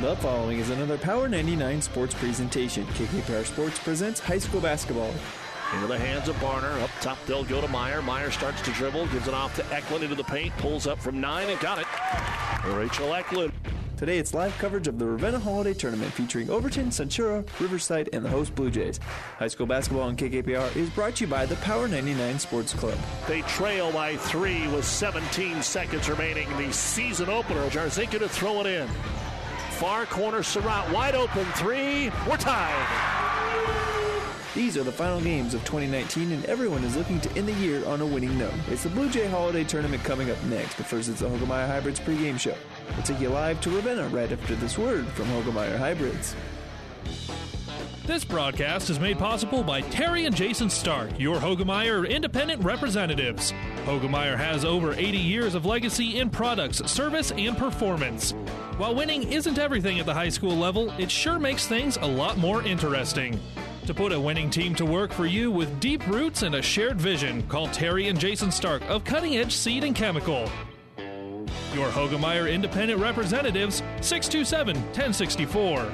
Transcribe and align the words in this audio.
The 0.00 0.14
following 0.18 0.60
is 0.60 0.70
another 0.70 0.96
Power 0.96 1.28
99 1.28 1.82
sports 1.82 2.14
presentation. 2.14 2.86
KKPR 2.86 3.44
Sports 3.44 3.80
presents 3.80 4.20
high 4.20 4.38
school 4.38 4.60
basketball. 4.60 5.12
Into 5.74 5.88
the 5.88 5.98
hands 5.98 6.28
of 6.28 6.36
Barner. 6.36 6.80
Up 6.82 6.90
top, 7.00 7.18
they'll 7.26 7.42
go 7.42 7.60
to 7.60 7.66
Meyer. 7.66 8.00
Meyer 8.00 8.30
starts 8.30 8.62
to 8.62 8.70
dribble, 8.70 9.08
gives 9.08 9.26
it 9.26 9.34
off 9.34 9.56
to 9.56 9.74
Eklund 9.74 10.04
into 10.04 10.14
the 10.14 10.22
paint, 10.22 10.56
pulls 10.58 10.86
up 10.86 11.00
from 11.00 11.20
nine 11.20 11.48
and 11.50 11.58
got 11.58 11.80
it. 11.80 11.86
Rachel 12.76 13.12
Eklund. 13.12 13.52
Today 13.96 14.18
it's 14.18 14.32
live 14.32 14.56
coverage 14.58 14.86
of 14.86 15.00
the 15.00 15.04
Ravenna 15.04 15.40
Holiday 15.40 15.74
Tournament 15.74 16.12
featuring 16.12 16.48
Overton, 16.48 16.90
Centura, 16.90 17.44
Riverside, 17.58 18.08
and 18.12 18.24
the 18.24 18.28
host 18.28 18.54
Blue 18.54 18.70
Jays. 18.70 19.00
High 19.40 19.48
school 19.48 19.66
basketball 19.66 20.04
on 20.04 20.16
KKPR 20.16 20.76
is 20.76 20.88
brought 20.90 21.16
to 21.16 21.24
you 21.24 21.28
by 21.28 21.44
the 21.44 21.56
Power 21.56 21.88
99 21.88 22.38
Sports 22.38 22.72
Club. 22.72 22.96
They 23.26 23.40
trail 23.42 23.90
by 23.90 24.16
three 24.16 24.68
with 24.68 24.84
17 24.84 25.60
seconds 25.60 26.08
remaining. 26.08 26.48
in 26.52 26.68
The 26.68 26.72
season 26.72 27.28
opener. 27.28 27.68
Jarzinka 27.70 28.20
to 28.20 28.28
throw 28.28 28.60
it 28.60 28.66
in. 28.66 28.88
Far 29.78 30.06
corner, 30.06 30.42
Surratt 30.42 30.92
wide 30.92 31.14
open 31.14 31.44
three. 31.54 32.10
We're 32.28 32.36
tied. 32.36 32.74
These 34.52 34.76
are 34.76 34.82
the 34.82 34.90
final 34.90 35.20
games 35.20 35.54
of 35.54 35.60
2019, 35.60 36.32
and 36.32 36.44
everyone 36.46 36.82
is 36.82 36.96
looking 36.96 37.20
to 37.20 37.30
end 37.38 37.46
the 37.46 37.52
year 37.52 37.86
on 37.86 38.00
a 38.00 38.06
winning 38.06 38.36
note. 38.36 38.54
It's 38.68 38.82
the 38.82 38.88
Blue 38.88 39.08
Jay 39.08 39.28
Holiday 39.28 39.62
Tournament 39.62 40.02
coming 40.02 40.32
up 40.32 40.44
next, 40.46 40.74
but 40.78 40.86
first 40.86 41.08
it's 41.08 41.20
the 41.20 41.28
Hoegemeyer 41.28 41.68
Hybrids 41.68 42.00
pregame 42.00 42.40
show. 42.40 42.56
We'll 42.96 43.04
take 43.04 43.20
you 43.20 43.28
live 43.28 43.60
to 43.60 43.70
Ravenna 43.70 44.08
right 44.08 44.32
after 44.32 44.56
this 44.56 44.76
word 44.76 45.06
from 45.10 45.26
Hoegemeyer 45.26 45.78
Hybrids. 45.78 46.34
This 48.04 48.24
broadcast 48.24 48.90
is 48.90 48.98
made 48.98 49.16
possible 49.16 49.62
by 49.62 49.82
Terry 49.82 50.24
and 50.24 50.34
Jason 50.34 50.70
Stark, 50.70 51.20
your 51.20 51.36
Hoegemeyer 51.36 52.10
independent 52.10 52.64
representatives. 52.64 53.52
Hoegemeyer 53.84 54.36
has 54.36 54.64
over 54.64 54.92
80 54.92 55.18
years 55.18 55.54
of 55.54 55.66
legacy 55.66 56.18
in 56.18 56.30
products, 56.30 56.78
service, 56.90 57.30
and 57.30 57.56
performance. 57.56 58.34
While 58.78 58.94
winning 58.94 59.32
isn't 59.32 59.58
everything 59.58 59.98
at 59.98 60.06
the 60.06 60.14
high 60.14 60.28
school 60.28 60.54
level, 60.54 60.92
it 61.00 61.10
sure 61.10 61.40
makes 61.40 61.66
things 61.66 61.98
a 62.00 62.06
lot 62.06 62.38
more 62.38 62.62
interesting. 62.62 63.40
To 63.86 63.92
put 63.92 64.12
a 64.12 64.20
winning 64.20 64.50
team 64.50 64.72
to 64.76 64.84
work 64.84 65.12
for 65.12 65.26
you 65.26 65.50
with 65.50 65.80
deep 65.80 66.06
roots 66.06 66.42
and 66.42 66.54
a 66.54 66.62
shared 66.62 67.00
vision, 67.00 67.44
call 67.48 67.66
Terry 67.66 68.06
and 68.06 68.16
Jason 68.20 68.52
Stark 68.52 68.88
of 68.88 69.02
Cutting 69.02 69.36
Edge 69.36 69.52
Seed 69.52 69.82
and 69.82 69.96
Chemical. 69.96 70.48
Your 71.74 71.88
Hoegemeyer 71.88 72.48
independent 72.48 73.00
representatives, 73.00 73.82
627 74.00 74.76
1064. 74.76 75.92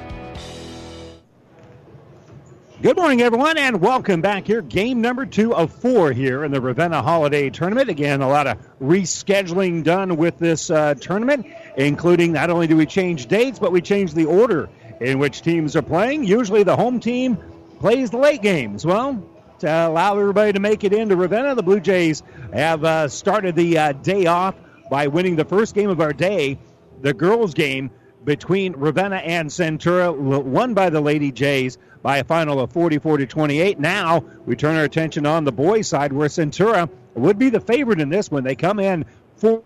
Good 2.81 2.97
morning, 2.97 3.21
everyone, 3.21 3.57
and 3.57 3.81
welcome 3.81 4.21
back 4.21 4.45
here. 4.45 4.61
Game 4.61 5.01
number 5.01 5.25
two 5.25 5.55
of 5.55 5.73
four 5.73 6.11
here 6.11 6.43
in 6.43 6.51
the 6.51 6.61
Ravenna 6.61 7.01
Holiday 7.01 7.49
Tournament. 7.49 7.89
Again, 7.89 8.21
a 8.21 8.27
lot 8.27 8.45
of 8.45 8.59
rescheduling 8.79 9.83
done 9.83 10.17
with 10.17 10.37
this 10.37 10.69
uh, 10.69 10.93
tournament, 10.93 11.47
including 11.77 12.31
not 12.31 12.49
only 12.49 12.67
do 12.67 12.77
we 12.77 12.85
change 12.85 13.27
dates, 13.27 13.59
but 13.59 13.71
we 13.71 13.81
change 13.81 14.13
the 14.13 14.25
order 14.25 14.69
in 15.01 15.19
which 15.19 15.41
teams 15.41 15.75
are 15.75 15.81
playing. 15.81 16.23
Usually 16.23 16.63
the 16.63 16.75
home 16.75 16.99
team 16.99 17.37
plays 17.79 18.09
the 18.09 18.17
late 18.17 18.41
games. 18.41 18.85
Well, 18.85 19.23
to 19.59 19.67
allow 19.67 20.17
everybody 20.17 20.53
to 20.53 20.59
make 20.59 20.83
it 20.83 20.93
into 20.93 21.15
Ravenna, 21.15 21.55
the 21.55 21.63
Blue 21.63 21.79
Jays 21.79 22.23
have 22.53 22.83
uh, 22.83 23.07
started 23.07 23.55
the 23.55 23.77
uh, 23.77 23.91
day 23.93 24.25
off 24.25 24.55
by 24.89 25.07
winning 25.07 25.35
the 25.35 25.45
first 25.45 25.75
game 25.75 25.89
of 25.89 26.01
our 26.01 26.13
day, 26.13 26.57
the 27.01 27.13
girls' 27.13 27.53
game 27.53 27.89
between 28.23 28.73
Ravenna 28.73 29.17
and 29.17 29.49
Centura, 29.49 30.15
won 30.15 30.73
by 30.73 30.89
the 30.89 30.99
Lady 31.01 31.31
Jays 31.31 31.77
by 32.01 32.17
a 32.17 32.23
final 32.23 32.59
of 32.59 32.71
44 32.71 33.17
to 33.17 33.25
28. 33.25 33.79
Now 33.79 34.23
we 34.45 34.55
turn 34.55 34.75
our 34.75 34.83
attention 34.83 35.25
on 35.25 35.43
the 35.43 35.51
boys' 35.51 35.87
side, 35.87 36.11
where 36.11 36.27
Centura 36.27 36.89
would 37.13 37.37
be 37.37 37.49
the 37.49 37.59
favorite 37.59 38.01
in 38.01 38.09
this 38.09 38.29
one. 38.29 38.43
They 38.43 38.55
come 38.55 38.79
in 38.79 39.05
four 39.37 39.63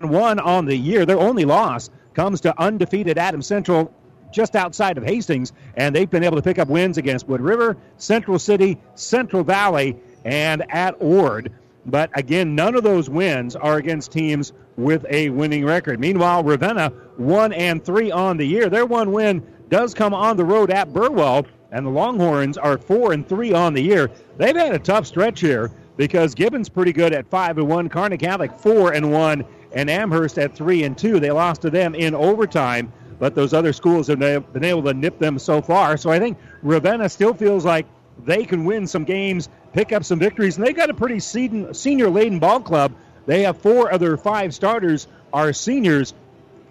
one 0.00 0.38
on 0.38 0.64
the 0.64 0.76
year. 0.76 1.06
Their 1.06 1.18
only 1.18 1.44
loss 1.44 1.90
comes 2.14 2.40
to 2.42 2.60
undefeated 2.60 3.18
Adams 3.18 3.46
Central 3.46 3.92
just 4.32 4.56
outside 4.56 4.98
of 4.98 5.04
Hastings, 5.04 5.52
and 5.76 5.94
they've 5.94 6.10
been 6.10 6.24
able 6.24 6.36
to 6.36 6.42
pick 6.42 6.58
up 6.58 6.68
wins 6.68 6.98
against 6.98 7.28
Wood 7.28 7.40
River, 7.40 7.76
Central 7.96 8.38
City, 8.38 8.78
Central 8.94 9.42
Valley, 9.42 9.96
and 10.24 10.64
at 10.70 11.00
Ord. 11.00 11.52
But 11.86 12.10
again, 12.14 12.54
none 12.54 12.74
of 12.74 12.82
those 12.82 13.08
wins 13.08 13.56
are 13.56 13.78
against 13.78 14.12
teams 14.12 14.52
with 14.76 15.06
a 15.08 15.30
winning 15.30 15.64
record. 15.64 15.98
Meanwhile, 15.98 16.44
Ravenna 16.44 16.90
one 17.16 17.52
and 17.52 17.82
three 17.82 18.10
on 18.10 18.36
the 18.36 18.46
year. 18.46 18.68
Their 18.68 18.86
one 18.86 19.12
win 19.12 19.42
does 19.70 19.94
come 19.94 20.14
on 20.14 20.36
the 20.36 20.44
road 20.44 20.70
at 20.70 20.92
Burwell, 20.92 21.46
and 21.72 21.86
the 21.86 21.90
Longhorns 21.90 22.58
are 22.58 22.78
four 22.78 23.12
and 23.12 23.26
three 23.26 23.52
on 23.52 23.74
the 23.74 23.82
year. 23.82 24.10
They've 24.36 24.56
had 24.56 24.74
a 24.74 24.78
tough 24.78 25.06
stretch 25.06 25.40
here 25.40 25.70
because 25.96 26.34
Gibbon's 26.34 26.68
pretty 26.68 26.92
good 26.92 27.12
at 27.12 27.26
five 27.28 27.58
and 27.58 27.68
one, 27.68 27.88
Kearney 27.88 28.18
Catholic 28.18 28.52
four 28.52 28.92
and 28.92 29.10
one, 29.10 29.44
and 29.72 29.90
Amherst 29.90 30.38
at 30.38 30.54
three 30.54 30.84
and 30.84 30.96
two. 30.96 31.20
They 31.20 31.30
lost 31.30 31.62
to 31.62 31.70
them 31.70 31.94
in 31.94 32.14
overtime, 32.14 32.92
but 33.18 33.34
those 33.34 33.52
other 33.52 33.72
schools 33.72 34.06
have 34.06 34.18
been 34.18 34.64
able 34.64 34.82
to 34.84 34.94
nip 34.94 35.18
them 35.18 35.38
so 35.38 35.60
far. 35.60 35.96
So 35.96 36.10
I 36.10 36.18
think 36.18 36.38
Ravenna 36.62 37.08
still 37.08 37.34
feels 37.34 37.64
like 37.64 37.86
they 38.24 38.44
can 38.44 38.64
win 38.64 38.86
some 38.86 39.04
games, 39.04 39.48
pick 39.72 39.92
up 39.92 40.04
some 40.04 40.18
victories, 40.18 40.56
and 40.56 40.66
they 40.66 40.72
got 40.72 40.90
a 40.90 40.94
pretty 40.94 41.20
senior 41.20 42.10
laden 42.10 42.38
ball 42.38 42.60
club. 42.60 42.92
They 43.26 43.42
have 43.42 43.58
four 43.58 43.90
of 43.90 44.00
their 44.00 44.16
five 44.16 44.54
starters 44.54 45.06
are 45.32 45.52
seniors, 45.52 46.14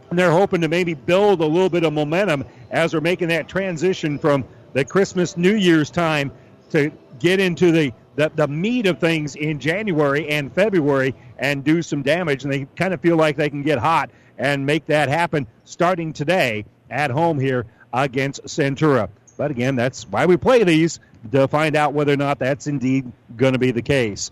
and 0.10 0.18
they're 0.18 0.32
hoping 0.32 0.62
to 0.62 0.68
maybe 0.68 0.94
build 0.94 1.42
a 1.42 1.46
little 1.46 1.70
bit 1.70 1.84
of 1.84 1.94
momentum 1.94 2.46
as 2.72 2.94
we're 2.94 3.02
making 3.02 3.28
that 3.30 3.48
transition 3.48 4.18
from 4.18 4.44
the 4.74 4.84
Christmas 4.84 5.38
New 5.38 5.56
Year's 5.56 5.90
time 5.90 6.32
to 6.72 6.92
get 7.20 7.40
into 7.40 7.72
the, 7.72 7.94
the, 8.18 8.32
the 8.36 8.48
meat 8.48 8.88
of 8.88 9.00
things 9.00 9.36
in 9.36 9.60
January 9.60 10.28
and 10.28 10.52
February 10.52 11.16
and 11.38 11.64
do 11.64 11.82
some 11.82 12.02
damage. 12.02 12.44
And 12.44 12.52
they 12.52 12.66
kind 12.76 12.94
of 12.94 13.00
feel 13.00 13.16
like 13.16 13.38
they 13.38 13.50
can 13.50 13.62
get 13.62 13.78
hot 13.78 14.10
and 14.38 14.66
make 14.66 14.88
that 14.88 15.08
happen 15.08 15.48
starting 15.64 16.12
today 16.12 16.66
at 16.90 17.12
home 17.12 17.40
here 17.40 17.68
against 17.94 18.44
Centura. 18.46 19.08
But 19.38 19.52
again, 19.52 19.76
that's 19.76 20.08
why 20.08 20.26
we 20.26 20.36
play 20.36 20.64
these 20.64 21.00
to 21.32 21.48
find 21.48 21.76
out 21.76 21.94
whether 21.94 22.12
or 22.12 22.18
not 22.18 22.40
that's 22.40 22.66
indeed 22.66 23.10
going 23.36 23.54
to 23.54 23.60
be 23.60 23.72
the 23.72 23.84
case. 23.84 24.32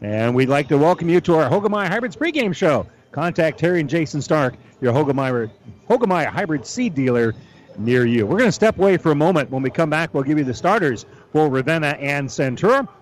And 0.00 0.34
we'd 0.34 0.48
like 0.48 0.68
to 0.68 0.78
welcome 0.78 1.10
you 1.10 1.20
to 1.22 1.34
our 1.34 1.50
Hoegemeyer 1.50 1.88
Hybrids 1.88 2.16
pregame 2.16 2.56
show. 2.56 2.86
Contact 3.12 3.58
Terry 3.58 3.80
and 3.80 3.90
Jason 3.90 4.22
Stark, 4.22 4.54
your 4.80 4.94
Hoegemeyer, 4.94 5.50
Hoegemeyer 5.88 6.28
Hybrid 6.28 6.64
seed 6.64 6.94
dealer 6.94 7.34
near 7.76 8.06
you. 8.06 8.26
We're 8.26 8.38
going 8.38 8.48
to 8.48 8.52
step 8.52 8.78
away 8.78 8.96
for 8.96 9.12
a 9.12 9.14
moment. 9.14 9.50
When 9.50 9.62
we 9.62 9.70
come 9.70 9.90
back, 9.90 10.14
we'll 10.14 10.22
give 10.22 10.38
you 10.38 10.44
the 10.44 10.54
starters 10.54 11.04
for 11.32 11.48
Ravenna 11.48 11.88
and 11.98 12.28
Centura 12.28 12.88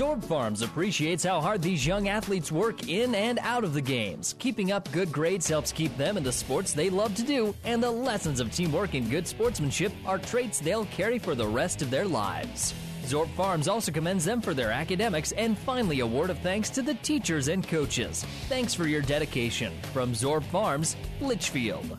Zorb 0.00 0.24
Farms 0.24 0.62
appreciates 0.62 1.24
how 1.24 1.42
hard 1.42 1.60
these 1.60 1.86
young 1.86 2.08
athletes 2.08 2.50
work 2.50 2.88
in 2.88 3.14
and 3.14 3.38
out 3.40 3.64
of 3.64 3.74
the 3.74 3.82
games. 3.82 4.34
Keeping 4.38 4.72
up 4.72 4.90
good 4.92 5.12
grades 5.12 5.46
helps 5.46 5.72
keep 5.72 5.94
them 5.98 6.16
in 6.16 6.22
the 6.22 6.32
sports 6.32 6.72
they 6.72 6.88
love 6.88 7.14
to 7.16 7.22
do, 7.22 7.54
and 7.64 7.82
the 7.82 7.90
lessons 7.90 8.40
of 8.40 8.50
teamwork 8.50 8.94
and 8.94 9.10
good 9.10 9.28
sportsmanship 9.28 9.92
are 10.06 10.16
traits 10.16 10.58
they'll 10.58 10.86
carry 10.86 11.18
for 11.18 11.34
the 11.34 11.46
rest 11.46 11.82
of 11.82 11.90
their 11.90 12.06
lives. 12.06 12.72
Zorb 13.02 13.28
Farms 13.34 13.68
also 13.68 13.92
commends 13.92 14.24
them 14.24 14.40
for 14.40 14.54
their 14.54 14.72
academics 14.72 15.32
and 15.32 15.58
finally 15.58 16.00
a 16.00 16.06
word 16.06 16.30
of 16.30 16.38
thanks 16.38 16.70
to 16.70 16.80
the 16.80 16.94
teachers 16.94 17.48
and 17.48 17.68
coaches. 17.68 18.24
Thanks 18.48 18.72
for 18.72 18.86
your 18.86 19.02
dedication. 19.02 19.72
From 19.92 20.12
Zorb 20.12 20.44
Farms, 20.44 20.96
Litchfield. 21.20 21.98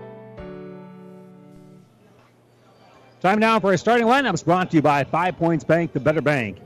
Time 3.21 3.37
now 3.37 3.59
for 3.59 3.67
our 3.67 3.77
starting 3.77 4.07
lineups 4.07 4.43
brought 4.43 4.71
to 4.71 4.77
you 4.77 4.81
by 4.81 5.03
Five 5.03 5.37
Points 5.37 5.63
Bank, 5.63 5.93
the 5.93 5.99
better 5.99 6.21
bank 6.21 6.57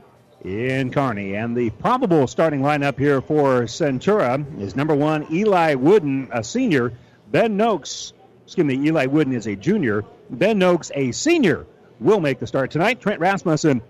in 0.42 0.90
Kearney. 0.90 1.34
And 1.34 1.54
the 1.54 1.68
probable 1.68 2.26
starting 2.26 2.60
lineup 2.62 2.98
here 2.98 3.20
for 3.20 3.64
Centura 3.64 4.42
is 4.58 4.74
number 4.74 4.94
one, 4.94 5.26
Eli 5.30 5.74
Wooden, 5.74 6.30
a 6.32 6.42
senior. 6.42 6.94
Ben 7.30 7.58
Noakes, 7.58 8.14
excuse 8.46 8.64
me, 8.64 8.86
Eli 8.86 9.04
Wooden 9.04 9.34
is 9.34 9.46
a 9.46 9.54
junior. 9.54 10.02
Ben 10.30 10.58
Noakes, 10.58 10.90
a 10.94 11.12
senior, 11.12 11.66
will 12.00 12.20
make 12.20 12.38
the 12.38 12.46
start 12.46 12.70
tonight. 12.70 13.02
Trent 13.02 13.20
Rasmussen, 13.20 13.82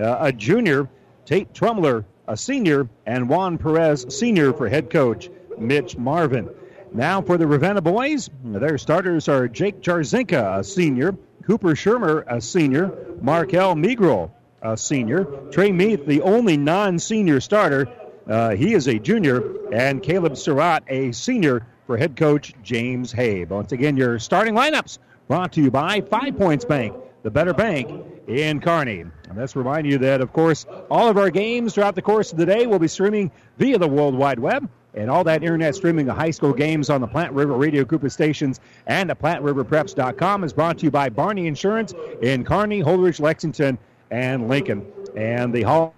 uh, 0.00 0.18
a 0.20 0.32
junior. 0.32 0.88
Tate 1.24 1.52
Trumler, 1.52 2.04
a 2.28 2.36
senior. 2.36 2.88
And 3.04 3.28
Juan 3.28 3.58
Perez, 3.58 4.06
senior, 4.16 4.52
for 4.52 4.68
head 4.68 4.90
coach 4.90 5.28
Mitch 5.58 5.96
Marvin. 5.96 6.50
Now 6.92 7.20
for 7.20 7.36
the 7.36 7.48
Ravenna 7.48 7.80
boys, 7.80 8.30
their 8.44 8.78
starters 8.78 9.26
are 9.26 9.48
Jake 9.48 9.80
Jarzinka, 9.80 10.60
a 10.60 10.62
senior. 10.62 11.16
Cooper 11.42 11.74
Shermer, 11.74 12.24
a 12.26 12.40
senior. 12.40 12.92
Markel 13.20 13.74
Migro, 13.74 14.30
a 14.62 14.76
senior. 14.76 15.24
Trey 15.50 15.70
Meath, 15.70 16.06
the 16.06 16.22
only 16.22 16.56
non 16.56 16.98
senior 16.98 17.40
starter. 17.40 17.88
Uh, 18.28 18.50
he 18.50 18.74
is 18.74 18.86
a 18.86 18.98
junior. 18.98 19.68
And 19.72 20.02
Caleb 20.02 20.36
Surratt, 20.36 20.84
a 20.88 21.12
senior 21.12 21.66
for 21.86 21.96
head 21.96 22.16
coach 22.16 22.54
James 22.62 23.12
Habe. 23.12 23.50
Once 23.50 23.72
again, 23.72 23.96
your 23.96 24.18
starting 24.18 24.54
lineups 24.54 24.98
brought 25.28 25.52
to 25.52 25.62
you 25.62 25.70
by 25.70 26.00
Five 26.00 26.36
Points 26.36 26.64
Bank, 26.64 26.96
the 27.22 27.30
better 27.30 27.54
bank 27.54 28.04
in 28.26 28.60
Kearney. 28.60 29.00
And 29.00 29.12
let's 29.36 29.56
remind 29.56 29.86
you 29.86 29.98
that, 29.98 30.20
of 30.20 30.32
course, 30.32 30.66
all 30.90 31.08
of 31.08 31.18
our 31.18 31.30
games 31.30 31.74
throughout 31.74 31.94
the 31.94 32.02
course 32.02 32.32
of 32.32 32.38
the 32.38 32.46
day 32.46 32.66
will 32.66 32.78
be 32.78 32.88
streaming 32.88 33.30
via 33.58 33.78
the 33.78 33.88
World 33.88 34.14
Wide 34.14 34.38
Web. 34.38 34.68
And 34.94 35.10
all 35.10 35.24
that 35.24 35.42
internet 35.42 35.74
streaming 35.74 36.08
of 36.08 36.16
high 36.16 36.30
school 36.30 36.52
games 36.52 36.90
on 36.90 37.00
the 37.00 37.06
Platte 37.06 37.32
River 37.32 37.54
Radio 37.54 37.84
Group 37.84 38.04
of 38.04 38.12
stations 38.12 38.60
and 38.86 39.10
at 39.10 39.18
PlatteRiverPreps.com 39.20 40.44
is 40.44 40.52
brought 40.52 40.78
to 40.78 40.84
you 40.84 40.90
by 40.90 41.08
Barney 41.08 41.46
Insurance 41.46 41.94
in 42.20 42.44
Kearney, 42.44 42.82
Holdrege, 42.82 43.20
Lexington, 43.20 43.78
and 44.10 44.48
Lincoln. 44.48 44.86
And 45.16 45.52
the 45.52 45.62
Hall 45.62 45.94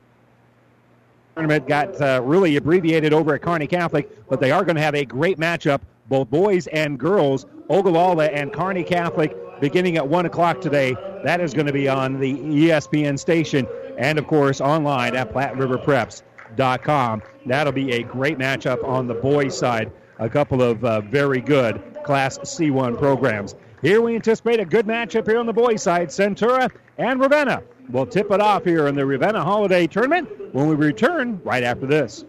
tournament 1.34 1.66
got 1.66 2.00
uh, 2.00 2.20
really 2.22 2.56
abbreviated 2.56 3.12
over 3.12 3.34
at 3.34 3.42
Kearney 3.42 3.66
Catholic, 3.66 4.28
but 4.28 4.40
they 4.40 4.52
are 4.52 4.64
going 4.64 4.76
to 4.76 4.82
have 4.82 4.94
a 4.94 5.04
great 5.04 5.38
matchup, 5.38 5.80
both 6.08 6.30
boys 6.30 6.68
and 6.68 6.98
girls, 6.98 7.46
Ogallala 7.68 8.26
and 8.26 8.52
Kearney 8.52 8.84
Catholic, 8.84 9.36
beginning 9.60 9.96
at 9.96 10.06
1 10.06 10.26
o'clock 10.26 10.60
today. 10.60 10.94
That 11.24 11.40
is 11.40 11.52
going 11.52 11.66
to 11.66 11.72
be 11.72 11.88
on 11.88 12.20
the 12.20 12.34
ESPN 12.34 13.18
station 13.18 13.66
and, 13.98 14.18
of 14.18 14.26
course, 14.28 14.60
online 14.60 15.16
at 15.16 15.32
PlatteRiverPreps.com. 15.32 16.33
That'll 16.56 17.72
be 17.72 17.92
a 17.92 18.02
great 18.02 18.38
matchup 18.38 18.84
on 18.84 19.06
the 19.06 19.14
boys' 19.14 19.56
side. 19.56 19.92
A 20.18 20.28
couple 20.28 20.62
of 20.62 20.84
uh, 20.84 21.00
very 21.00 21.40
good 21.40 21.82
Class 22.04 22.38
C1 22.38 22.98
programs. 22.98 23.56
Here 23.82 24.00
we 24.00 24.14
anticipate 24.14 24.60
a 24.60 24.64
good 24.64 24.86
matchup 24.86 25.26
here 25.26 25.38
on 25.38 25.46
the 25.46 25.52
boys' 25.52 25.82
side. 25.82 26.08
Centura 26.08 26.70
and 26.98 27.20
Ravenna 27.20 27.62
will 27.90 28.06
tip 28.06 28.30
it 28.30 28.40
off 28.40 28.64
here 28.64 28.86
in 28.86 28.94
the 28.94 29.04
Ravenna 29.04 29.42
Holiday 29.42 29.86
Tournament 29.86 30.28
when 30.54 30.68
we 30.68 30.74
return 30.74 31.40
right 31.44 31.62
after 31.62 31.86
this. 31.86 32.24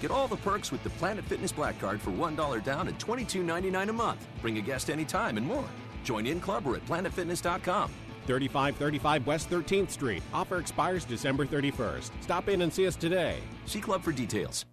Get 0.00 0.10
all 0.10 0.28
the 0.28 0.36
perks 0.36 0.70
with 0.70 0.82
the 0.84 0.90
Planet 0.90 1.24
Fitness 1.24 1.50
Black 1.50 1.80
Card 1.80 1.98
for 1.98 2.10
$1 2.10 2.62
down 2.62 2.88
and 2.88 2.98
$22.99 2.98 3.88
a 3.88 3.92
month. 3.92 4.26
Bring 4.42 4.58
a 4.58 4.60
guest 4.60 4.90
anytime 4.90 5.38
and 5.38 5.46
more. 5.46 5.64
Join 6.04 6.26
in 6.26 6.40
club 6.40 6.66
or 6.66 6.76
at 6.76 6.84
planetfitness.com. 6.84 7.90
3535 8.26 9.26
West 9.26 9.50
13th 9.50 9.90
Street. 9.90 10.22
Offer 10.32 10.58
expires 10.58 11.04
December 11.04 11.46
31st. 11.46 12.10
Stop 12.20 12.48
in 12.48 12.62
and 12.62 12.72
see 12.72 12.86
us 12.86 12.96
today. 12.96 13.38
See 13.66 13.80
club 13.80 14.02
for 14.02 14.12
details. 14.12 14.64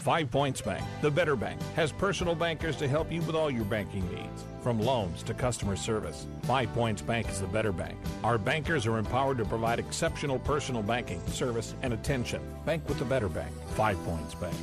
Five 0.00 0.30
Points 0.30 0.62
Bank, 0.62 0.82
the 1.02 1.10
better 1.10 1.36
bank, 1.36 1.60
has 1.76 1.92
personal 1.92 2.34
bankers 2.34 2.74
to 2.76 2.88
help 2.88 3.12
you 3.12 3.20
with 3.20 3.34
all 3.34 3.50
your 3.50 3.66
banking 3.66 4.08
needs, 4.10 4.44
from 4.62 4.80
loans 4.80 5.22
to 5.24 5.34
customer 5.34 5.76
service. 5.76 6.26
Five 6.44 6.72
Points 6.72 7.02
Bank 7.02 7.28
is 7.28 7.42
the 7.42 7.46
better 7.46 7.70
bank. 7.70 7.98
Our 8.24 8.38
bankers 8.38 8.86
are 8.86 8.96
empowered 8.96 9.36
to 9.38 9.44
provide 9.44 9.78
exceptional 9.78 10.38
personal 10.38 10.82
banking, 10.82 11.20
service, 11.26 11.74
and 11.82 11.92
attention. 11.92 12.40
Bank 12.64 12.88
with 12.88 12.98
the 12.98 13.04
better 13.04 13.28
bank. 13.28 13.54
Five 13.74 14.02
Points 14.04 14.34
Bank. 14.34 14.56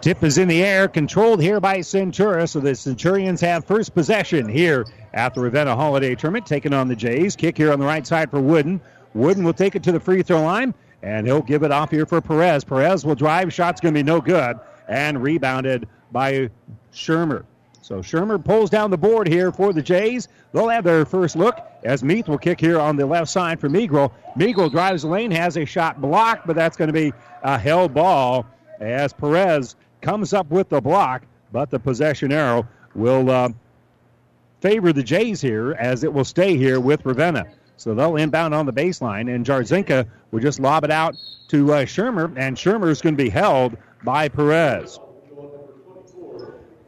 Tip 0.00 0.24
is 0.24 0.36
in 0.36 0.48
the 0.48 0.64
air, 0.64 0.88
controlled 0.88 1.40
here 1.40 1.60
by 1.60 1.78
Centura, 1.78 2.48
so 2.48 2.58
the 2.58 2.74
Centurions 2.74 3.40
have 3.42 3.64
first 3.64 3.94
possession 3.94 4.48
here 4.48 4.84
at 5.12 5.34
the 5.34 5.40
Ravenna 5.40 5.74
Holiday 5.74 6.14
Tournament, 6.14 6.46
taking 6.46 6.72
on 6.72 6.88
the 6.88 6.96
Jays. 6.96 7.36
Kick 7.36 7.56
here 7.56 7.72
on 7.72 7.78
the 7.78 7.86
right 7.86 8.06
side 8.06 8.30
for 8.30 8.40
Wooden. 8.40 8.80
Wooden 9.14 9.44
will 9.44 9.52
take 9.52 9.74
it 9.74 9.82
to 9.84 9.92
the 9.92 10.00
free 10.00 10.22
throw 10.22 10.42
line, 10.42 10.74
and 11.02 11.26
he'll 11.26 11.42
give 11.42 11.62
it 11.62 11.72
off 11.72 11.90
here 11.90 12.06
for 12.06 12.20
Perez. 12.20 12.64
Perez 12.64 13.04
will 13.04 13.14
drive. 13.14 13.52
Shot's 13.52 13.80
going 13.80 13.94
to 13.94 13.98
be 13.98 14.04
no 14.04 14.20
good, 14.20 14.58
and 14.88 15.22
rebounded 15.22 15.88
by 16.12 16.50
Shermer. 16.92 17.44
So 17.82 17.96
Shermer 17.96 18.42
pulls 18.44 18.70
down 18.70 18.90
the 18.90 18.98
board 18.98 19.26
here 19.26 19.50
for 19.50 19.72
the 19.72 19.82
Jays. 19.82 20.28
They'll 20.52 20.68
have 20.68 20.84
their 20.84 21.04
first 21.04 21.34
look 21.34 21.58
as 21.82 22.04
Meath 22.04 22.28
will 22.28 22.38
kick 22.38 22.60
here 22.60 22.78
on 22.78 22.96
the 22.96 23.06
left 23.06 23.30
side 23.30 23.58
for 23.58 23.68
Migro. 23.68 24.12
Migro 24.36 24.70
drives 24.70 25.02
the 25.02 25.08
lane, 25.08 25.30
has 25.30 25.56
a 25.56 25.64
shot 25.64 26.00
blocked, 26.00 26.46
but 26.46 26.54
that's 26.54 26.76
going 26.76 26.88
to 26.88 26.92
be 26.92 27.12
a 27.42 27.58
held 27.58 27.94
ball 27.94 28.46
as 28.78 29.12
Perez 29.12 29.76
comes 30.02 30.32
up 30.32 30.50
with 30.50 30.68
the 30.68 30.80
block, 30.80 31.22
but 31.52 31.70
the 31.70 31.78
possession 31.78 32.32
arrow 32.32 32.66
will 32.94 33.30
uh, 33.30 33.48
favor 34.60 34.92
the 34.92 35.02
Jays 35.02 35.40
here 35.40 35.72
as 35.72 36.04
it 36.04 36.12
will 36.12 36.24
stay 36.24 36.56
here 36.56 36.80
with 36.80 37.04
Ravenna. 37.04 37.46
So 37.76 37.94
they'll 37.94 38.16
inbound 38.16 38.54
on 38.54 38.66
the 38.66 38.72
baseline, 38.72 39.34
and 39.34 39.44
Jarzinka 39.44 40.06
will 40.30 40.40
just 40.40 40.60
lob 40.60 40.84
it 40.84 40.90
out 40.90 41.16
to 41.48 41.72
uh, 41.72 41.84
Shermer, 41.84 42.32
and 42.36 42.56
Shermer 42.56 42.90
is 42.90 43.00
going 43.00 43.16
to 43.16 43.22
be 43.22 43.30
held 43.30 43.76
by 44.04 44.28
Perez. 44.28 45.00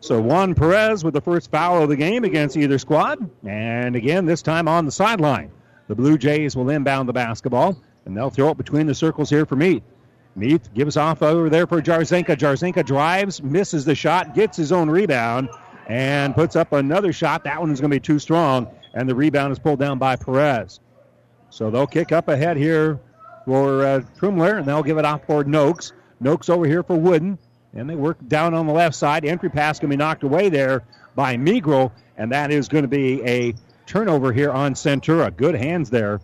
So 0.01 0.21
Juan 0.21 0.55
Perez 0.55 1.05
with 1.05 1.15
the 1.15 1.21
first 1.21 1.51
foul 1.51 1.83
of 1.83 1.89
the 1.89 1.97
game 1.97 2.25
against 2.25 2.57
either 2.57 2.79
squad, 2.79 3.31
and 3.47 3.97
again, 3.97 4.27
this 4.27 4.43
time 4.43 4.69
on 4.69 4.85
the 4.85 4.93
sideline. 4.93 5.51
The 5.89 5.95
Blue 5.95 6.19
Jays 6.19 6.57
will 6.57 6.69
inbound 6.71 7.09
the 7.09 7.13
basketball, 7.13 7.81
and 8.05 8.17
they'll 8.17 8.31
throw 8.31 8.51
it 8.51 8.57
between 8.57 8.87
the 8.87 8.95
circles 8.95 9.31
here 9.31 9.47
for 9.47 9.57
Meath. 9.57 9.83
Meath 10.35 10.73
gives 10.75 10.97
off 10.97 11.23
over 11.23 11.49
there 11.49 11.67
for 11.67 11.81
Jarzinka. 11.81 12.37
Jarzinka 12.37 12.85
drives, 12.85 13.43
misses 13.43 13.85
the 13.85 13.95
shot, 13.95 14.35
gets 14.35 14.57
his 14.57 14.73
own 14.73 14.91
rebound, 14.91 15.49
and 15.93 16.35
puts 16.35 16.57
up 16.57 16.73
another 16.73 17.13
shot. 17.13 17.45
That 17.45 17.61
one 17.61 17.71
is 17.71 17.79
going 17.79 17.91
to 17.91 17.95
be 17.95 18.01
too 18.01 18.19
strong, 18.19 18.67
and 18.95 19.07
the 19.07 19.15
rebound 19.15 19.53
is 19.53 19.59
pulled 19.59 19.79
down 19.79 19.99
by 19.99 20.17
Perez. 20.17 20.81
So 21.51 21.71
they'll 21.71 21.87
kick 21.87 22.13
up 22.13 22.29
ahead 22.29 22.57
here 22.57 22.99
for 23.45 23.85
uh, 23.85 24.03
Trumler, 24.19 24.57
and 24.57 24.67
they'll 24.67 24.83
give 24.83 24.97
it 24.97 25.05
off 25.05 25.27
for 25.27 25.45
Noakes. 25.45 25.93
Noakes 26.19 26.49
over 26.49 26.65
here 26.65 26.83
for 26.83 26.97
Wooden, 26.97 27.37
and 27.75 27.91
they 27.91 27.95
work 27.95 28.17
down 28.27 28.55
on 28.55 28.67
the 28.67 28.73
left 28.73 28.95
side. 28.95 29.27
Entry 29.27 29.51
pass 29.51 29.79
going 29.79 29.91
to 29.91 29.95
be 29.95 29.99
knocked 29.99 30.23
away 30.23 30.49
there 30.49 30.83
by 31.15 31.37
Migro, 31.37 31.93
and 32.17 32.33
that 32.33 32.51
is 32.51 32.69
going 32.69 32.85
to 32.85 32.89
be 32.89 33.23
a 33.25 33.55
turnover 33.85 34.33
here 34.33 34.51
on 34.51 34.73
Centura. 34.73 35.37
Good 35.37 35.57
hands 35.57 35.91
there 35.91 36.23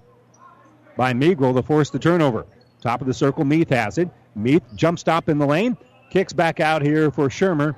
by 0.96 1.12
Migro 1.12 1.54
to 1.54 1.62
force 1.62 1.90
the 1.90 1.98
turnover. 1.98 2.46
Top 2.80 3.02
of 3.02 3.06
the 3.06 3.12
circle, 3.12 3.44
Meath 3.44 3.68
has 3.68 3.98
it. 3.98 4.08
Meath 4.34 4.62
jump 4.76 4.98
stop 4.98 5.28
in 5.28 5.36
the 5.36 5.46
lane, 5.46 5.76
kicks 6.08 6.32
back 6.32 6.58
out 6.58 6.80
here 6.80 7.10
for 7.10 7.28
Shermer. 7.28 7.76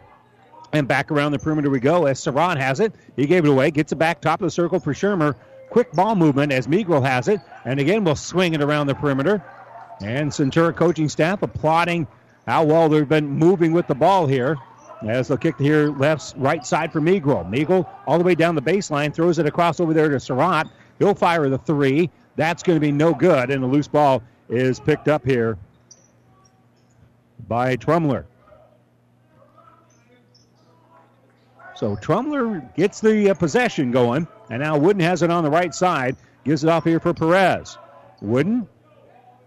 And 0.72 0.86
back 0.86 1.10
around 1.10 1.32
the 1.32 1.38
perimeter 1.38 1.68
we 1.70 1.80
go 1.80 2.06
as 2.06 2.20
Surratt 2.20 2.58
has 2.58 2.80
it. 2.80 2.94
He 3.16 3.26
gave 3.26 3.44
it 3.44 3.48
away, 3.48 3.70
gets 3.70 3.92
it 3.92 3.96
back 3.96 4.20
top 4.20 4.40
of 4.40 4.46
the 4.46 4.50
circle 4.50 4.78
for 4.78 4.94
Shermer. 4.94 5.34
Quick 5.70 5.92
ball 5.92 6.14
movement 6.14 6.52
as 6.52 6.66
Migro 6.66 7.04
has 7.04 7.28
it. 7.28 7.40
And 7.64 7.80
again, 7.80 8.04
we'll 8.04 8.16
swing 8.16 8.54
it 8.54 8.62
around 8.62 8.86
the 8.86 8.94
perimeter. 8.94 9.42
And 10.00 10.30
Centura 10.30 10.74
coaching 10.74 11.08
staff 11.08 11.42
applauding 11.42 12.06
how 12.46 12.64
well 12.64 12.88
they've 12.88 13.08
been 13.08 13.28
moving 13.28 13.72
with 13.72 13.86
the 13.86 13.94
ball 13.94 14.26
here. 14.26 14.56
As 15.06 15.28
they'll 15.28 15.38
kick 15.38 15.58
here 15.58 15.90
left, 15.90 16.34
right 16.36 16.64
side 16.64 16.92
for 16.92 17.00
Migro. 17.00 17.48
Migro 17.48 17.88
all 18.06 18.18
the 18.18 18.24
way 18.24 18.34
down 18.34 18.54
the 18.54 18.62
baseline, 18.62 19.14
throws 19.14 19.38
it 19.38 19.46
across 19.46 19.80
over 19.80 19.94
there 19.94 20.08
to 20.08 20.20
Surratt. 20.20 20.68
He'll 20.98 21.14
fire 21.14 21.48
the 21.48 21.58
three. 21.58 22.10
That's 22.36 22.62
going 22.62 22.76
to 22.76 22.80
be 22.80 22.92
no 22.92 23.14
good, 23.14 23.50
and 23.50 23.62
the 23.62 23.66
loose 23.66 23.88
ball 23.88 24.22
is 24.48 24.78
picked 24.78 25.08
up 25.08 25.24
here 25.24 25.58
by 27.48 27.76
Trumler. 27.76 28.26
So 31.80 31.96
Trumler 31.96 32.60
gets 32.76 33.00
the 33.00 33.30
uh, 33.30 33.32
possession 33.32 33.90
going, 33.90 34.28
and 34.50 34.60
now 34.62 34.76
Wooden 34.76 35.00
has 35.00 35.22
it 35.22 35.30
on 35.30 35.44
the 35.44 35.50
right 35.50 35.74
side. 35.74 36.14
Gives 36.44 36.62
it 36.62 36.68
off 36.68 36.84
here 36.84 37.00
for 37.00 37.14
Perez. 37.14 37.78
Wooden 38.20 38.68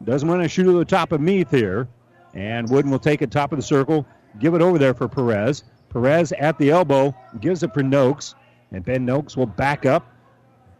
doesn't 0.03 0.27
want 0.27 0.41
to 0.41 0.49
shoot 0.49 0.63
to 0.63 0.71
the 0.71 0.83
top 0.83 1.11
of 1.11 1.21
Meath 1.21 1.51
here, 1.51 1.87
and 2.33 2.67
Wooden 2.67 2.89
will 2.89 2.97
take 2.97 3.21
it 3.21 3.29
top 3.29 3.51
of 3.51 3.59
the 3.59 3.63
circle, 3.63 4.07
give 4.39 4.55
it 4.55 4.63
over 4.63 4.79
there 4.79 4.95
for 4.95 5.07
Perez. 5.07 5.63
Perez 5.89 6.31
at 6.31 6.57
the 6.57 6.71
elbow 6.71 7.15
gives 7.39 7.61
it 7.61 7.71
for 7.71 7.83
Noakes, 7.83 8.33
and 8.71 8.83
Ben 8.83 9.05
Noakes 9.05 9.37
will 9.37 9.45
back 9.45 9.85
up. 9.85 10.11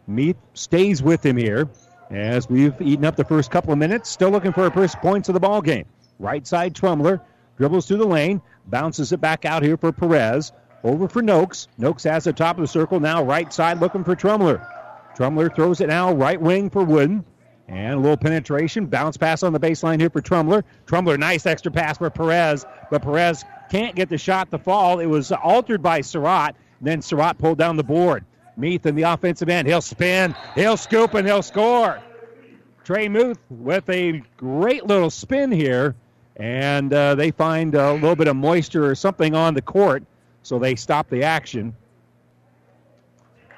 Meath 0.08 0.38
stays 0.54 1.04
with 1.04 1.24
him 1.24 1.36
here 1.36 1.68
as 2.10 2.50
we've 2.50 2.74
eaten 2.82 3.04
up 3.04 3.14
the 3.14 3.24
first 3.24 3.52
couple 3.52 3.72
of 3.72 3.78
minutes. 3.78 4.10
Still 4.10 4.30
looking 4.30 4.52
for 4.52 4.66
a 4.66 4.72
first 4.72 4.96
points 4.96 5.28
of 5.28 5.34
the 5.34 5.40
ball 5.40 5.62
game. 5.62 5.86
Right 6.18 6.44
side 6.44 6.74
Trumler 6.74 7.20
dribbles 7.58 7.86
through 7.86 7.98
the 7.98 8.06
lane, 8.06 8.42
bounces 8.66 9.12
it 9.12 9.20
back 9.20 9.44
out 9.44 9.62
here 9.62 9.76
for 9.76 9.92
Perez. 9.92 10.50
Over 10.84 11.08
for 11.08 11.22
Noakes. 11.22 11.66
Noakes 11.78 12.04
has 12.04 12.24
the 12.24 12.32
top 12.34 12.58
of 12.58 12.60
the 12.60 12.68
circle 12.68 13.00
now, 13.00 13.24
right 13.24 13.50
side 13.50 13.80
looking 13.80 14.04
for 14.04 14.14
Trumler. 14.14 14.64
Trumler 15.16 15.48
throws 15.48 15.80
it 15.80 15.88
now, 15.88 16.12
right 16.12 16.40
wing 16.40 16.68
for 16.68 16.84
Wooden. 16.84 17.24
And 17.66 17.94
a 17.94 17.96
little 17.96 18.18
penetration, 18.18 18.86
bounce 18.86 19.16
pass 19.16 19.42
on 19.42 19.54
the 19.54 19.60
baseline 19.60 19.98
here 19.98 20.10
for 20.10 20.20
Trumler. 20.20 20.62
Trumler, 20.84 21.16
nice 21.16 21.46
extra 21.46 21.72
pass 21.72 21.96
for 21.96 22.10
Perez, 22.10 22.66
but 22.90 23.00
Perez 23.00 23.42
can't 23.70 23.96
get 23.96 24.10
the 24.10 24.18
shot 24.18 24.50
to 24.50 24.58
fall. 24.58 25.00
It 25.00 25.06
was 25.06 25.32
altered 25.32 25.82
by 25.82 26.02
Surratt. 26.02 26.54
Then 26.82 27.00
Surratt 27.00 27.38
pulled 27.38 27.56
down 27.56 27.76
the 27.76 27.84
board. 27.84 28.26
Meath 28.58 28.84
in 28.84 28.94
the 28.94 29.02
offensive 29.02 29.48
end. 29.48 29.66
He'll 29.66 29.80
spin, 29.80 30.34
he'll 30.54 30.76
scoop, 30.76 31.14
and 31.14 31.26
he'll 31.26 31.42
score. 31.42 31.98
Trey 32.84 33.08
Meath 33.08 33.38
with 33.48 33.88
a 33.88 34.22
great 34.36 34.86
little 34.86 35.08
spin 35.08 35.50
here, 35.50 35.96
and 36.36 36.92
uh, 36.92 37.14
they 37.14 37.30
find 37.30 37.74
a 37.74 37.94
little 37.94 38.14
bit 38.14 38.28
of 38.28 38.36
moisture 38.36 38.84
or 38.84 38.94
something 38.94 39.34
on 39.34 39.54
the 39.54 39.62
court, 39.62 40.04
so 40.44 40.58
they 40.58 40.76
stop 40.76 41.08
the 41.08 41.24
action 41.24 41.74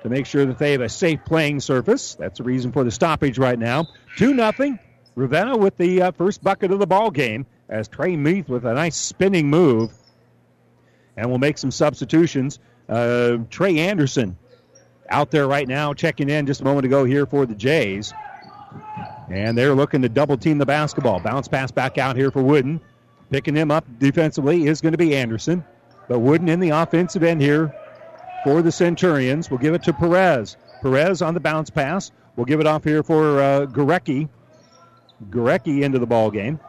to 0.03 0.09
make 0.09 0.25
sure 0.25 0.47
that 0.47 0.57
they 0.57 0.71
have 0.73 0.81
a 0.81 0.89
safe 0.89 1.19
playing 1.27 1.59
surface. 1.59 2.15
That's 2.15 2.39
the 2.39 2.45
reason 2.45 2.71
for 2.71 2.85
the 2.85 2.93
stoppage 2.93 3.39
right 3.39 3.59
now. 3.59 3.89
2 4.19 4.33
nothing. 4.33 4.79
Ravenna 5.17 5.57
with 5.57 5.77
the 5.79 6.03
uh, 6.03 6.11
first 6.13 6.45
bucket 6.45 6.71
of 6.71 6.79
the 6.79 6.87
ball 6.87 7.11
game 7.11 7.45
as 7.69 7.89
Trey 7.89 8.17
Meath 8.17 8.49
with 8.49 8.65
a 8.65 8.73
nice 8.73 8.97
spinning 8.97 9.51
move. 9.51 9.93
And 11.17 11.29
we'll 11.29 11.39
make 11.41 11.59
some 11.59 11.73
substitutions. 11.73 12.61
Uh, 12.89 13.39
Trey 13.51 13.79
Anderson 13.81 14.37
out 15.09 15.33
there 15.33 15.49
right 15.49 15.67
now 15.67 15.93
checking 15.93 16.29
in 16.29 16.47
just 16.47 16.61
a 16.61 16.65
moment 16.65 16.85
ago 16.85 17.05
here 17.05 17.27
for 17.27 17.47
the 17.47 17.55
Jays. 17.55 18.15
And 19.29 19.59
they're 19.59 19.75
looking 19.75 20.03
to 20.03 20.09
double 20.09 20.37
team 20.37 20.59
the 20.59 20.67
basketball. 20.67 21.19
Bounce 21.19 21.49
pass 21.49 21.73
back 21.73 21.99
out 21.99 22.15
here 22.15 22.31
for 22.31 22.43
Wooden. 22.43 22.81
Picking 23.31 23.57
him 23.57 23.73
up 23.73 23.85
defensively 23.99 24.69
is 24.69 24.81
going 24.81 24.93
to 24.93 24.99
be 24.99 25.17
Anderson. 25.17 25.65
But 26.09 26.21
Wooden 26.21 26.49
in 26.49 26.61
the 26.61 26.71
offensive 26.71 27.23
end 27.23 27.41
here 27.41 27.75
for 28.45 28.63
the 28.63 28.71
Centurions. 28.71 29.51
We'll 29.51 29.59
give 29.59 29.75
it 29.75 29.83
to 29.85 29.93
Perez. 29.93 30.57
Perez 30.83 31.23
on 31.23 31.35
the 31.35 31.41
bounce 31.41 31.71
pass. 31.71 32.13
We'll 32.37 32.45
give 32.47 32.61
it 32.61 32.67
off 32.67 32.85
here 32.85 33.03
for 33.03 33.41
uh. 33.41 33.67
Gorecki 33.67 34.29
into 35.83 35.99
the 35.99 36.07
ball 36.07 36.31
game. 36.31 36.61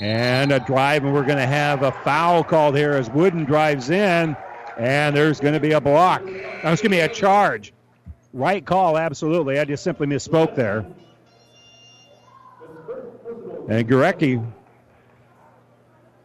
And 0.00 0.52
a 0.52 0.60
drive, 0.60 1.04
and 1.04 1.14
we're 1.14 1.24
going 1.24 1.38
to 1.38 1.46
have 1.46 1.82
a 1.82 1.92
foul 1.92 2.42
called 2.42 2.76
here 2.76 2.92
as 2.92 3.08
Wooden 3.10 3.44
drives 3.44 3.90
in, 3.90 4.36
and 4.76 5.16
there's 5.16 5.38
going 5.38 5.54
to 5.54 5.60
be 5.60 5.72
a 5.72 5.80
block. 5.80 6.24
There's 6.24 6.80
going 6.80 6.90
to 6.90 6.96
be 6.96 7.00
a 7.00 7.08
charge. 7.08 7.72
Right 8.32 8.64
call, 8.64 8.98
absolutely. 8.98 9.58
I 9.58 9.64
just 9.64 9.84
simply 9.84 10.06
misspoke 10.06 10.54
there. 10.54 10.84
And 13.68 13.88
Gorecki 13.88 14.44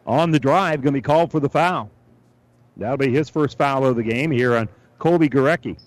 on 0.06 0.30
the 0.32 0.40
drive 0.40 0.82
going 0.82 0.92
to 0.92 0.98
be 0.98 1.02
called 1.02 1.30
for 1.30 1.40
the 1.40 1.48
foul. 1.48 1.90
That'll 2.76 2.96
be 2.96 3.10
his 3.10 3.28
first 3.28 3.56
foul 3.56 3.86
of 3.86 3.96
the 3.96 4.02
game 4.02 4.30
here 4.30 4.56
on 4.56 4.68
Colby 4.98 5.28
Gorecki. 5.28 5.78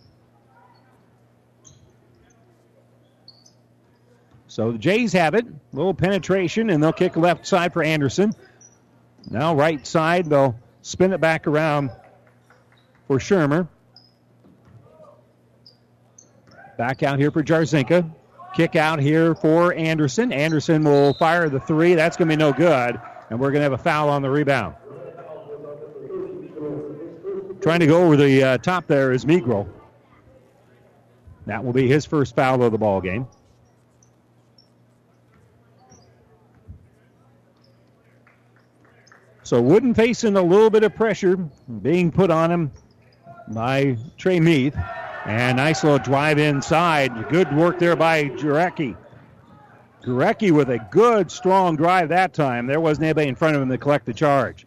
So 4.48 4.72
the 4.72 4.78
Jays 4.78 5.14
have 5.14 5.36
it. 5.36 5.46
Little 5.72 5.94
penetration, 5.94 6.70
and 6.70 6.82
they'll 6.82 6.92
kick 6.92 7.16
left 7.16 7.46
side 7.46 7.72
for 7.72 7.84
Anderson. 7.84 8.34
Now 9.30 9.56
right 9.56 9.86
side, 9.86 10.26
they'll 10.26 10.58
spin 10.82 11.14
it 11.14 11.22
back 11.22 11.46
around 11.46 11.92
for 13.08 13.20
Shermer. 13.20 13.68
Back 16.78 17.04
out 17.04 17.20
here 17.20 17.30
for 17.30 17.44
Jarzinka. 17.44 18.10
Kick 18.56 18.76
out 18.76 19.00
here 19.00 19.36
for 19.36 19.74
Anderson. 19.74 20.32
Anderson 20.32 20.84
will 20.84 21.14
fire 21.14 21.50
the 21.50 21.60
three. 21.60 21.94
That's 21.94 22.18
going 22.18 22.30
to 22.30 22.36
be 22.36 22.40
no 22.40 22.52
good. 22.52 23.00
And 23.30 23.40
we're 23.40 23.52
going 23.52 23.60
to 23.60 23.64
have 23.64 23.74
a 23.74 23.78
foul 23.78 24.10
on 24.10 24.22
the 24.24 24.30
rebound. 24.30 24.76
Trying 27.62 27.82
to 27.82 27.88
go 27.88 28.04
over 28.04 28.16
the 28.16 28.44
uh, 28.44 28.58
top 28.60 28.88
there 28.88 29.12
is 29.12 29.26
Migro. 29.26 29.68
That 31.46 31.64
will 31.64 31.74
be 31.74 31.88
his 31.88 32.06
first 32.06 32.36
foul 32.36 32.64
of 32.64 32.72
the 32.72 32.78
ball 32.78 33.02
game. 33.02 33.28
So 39.44 39.60
Wooden 39.60 39.96
facing 39.96 40.38
a 40.38 40.42
little 40.42 40.70
bit 40.70 40.84
of 40.84 40.96
pressure 40.96 41.36
being 41.82 42.12
put 42.12 42.30
on 42.30 42.52
him 42.52 42.72
by 43.48 43.98
Trey 44.18 44.40
Meath. 44.40 44.78
And 45.26 45.58
nice 45.58 45.84
little 45.84 46.00
drive 46.00 46.38
inside. 46.38 47.30
Good 47.30 47.54
work 47.56 47.78
there 47.80 47.96
by 47.96 48.26
Gorecki. 48.26 48.96
Gorecki 50.04 50.52
with 50.52 50.70
a 50.70 50.80
good, 50.92 51.30
strong 51.30 51.76
drive 51.76 52.10
that 52.10 52.34
time. 52.34 52.68
There 52.68 52.80
wasn't 52.80 53.06
anybody 53.06 53.28
in 53.28 53.36
front 53.36 53.56
of 53.56 53.62
him 53.62 53.70
to 53.70 53.78
collect 53.78 54.06
the 54.06 54.14
charge. 54.14 54.66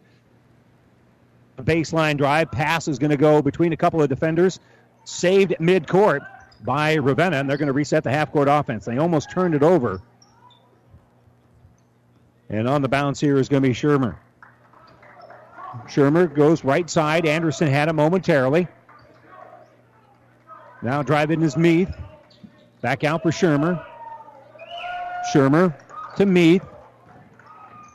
Baseline 1.61 2.17
drive. 2.17 2.51
Pass 2.51 2.87
is 2.87 2.99
going 2.99 3.11
to 3.11 3.17
go 3.17 3.41
between 3.41 3.73
a 3.73 3.77
couple 3.77 4.01
of 4.01 4.09
defenders. 4.09 4.59
Saved 5.05 5.55
mid-court 5.59 6.23
by 6.63 6.95
Ravenna, 6.95 7.37
and 7.37 7.49
they're 7.49 7.57
going 7.57 7.67
to 7.67 7.73
reset 7.73 8.03
the 8.03 8.11
half-court 8.11 8.47
offense. 8.47 8.85
They 8.85 8.97
almost 8.97 9.29
turned 9.29 9.53
it 9.53 9.63
over. 9.63 10.01
And 12.49 12.67
on 12.67 12.81
the 12.81 12.87
bounce 12.87 13.19
here 13.19 13.37
is 13.37 13.49
going 13.49 13.61
to 13.63 13.69
be 13.69 13.75
Shermer. 13.75 14.15
Shermer 15.87 16.33
goes 16.33 16.63
right 16.63 16.89
side. 16.89 17.25
Anderson 17.25 17.67
had 17.67 17.89
him 17.89 17.95
momentarily. 17.95 18.67
Now 20.81 21.01
driving 21.01 21.41
is 21.41 21.57
Meath. 21.57 21.93
Back 22.81 23.03
out 23.03 23.23
for 23.23 23.31
Shermer. 23.31 23.83
Shermer 25.33 25.73
to 26.17 26.25
Meath. 26.25 26.63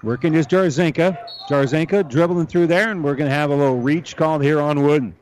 Working 0.02 0.34
is 0.34 0.46
Jarzinka. 0.46 1.18
Jarzinka 1.48 2.08
dribbling 2.08 2.46
through 2.46 2.68
there, 2.68 2.90
and 2.90 3.02
we're 3.02 3.16
going 3.16 3.28
to 3.28 3.34
have 3.34 3.50
a 3.50 3.56
little 3.56 3.80
reach 3.80 4.16
called 4.16 4.44
here 4.44 4.60
on 4.60 4.82
Wooden. 4.82 5.14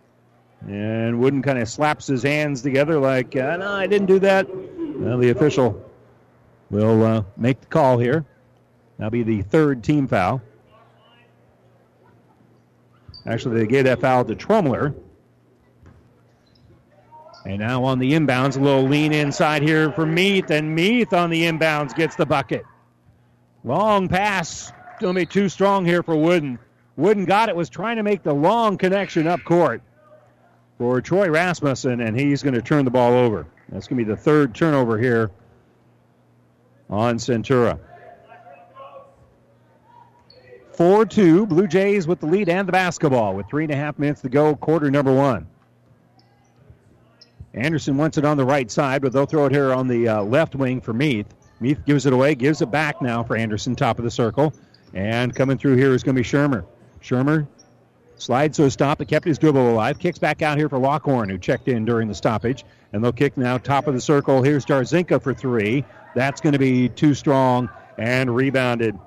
And 0.68 1.18
Wooden 1.18 1.42
kind 1.42 1.59
of 1.59 1.68
slaps 1.68 2.06
his 2.06 2.23
hands 2.23 2.61
together 2.61 2.99
like, 2.99 3.35
uh, 3.37 3.56
no, 3.56 3.73
I 3.73 3.87
didn't 3.87 4.06
do 4.06 4.18
that. 4.21 4.47
Well, 4.54 5.18
the 5.18 5.30
official 5.30 5.83
will 6.71 7.04
uh, 7.04 7.23
make 7.37 7.61
the 7.61 7.66
call 7.66 7.99
here. 7.99 8.26
That'll 8.99 9.11
be 9.11 9.23
the 9.23 9.42
third 9.42 9.83
team 9.83 10.06
foul. 10.09 10.42
Actually, 13.26 13.61
they 13.61 13.66
gave 13.66 13.85
that 13.85 14.00
foul 14.00 14.25
to 14.25 14.35
Trumler. 14.35 14.95
And 17.45 17.61
now 17.61 17.85
on 17.85 17.99
the 17.99 18.12
inbounds, 18.12 18.56
a 18.56 18.61
little 18.61 18.83
lean 18.83 19.12
inside 19.12 19.62
here 19.62 19.92
for 19.92 20.04
Meath, 20.04 20.50
and 20.50 20.75
Meath 20.75 21.12
on 21.12 21.30
the 21.30 21.42
inbounds 21.42 21.95
gets 21.95 22.16
the 22.16 22.26
bucket. 22.26 22.64
Long 23.66 24.08
pass. 24.08 24.73
To 25.00 25.12
be 25.12 25.26
too 25.26 25.50
strong 25.50 25.85
here 25.85 26.02
for 26.02 26.16
Wooden. 26.16 26.58
Wooden 26.96 27.26
got 27.26 27.50
it, 27.50 27.56
was 27.56 27.68
trying 27.68 27.96
to 27.96 28.02
make 28.02 28.23
the 28.23 28.32
long 28.32 28.78
connection 28.78 29.26
up 29.26 29.44
court 29.44 29.82
for 30.78 31.02
Troy 31.02 31.28
Rasmussen, 31.28 32.00
and 32.00 32.18
he's 32.18 32.42
going 32.42 32.54
to 32.54 32.62
turn 32.62 32.87
the 32.87 32.90
ball 32.90 33.12
over. 33.12 33.46
That's 33.68 33.88
going 33.88 33.99
to 33.99 34.04
be 34.04 34.11
the 34.11 34.16
third 34.16 34.54
turnover 34.54 34.96
here 34.96 35.30
on 36.88 37.18
Centura. 37.18 37.78
4 40.73 41.04
2, 41.04 41.46
Blue 41.46 41.66
Jays 41.66 42.06
with 42.06 42.20
the 42.20 42.26
lead 42.26 42.49
and 42.49 42.68
the 42.68 42.73
basketball 42.73 43.35
with 43.35 43.49
three 43.49 43.64
and 43.64 43.73
a 43.73 43.76
half 43.76 43.99
minutes 43.99 44.20
to 44.23 44.28
go, 44.28 44.54
quarter 44.54 44.90
number 44.90 45.12
one. 45.12 45.46
Anderson 47.52 47.96
wants 47.96 48.16
it 48.16 48.25
on 48.25 48.37
the 48.37 48.44
right 48.44 48.70
side, 48.70 49.02
but 49.02 49.12
they'll 49.12 49.26
throw 49.26 49.46
it 49.46 49.52
here 49.52 49.73
on 49.73 49.88
the 49.88 50.08
uh, 50.08 50.23
left 50.23 50.54
wing 50.54 50.80
for 50.80 50.92
Meath. 50.92 51.26
Meath 51.60 51.80
gives 51.86 52.06
it 52.06 52.12
away, 52.12 52.34
gives 52.34 52.60
it 52.60 52.70
back 52.70 53.00
now 53.00 53.22
for 53.22 53.36
Anderson, 53.36 53.75
top 53.75 53.98
of 53.98 54.04
the 54.04 54.10
circle. 54.10 54.52
And 54.94 55.34
coming 55.34 55.58
through 55.58 55.76
here 55.76 55.92
is 55.94 56.02
going 56.02 56.14
to 56.14 56.22
be 56.22 56.26
Shermer. 56.26 56.64
Shermer 57.02 57.46
slides 58.16 58.56
to 58.56 58.64
a 58.64 58.70
stop, 58.70 58.98
but 58.98 59.08
kept 59.08 59.26
his 59.26 59.38
dribble 59.38 59.70
alive. 59.70 59.98
Kicks 59.98 60.18
back 60.18 60.42
out 60.42 60.58
here 60.58 60.68
for 60.68 60.78
Lockhorn, 60.78 61.28
who 61.28 61.38
checked 61.38 61.68
in 61.68 61.84
during 61.84 62.08
the 62.08 62.14
stoppage. 62.14 62.64
And 62.92 63.02
they'll 63.02 63.12
kick 63.12 63.36
now, 63.36 63.58
top 63.58 63.86
of 63.86 63.94
the 63.94 64.00
circle. 64.00 64.42
Here's 64.42 64.64
Jarzinka 64.64 65.22
for 65.22 65.34
three. 65.34 65.84
That's 66.14 66.40
going 66.40 66.54
to 66.54 66.58
be 66.58 66.88
too 66.88 67.14
strong 67.14 67.68
and 67.98 68.34
rebounded 68.34 68.98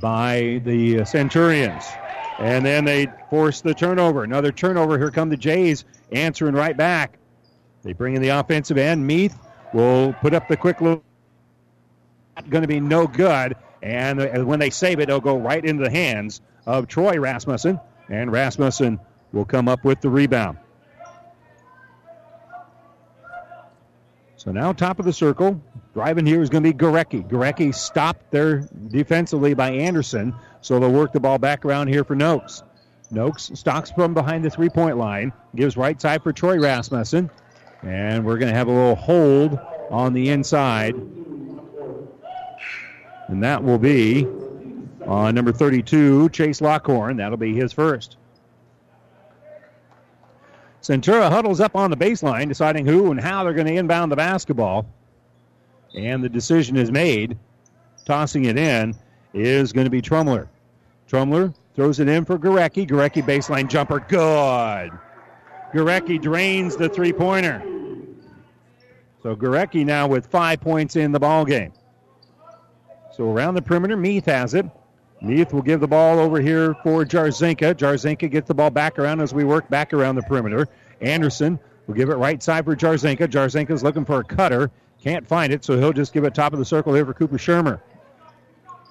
by 0.00 0.60
the 0.64 1.04
Centurions. 1.04 1.84
And 2.38 2.64
then 2.64 2.84
they 2.84 3.08
force 3.30 3.60
the 3.60 3.74
turnover. 3.74 4.24
Another 4.24 4.50
turnover. 4.50 4.98
Here 4.98 5.10
come 5.10 5.28
the 5.28 5.36
Jays 5.36 5.84
answering 6.10 6.54
right 6.54 6.76
back. 6.76 7.18
They 7.82 7.92
bring 7.92 8.14
in 8.14 8.22
the 8.22 8.30
offensive 8.30 8.78
end. 8.78 9.06
Meath 9.06 9.36
will 9.72 10.12
put 10.14 10.34
up 10.34 10.48
the 10.48 10.56
quick 10.56 10.80
look. 10.80 11.02
Going 12.48 12.62
to 12.62 12.68
be 12.68 12.80
no 12.80 13.06
good. 13.06 13.56
And 13.82 14.20
uh, 14.20 14.44
when 14.44 14.58
they 14.58 14.70
save 14.70 15.00
it, 15.00 15.04
it'll 15.04 15.20
go 15.20 15.36
right 15.36 15.64
into 15.64 15.84
the 15.84 15.90
hands 15.90 16.40
of 16.66 16.86
Troy 16.88 17.18
Rasmussen. 17.18 17.80
And 18.08 18.32
Rasmussen 18.32 19.00
will 19.32 19.44
come 19.44 19.68
up 19.68 19.84
with 19.84 20.00
the 20.00 20.10
rebound. 20.10 20.58
So 24.36 24.50
now 24.50 24.72
top 24.72 24.98
of 24.98 25.04
the 25.04 25.12
circle. 25.12 25.62
Driving 25.94 26.26
here 26.26 26.42
is 26.42 26.48
going 26.48 26.64
to 26.64 26.72
be 26.72 26.76
Gorecki. 26.76 27.28
Gorecki 27.28 27.72
stopped 27.72 28.30
there 28.30 28.68
defensively 28.88 29.54
by 29.54 29.70
Anderson, 29.70 30.34
so 30.62 30.80
they'll 30.80 30.90
work 30.90 31.12
the 31.12 31.20
ball 31.20 31.38
back 31.38 31.64
around 31.64 31.88
here 31.88 32.02
for 32.02 32.16
Noakes. 32.16 32.62
Noakes 33.10 33.52
stalks 33.54 33.90
from 33.90 34.14
behind 34.14 34.44
the 34.44 34.50
three 34.50 34.70
point 34.70 34.96
line, 34.96 35.32
gives 35.54 35.76
right 35.76 36.00
side 36.00 36.22
for 36.22 36.32
Troy 36.32 36.58
Rasmussen, 36.58 37.30
and 37.82 38.24
we're 38.24 38.38
going 38.38 38.50
to 38.50 38.56
have 38.56 38.68
a 38.68 38.72
little 38.72 38.94
hold 38.94 39.58
on 39.90 40.12
the 40.12 40.30
inside. 40.30 40.94
And 43.28 43.42
that 43.42 43.62
will 43.62 43.78
be 43.78 44.26
on 45.06 45.34
number 45.34 45.52
32, 45.52 46.28
Chase 46.30 46.60
Lockhorn. 46.60 47.16
That'll 47.16 47.36
be 47.36 47.54
his 47.54 47.72
first. 47.72 48.16
Centura 50.82 51.30
huddles 51.30 51.60
up 51.60 51.76
on 51.76 51.90
the 51.90 51.96
baseline, 51.96 52.48
deciding 52.48 52.86
who 52.86 53.10
and 53.12 53.20
how 53.20 53.44
they're 53.44 53.52
going 53.52 53.68
to 53.68 53.74
inbound 53.74 54.10
the 54.10 54.16
basketball. 54.16 54.86
And 55.94 56.24
the 56.24 56.28
decision 56.28 56.76
is 56.76 56.90
made. 56.90 57.38
Tossing 58.04 58.46
it 58.46 58.58
in 58.58 58.96
is 59.32 59.72
going 59.72 59.84
to 59.84 59.90
be 59.90 60.02
Trumler. 60.02 60.48
Trumler 61.06 61.54
throws 61.76 62.00
it 62.00 62.08
in 62.08 62.24
for 62.24 62.36
Gorecki. 62.38 62.88
Gorecki 62.88 63.22
baseline 63.22 63.68
jumper. 63.68 64.00
Good. 64.00 64.90
Gorecki 65.72 66.20
drains 66.20 66.76
the 66.76 66.88
three 66.88 67.12
pointer. 67.12 67.62
So 69.22 69.36
Gorecki 69.36 69.86
now 69.86 70.06
with 70.06 70.26
five 70.26 70.60
points 70.60 70.96
in 70.96 71.12
the 71.12 71.20
ball 71.20 71.44
game. 71.44 71.72
So 73.16 73.30
around 73.30 73.54
the 73.54 73.62
perimeter, 73.62 73.96
Meath 73.96 74.26
has 74.26 74.54
it. 74.54 74.66
Meath 75.20 75.52
will 75.52 75.62
give 75.62 75.80
the 75.80 75.86
ball 75.86 76.18
over 76.18 76.40
here 76.40 76.74
for 76.82 77.04
Jarzinka. 77.04 77.74
Jarzinka 77.74 78.30
gets 78.30 78.48
the 78.48 78.54
ball 78.54 78.70
back 78.70 78.98
around 78.98 79.20
as 79.20 79.32
we 79.32 79.44
work 79.44 79.68
back 79.68 79.92
around 79.92 80.16
the 80.16 80.22
perimeter. 80.22 80.66
Anderson 81.00 81.58
will 81.86 81.94
give 81.94 82.10
it 82.10 82.16
right 82.16 82.42
side 82.42 82.64
for 82.64 82.74
Jarzinka. 82.74 83.28
Jarzinka's 83.28 83.82
looking 83.82 84.04
for 84.04 84.20
a 84.20 84.24
cutter. 84.24 84.70
Can't 85.02 85.26
find 85.26 85.52
it, 85.52 85.64
so 85.64 85.78
he'll 85.78 85.92
just 85.92 86.12
give 86.12 86.24
it 86.24 86.34
top 86.34 86.52
of 86.52 86.58
the 86.58 86.64
circle 86.64 86.94
here 86.94 87.06
for 87.06 87.14
Cooper 87.14 87.38
Shermer. 87.38 87.80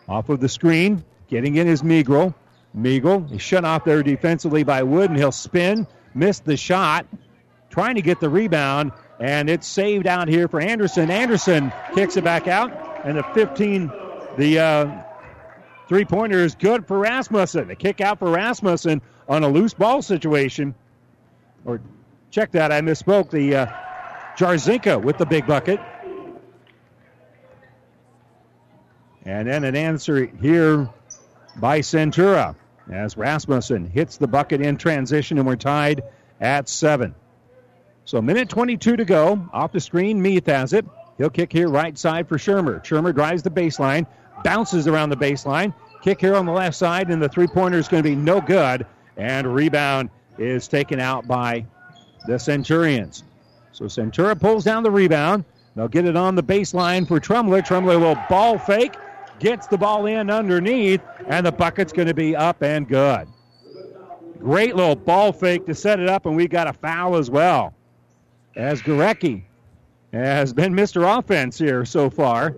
Off 0.08 0.30
of 0.30 0.40
the 0.40 0.50
screen, 0.50 1.04
getting 1.28 1.56
in 1.56 1.68
is 1.68 1.84
Meagle. 1.84 2.34
Meagle 2.78 3.32
is 3.34 3.42
shut 3.42 3.66
off 3.66 3.84
there 3.84 4.02
defensively 4.04 4.64
by 4.64 4.84
Wood, 4.84 5.10
and 5.10 5.20
he'll 5.20 5.32
spin, 5.32 5.86
miss 6.14 6.40
the 6.40 6.58
shot, 6.58 7.06
trying 7.70 7.96
to 7.96 8.02
get 8.02 8.20
the 8.20 8.30
rebound, 8.30 8.92
and 9.20 9.50
it's 9.50 9.68
saved 9.68 10.08
out 10.08 10.28
here 10.28 10.48
for 10.48 10.60
Anderson. 10.60 11.12
Anderson 11.12 11.72
kicks 11.94 12.18
it 12.18 12.24
back 12.24 12.48
out, 12.48 12.72
and 13.06 13.18
the 13.18 13.24
15, 13.34 13.92
the 14.38 14.60
uh, 14.60 15.04
three 15.88 16.06
pointer 16.06 16.40
is 16.40 16.56
good 16.56 16.88
for 16.88 17.00
Rasmussen. 17.00 17.68
The 17.68 17.76
kick 17.76 18.02
out 18.02 18.20
for 18.20 18.32
Rasmussen 18.32 19.02
on 19.28 19.44
a 19.44 19.48
loose 19.48 19.74
ball 19.74 20.02
situation. 20.02 20.74
Or 21.66 21.82
check 22.32 22.52
that, 22.52 22.72
I 22.72 22.82
misspoke. 22.82 23.30
The 23.30 23.56
uh, 23.56 23.66
Jarzinka 24.38 25.02
with 25.02 25.18
the 25.18 25.26
big 25.26 25.46
bucket. 25.46 25.80
And 29.24 29.48
then 29.48 29.64
an 29.64 29.76
answer 29.76 30.26
here 30.26 30.90
by 31.58 31.80
Centura 31.82 32.56
as 32.90 33.18
Rasmussen 33.18 33.86
hits 33.86 34.18
the 34.18 34.28
bucket 34.28 34.62
in 34.62 34.78
transition, 34.78 35.38
and 35.38 35.48
we're 35.48 35.56
tied 35.56 36.04
at 36.40 36.68
seven. 36.70 37.16
So, 38.06 38.22
minute 38.22 38.50
22 38.50 38.98
to 38.98 39.06
go. 39.06 39.48
Off 39.54 39.72
the 39.72 39.80
screen, 39.80 40.22
Meath 40.22 40.48
has 40.48 40.74
it. 40.74 40.86
He'll 41.18 41.30
kick 41.30 41.52
here 41.52 41.70
right 41.70 41.98
side 41.98 42.28
for 42.28 42.38
Shermer. 42.38 42.84
Shermer 42.84 43.14
drives 43.14 43.44
the 43.44 43.52
baseline, 43.52 44.08
bounces 44.44 44.88
around 44.88 45.10
the 45.10 45.18
baseline. 45.18 45.74
Kick 46.02 46.20
here 46.20 46.36
on 46.36 46.46
the 46.46 46.52
left 46.52 46.76
side, 46.76 47.10
and 47.10 47.22
the 47.22 47.30
three 47.30 47.48
pointer 47.48 47.78
is 47.78 47.88
going 47.88 48.02
to 48.02 48.10
be 48.10 48.16
no 48.16 48.42
good. 48.42 48.86
And 49.18 49.54
rebound 49.54 50.10
is 50.40 50.68
taken 50.68 51.00
out 51.00 51.28
by 51.28 51.66
the 52.26 52.40
Centurions. 52.40 53.24
So 53.72 53.86
Centura 53.86 54.40
pulls 54.40 54.64
down 54.64 54.84
the 54.84 54.92
rebound. 54.92 55.46
They'll 55.76 55.88
get 55.88 56.06
it 56.06 56.18
on 56.18 56.36
the 56.36 56.44
baseline 56.44 57.08
for 57.08 57.20
Trumler. 57.20 57.62
Trumler 57.62 58.00
will 58.00 58.18
ball 58.30 58.58
fake, 58.58 58.96
gets 59.42 59.66
the 59.68 59.78
ball 59.78 60.06
in 60.06 60.30
underneath, 60.30 61.02
and 61.28 61.46
the 61.46 61.52
bucket's 61.52 61.92
going 61.92 62.08
to 62.08 62.14
be 62.14 62.36
up 62.36 62.62
and 62.62 62.88
good. 62.88 63.28
Great 64.38 64.76
little 64.76 64.96
ball 64.96 65.34
fake 65.34 65.66
to 65.66 65.76
set 65.76 66.00
it 66.00 66.08
up, 66.08 66.26
and 66.26 66.36
we 66.36 66.48
got 66.48 66.68
a 66.68 66.74
foul 66.74 67.16
as 67.16 67.30
well. 67.30 67.74
As 68.56 68.82
Gorecki 68.82 69.44
has 70.14 70.54
been 70.54 70.74
Mr. 70.74 71.18
Offense 71.18 71.58
here 71.58 71.86
so 71.86 72.10
far 72.10 72.56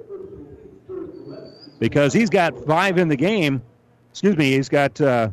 because 1.79 2.13
he's 2.13 2.29
got 2.29 2.57
five 2.65 2.97
in 2.97 3.07
the 3.07 3.15
game. 3.15 3.61
Excuse 4.11 4.37
me, 4.37 4.51
he's 4.51 4.69
got 4.69 4.99
uh, 4.99 5.29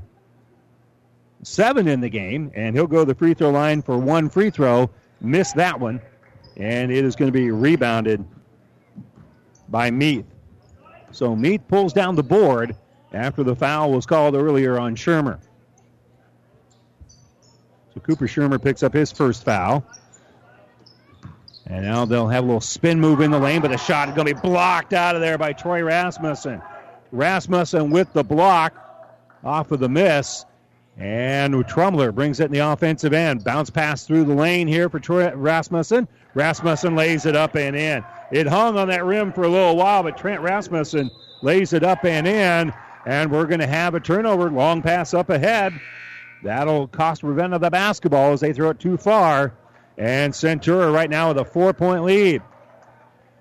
seven 1.42 1.88
in 1.88 2.00
the 2.00 2.08
game, 2.08 2.50
and 2.54 2.76
he'll 2.76 2.86
go 2.86 3.00
to 3.00 3.04
the 3.04 3.14
free 3.14 3.34
throw 3.34 3.50
line 3.50 3.82
for 3.82 3.98
one 3.98 4.28
free 4.28 4.50
throw. 4.50 4.88
Missed 5.20 5.56
that 5.56 5.78
one, 5.78 6.00
and 6.56 6.92
it 6.92 7.04
is 7.04 7.16
going 7.16 7.28
to 7.28 7.36
be 7.36 7.50
rebounded 7.50 8.24
by 9.68 9.90
Meath. 9.90 10.29
So 11.12 11.34
Meath 11.34 11.62
pulls 11.68 11.92
down 11.92 12.14
the 12.14 12.22
board 12.22 12.76
after 13.12 13.42
the 13.42 13.56
foul 13.56 13.92
was 13.92 14.06
called 14.06 14.34
earlier 14.34 14.78
on 14.78 14.94
Shermer. 14.94 15.38
So 17.94 18.00
Cooper 18.00 18.26
Shermer 18.26 18.62
picks 18.62 18.82
up 18.82 18.92
his 18.92 19.10
first 19.10 19.44
foul. 19.44 19.84
And 21.66 21.84
now 21.84 22.04
they'll 22.04 22.28
have 22.28 22.44
a 22.44 22.46
little 22.46 22.60
spin 22.60 23.00
move 23.00 23.20
in 23.20 23.30
the 23.30 23.38
lane, 23.38 23.60
but 23.60 23.70
the 23.70 23.76
shot 23.76 24.08
is 24.08 24.14
going 24.14 24.26
to 24.26 24.34
be 24.34 24.40
blocked 24.40 24.92
out 24.92 25.14
of 25.14 25.20
there 25.20 25.38
by 25.38 25.52
Troy 25.52 25.82
Rasmussen. 25.82 26.60
Rasmussen 27.12 27.90
with 27.90 28.12
the 28.12 28.24
block 28.24 28.74
off 29.44 29.70
of 29.70 29.80
the 29.80 29.88
miss. 29.88 30.44
And 30.98 31.66
Trumler 31.66 32.12
brings 32.12 32.40
it 32.40 32.46
in 32.46 32.52
the 32.52 32.58
offensive 32.58 33.12
end. 33.12 33.44
Bounce 33.44 33.70
pass 33.70 34.04
through 34.04 34.24
the 34.24 34.34
lane 34.34 34.68
here 34.68 34.88
for 34.88 35.00
Troy 35.00 35.32
Rasmussen. 35.34 36.08
Rasmussen 36.34 36.94
lays 36.94 37.26
it 37.26 37.36
up 37.36 37.56
and 37.56 37.74
in. 37.74 38.04
It 38.30 38.46
hung 38.46 38.76
on 38.76 38.88
that 38.88 39.04
rim 39.04 39.32
for 39.32 39.42
a 39.42 39.48
little 39.48 39.76
while, 39.76 40.02
but 40.02 40.16
Trent 40.16 40.40
Rasmussen 40.40 41.10
lays 41.42 41.72
it 41.72 41.82
up 41.82 42.04
and 42.04 42.26
in. 42.26 42.72
And 43.06 43.30
we're 43.30 43.46
going 43.46 43.60
to 43.60 43.66
have 43.66 43.94
a 43.94 44.00
turnover. 44.00 44.50
Long 44.50 44.82
pass 44.82 45.14
up 45.14 45.30
ahead. 45.30 45.72
That'll 46.42 46.86
cost 46.88 47.22
Ravenna 47.22 47.58
the 47.58 47.70
basketball 47.70 48.32
as 48.32 48.40
they 48.40 48.52
throw 48.52 48.70
it 48.70 48.78
too 48.78 48.96
far. 48.96 49.54
And 49.98 50.32
Centura 50.32 50.92
right 50.92 51.10
now 51.10 51.28
with 51.28 51.38
a 51.38 51.44
four 51.44 51.72
point 51.72 52.04
lead. 52.04 52.42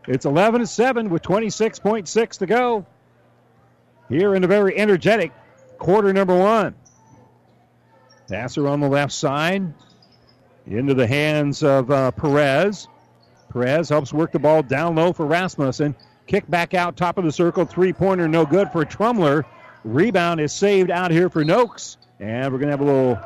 It's 0.08 0.26
11 0.26 0.62
to 0.62 0.68
7 0.68 1.10
with 1.10 1.22
26.6 1.22 2.38
to 2.40 2.46
go. 2.46 2.86
Here 4.08 4.34
in 4.34 4.44
a 4.44 4.48
very 4.48 4.76
energetic 4.78 5.32
quarter 5.78 6.12
number 6.14 6.38
one. 6.38 6.74
Passer 8.28 8.68
on 8.68 8.80
the 8.80 8.90
left 8.90 9.14
side 9.14 9.74
into 10.70 10.94
the 10.94 11.08
hands 11.08 11.64
of 11.64 11.90
uh, 11.90 12.12
Perez. 12.12 12.88
Perez 13.52 13.90
helps 13.90 14.14
work 14.14 14.32
the 14.32 14.40
ball 14.40 14.62
down 14.62 14.96
low 14.96 15.12
for 15.12 15.26
Rasmussen. 15.26 15.96
Kick 16.28 16.50
back 16.50 16.76
out, 16.76 16.96
top 16.96 17.18
of 17.18 17.24
the 17.24 17.32
circle. 17.32 17.66
Three 17.66 17.92
pointer, 17.92 18.28
no 18.28 18.46
good 18.46 18.72
for 18.72 18.86
Trumler. 18.86 19.46
Rebound 19.84 20.40
is 20.40 20.54
saved 20.54 20.92
out 20.92 21.10
here 21.10 21.30
for 21.30 21.44
Noakes. 21.44 21.98
And 22.20 22.52
we're 22.52 22.60
going 22.60 22.68
to 22.68 22.78
have 22.78 22.82
a 22.82 22.84
little 22.84 23.20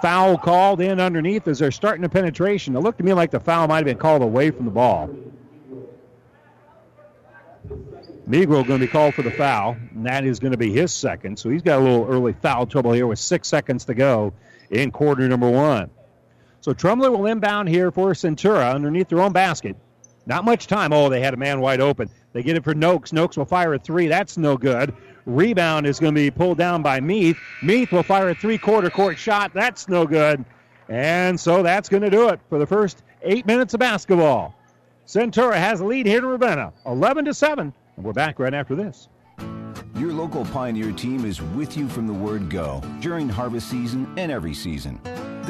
foul 0.00 0.38
called 0.38 0.80
in 0.80 0.98
underneath 1.00 1.46
as 1.48 1.58
they're 1.58 1.70
starting 1.70 2.00
the 2.00 2.08
penetration. 2.08 2.74
It 2.74 2.80
looked 2.80 2.98
to 2.98 3.04
me 3.04 3.12
like 3.12 3.30
the 3.30 3.40
foul 3.40 3.68
might 3.68 3.76
have 3.76 3.84
been 3.84 3.98
called 3.98 4.22
away 4.22 4.50
from 4.50 4.64
the 4.64 4.70
ball. 4.70 5.10
Migro 8.26 8.66
going 8.66 8.66
to 8.66 8.78
be 8.78 8.86
called 8.86 9.14
for 9.14 9.22
the 9.22 9.30
foul, 9.30 9.76
and 9.90 10.06
that 10.06 10.24
is 10.24 10.38
going 10.38 10.52
to 10.52 10.58
be 10.58 10.72
his 10.72 10.92
second. 10.92 11.38
So 11.38 11.50
he's 11.50 11.62
got 11.62 11.80
a 11.80 11.82
little 11.82 12.06
early 12.06 12.32
foul 12.32 12.64
trouble 12.64 12.92
here 12.92 13.06
with 13.06 13.18
six 13.18 13.48
seconds 13.48 13.84
to 13.86 13.94
go 13.94 14.32
in 14.70 14.92
quarter 14.92 15.28
number 15.28 15.50
one. 15.50 15.90
So 16.60 16.72
Trumler 16.72 17.10
will 17.10 17.26
inbound 17.26 17.68
here 17.68 17.90
for 17.90 18.12
Centura 18.12 18.74
underneath 18.74 19.08
their 19.08 19.20
own 19.20 19.32
basket. 19.32 19.76
Not 20.26 20.44
much 20.44 20.66
time. 20.66 20.92
Oh, 20.92 21.08
they 21.08 21.20
had 21.20 21.34
a 21.34 21.38
man 21.38 21.60
wide 21.60 21.80
open. 21.80 22.10
They 22.32 22.42
get 22.42 22.56
it 22.56 22.64
for 22.64 22.74
Noakes. 22.74 23.12
Noakes 23.12 23.36
will 23.36 23.46
fire 23.46 23.74
a 23.74 23.78
three. 23.78 24.06
That's 24.06 24.36
no 24.36 24.56
good. 24.56 24.94
Rebound 25.26 25.86
is 25.86 25.98
going 25.98 26.14
to 26.14 26.20
be 26.20 26.30
pulled 26.30 26.58
down 26.58 26.82
by 26.82 27.00
Meath. 27.00 27.38
Meath 27.62 27.92
will 27.92 28.02
fire 28.02 28.28
a 28.30 28.34
three 28.34 28.58
quarter 28.58 28.90
court 28.90 29.18
shot. 29.18 29.52
That's 29.54 29.88
no 29.88 30.06
good. 30.06 30.44
And 30.88 31.38
so 31.38 31.62
that's 31.62 31.88
going 31.88 32.02
to 32.02 32.10
do 32.10 32.28
it 32.28 32.40
for 32.48 32.58
the 32.58 32.66
first 32.66 33.02
eight 33.22 33.46
minutes 33.46 33.74
of 33.74 33.80
basketball. 33.80 34.54
Centura 35.06 35.54
has 35.54 35.80
a 35.80 35.84
lead 35.84 36.06
here 36.06 36.20
to 36.20 36.26
Ravenna, 36.26 36.72
11 36.86 37.24
to 37.24 37.34
7. 37.34 37.72
And 37.96 38.04
we're 38.04 38.12
back 38.12 38.38
right 38.38 38.54
after 38.54 38.74
this. 38.74 39.08
Your 39.96 40.12
local 40.12 40.44
Pioneer 40.46 40.92
team 40.92 41.24
is 41.24 41.42
with 41.42 41.76
you 41.76 41.88
from 41.88 42.06
the 42.06 42.12
word 42.12 42.48
go 42.48 42.82
during 43.00 43.28
harvest 43.28 43.68
season 43.70 44.12
and 44.16 44.30
every 44.30 44.54
season. 44.54 45.00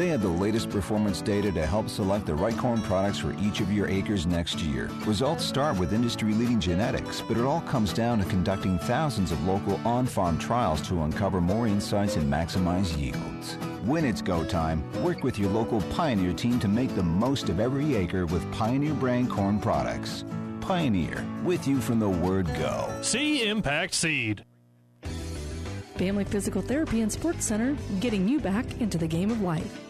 They 0.01 0.09
have 0.09 0.23
the 0.23 0.29
latest 0.29 0.71
performance 0.71 1.21
data 1.21 1.53
to 1.53 1.67
help 1.67 1.91
select 1.91 2.25
the 2.25 2.35
right 2.35 2.57
corn 2.57 2.81
products 2.81 3.19
for 3.19 3.35
each 3.39 3.61
of 3.61 3.71
your 3.71 3.87
acres 3.87 4.25
next 4.25 4.61
year. 4.61 4.89
Results 5.05 5.45
start 5.45 5.79
with 5.79 5.93
industry 5.93 6.33
leading 6.33 6.59
genetics, 6.59 7.21
but 7.21 7.37
it 7.37 7.45
all 7.45 7.61
comes 7.61 7.93
down 7.93 8.19
to 8.21 8.25
conducting 8.25 8.79
thousands 8.79 9.31
of 9.31 9.45
local 9.45 9.79
on 9.87 10.07
farm 10.07 10.39
trials 10.39 10.81
to 10.89 11.03
uncover 11.03 11.39
more 11.43 11.67
insights 11.67 12.17
and 12.17 12.33
maximize 12.33 12.99
yields. 12.99 13.57
When 13.85 14.07
it's 14.07 14.23
go 14.23 14.43
time, 14.43 14.91
work 15.03 15.23
with 15.23 15.39
your 15.39 15.51
local 15.51 15.83
Pioneer 15.91 16.33
team 16.33 16.59
to 16.61 16.69
make 16.69 16.95
the 16.95 17.03
most 17.03 17.51
of 17.51 17.61
every 17.61 17.95
acre 17.95 18.25
with 18.25 18.51
Pioneer 18.53 18.95
brand 18.95 19.29
corn 19.29 19.61
products. 19.61 20.25
Pioneer, 20.63 21.23
with 21.45 21.69
you 21.69 21.79
from 21.79 21.99
the 21.99 22.09
word 22.09 22.47
go. 22.55 22.91
See 23.03 23.47
Impact 23.47 23.93
Seed. 23.93 24.47
Family 25.97 26.25
Physical 26.25 26.63
Therapy 26.63 27.03
and 27.03 27.13
Sports 27.13 27.45
Center, 27.45 27.77
getting 28.01 28.27
you 28.27 28.41
back 28.41 28.65
into 28.81 28.97
the 28.97 29.07
game 29.07 29.31
of 29.31 29.43
life. 29.43 29.90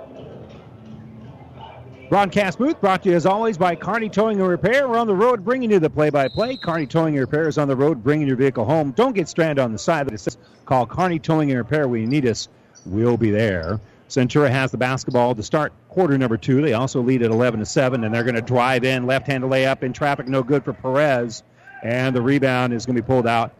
broadcast 2.11 2.57
booth. 2.57 2.81
Brought 2.81 3.03
to 3.03 3.09
you 3.09 3.15
as 3.15 3.25
always 3.25 3.57
by 3.57 3.73
Carney 3.73 4.09
Towing 4.09 4.41
and 4.41 4.49
Repair. 4.49 4.85
We're 4.89 4.97
on 4.97 5.07
the 5.07 5.15
road 5.15 5.45
bringing 5.45 5.71
you 5.71 5.79
the 5.79 5.89
play-by-play. 5.89 6.57
Carney 6.57 6.85
Towing 6.85 7.13
and 7.15 7.21
Repair 7.21 7.47
is 7.47 7.57
on 7.57 7.69
the 7.69 7.75
road 7.77 8.03
bringing 8.03 8.27
your 8.27 8.35
vehicle 8.35 8.65
home. 8.65 8.91
Don't 8.91 9.15
get 9.15 9.29
stranded 9.29 9.59
on 9.63 9.71
the 9.71 9.77
side. 9.77 10.11
It 10.11 10.19
says 10.19 10.37
call 10.65 10.85
Carney 10.85 11.19
Towing 11.19 11.51
and 11.51 11.57
Repair 11.57 11.87
when 11.87 12.01
you 12.01 12.07
need 12.07 12.25
us. 12.25 12.49
We'll 12.85 13.15
be 13.15 13.31
there. 13.31 13.79
Centura 14.09 14.49
has 14.49 14.71
the 14.71 14.77
basketball 14.77 15.33
to 15.35 15.41
start 15.41 15.71
quarter 15.87 16.17
number 16.17 16.35
two. 16.35 16.61
They 16.61 16.73
also 16.73 16.99
lead 16.99 17.21
at 17.21 17.31
11 17.31 17.61
to 17.61 17.65
7, 17.65 18.03
and 18.03 18.13
they're 18.13 18.25
going 18.25 18.35
to 18.35 18.41
drive 18.41 18.83
in 18.83 19.05
left 19.05 19.27
handed 19.27 19.49
layup 19.49 19.81
in 19.81 19.93
traffic, 19.93 20.27
no 20.27 20.43
good 20.43 20.65
for 20.65 20.73
Perez. 20.73 21.43
And 21.81 22.13
the 22.13 22.21
rebound 22.21 22.73
is 22.73 22.85
going 22.85 22.97
to 22.97 23.01
be 23.01 23.07
pulled 23.07 23.25
out 23.25 23.53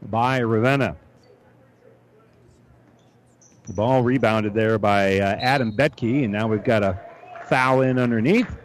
by 0.00 0.38
Ravenna. 0.38 0.96
The 3.66 3.74
ball 3.74 4.02
rebounded 4.02 4.54
there 4.54 4.78
by 4.78 5.18
uh, 5.18 5.36
Adam 5.38 5.76
Betke, 5.76 6.24
and 6.24 6.32
now 6.32 6.48
we've 6.48 6.64
got 6.64 6.82
a 6.82 7.11
foul 7.48 7.82
in 7.82 7.98
underneath. 7.98 8.56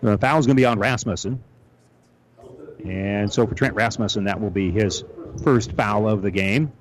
The 0.00 0.16
foul 0.18 0.38
is 0.38 0.46
going 0.46 0.56
to 0.56 0.60
be 0.60 0.64
on 0.64 0.78
Rasmussen. 0.78 1.42
And 2.84 3.32
so 3.32 3.46
for 3.46 3.54
Trent 3.54 3.74
Rasmussen, 3.74 4.24
that 4.24 4.40
will 4.40 4.50
be 4.50 4.70
his 4.70 5.04
first 5.42 5.72
foul 5.72 6.08
of 6.08 6.22
the 6.22 6.30
game. 6.30 6.72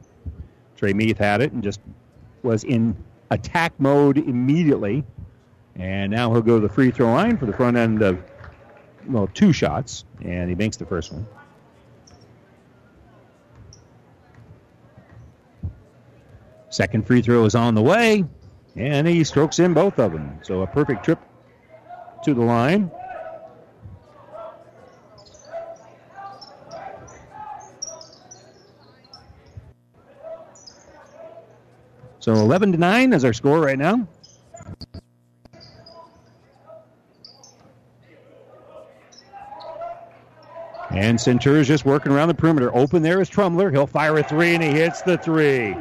Trey 0.76 0.94
Meath 0.94 1.18
had 1.18 1.42
it 1.42 1.52
and 1.52 1.64
just 1.64 1.80
was 2.44 2.64
in 2.64 2.96
attack 3.32 3.74
mode 3.80 4.18
immediately. 4.18 5.04
And 5.76 6.12
now 6.12 6.32
he'll 6.32 6.42
go 6.42 6.60
to 6.60 6.68
the 6.68 6.74
free 6.74 6.92
throw 6.92 7.12
line 7.12 7.38
for 7.38 7.46
the 7.46 7.54
front 7.54 7.78
end 7.78 8.02
of, 8.02 8.20
well, 9.08 9.28
two 9.34 9.54
shots. 9.54 10.06
And 10.24 10.50
he 10.50 10.56
makes 10.56 10.78
the 10.78 10.86
first 10.86 11.12
one. 11.12 11.28
Second 16.78 17.08
free 17.08 17.24
throw 17.24 17.44
is 17.46 17.56
on 17.56 17.74
the 17.74 17.82
way. 17.82 18.24
And 18.76 19.08
he 19.08 19.24
strokes 19.24 19.58
in 19.58 19.74
both 19.74 19.98
of 19.98 20.14
them. 20.14 20.38
So 20.44 20.62
a 20.62 20.68
perfect 20.68 21.04
trip 21.04 21.18
to 22.24 22.36
the 22.36 22.44
line. 22.44 22.92
So 32.20 32.34
11 32.34 32.74
to 32.74 32.78
9 32.78 33.12
is 33.12 33.26
our 33.26 33.34
score 33.34 33.60
right 33.60 33.80
now. 33.80 34.08
And 40.92 41.18
Centura 41.18 41.58
is 41.58 41.68
just 41.68 41.86
working 41.86 42.12
around 42.12 42.28
the 42.28 42.36
perimeter. 42.36 42.72
Open 42.76 43.02
there 43.02 43.20
is 43.20 43.30
Trumler. 43.30 43.72
He'll 43.72 43.88
fire 43.88 44.16
a 44.20 44.24
three, 44.24 44.54
and 44.54 44.62
he 44.62 44.70
hits 44.70 45.02
the 45.02 45.18
three. 45.18 45.76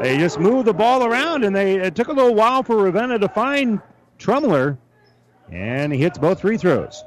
They 0.00 0.16
just 0.16 0.40
moved 0.40 0.66
the 0.66 0.72
ball 0.72 1.04
around, 1.04 1.44
and 1.44 1.54
they 1.54 1.76
it 1.76 1.94
took 1.94 2.08
a 2.08 2.12
little 2.12 2.34
while 2.34 2.62
for 2.62 2.76
Ravenna 2.76 3.18
to 3.18 3.28
find 3.28 3.82
Trumler, 4.16 4.78
and 5.50 5.92
he 5.92 5.98
hits 5.98 6.16
both 6.16 6.40
free 6.40 6.56
throws. 6.56 7.04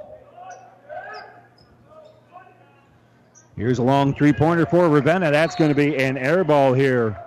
Here's 3.56 3.80
a 3.80 3.84
long 3.84 4.14
three-pointer 4.14 4.68
for 4.68 4.88
Ravenna. 4.90 5.32
That's 5.32 5.56
going 5.56 5.70
to 5.70 5.76
be 5.76 5.96
an 5.98 6.18
air 6.18 6.44
ball 6.44 6.74
here 6.74 7.18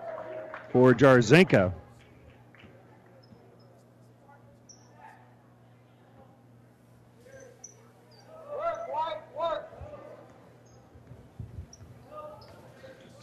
for 0.70 0.94
Jarzinka. 0.94 1.72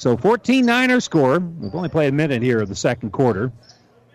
So 0.03 0.17
14 0.17 0.65
9 0.65 0.99
score. 0.99 1.39
We've 1.39 1.73
only 1.73 1.87
played 1.87 2.09
a 2.09 2.11
minute 2.11 2.41
here 2.41 2.59
of 2.59 2.67
the 2.67 2.75
second 2.75 3.11
quarter. 3.11 3.53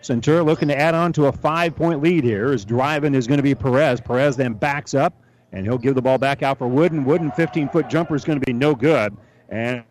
Centura 0.03 0.45
looking 0.45 0.67
to 0.67 0.77
add 0.79 0.93
on 0.93 1.11
to 1.13 1.25
a 1.25 1.31
five 1.31 1.75
point 1.75 2.03
lead 2.03 2.23
here. 2.23 2.51
His 2.51 2.63
driving 2.63 3.15
is 3.15 3.25
going 3.25 3.39
to 3.39 3.43
be 3.43 3.55
Perez. 3.55 3.99
Perez 3.99 4.37
then 4.37 4.53
backs 4.53 4.93
up 4.93 5.15
and 5.51 5.65
he'll 5.65 5.79
give 5.79 5.95
the 5.95 6.01
ball 6.03 6.19
back 6.19 6.43
out 6.43 6.59
for 6.59 6.67
Wooden. 6.67 7.05
Wooden 7.05 7.31
15 7.31 7.69
foot 7.69 7.89
jumper 7.89 8.13
is 8.13 8.23
going 8.23 8.39
to 8.39 8.45
be 8.45 8.53
no 8.53 8.75
good 8.75 9.17
and 9.49 9.83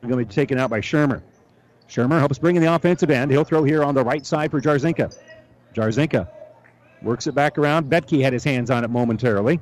going 0.00 0.12
to 0.12 0.16
be 0.16 0.24
taken 0.24 0.58
out 0.58 0.70
by 0.70 0.80
Shermer. 0.80 1.20
Shermer 1.86 2.18
helps 2.18 2.38
bring 2.38 2.56
in 2.56 2.62
the 2.62 2.74
offensive 2.74 3.10
end. 3.10 3.30
He'll 3.30 3.44
throw 3.44 3.62
here 3.62 3.84
on 3.84 3.94
the 3.94 4.02
right 4.02 4.24
side 4.24 4.50
for 4.50 4.62
Jarzinka. 4.62 5.14
Jarzinka 5.74 6.26
works 7.02 7.26
it 7.26 7.34
back 7.34 7.58
around. 7.58 7.90
Betke 7.90 8.22
had 8.22 8.32
his 8.32 8.44
hands 8.44 8.70
on 8.70 8.82
it 8.82 8.88
momentarily. 8.88 9.60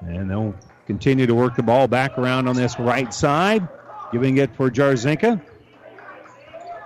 And 0.00 0.30
they'll 0.30 0.54
continue 0.86 1.26
to 1.26 1.34
work 1.34 1.56
the 1.56 1.62
ball 1.62 1.88
back 1.88 2.16
around 2.18 2.48
on 2.48 2.56
this 2.56 2.78
right 2.78 3.12
side, 3.12 3.66
giving 4.12 4.38
it 4.38 4.54
for 4.56 4.70
Jarzinka. 4.70 5.40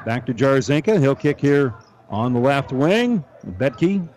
Back 0.04 0.26
to 0.26 0.34
Jarzinka. 0.34 0.98
He'll 1.00 1.14
kick 1.14 1.40
here 1.40 1.74
on 2.08 2.32
the 2.32 2.40
left 2.40 2.72
wing. 2.72 3.24
Betke 3.58 4.08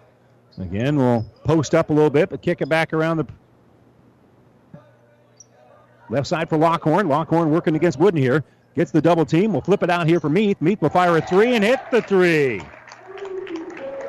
again 0.58 0.96
will 0.96 1.26
post 1.44 1.76
up 1.76 1.90
a 1.90 1.94
little 1.94 2.10
bit, 2.10 2.30
but 2.30 2.42
kick 2.42 2.62
it 2.62 2.70
back 2.70 2.94
around 2.94 3.18
the 3.18 3.28
left 6.10 6.28
side 6.28 6.50
for 6.50 6.58
Lockhorn. 6.58 7.08
Lockhorn 7.08 7.52
working 7.52 7.76
against 7.76 8.00
Wooden 8.00 8.20
here. 8.20 8.44
Gets 8.76 8.92
the 8.92 9.02
double 9.02 9.26
team. 9.26 9.54
We'll 9.54 9.62
flip 9.62 9.84
it 9.84 9.90
out 9.90 10.06
here 10.08 10.20
for 10.20 10.30
Meath. 10.30 10.62
Meath 10.62 10.82
will 10.82 10.90
fire 10.90 11.16
a 11.16 11.22
three 11.22 11.56
and 11.56 11.64
hit 11.64 11.80
the 11.92 12.02
three. 12.02 12.62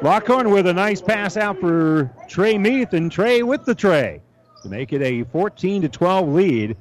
Lockhorn 0.02 0.50
with 0.50 0.66
a 0.66 0.72
nice 0.72 1.00
pass 1.00 1.36
out 1.36 1.60
for 1.60 2.10
Trey 2.28 2.58
Meath, 2.58 2.92
and 2.92 3.10
Trey 3.10 3.42
with 3.42 3.64
the 3.64 3.74
trey 3.74 4.20
to 4.66 4.76
make 4.76 4.92
it 4.92 5.02
a 5.02 5.22
14 5.24 5.82
to 5.82 5.88
12 5.88 6.28
lead 6.28 6.76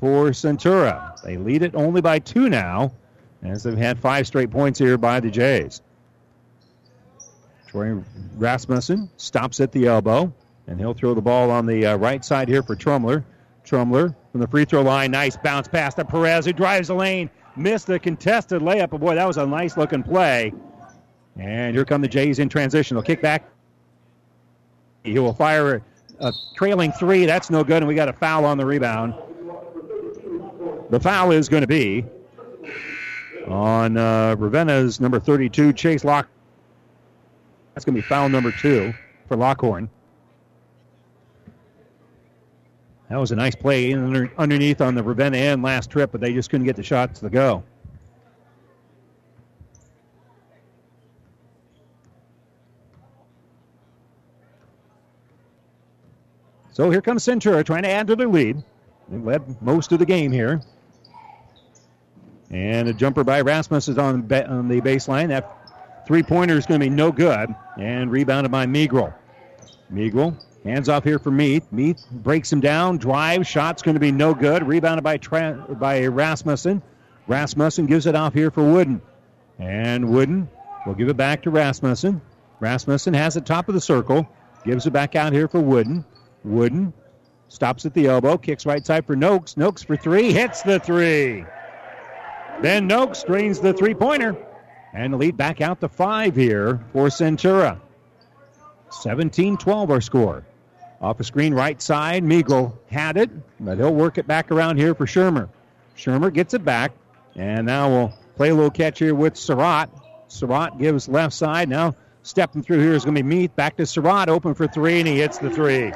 for 0.00 0.30
Centura. 0.30 1.20
They 1.22 1.36
lead 1.36 1.62
it 1.62 1.74
only 1.74 2.00
by 2.00 2.18
two 2.18 2.48
now, 2.48 2.92
as 3.42 3.62
they've 3.62 3.78
had 3.78 3.98
five 3.98 4.26
straight 4.26 4.50
points 4.50 4.78
here 4.78 4.98
by 4.98 5.20
the 5.20 5.30
Jays. 5.30 5.82
Troy 7.68 8.02
Rasmussen 8.36 9.08
stops 9.16 9.60
at 9.60 9.70
the 9.70 9.86
elbow, 9.86 10.32
and 10.66 10.80
he'll 10.80 10.94
throw 10.94 11.14
the 11.14 11.22
ball 11.22 11.50
on 11.50 11.66
the 11.66 11.86
uh, 11.86 11.96
right 11.96 12.24
side 12.24 12.48
here 12.48 12.62
for 12.62 12.74
Trumler. 12.74 13.24
Trumler 13.62 14.14
from 14.32 14.40
the 14.40 14.48
free 14.48 14.64
throw 14.64 14.82
line, 14.82 15.12
nice 15.12 15.36
bounce 15.36 15.68
pass 15.68 15.94
to 15.94 16.04
Perez, 16.04 16.46
who 16.46 16.52
drives 16.52 16.88
the 16.88 16.94
lane, 16.94 17.30
missed 17.56 17.86
the 17.86 18.00
contested 18.00 18.62
layup. 18.62 18.90
But 18.90 18.98
boy, 18.98 19.14
that 19.14 19.26
was 19.26 19.36
a 19.36 19.46
nice 19.46 19.76
looking 19.76 20.02
play. 20.02 20.52
And 21.36 21.76
here 21.76 21.84
come 21.84 22.00
the 22.00 22.08
Jays 22.08 22.40
in 22.40 22.48
transition. 22.48 22.96
They'll 22.96 23.04
kick 23.04 23.22
back. 23.22 23.48
He 25.04 25.18
will 25.18 25.32
fire 25.32 25.82
a 26.20 26.32
trailing 26.54 26.92
three. 26.92 27.26
That's 27.26 27.50
no 27.50 27.64
good, 27.64 27.78
and 27.78 27.88
we 27.88 27.94
got 27.94 28.08
a 28.08 28.12
foul 28.12 28.44
on 28.44 28.58
the 28.58 28.66
rebound. 28.66 29.14
The 30.90 31.00
foul 31.00 31.32
is 31.32 31.48
going 31.48 31.62
to 31.62 31.66
be 31.66 32.04
on 33.46 33.96
uh, 33.96 34.36
Ravenna's 34.36 35.00
number 35.00 35.18
32, 35.18 35.72
Chase 35.72 36.04
Lock. 36.04 36.28
That's 37.74 37.84
going 37.84 37.94
to 37.94 38.02
be 38.02 38.06
foul 38.06 38.28
number 38.28 38.52
two 38.52 38.92
for 39.28 39.36
Lockhorn. 39.36 39.88
That 43.08 43.16
was 43.16 43.32
a 43.32 43.36
nice 43.36 43.56
play 43.56 43.92
under, 43.92 44.30
underneath 44.38 44.80
on 44.80 44.94
the 44.94 45.02
Ravenna 45.02 45.36
end 45.36 45.62
last 45.62 45.90
trip, 45.90 46.12
but 46.12 46.20
they 46.20 46.32
just 46.32 46.50
couldn't 46.50 46.66
get 46.66 46.76
the 46.76 46.82
shots 46.82 47.20
to 47.20 47.30
go. 47.30 47.64
So 56.80 56.88
here 56.88 57.02
comes 57.02 57.22
Centura 57.26 57.62
trying 57.62 57.82
to 57.82 57.90
add 57.90 58.06
to 58.06 58.16
their 58.16 58.26
lead. 58.26 58.64
They've 59.10 59.22
led 59.22 59.60
most 59.60 59.92
of 59.92 59.98
the 59.98 60.06
game 60.06 60.32
here. 60.32 60.62
And 62.48 62.88
a 62.88 62.94
jumper 62.94 63.22
by 63.22 63.42
Rasmus 63.42 63.88
is 63.88 63.98
on, 63.98 64.32
on 64.32 64.68
the 64.68 64.80
baseline. 64.80 65.28
That 65.28 66.06
three 66.06 66.22
pointer 66.22 66.56
is 66.56 66.64
going 66.64 66.80
to 66.80 66.86
be 66.86 66.88
no 66.88 67.12
good. 67.12 67.54
And 67.78 68.10
rebounded 68.10 68.50
by 68.50 68.64
Migro. 68.64 69.12
Migro 69.92 70.42
hands 70.64 70.88
off 70.88 71.04
here 71.04 71.18
for 71.18 71.30
Meath. 71.30 71.70
Meath 71.70 72.02
breaks 72.10 72.50
him 72.50 72.60
down, 72.60 72.96
drives, 72.96 73.46
shot's 73.46 73.82
going 73.82 73.96
to 73.96 74.00
be 74.00 74.10
no 74.10 74.32
good. 74.32 74.66
Rebounded 74.66 75.04
by, 75.04 75.18
tra- 75.18 75.66
by 75.78 76.06
Rasmussen. 76.06 76.80
Rasmussen 77.26 77.84
gives 77.84 78.06
it 78.06 78.14
off 78.14 78.32
here 78.32 78.50
for 78.50 78.64
Wooden. 78.64 79.02
And 79.58 80.08
Wooden 80.08 80.48
will 80.86 80.94
give 80.94 81.10
it 81.10 81.18
back 81.18 81.42
to 81.42 81.50
Rasmussen. 81.50 82.22
Rasmussen 82.58 83.12
has 83.12 83.36
it 83.36 83.44
top 83.44 83.68
of 83.68 83.74
the 83.74 83.82
circle, 83.82 84.26
gives 84.64 84.86
it 84.86 84.94
back 84.94 85.14
out 85.14 85.34
here 85.34 85.46
for 85.46 85.60
Wooden. 85.60 86.06
Wooden 86.44 86.92
stops 87.48 87.84
at 87.84 87.94
the 87.94 88.06
elbow, 88.06 88.38
kicks 88.38 88.64
right 88.66 88.84
side 88.84 89.06
for 89.06 89.16
Noakes. 89.16 89.56
Noakes 89.56 89.82
for 89.82 89.96
three, 89.96 90.32
hits 90.32 90.62
the 90.62 90.78
three. 90.78 91.44
Then 92.62 92.86
Noakes 92.86 93.24
drains 93.24 93.60
the 93.60 93.72
three 93.72 93.94
pointer 93.94 94.36
and 94.92 95.18
lead 95.18 95.36
back 95.36 95.60
out 95.60 95.80
to 95.80 95.88
five 95.88 96.36
here 96.36 96.80
for 96.92 97.08
Centura. 97.08 97.80
17 98.90 99.56
12 99.56 99.90
our 99.90 100.00
score. 100.00 100.44
Off 101.00 101.18
a 101.20 101.24
screen 101.24 101.54
right 101.54 101.80
side, 101.80 102.22
Meagle 102.22 102.76
had 102.90 103.16
it, 103.16 103.30
but 103.58 103.78
he'll 103.78 103.94
work 103.94 104.18
it 104.18 104.26
back 104.26 104.50
around 104.50 104.76
here 104.76 104.94
for 104.94 105.06
Shermer. 105.06 105.48
Shermer 105.96 106.32
gets 106.32 106.52
it 106.52 106.62
back, 106.62 106.92
and 107.36 107.66
now 107.66 107.88
we'll 107.88 108.12
play 108.36 108.50
a 108.50 108.54
little 108.54 108.70
catch 108.70 108.98
here 108.98 109.14
with 109.14 109.36
Surratt. 109.36 109.88
Surratt 110.28 110.78
gives 110.78 111.08
left 111.08 111.32
side. 111.32 111.70
Now 111.70 111.94
stepping 112.22 112.62
through 112.62 112.80
here 112.80 112.92
is 112.92 113.04
going 113.04 113.14
to 113.14 113.22
be 113.22 113.28
Meath. 113.28 113.56
Back 113.56 113.76
to 113.78 113.86
Surratt, 113.86 114.28
open 114.28 114.52
for 114.52 114.66
three, 114.66 114.98
and 114.98 115.08
he 115.08 115.18
hits 115.18 115.38
the 115.38 115.48
three. 115.48 115.92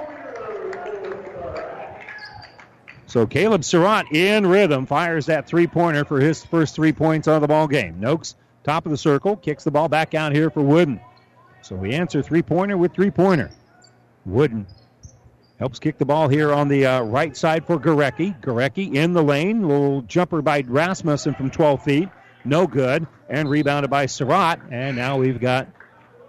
So 3.15 3.29
Caleb 3.29 3.63
Surratt 3.63 4.11
in 4.13 4.45
rhythm 4.45 4.87
fires 4.87 5.27
that 5.27 5.47
three 5.47 5.69
pointer 5.69 6.05
for 6.05 6.19
his 6.19 6.45
first 6.45 6.75
three 6.75 6.93
points 6.93 7.29
out 7.29 7.37
of 7.37 7.43
the 7.43 7.47
ball 7.47 7.69
game. 7.69 8.01
Noakes, 8.01 8.35
top 8.65 8.87
of 8.87 8.91
the 8.91 8.99
circle, 8.99 9.37
kicks 9.37 9.63
the 9.63 9.71
ball 9.71 9.89
back 9.89 10.15
out 10.15 10.33
here 10.33 10.51
for 10.51 10.63
Wooden. 10.63 11.01
So 11.63 11.77
we 11.77 11.93
answer 11.93 12.25
three 12.25 12.43
pointer 12.43 12.77
with 12.77 12.93
three 12.93 13.13
pointer. 13.13 13.53
Wooden 14.27 14.67
helps 15.61 15.79
kick 15.79 15.97
the 15.97 16.05
ball 16.05 16.27
here 16.27 16.53
on 16.53 16.67
the 16.67 16.87
uh, 16.87 17.03
right 17.03 17.37
side 17.37 17.65
for 17.65 17.79
Gorecki. 17.79 18.43
Gorecki 18.43 18.97
in 18.97 19.13
the 19.13 19.23
lane. 19.23 19.69
Little 19.69 20.03
jumper 20.03 20.43
by 20.43 20.65
Rasmussen 20.67 21.35
from 21.35 21.53
12 21.53 21.85
feet. 21.85 22.09
No 22.45 22.67
good. 22.67 23.07
And 23.29 23.49
rebounded 23.49 23.93
by 23.93 24.07
Surratt. 24.07 24.59
And 24.73 24.97
now 24.97 25.19
we've 25.19 25.39
got 25.39 25.69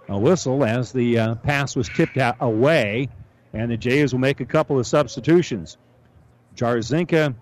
a 0.08 0.16
whistle 0.16 0.64
as 0.64 0.92
the 0.92 1.18
uh, 1.18 1.34
pass 1.34 1.74
was 1.74 1.88
tipped 1.88 2.16
out 2.16 2.36
away. 2.38 3.08
And 3.52 3.72
the 3.72 3.76
Jays 3.76 4.12
will 4.12 4.20
make 4.20 4.38
a 4.38 4.46
couple 4.46 4.78
of 4.78 4.86
substitutions. 4.86 5.78
Jarzinka 6.56 7.34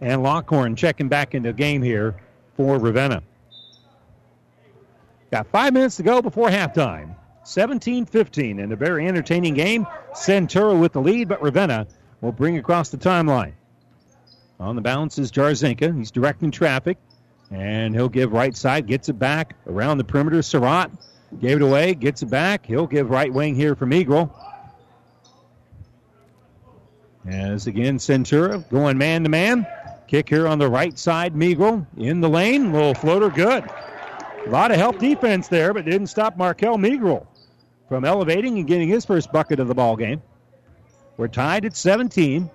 and 0.00 0.22
Lockhorn 0.22 0.76
checking 0.76 1.08
back 1.08 1.34
into 1.34 1.50
the 1.50 1.56
game 1.56 1.82
here 1.82 2.16
for 2.56 2.78
Ravenna. 2.78 3.22
Got 5.30 5.46
five 5.48 5.72
minutes 5.72 5.96
to 5.96 6.02
go 6.02 6.22
before 6.22 6.48
halftime. 6.48 7.14
17 7.44 8.04
15 8.04 8.58
in 8.58 8.72
a 8.72 8.76
very 8.76 9.06
entertaining 9.06 9.54
game. 9.54 9.86
Centura 10.12 10.78
with 10.78 10.92
the 10.92 11.00
lead, 11.00 11.28
but 11.28 11.42
Ravenna 11.42 11.86
will 12.20 12.32
bring 12.32 12.58
across 12.58 12.90
the 12.90 12.98
timeline. 12.98 13.52
On 14.60 14.74
the 14.74 14.82
bounce 14.82 15.18
is 15.18 15.30
Jarzinka. 15.30 15.96
He's 15.96 16.10
directing 16.10 16.50
traffic, 16.50 16.98
and 17.50 17.94
he'll 17.94 18.08
give 18.08 18.32
right 18.32 18.56
side, 18.56 18.86
gets 18.86 19.08
it 19.08 19.18
back 19.18 19.54
around 19.66 19.98
the 19.98 20.04
perimeter. 20.04 20.42
Surratt 20.42 20.90
gave 21.40 21.56
it 21.56 21.62
away, 21.62 21.94
gets 21.94 22.22
it 22.22 22.30
back. 22.30 22.66
He'll 22.66 22.86
give 22.86 23.08
right 23.10 23.32
wing 23.32 23.54
here 23.54 23.76
from 23.76 23.92
Eagle. 23.92 24.34
As 27.28 27.66
again, 27.66 27.98
Centura 27.98 28.66
going 28.70 28.96
man 28.96 29.22
to 29.24 29.28
man. 29.28 29.66
Kick 30.06 30.30
here 30.30 30.48
on 30.48 30.58
the 30.58 30.68
right 30.68 30.98
side, 30.98 31.34
Migro 31.34 31.86
in 31.98 32.22
the 32.22 32.28
lane. 32.28 32.72
Little 32.72 32.94
floater, 32.94 33.28
good. 33.28 33.64
A 34.46 34.50
lot 34.50 34.70
of 34.70 34.78
help 34.78 34.98
defense 34.98 35.48
there, 35.48 35.74
but 35.74 35.84
didn't 35.84 36.06
stop 36.06 36.38
Markel 36.38 36.78
Migro 36.78 37.26
from 37.86 38.06
elevating 38.06 38.58
and 38.58 38.66
getting 38.66 38.88
his 38.88 39.04
first 39.04 39.30
bucket 39.30 39.60
of 39.60 39.68
the 39.68 39.74
ball 39.74 39.94
game. 39.94 40.22
We're 41.18 41.28
tied 41.28 41.66
at 41.66 41.76
17. 41.76 42.48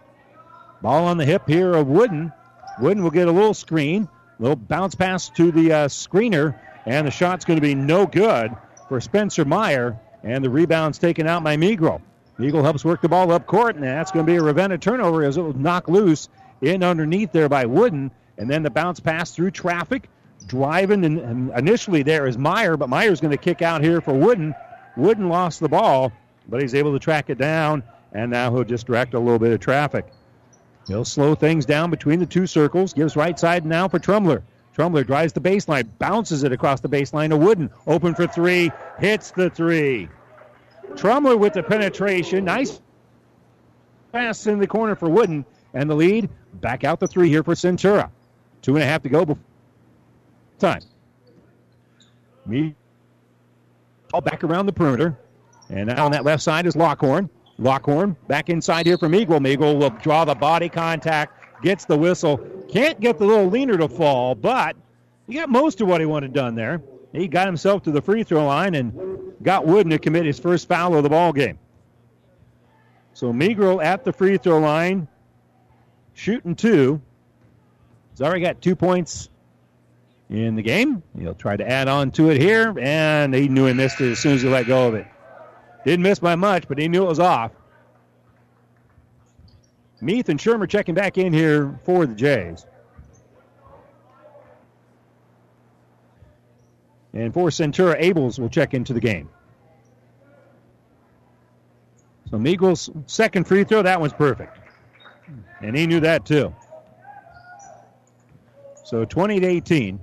Ball 0.81 1.05
on 1.05 1.17
the 1.17 1.25
hip 1.25 1.43
here 1.47 1.73
of 1.73 1.87
Wooden. 1.87 2.33
Wooden 2.79 3.03
will 3.03 3.11
get 3.11 3.27
a 3.27 3.31
little 3.31 3.53
screen, 3.53 4.09
little 4.39 4.55
bounce 4.55 4.95
pass 4.95 5.29
to 5.29 5.51
the 5.51 5.71
uh, 5.71 5.87
screener, 5.87 6.57
and 6.87 7.05
the 7.05 7.11
shot's 7.11 7.45
going 7.45 7.57
to 7.57 7.61
be 7.61 7.75
no 7.75 8.07
good 8.07 8.51
for 8.89 8.99
Spencer 8.99 9.45
Meyer, 9.45 9.99
and 10.23 10.43
the 10.43 10.49
rebound's 10.49 10.97
taken 10.97 11.27
out 11.27 11.43
by 11.43 11.57
Migro. 11.57 12.01
Eagle 12.39 12.63
helps 12.63 12.83
work 12.83 13.01
the 13.01 13.09
ball 13.09 13.31
up 13.31 13.45
court, 13.45 13.75
and 13.75 13.83
that's 13.83 14.11
going 14.11 14.25
to 14.25 14.31
be 14.31 14.37
a 14.37 14.41
Ravenna 14.41 14.77
turnover 14.77 15.23
as 15.23 15.37
it 15.37 15.41
was 15.41 15.55
knocked 15.55 15.89
loose 15.89 16.29
in 16.61 16.83
underneath 16.83 17.31
there 17.31 17.49
by 17.49 17.65
Wooden, 17.65 18.11
and 18.37 18.49
then 18.49 18.63
the 18.63 18.71
bounce 18.71 18.99
pass 18.99 19.31
through 19.31 19.51
traffic, 19.51 20.09
driving, 20.47 21.05
and, 21.05 21.19
and 21.19 21.51
initially 21.57 22.01
there 22.01 22.25
is 22.25 22.37
Meyer, 22.37 22.75
but 22.75 22.89
Meyer's 22.89 23.21
going 23.21 23.31
to 23.31 23.37
kick 23.37 23.61
out 23.61 23.83
here 23.83 24.01
for 24.01 24.13
Wooden. 24.13 24.55
Wooden 24.97 25.29
lost 25.29 25.59
the 25.59 25.69
ball, 25.69 26.11
but 26.47 26.61
he's 26.61 26.73
able 26.73 26.93
to 26.93 26.99
track 26.99 27.29
it 27.29 27.37
down, 27.37 27.83
and 28.13 28.31
now 28.31 28.51
he'll 28.53 28.63
just 28.63 28.87
direct 28.87 29.13
a 29.13 29.19
little 29.19 29.39
bit 29.39 29.51
of 29.51 29.59
traffic. 29.59 30.07
He'll 30.87 31.05
slow 31.05 31.35
things 31.35 31.65
down 31.65 31.91
between 31.91 32.19
the 32.19 32.25
two 32.25 32.47
circles, 32.47 32.93
gives 32.93 33.15
right 33.15 33.37
side 33.37 33.65
now 33.65 33.87
for 33.87 33.99
Trumler. 33.99 34.43
Trumler 34.73 35.03
drives 35.03 35.33
the 35.33 35.39
baseline, 35.39 35.87
bounces 35.99 36.43
it 36.43 36.51
across 36.51 36.81
the 36.81 36.89
baseline 36.89 37.29
to 37.29 37.37
Wooden. 37.37 37.69
Open 37.85 38.15
for 38.15 38.25
three, 38.25 38.71
hits 38.99 39.31
the 39.31 39.49
three. 39.51 40.09
Trumler 40.95 41.37
with 41.37 41.53
the 41.53 41.63
penetration. 41.63 42.45
Nice 42.45 42.79
pass 44.11 44.47
in 44.47 44.59
the 44.59 44.67
corner 44.67 44.95
for 44.95 45.09
Wooden. 45.09 45.45
And 45.73 45.89
the 45.89 45.95
lead 45.95 46.29
back 46.55 46.83
out 46.83 46.99
the 46.99 47.07
three 47.07 47.29
here 47.29 47.43
for 47.43 47.55
Centura. 47.55 48.09
Two 48.61 48.75
and 48.75 48.83
a 48.83 48.85
half 48.85 49.03
to 49.03 49.09
go 49.09 49.25
before 49.25 49.43
time. 50.59 50.81
Me 52.45 52.73
all 54.13 54.21
back 54.21 54.43
around 54.43 54.65
the 54.65 54.73
perimeter. 54.73 55.17
And 55.69 55.87
now 55.87 56.05
on 56.05 56.11
that 56.11 56.23
left 56.23 56.43
side 56.43 56.65
is 56.65 56.75
Lockhorn. 56.75 57.29
Lockhorn 57.57 58.15
back 58.27 58.49
inside 58.49 58.85
here 58.85 58.97
from 58.97 59.13
Eagle. 59.13 59.45
Eagle 59.45 59.77
will 59.77 59.89
draw 59.89 60.25
the 60.25 60.35
body 60.35 60.69
contact, 60.69 61.63
gets 61.63 61.85
the 61.85 61.97
whistle. 61.97 62.37
Can't 62.69 62.99
get 62.99 63.19
the 63.19 63.25
little 63.25 63.47
leaner 63.47 63.77
to 63.77 63.87
fall, 63.87 64.35
but 64.35 64.75
he 65.27 65.35
got 65.35 65.49
most 65.49 65.81
of 65.81 65.87
what 65.87 65.99
he 65.99 66.05
wanted 66.05 66.33
done 66.33 66.55
there. 66.55 66.81
He 67.13 67.27
got 67.27 67.45
himself 67.45 67.83
to 67.83 67.91
the 67.91 68.01
free 68.01 68.23
throw 68.23 68.45
line 68.45 68.73
and 68.73 69.33
got 69.41 69.65
Wooden 69.67 69.91
to 69.91 69.99
commit 69.99 70.25
his 70.25 70.39
first 70.39 70.67
foul 70.67 70.95
of 70.95 71.03
the 71.03 71.09
ball 71.09 71.31
game. 71.31 71.59
So 73.13 73.31
Migro 73.31 73.83
at 73.83 74.03
the 74.03 74.11
free 74.11 74.37
throw 74.37 74.59
line, 74.59 75.07
shooting 76.13 76.55
two. 76.55 76.99
He's 78.11 78.21
already 78.21 78.41
got 78.41 78.61
two 78.61 78.75
points 78.75 79.29
in 80.29 80.55
the 80.55 80.63
game. 80.63 81.03
He'll 81.17 81.35
try 81.35 81.55
to 81.55 81.67
add 81.67 81.87
on 81.87 82.11
to 82.11 82.31
it 82.31 82.41
here, 82.41 82.73
and 82.79 83.33
he 83.33 83.47
knew 83.47 83.67
he 83.67 83.73
missed 83.73 84.01
it 84.01 84.11
as 84.11 84.19
soon 84.19 84.33
as 84.33 84.41
he 84.41 84.49
let 84.49 84.65
go 84.65 84.87
of 84.87 84.95
it. 84.95 85.05
Didn't 85.85 86.01
miss 86.01 86.17
by 86.19 86.35
much, 86.35 86.67
but 86.67 86.79
he 86.79 86.87
knew 86.87 87.03
it 87.03 87.09
was 87.09 87.19
off. 87.19 87.51
Meath 90.01 90.29
and 90.29 90.39
Shermer 90.39 90.67
checking 90.67 90.95
back 90.95 91.17
in 91.17 91.31
here 91.31 91.79
for 91.85 92.05
the 92.05 92.15
Jays. 92.15 92.65
And 97.13 97.33
for 97.33 97.49
Centura, 97.49 98.01
Abels 98.01 98.39
will 98.39 98.49
check 98.49 98.73
into 98.73 98.93
the 98.93 98.99
game. 98.99 99.29
So 102.31 102.37
Migro's 102.37 102.89
second 103.05 103.47
free 103.47 103.63
throw, 103.63 103.83
that 103.83 103.99
one's 104.01 104.13
perfect. 104.13 104.57
And 105.61 105.77
he 105.77 105.85
knew 105.85 105.99
that 105.99 106.25
too. 106.25 106.53
So 108.85 109.05
20 109.05 109.39
to 109.39 109.47
18. 109.47 109.99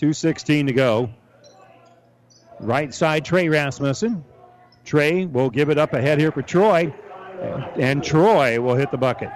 2.16 0.00 0.66
to 0.66 0.72
go. 0.72 1.10
Right 2.60 2.92
side, 2.92 3.24
Trey 3.24 3.48
Rasmussen. 3.48 4.24
Trey 4.84 5.26
will 5.26 5.48
give 5.48 5.70
it 5.70 5.78
up 5.78 5.94
ahead 5.94 6.18
here 6.18 6.32
for 6.32 6.42
Troy. 6.42 6.92
And 7.76 8.02
Troy 8.04 8.60
will 8.60 8.74
hit 8.74 8.90
the 8.90 8.98
bucket. 8.98 9.30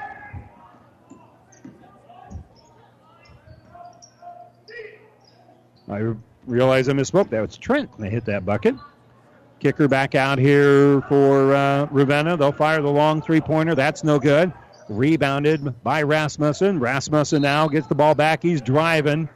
I 5.88 6.14
realize 6.46 6.88
I 6.88 6.92
misspoke. 6.92 7.31
That 7.31 7.40
was 7.40 7.57
Trent. 7.57 7.90
They 7.99 8.11
hit 8.11 8.25
that 8.27 8.44
bucket. 8.44 8.75
Kicker 9.59 9.88
back 9.88 10.14
out 10.14 10.38
here 10.38 11.01
for 11.03 11.55
uh, 11.55 11.87
Ravenna. 11.90 12.37
They'll 12.37 12.53
fire 12.53 12.83
the 12.83 12.90
long 12.90 13.22
three 13.22 13.40
pointer. 13.40 13.75
That's 13.75 14.05
no 14.05 14.18
good. 14.18 14.53
Rebounded 14.88 15.83
by 15.83 16.03
Rasmussen. 16.03 16.79
Rasmussen 16.79 17.42
now 17.42 17.66
gets 17.68 17.87
the 17.87 17.94
ball 17.94 18.14
back. 18.14 18.42
He's 18.42 18.61
driving. 18.61 19.29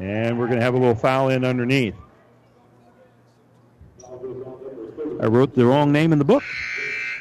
And 0.00 0.38
we're 0.38 0.46
going 0.46 0.58
to 0.58 0.64
have 0.64 0.74
a 0.74 0.78
little 0.78 0.94
foul 0.94 1.30
in 1.30 1.44
underneath. 1.44 1.94
I 5.20 5.26
wrote 5.26 5.54
the 5.54 5.64
wrong 5.64 5.92
name 5.92 6.12
in 6.12 6.18
the 6.18 6.24
book. 6.24 6.42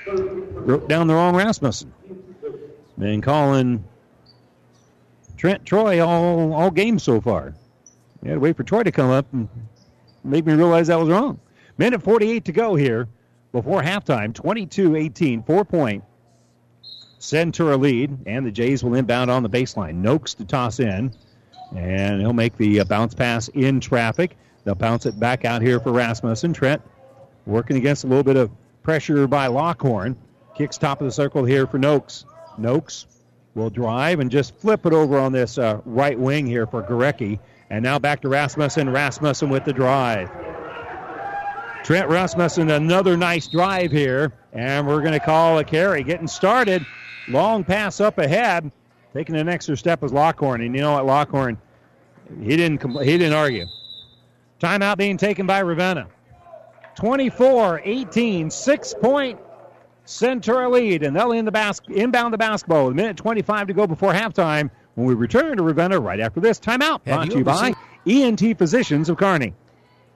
Wrote 0.07 0.87
down 0.89 1.07
the 1.07 1.13
wrong 1.13 1.35
Rasmussen. 1.35 1.93
Been 2.97 3.21
calling 3.21 3.83
Trent 5.37 5.65
Troy 5.65 6.05
all, 6.05 6.53
all 6.53 6.71
games 6.71 7.03
so 7.03 7.19
far. 7.21 7.55
Had 8.23 8.33
to 8.33 8.39
wait 8.39 8.55
for 8.55 8.63
Troy 8.63 8.83
to 8.83 8.91
come 8.91 9.09
up 9.09 9.25
and 9.33 9.49
make 10.23 10.45
me 10.45 10.53
realize 10.53 10.87
that 10.87 10.99
was 10.99 11.09
wrong. 11.09 11.39
Minute 11.77 12.03
48 12.03 12.45
to 12.45 12.51
go 12.51 12.75
here 12.75 13.07
before 13.51 13.81
halftime. 13.81 14.33
22 14.33 14.95
18, 14.95 15.43
four 15.43 15.65
point. 15.65 16.03
Centura 17.19 17.79
lead, 17.79 18.17
and 18.25 18.45
the 18.45 18.51
Jays 18.51 18.83
will 18.83 18.95
inbound 18.95 19.29
on 19.29 19.43
the 19.43 19.49
baseline. 19.49 19.95
Noakes 19.95 20.33
to 20.35 20.45
toss 20.45 20.79
in, 20.79 21.13
and 21.75 22.19
he'll 22.19 22.33
make 22.33 22.57
the 22.57 22.79
uh, 22.79 22.83
bounce 22.83 23.13
pass 23.13 23.47
in 23.49 23.79
traffic. 23.79 24.37
They'll 24.63 24.75
bounce 24.75 25.05
it 25.05 25.19
back 25.19 25.45
out 25.45 25.61
here 25.61 25.79
for 25.79 25.91
Rasmussen. 25.91 26.53
Trent 26.53 26.81
working 27.45 27.77
against 27.77 28.03
a 28.03 28.07
little 28.07 28.23
bit 28.23 28.37
of 28.37 28.51
pressure 28.83 29.27
by 29.27 29.47
Lockhorn. 29.47 30.15
Kicks 30.55 30.77
top 30.77 31.01
of 31.01 31.05
the 31.05 31.11
circle 31.11 31.45
here 31.45 31.67
for 31.67 31.77
Noakes. 31.77 32.25
Noakes 32.57 33.05
will 33.53 33.69
drive 33.69 34.19
and 34.19 34.31
just 34.31 34.55
flip 34.55 34.85
it 34.85 34.93
over 34.93 35.17
on 35.17 35.31
this 35.31 35.57
uh, 35.57 35.79
right 35.85 36.17
wing 36.17 36.45
here 36.45 36.65
for 36.65 36.81
Gorecki. 36.81 37.39
And 37.71 37.83
now 37.83 37.97
back 37.99 38.21
to 38.23 38.27
Rasmussen. 38.27 38.89
Rasmussen 38.89 39.49
with 39.49 39.63
the 39.63 39.71
drive. 39.71 40.29
Trent 41.85 42.09
Rasmussen, 42.09 42.69
another 42.69 43.15
nice 43.15 43.47
drive 43.47 43.91
here. 43.93 44.33
And 44.51 44.85
we're 44.85 44.99
going 44.99 45.13
to 45.13 45.21
call 45.21 45.57
a 45.57 45.63
carry. 45.63 46.03
Getting 46.03 46.27
started. 46.27 46.85
Long 47.29 47.63
pass 47.63 48.01
up 48.01 48.17
ahead. 48.17 48.73
Taking 49.13 49.37
an 49.37 49.47
extra 49.47 49.77
step 49.77 50.03
is 50.03 50.11
Lockhorn. 50.11 50.59
And 50.59 50.75
you 50.75 50.81
know 50.81 50.91
what, 50.91 51.05
Lockhorn, 51.05 51.57
he 52.41 52.57
didn't, 52.57 52.79
compl- 52.79 53.05
he 53.05 53.17
didn't 53.17 53.33
argue. 53.33 53.65
Timeout 54.59 54.97
being 54.97 55.15
taken 55.15 55.47
by 55.47 55.59
Ravenna. 55.59 56.07
24 56.95 57.83
18, 57.85 58.51
six 58.51 58.93
point 58.93 59.39
Centura 60.05 60.69
lead, 60.69 61.03
and 61.03 61.15
they'll 61.15 61.31
in 61.31 61.45
the 61.45 61.51
bas- 61.51 61.79
inbound 61.87 62.33
the 62.33 62.37
basketball 62.37 62.85
with 62.85 62.93
a 62.93 62.95
minute 62.95 63.15
25 63.15 63.67
to 63.67 63.73
go 63.73 63.87
before 63.87 64.11
halftime 64.11 64.69
when 64.95 65.07
we 65.07 65.13
return 65.13 65.57
to 65.57 65.63
Ravenna 65.63 65.99
right 65.99 66.19
after 66.19 66.39
this 66.39 66.59
timeout. 66.59 67.03
Brought 67.03 67.29
to 67.31 67.37
you 67.37 67.43
by 67.43 67.73
ENT 68.07 68.57
Physicians 68.57 69.09
of 69.09 69.17
Kearney. 69.17 69.53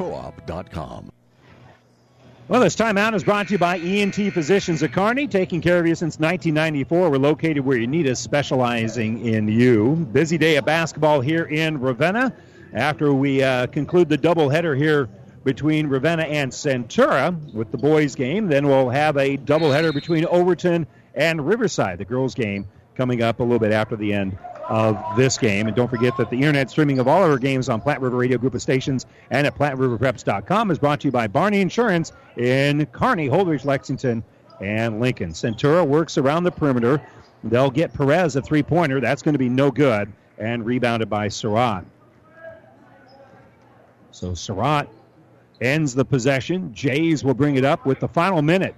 coop.com. 0.00 1.12
Well, 2.48 2.60
this 2.60 2.74
timeout 2.74 3.14
is 3.14 3.22
brought 3.22 3.46
to 3.48 3.52
you 3.52 3.58
by 3.58 3.78
ENT 3.78 4.14
Physicians 4.14 4.82
at 4.82 4.92
Kearney, 4.92 5.28
taking 5.28 5.60
care 5.60 5.78
of 5.78 5.86
you 5.86 5.94
since 5.94 6.18
1994. 6.18 7.10
We're 7.10 7.18
located 7.18 7.64
where 7.64 7.76
you 7.76 7.86
need 7.86 8.08
us, 8.08 8.18
specializing 8.18 9.24
in 9.24 9.46
you. 9.46 9.94
Busy 9.94 10.36
day 10.36 10.56
of 10.56 10.64
basketball 10.64 11.20
here 11.20 11.44
in 11.44 11.78
Ravenna. 11.78 12.32
After 12.72 13.12
we 13.12 13.42
uh, 13.42 13.66
conclude 13.66 14.08
the 14.08 14.18
doubleheader 14.18 14.76
here 14.76 15.08
between 15.44 15.86
Ravenna 15.86 16.22
and 16.22 16.50
Centura 16.50 17.38
with 17.52 17.70
the 17.70 17.78
boys' 17.78 18.14
game, 18.14 18.48
then 18.48 18.66
we'll 18.66 18.88
have 18.88 19.16
a 19.16 19.36
doubleheader 19.36 19.92
between 19.92 20.24
Overton 20.24 20.86
and 21.14 21.46
Riverside, 21.46 21.98
the 21.98 22.04
girls' 22.04 22.34
game, 22.34 22.66
coming 22.96 23.22
up 23.22 23.38
a 23.40 23.42
little 23.42 23.58
bit 23.58 23.72
after 23.72 23.96
the 23.96 24.12
end 24.12 24.36
of 24.70 24.96
this 25.16 25.36
game. 25.36 25.66
And 25.66 25.76
don't 25.76 25.90
forget 25.90 26.16
that 26.16 26.30
the 26.30 26.36
internet 26.36 26.70
streaming 26.70 27.00
of 27.00 27.08
all 27.08 27.24
of 27.24 27.30
our 27.30 27.38
games 27.38 27.68
on 27.68 27.80
Platte 27.80 28.00
River 28.00 28.16
Radio 28.16 28.38
Group 28.38 28.54
of 28.54 28.62
Stations 28.62 29.04
and 29.30 29.44
at 29.46 29.58
PlatteRiverPreps.com 29.58 30.70
is 30.70 30.78
brought 30.78 31.00
to 31.00 31.08
you 31.08 31.12
by 31.12 31.26
Barney 31.26 31.60
Insurance 31.60 32.12
in 32.36 32.86
Kearney, 32.86 33.28
Holdrege, 33.28 33.64
Lexington, 33.64 34.22
and 34.60 35.00
Lincoln. 35.00 35.30
Centura 35.30 35.84
works 35.84 36.18
around 36.18 36.44
the 36.44 36.52
perimeter. 36.52 37.02
They'll 37.42 37.70
get 37.70 37.92
Perez 37.92 38.36
a 38.36 38.42
three 38.42 38.62
pointer. 38.62 39.00
That's 39.00 39.22
going 39.22 39.34
to 39.34 39.38
be 39.38 39.48
no 39.48 39.72
good. 39.72 40.12
And 40.38 40.64
rebounded 40.64 41.10
by 41.10 41.28
Surratt. 41.28 41.84
So 44.12 44.34
Surratt 44.34 44.88
ends 45.60 45.94
the 45.94 46.04
possession. 46.04 46.72
Jays 46.72 47.24
will 47.24 47.34
bring 47.34 47.56
it 47.56 47.64
up 47.64 47.86
with 47.86 47.98
the 47.98 48.08
final 48.08 48.40
minute 48.40 48.74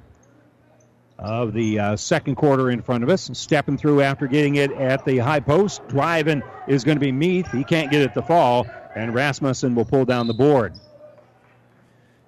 of 1.19 1.53
the 1.53 1.79
uh, 1.79 1.97
second 1.97 2.35
quarter 2.35 2.71
in 2.71 2.83
front 2.83 3.05
of 3.05 3.11
us. 3.11 3.31
Stepping 3.33 3.77
through 3.77 4.03
after 4.03 4.27
getting 4.27 4.57
it 4.57 4.73
at 4.73 5.05
the 5.05 5.19
high 5.19 5.41
post. 5.41 5.87
Driving 5.89 6.43
is 6.67 6.85
going 6.85 6.97
to 6.97 7.01
be 7.01 7.13
Meath. 7.13 7.51
He 7.53 7.65
can't 7.65 7.91
get 7.91 8.03
it 8.03 8.15
to 8.15 8.23
fall, 8.23 8.67
and 8.95 9.15
Rasmussen 9.15 9.75
will 9.75 9.85
pull 9.85 10.05
down 10.05 10.27
the 10.27 10.35
board. 10.35 10.75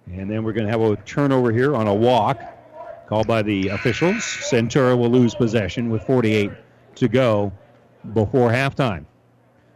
And 0.06 0.30
then 0.30 0.44
we're 0.44 0.52
going 0.52 0.66
to 0.66 0.70
have 0.70 0.80
a 0.80 0.96
turnover 0.96 1.50
here 1.50 1.74
on 1.74 1.86
a 1.86 1.94
walk 1.94 2.40
called 3.08 3.26
by 3.26 3.42
the 3.42 3.68
officials. 3.68 4.16
Centura 4.22 4.96
will 4.96 5.10
lose 5.10 5.34
possession 5.34 5.90
with 5.90 6.02
48 6.04 6.50
to 6.96 7.08
go 7.08 7.52
before 8.12 8.50
halftime. 8.50 9.06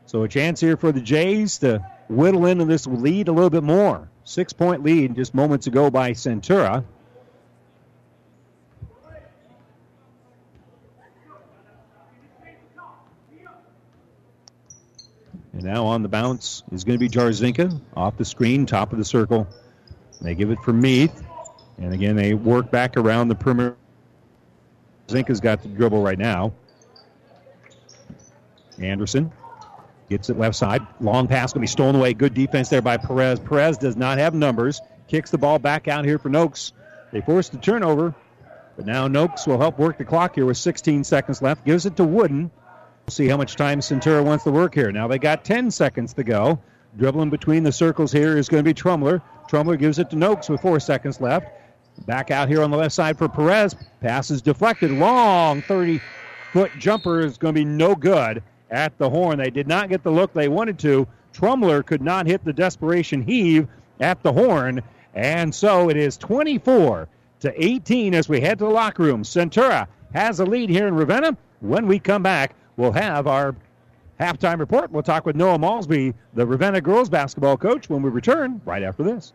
So 0.07 0.23
a 0.23 0.29
chance 0.29 0.61
here 0.61 0.77
for 0.77 0.93
the 0.93 1.01
Jays 1.01 1.59
to 1.59 1.85
whittle 2.09 2.47
into 2.47 2.65
this 2.65 2.87
lead 2.87 3.29
a 3.29 3.33
little 3.33 3.51
bit 3.51 3.63
more. 3.63 4.09
Six 4.25 4.53
point 4.53 4.83
lead 4.83 5.15
just 5.15 5.35
moments 5.35 5.67
ago 5.67 5.91
by 5.91 6.13
Centura. 6.13 6.85
And 15.59 15.67
now 15.67 15.87
on 15.87 16.05
the 16.05 16.09
bounce 16.09 16.63
is 16.71 16.85
going 16.85 16.97
to 16.97 17.01
be 17.01 17.09
Jarzinka 17.09 17.81
off 17.97 18.17
the 18.17 18.25
screen, 18.25 18.65
top 18.65 18.93
of 18.93 18.99
the 18.99 19.05
circle. 19.05 19.49
They 20.21 20.37
give 20.37 20.53
it 20.53 20.61
for 20.61 20.73
Meath. 20.73 21.21
And 21.79 21.93
again, 21.93 22.15
they 22.15 22.33
work 22.33 22.71
back 22.71 22.97
around 22.97 23.27
the 23.27 23.35
perimeter. 23.35 23.77
Zinka's 25.09 25.41
got 25.41 25.63
the 25.63 25.69
dribble 25.69 26.01
right 26.01 26.17
now. 26.17 26.53
Anderson 28.81 29.33
gets 30.09 30.31
it 30.31 30.39
left 30.39 30.55
side. 30.55 30.87
Long 31.01 31.27
pass 31.27 31.53
going 31.53 31.61
to 31.61 31.63
be 31.63 31.67
stolen 31.67 31.97
away. 31.97 32.15
Good 32.15 32.35
defense 32.35 32.69
there 32.69 32.81
by 32.81 32.97
Perez. 32.97 33.41
Perez 33.41 33.79
does 33.79 33.97
not 33.97 34.19
have 34.19 34.35
numbers. 34.35 34.81
Kicks 35.09 35.33
the 35.33 35.39
ball 35.39 35.59
back 35.59 35.89
out 35.89 36.05
here 36.05 36.21
for 36.21 36.29
Noakes. 36.29 36.71
They 37.11 37.21
force 37.21 37.49
the 37.49 37.59
turnover, 37.59 38.15
but 38.77 38.87
now 38.87 39.09
Noakes 39.09 39.45
will 39.45 39.59
help 39.59 39.77
work 39.77 39.99
the 39.99 40.05
clock 40.05 40.37
here 40.37 40.47
with 40.47 40.57
16 40.57 41.03
seconds 41.03 41.43
left. 41.43 41.65
Gives 41.65 41.85
it 41.85 41.97
to 41.97 42.05
Wooden. 42.05 42.53
See 43.09 43.27
how 43.27 43.37
much 43.37 43.57
time 43.57 43.81
Centura 43.81 44.23
wants 44.23 44.45
to 44.45 44.51
work 44.51 44.75
here. 44.75 44.93
Now 44.93 45.09
they 45.09 45.19
got 45.19 45.45
10 45.45 45.71
seconds 45.71 46.13
to 46.15 46.25
go. 46.25 46.61
Dribbling 46.97 47.31
between 47.31 47.63
the 47.63 47.73
circles 47.73 48.13
here 48.13 48.37
is 48.37 48.49
going 48.49 48.63
to 48.63 48.69
be 48.69 48.75
Trumler. 48.75 49.23
Trumler 49.49 49.77
gives 49.77 49.99
it 49.99 50.11
to 50.11 50.17
Noakes 50.17 50.49
with 50.49 50.61
four 50.61 50.79
seconds 50.79 51.21
left. 51.21 51.49
Back 52.07 52.31
out 52.31 52.49
here 52.49 52.63
on 52.63 52.71
the 52.71 52.77
left 52.77 52.95
side 52.95 53.17
for 53.17 53.29
Perez. 53.29 53.75
Pass 54.01 54.31
is 54.31 54.43
deflected. 54.43 54.91
Long 54.91 55.63
30 55.63 56.01
foot 56.53 56.71
jumper 56.79 57.21
is 57.21 57.39
going 57.39 57.55
to 57.55 57.61
be 57.61 57.65
no 57.65 57.95
good 57.95 58.43
at 58.71 58.97
the 58.99 59.09
horn. 59.09 59.39
They 59.39 59.51
did 59.51 59.67
not 59.67 59.89
get 59.89 60.03
the 60.03 60.11
look 60.11 60.33
they 60.33 60.49
wanted 60.49 60.79
to. 60.81 61.07
Trumler 61.33 61.83
could 61.83 62.03
not 62.03 62.27
hit 62.27 62.45
the 62.45 62.53
desperation 62.53 63.23
heave 63.23 63.69
at 64.01 64.23
the 64.23 64.33
horn. 64.33 64.83
And 65.15 65.55
so 65.55 65.89
it 65.89 65.97
is 65.97 66.17
24 66.17 67.09
to 67.41 67.65
18 67.65 68.15
as 68.15 68.29
we 68.29 68.41
head 68.41 68.59
to 68.59 68.65
the 68.65 68.71
locker 68.71 69.03
room. 69.03 69.23
Centura 69.23 69.87
has 70.13 70.41
a 70.41 70.45
lead 70.45 70.71
here 70.71 70.87
in 70.87 70.95
Ravenna. 70.95 71.37
When 71.61 71.87
we 71.87 71.99
come 71.99 72.23
back, 72.23 72.55
we'll 72.79 72.93
have 72.93 73.27
our 73.27 73.55
halftime 74.19 74.59
report. 74.59 74.91
We'll 74.91 75.03
talk 75.03 75.27
with 75.27 75.37
Noah 75.37 75.59
Malsby, 75.59 76.15
the 76.33 76.47
Ravenna 76.47 76.81
girls 76.81 77.11
basketball 77.11 77.59
coach, 77.59 77.91
when 77.91 78.01
we 78.01 78.09
return 78.09 78.63
right 78.65 78.83
after 78.83 79.03
this. 79.03 79.35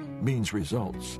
means 0.23 0.53
results. 0.53 1.19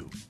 you. 0.00 0.29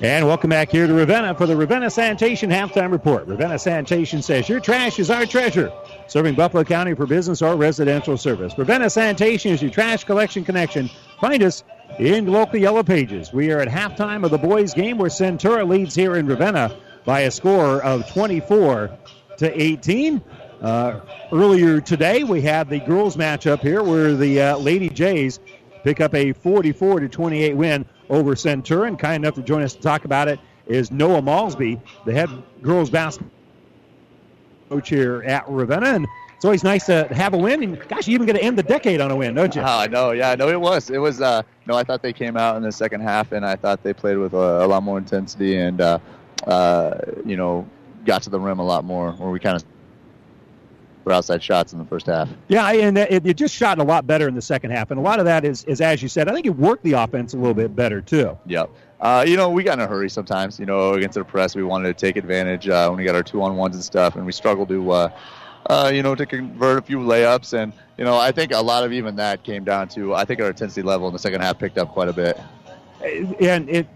And 0.00 0.26
welcome 0.26 0.50
back 0.50 0.70
here 0.70 0.86
to 0.86 0.92
Ravenna 0.92 1.34
for 1.34 1.46
the 1.46 1.56
Ravenna 1.56 1.90
Sanitation 1.90 2.50
Halftime 2.50 2.90
Report. 2.90 3.26
Ravenna 3.26 3.58
Sanitation 3.58 4.22
says 4.22 4.48
your 4.48 4.58
trash 4.58 4.98
is 4.98 5.10
our 5.10 5.26
treasure, 5.26 5.72
serving 6.06 6.34
Buffalo 6.34 6.64
County 6.64 6.94
for 6.94 7.06
business 7.06 7.42
or 7.42 7.54
residential 7.56 8.16
service. 8.16 8.56
Ravenna 8.56 8.90
Sanitation 8.90 9.52
is 9.52 9.62
your 9.62 9.70
trash 9.70 10.04
collection 10.04 10.44
connection. 10.44 10.90
Find 11.20 11.42
us 11.42 11.64
in 11.98 12.26
local 12.26 12.58
yellow 12.58 12.82
pages. 12.82 13.32
We 13.32 13.52
are 13.52 13.60
at 13.60 13.68
halftime 13.68 14.24
of 14.24 14.30
the 14.30 14.38
boys' 14.38 14.74
game 14.74 14.98
where 14.98 15.10
Centura 15.10 15.68
leads 15.68 15.94
here 15.94 16.16
in 16.16 16.26
Ravenna 16.26 16.76
by 17.04 17.20
a 17.20 17.30
score 17.30 17.82
of 17.82 18.10
24 18.10 18.90
to 19.38 19.62
18. 19.62 20.22
Uh, 20.60 21.00
earlier 21.30 21.80
today, 21.80 22.24
we 22.24 22.40
had 22.40 22.68
the 22.68 22.80
girls' 22.80 23.16
matchup 23.16 23.60
here 23.60 23.82
where 23.82 24.14
the 24.14 24.40
uh, 24.40 24.56
Lady 24.56 24.88
Jays 24.88 25.40
pick 25.82 26.00
up 26.00 26.14
a 26.14 26.32
44 26.32 27.00
to 27.00 27.08
28 27.08 27.56
win 27.56 27.86
over 28.10 28.36
Centurion. 28.36 28.96
Kind 28.96 29.24
enough 29.24 29.34
to 29.34 29.42
join 29.42 29.62
us 29.62 29.74
to 29.74 29.80
talk 29.80 30.04
about 30.04 30.28
it 30.28 30.38
is 30.66 30.90
Noah 30.90 31.22
Malsby, 31.22 31.80
the 32.04 32.12
head 32.12 32.30
girls 32.62 32.90
basketball 32.90 33.30
coach 34.68 34.88
here 34.88 35.22
at 35.24 35.48
Ravenna. 35.48 35.86
And 35.86 36.06
it's 36.34 36.44
always 36.44 36.64
nice 36.64 36.86
to 36.86 37.06
have 37.12 37.34
a 37.34 37.38
win. 37.38 37.62
And 37.62 37.88
gosh, 37.88 38.08
you 38.08 38.14
even 38.14 38.26
get 38.26 38.34
to 38.34 38.42
end 38.42 38.58
the 38.58 38.62
decade 38.62 39.00
on 39.00 39.10
a 39.10 39.16
win, 39.16 39.34
don't 39.34 39.54
you? 39.54 39.62
Oh, 39.62 39.78
I 39.78 39.86
know. 39.86 40.12
Yeah, 40.12 40.30
I 40.30 40.36
know 40.36 40.48
it 40.48 40.60
was. 40.60 40.90
It 40.90 40.98
was. 40.98 41.20
Uh, 41.20 41.42
no, 41.66 41.74
I 41.76 41.84
thought 41.84 42.02
they 42.02 42.12
came 42.12 42.36
out 42.36 42.56
in 42.56 42.62
the 42.62 42.72
second 42.72 43.00
half, 43.00 43.32
and 43.32 43.44
I 43.44 43.56
thought 43.56 43.82
they 43.82 43.92
played 43.92 44.18
with 44.18 44.34
a, 44.34 44.64
a 44.64 44.66
lot 44.66 44.82
more 44.82 44.98
intensity 44.98 45.56
and, 45.56 45.80
uh, 45.80 45.98
uh, 46.46 46.98
you 47.24 47.36
know, 47.36 47.66
got 48.04 48.22
to 48.24 48.30
the 48.30 48.38
rim 48.38 48.58
a 48.58 48.64
lot 48.64 48.84
more, 48.84 49.12
where 49.12 49.30
we 49.30 49.40
kind 49.40 49.56
of 49.56 49.64
for 51.04 51.12
outside 51.12 51.42
shots 51.42 51.72
in 51.72 51.78
the 51.78 51.84
first 51.84 52.06
half. 52.06 52.28
Yeah, 52.48 52.72
and 52.72 52.98
it, 52.98 53.24
it, 53.24 53.36
just 53.36 53.54
shot 53.54 53.78
a 53.78 53.84
lot 53.84 54.06
better 54.06 54.26
in 54.26 54.34
the 54.34 54.42
second 54.42 54.70
half, 54.70 54.90
and 54.90 54.98
a 54.98 55.02
lot 55.02 55.20
of 55.20 55.26
that 55.26 55.44
is, 55.44 55.62
is 55.64 55.80
as 55.80 56.02
you 56.02 56.08
said. 56.08 56.28
I 56.28 56.32
think 56.32 56.46
it 56.46 56.56
worked 56.56 56.82
the 56.82 56.94
offense 56.94 57.34
a 57.34 57.36
little 57.36 57.54
bit 57.54 57.76
better 57.76 58.00
too. 58.00 58.36
Yep. 58.46 58.70
Uh, 59.00 59.22
you 59.26 59.36
know, 59.36 59.50
we 59.50 59.62
got 59.62 59.74
in 59.74 59.84
a 59.84 59.86
hurry 59.86 60.08
sometimes. 60.08 60.58
You 60.58 60.66
know, 60.66 60.94
against 60.94 61.14
the 61.14 61.24
press, 61.24 61.54
we 61.54 61.62
wanted 61.62 61.96
to 61.96 62.06
take 62.06 62.16
advantage 62.16 62.68
uh, 62.68 62.88
when 62.88 62.98
we 62.98 63.04
got 63.04 63.14
our 63.14 63.22
two 63.22 63.42
on 63.42 63.54
ones 63.56 63.76
and 63.76 63.84
stuff, 63.84 64.16
and 64.16 64.24
we 64.24 64.32
struggled 64.32 64.68
to, 64.70 64.90
uh, 64.90 65.10
uh, 65.66 65.90
you 65.92 66.02
know, 66.02 66.14
to 66.14 66.24
convert 66.24 66.78
a 66.78 66.82
few 66.82 66.98
layups. 66.98 67.52
And 67.52 67.74
you 67.98 68.04
know, 68.04 68.16
I 68.16 68.32
think 68.32 68.52
a 68.52 68.60
lot 68.60 68.82
of 68.82 68.92
even 68.92 69.16
that 69.16 69.44
came 69.44 69.62
down 69.62 69.88
to 69.88 70.14
I 70.14 70.24
think 70.24 70.40
our 70.40 70.48
intensity 70.48 70.82
level 70.82 71.06
in 71.06 71.12
the 71.12 71.18
second 71.18 71.42
half 71.42 71.58
picked 71.58 71.76
up 71.76 71.90
quite 71.90 72.08
a 72.08 72.14
bit. 72.14 72.40
And 73.02 73.68
it, 73.68 73.68
it 73.68 73.86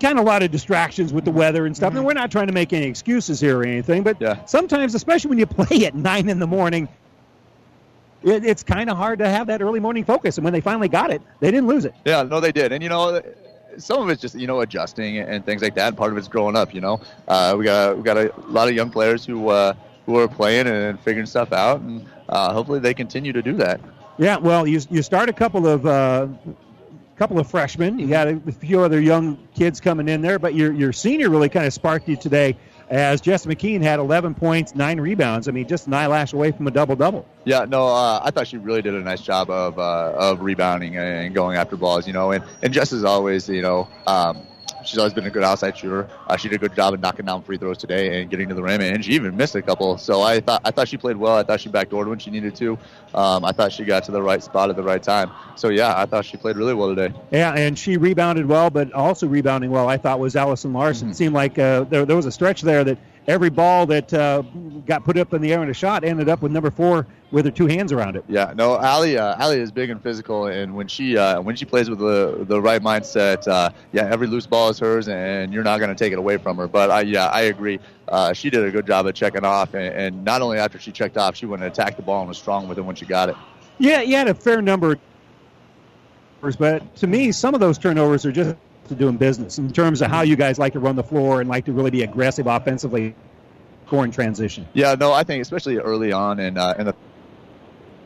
kind 0.00 0.18
of 0.18 0.24
a 0.24 0.26
lot 0.26 0.42
of 0.42 0.50
distractions 0.50 1.12
with 1.12 1.24
the 1.24 1.30
weather 1.30 1.66
and 1.66 1.76
stuff. 1.76 1.90
Mm-hmm. 1.90 1.98
And 1.98 2.06
we're 2.06 2.12
not 2.14 2.30
trying 2.30 2.48
to 2.48 2.52
make 2.52 2.72
any 2.72 2.86
excuses 2.86 3.40
here 3.40 3.58
or 3.58 3.64
anything, 3.64 4.02
but 4.02 4.20
yeah. 4.20 4.44
sometimes, 4.44 4.94
especially 4.94 5.30
when 5.30 5.38
you 5.38 5.46
play 5.66 5.86
at 5.86 5.94
nine 5.94 6.28
in 6.28 6.38
the 6.38 6.46
morning, 6.46 6.88
it, 8.22 8.44
it's 8.44 8.62
kind 8.62 8.90
of 8.90 8.96
hard 8.96 9.18
to 9.18 9.28
have 9.28 9.48
that 9.48 9.62
early 9.62 9.80
morning 9.80 10.04
focus. 10.04 10.38
And 10.38 10.44
when 10.44 10.52
they 10.52 10.60
finally 10.60 10.88
got 10.88 11.10
it, 11.10 11.22
they 11.40 11.50
didn't 11.50 11.66
lose 11.66 11.84
it. 11.84 11.94
Yeah, 12.04 12.22
no, 12.22 12.40
they 12.40 12.52
did. 12.52 12.72
And 12.72 12.82
you 12.82 12.88
know, 12.88 13.20
some 13.78 14.02
of 14.02 14.08
it's 14.08 14.20
just 14.20 14.34
you 14.34 14.46
know 14.46 14.60
adjusting 14.60 15.18
and 15.18 15.44
things 15.44 15.62
like 15.62 15.74
that. 15.74 15.96
Part 15.96 16.12
of 16.12 16.18
it's 16.18 16.28
growing 16.28 16.56
up. 16.56 16.74
You 16.74 16.80
know, 16.80 17.00
uh, 17.28 17.54
we 17.58 17.64
got 17.64 17.96
we 17.96 18.02
got 18.02 18.16
a 18.16 18.32
lot 18.48 18.68
of 18.68 18.74
young 18.74 18.90
players 18.90 19.24
who 19.24 19.48
uh, 19.48 19.74
who 20.06 20.18
are 20.18 20.28
playing 20.28 20.66
and 20.66 20.98
figuring 21.00 21.26
stuff 21.26 21.52
out, 21.52 21.80
and 21.80 22.06
uh, 22.28 22.52
hopefully 22.52 22.80
they 22.80 22.94
continue 22.94 23.32
to 23.32 23.42
do 23.42 23.54
that. 23.54 23.80
Yeah, 24.18 24.36
well, 24.36 24.66
you 24.66 24.80
you 24.90 25.02
start 25.02 25.28
a 25.28 25.32
couple 25.32 25.66
of 25.66 25.86
uh, 25.86 26.28
couple 27.22 27.38
of 27.38 27.48
freshmen. 27.48 28.00
You 28.00 28.08
got 28.08 28.26
a 28.26 28.40
few 28.50 28.80
other 28.80 29.00
young 29.00 29.38
kids 29.54 29.80
coming 29.80 30.08
in 30.08 30.22
there, 30.22 30.40
but 30.40 30.56
your 30.56 30.72
your 30.72 30.92
senior 30.92 31.30
really 31.30 31.48
kind 31.48 31.66
of 31.66 31.72
sparked 31.72 32.08
you 32.08 32.16
today. 32.16 32.56
As 32.90 33.20
Jess 33.20 33.46
McKean 33.46 33.80
had 33.80 34.00
11 34.00 34.34
points, 34.34 34.74
nine 34.74 35.00
rebounds. 35.00 35.46
I 35.46 35.52
mean, 35.52 35.68
just 35.68 35.86
an 35.86 35.94
eyelash 35.94 36.32
away 36.32 36.50
from 36.50 36.66
a 36.66 36.72
double 36.72 36.96
double. 36.96 37.24
Yeah, 37.44 37.64
no, 37.66 37.86
uh, 37.86 38.20
I 38.24 38.32
thought 38.32 38.48
she 38.48 38.58
really 38.58 38.82
did 38.82 38.94
a 38.94 39.00
nice 39.00 39.20
job 39.20 39.50
of 39.50 39.78
uh, 39.78 40.14
of 40.16 40.40
rebounding 40.40 40.96
and 40.96 41.32
going 41.32 41.56
after 41.56 41.76
balls. 41.76 42.08
You 42.08 42.12
know, 42.12 42.32
and 42.32 42.42
and 42.60 42.72
Jess 42.72 42.92
is 42.92 43.04
always, 43.04 43.48
you 43.48 43.62
know. 43.62 43.88
Um, 44.04 44.44
she's 44.84 44.98
always 44.98 45.14
been 45.14 45.26
a 45.26 45.30
good 45.30 45.42
outside 45.42 45.76
shooter. 45.76 46.08
Uh, 46.26 46.36
she 46.36 46.48
did 46.48 46.56
a 46.56 46.58
good 46.58 46.74
job 46.74 46.94
of 46.94 47.00
knocking 47.00 47.26
down 47.26 47.42
free 47.42 47.58
throws 47.58 47.78
today 47.78 48.20
and 48.20 48.30
getting 48.30 48.48
to 48.48 48.54
the 48.54 48.62
rim, 48.62 48.80
and 48.80 49.04
she 49.04 49.12
even 49.12 49.36
missed 49.36 49.54
a 49.54 49.62
couple. 49.62 49.98
So 49.98 50.22
I 50.22 50.40
thought 50.40 50.62
I 50.64 50.70
thought 50.70 50.88
she 50.88 50.96
played 50.96 51.16
well. 51.16 51.36
I 51.36 51.42
thought 51.42 51.60
she 51.60 51.68
backdoored 51.68 52.08
when 52.08 52.18
she 52.18 52.30
needed 52.30 52.54
to. 52.56 52.78
Um, 53.14 53.44
I 53.44 53.52
thought 53.52 53.72
she 53.72 53.84
got 53.84 54.04
to 54.04 54.12
the 54.12 54.22
right 54.22 54.42
spot 54.42 54.70
at 54.70 54.76
the 54.76 54.82
right 54.82 55.02
time. 55.02 55.30
So 55.56 55.68
yeah, 55.68 55.94
I 55.96 56.06
thought 56.06 56.24
she 56.24 56.36
played 56.36 56.56
really 56.56 56.74
well 56.74 56.94
today. 56.94 57.14
Yeah, 57.30 57.52
and 57.52 57.78
she 57.78 57.96
rebounded 57.96 58.46
well, 58.46 58.70
but 58.70 58.92
also 58.92 59.26
rebounding 59.26 59.70
well. 59.70 59.88
I 59.88 59.96
thought 59.96 60.18
was 60.18 60.36
Allison 60.36 60.72
Larson. 60.72 61.06
Mm-hmm. 61.06 61.12
It 61.12 61.16
seemed 61.16 61.34
like 61.34 61.58
uh, 61.58 61.84
there 61.84 62.04
there 62.04 62.16
was 62.16 62.26
a 62.26 62.32
stretch 62.32 62.62
there 62.62 62.84
that 62.84 62.98
every 63.26 63.50
ball 63.50 63.86
that 63.86 64.12
uh, 64.12 64.42
got 64.86 65.04
put 65.04 65.16
up 65.16 65.32
in 65.32 65.42
the 65.42 65.52
air 65.52 65.62
in 65.62 65.70
a 65.70 65.74
shot 65.74 66.04
ended 66.04 66.28
up 66.28 66.42
with 66.42 66.52
number 66.52 66.70
four 66.70 67.06
with 67.30 67.44
her 67.44 67.50
two 67.50 67.66
hands 67.66 67.92
around 67.92 68.16
it. 68.16 68.24
Yeah, 68.28 68.52
no, 68.54 68.72
Ali, 68.72 69.16
uh, 69.16 69.42
Ali 69.42 69.58
is 69.58 69.72
big 69.72 69.90
and 69.90 70.02
physical, 70.02 70.46
and 70.46 70.74
when 70.74 70.88
she 70.88 71.16
uh, 71.16 71.40
when 71.40 71.56
she 71.56 71.64
plays 71.64 71.88
with 71.88 71.98
the 71.98 72.44
the 72.46 72.60
right 72.60 72.82
mindset, 72.82 73.46
uh, 73.48 73.70
yeah, 73.92 74.08
every 74.10 74.26
loose 74.26 74.46
ball 74.46 74.68
is 74.68 74.78
hers, 74.78 75.08
and 75.08 75.52
you're 75.52 75.64
not 75.64 75.78
going 75.78 75.88
to 75.90 75.94
take 75.94 76.12
it 76.12 76.18
away 76.18 76.36
from 76.36 76.56
her. 76.58 76.68
But 76.68 76.90
I, 76.90 77.00
yeah, 77.02 77.26
I 77.26 77.42
agree. 77.42 77.80
Uh, 78.08 78.32
she 78.32 78.50
did 78.50 78.64
a 78.64 78.70
good 78.70 78.86
job 78.86 79.06
of 79.06 79.14
checking 79.14 79.44
off, 79.44 79.74
and, 79.74 79.94
and 79.94 80.24
not 80.24 80.42
only 80.42 80.58
after 80.58 80.78
she 80.78 80.92
checked 80.92 81.16
off, 81.16 81.36
she 81.36 81.46
went 81.46 81.62
and 81.62 81.72
attacked 81.72 81.96
the 81.96 82.02
ball 82.02 82.20
and 82.20 82.28
was 82.28 82.38
strong 82.38 82.68
with 82.68 82.78
it 82.78 82.82
when 82.82 82.96
she 82.96 83.06
got 83.06 83.28
it. 83.28 83.36
Yeah, 83.78 84.02
you 84.02 84.16
had 84.16 84.28
a 84.28 84.34
fair 84.34 84.60
number, 84.60 84.98
but 86.58 86.96
to 86.96 87.06
me, 87.06 87.32
some 87.32 87.54
of 87.54 87.60
those 87.60 87.78
turnovers 87.78 88.26
are 88.26 88.32
just 88.32 88.56
to 88.92 88.98
doing 88.98 89.16
business 89.16 89.58
in 89.58 89.72
terms 89.72 90.02
of 90.02 90.10
how 90.10 90.22
you 90.22 90.36
guys 90.36 90.58
like 90.58 90.72
to 90.74 90.80
run 90.80 90.96
the 90.96 91.02
floor 91.02 91.40
and 91.40 91.48
like 91.48 91.64
to 91.64 91.72
really 91.72 91.90
be 91.90 92.02
aggressive 92.02 92.46
offensively 92.46 93.14
scoring 93.86 94.10
transition. 94.10 94.66
Yeah, 94.72 94.94
no, 94.94 95.12
I 95.12 95.22
think 95.22 95.42
especially 95.42 95.78
early 95.78 96.12
on 96.12 96.38
in 96.38 96.56
uh, 96.56 96.74
in 96.78 96.86
the 96.86 96.94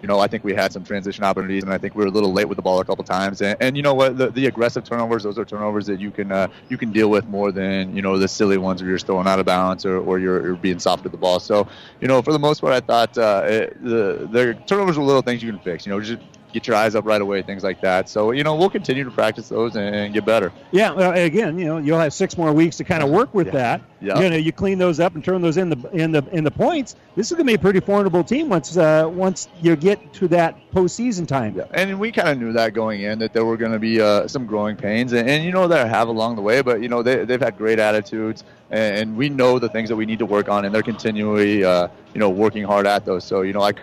you 0.03 0.09
know, 0.09 0.21
I 0.21 0.29
think 0.29 0.45
we 0.45 0.55
had 0.55 0.73
some 0.73 0.85
transition 0.85 1.25
opportunities, 1.25 1.63
and 1.63 1.73
I 1.73 1.79
think 1.79 1.95
we 1.95 2.05
were 2.05 2.09
a 2.09 2.13
little 2.13 2.33
late 2.33 2.49
with 2.49 2.57
the 2.57 2.63
ball 2.63 2.81
a 2.81 2.85
couple 2.85 3.03
times. 3.03 3.41
And, 3.41 3.57
and 3.61 3.77
you 3.77 3.83
know 3.83 3.95
what? 3.95 4.17
The, 4.17 4.31
the, 4.31 4.47
aggressive 4.47 4.85
turnovers, 4.85 5.23
those 5.23 5.39
are 5.39 5.45
turnovers 5.45 5.87
that 5.87 6.01
you 6.01 6.11
can 6.11 6.31
uh, 6.31 6.49
you 6.69 6.77
can 6.77 6.93
deal 6.93 7.09
with 7.09 7.27
more 7.27 7.51
than 7.51 7.97
you 7.97 8.03
know 8.03 8.19
the 8.19 8.29
silly 8.29 8.59
ones 8.59 8.83
where 8.83 8.91
you're 8.91 8.99
throwing 8.99 9.27
out 9.27 9.41
of 9.41 9.47
bounds 9.47 9.87
or, 9.87 9.99
or 9.99 10.19
you're, 10.19 10.45
you're 10.45 10.57
being 10.57 10.79
soft 10.79 11.03
with 11.03 11.13
the 11.13 11.19
ball. 11.19 11.41
So, 11.41 11.67
you 12.01 12.09
know, 12.09 12.21
for 12.23 12.33
the 12.33 12.39
most 12.39 12.61
part, 12.61 12.73
I 12.73 12.81
thought 12.81 13.17
uh, 13.17 13.45
it, 13.47 13.83
the 13.83 14.29
the 14.31 14.59
turnovers 14.67 14.99
were 14.99 15.05
little 15.05 15.23
things 15.23 15.43
you 15.43 15.51
can 15.51 15.61
fix. 15.61 15.87
You 15.87 15.93
know, 15.93 16.01
just 16.01 16.23
get 16.53 16.67
your 16.67 16.77
eyes 16.77 16.95
up 16.95 17.05
right 17.05 17.21
away, 17.21 17.43
things 17.43 17.63
like 17.63 17.81
that. 17.83 18.09
So, 18.09 18.31
you 18.31 18.45
know, 18.45 18.57
we'll 18.57 18.71
continue 18.71 19.05
to 19.05 19.11
practice 19.11 19.49
those 19.49 19.77
and, 19.77 19.95
and 19.95 20.15
get 20.15 20.25
better. 20.25 20.53
Yeah, 20.73 20.93
well, 20.93 21.13
again, 21.13 21.59
you 21.59 21.67
know, 21.67 21.79
you'll 21.79 21.99
have 21.99 22.13
six 22.13 22.39
more 22.39 22.53
weeks 22.53 22.77
to 22.79 22.85
kind 22.85 23.03
of 23.03 23.11
work 23.11 23.35
with 23.35 23.49
yeah. 23.49 23.53
that. 23.53 23.81
Yeah. 24.01 24.21
You 24.21 24.31
know, 24.31 24.37
you 24.37 24.53
clean 24.53 24.79
those 24.79 25.01
up 25.01 25.15
and 25.15 25.25
turn 25.25 25.41
those 25.41 25.57
in 25.57 25.71
the 25.71 25.91
in 25.93 26.13
the 26.13 26.23
in 26.31 26.45
the 26.45 26.51
points. 26.51 26.97
This 27.15 27.31
is 27.31 27.33
going 27.33 27.47
to 27.47 27.51
be 27.51 27.55
a 27.55 27.59
pretty 27.59 27.81
formidable 27.81 28.23
team 28.25 28.49
once 28.51 28.77
uh, 28.77 29.09
once 29.11 29.49
you 29.63 29.75
get 29.75 30.13
to 30.15 30.29
that 30.29 30.55
postseason 30.71 31.27
time. 31.27 31.57
Yeah. 31.57 31.65
And 31.73 31.99
we 31.99 32.13
kind 32.13 32.29
of 32.29 32.39
knew 32.39 32.53
that 32.53 32.75
going 32.75 33.01
in 33.03 33.19
that 33.21 33.33
there 33.33 33.45
were 33.45 33.57
going 33.57 33.73
to 33.73 33.79
be 33.79 34.01
uh, 34.01 34.29
some 34.29 34.45
growing 34.47 34.77
pains, 34.77 35.13
and, 35.13 35.29
and 35.29 35.45
you 35.45 35.53
know 35.53 35.67
they 35.67 35.87
have 35.89 36.09
along 36.09 36.37
the 36.37 36.43
way. 36.43 36.61
But 36.61 36.83
you 36.83 36.89
know 36.89 37.03
they 37.03 37.25
they've 37.25 37.41
had 37.41 37.57
great 37.57 37.79
attitudes, 37.79 38.45
and, 38.71 38.97
and 38.99 39.17
we 39.17 39.31
know 39.31 39.59
the 39.59 39.69
things 39.69 39.89
that 39.89 39.97
we 39.97 40.05
need 40.05 40.19
to 40.19 40.27
work 40.27 40.49
on, 40.49 40.67
and 40.67 40.75
they're 40.75 40.83
continually 40.83 41.65
uh, 41.65 41.89
you 42.13 42.21
know 42.21 42.29
working 42.29 42.65
hard 42.65 42.87
at 42.87 43.07
those. 43.07 43.25
So 43.25 43.43
you 43.43 43.55
know 43.55 43.61
like 43.61 43.79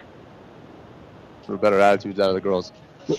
for 1.45 1.57
better 1.57 1.79
attitudes 1.79 2.19
out 2.19 2.29
of 2.29 2.35
the 2.35 2.41
girls. 2.41 2.71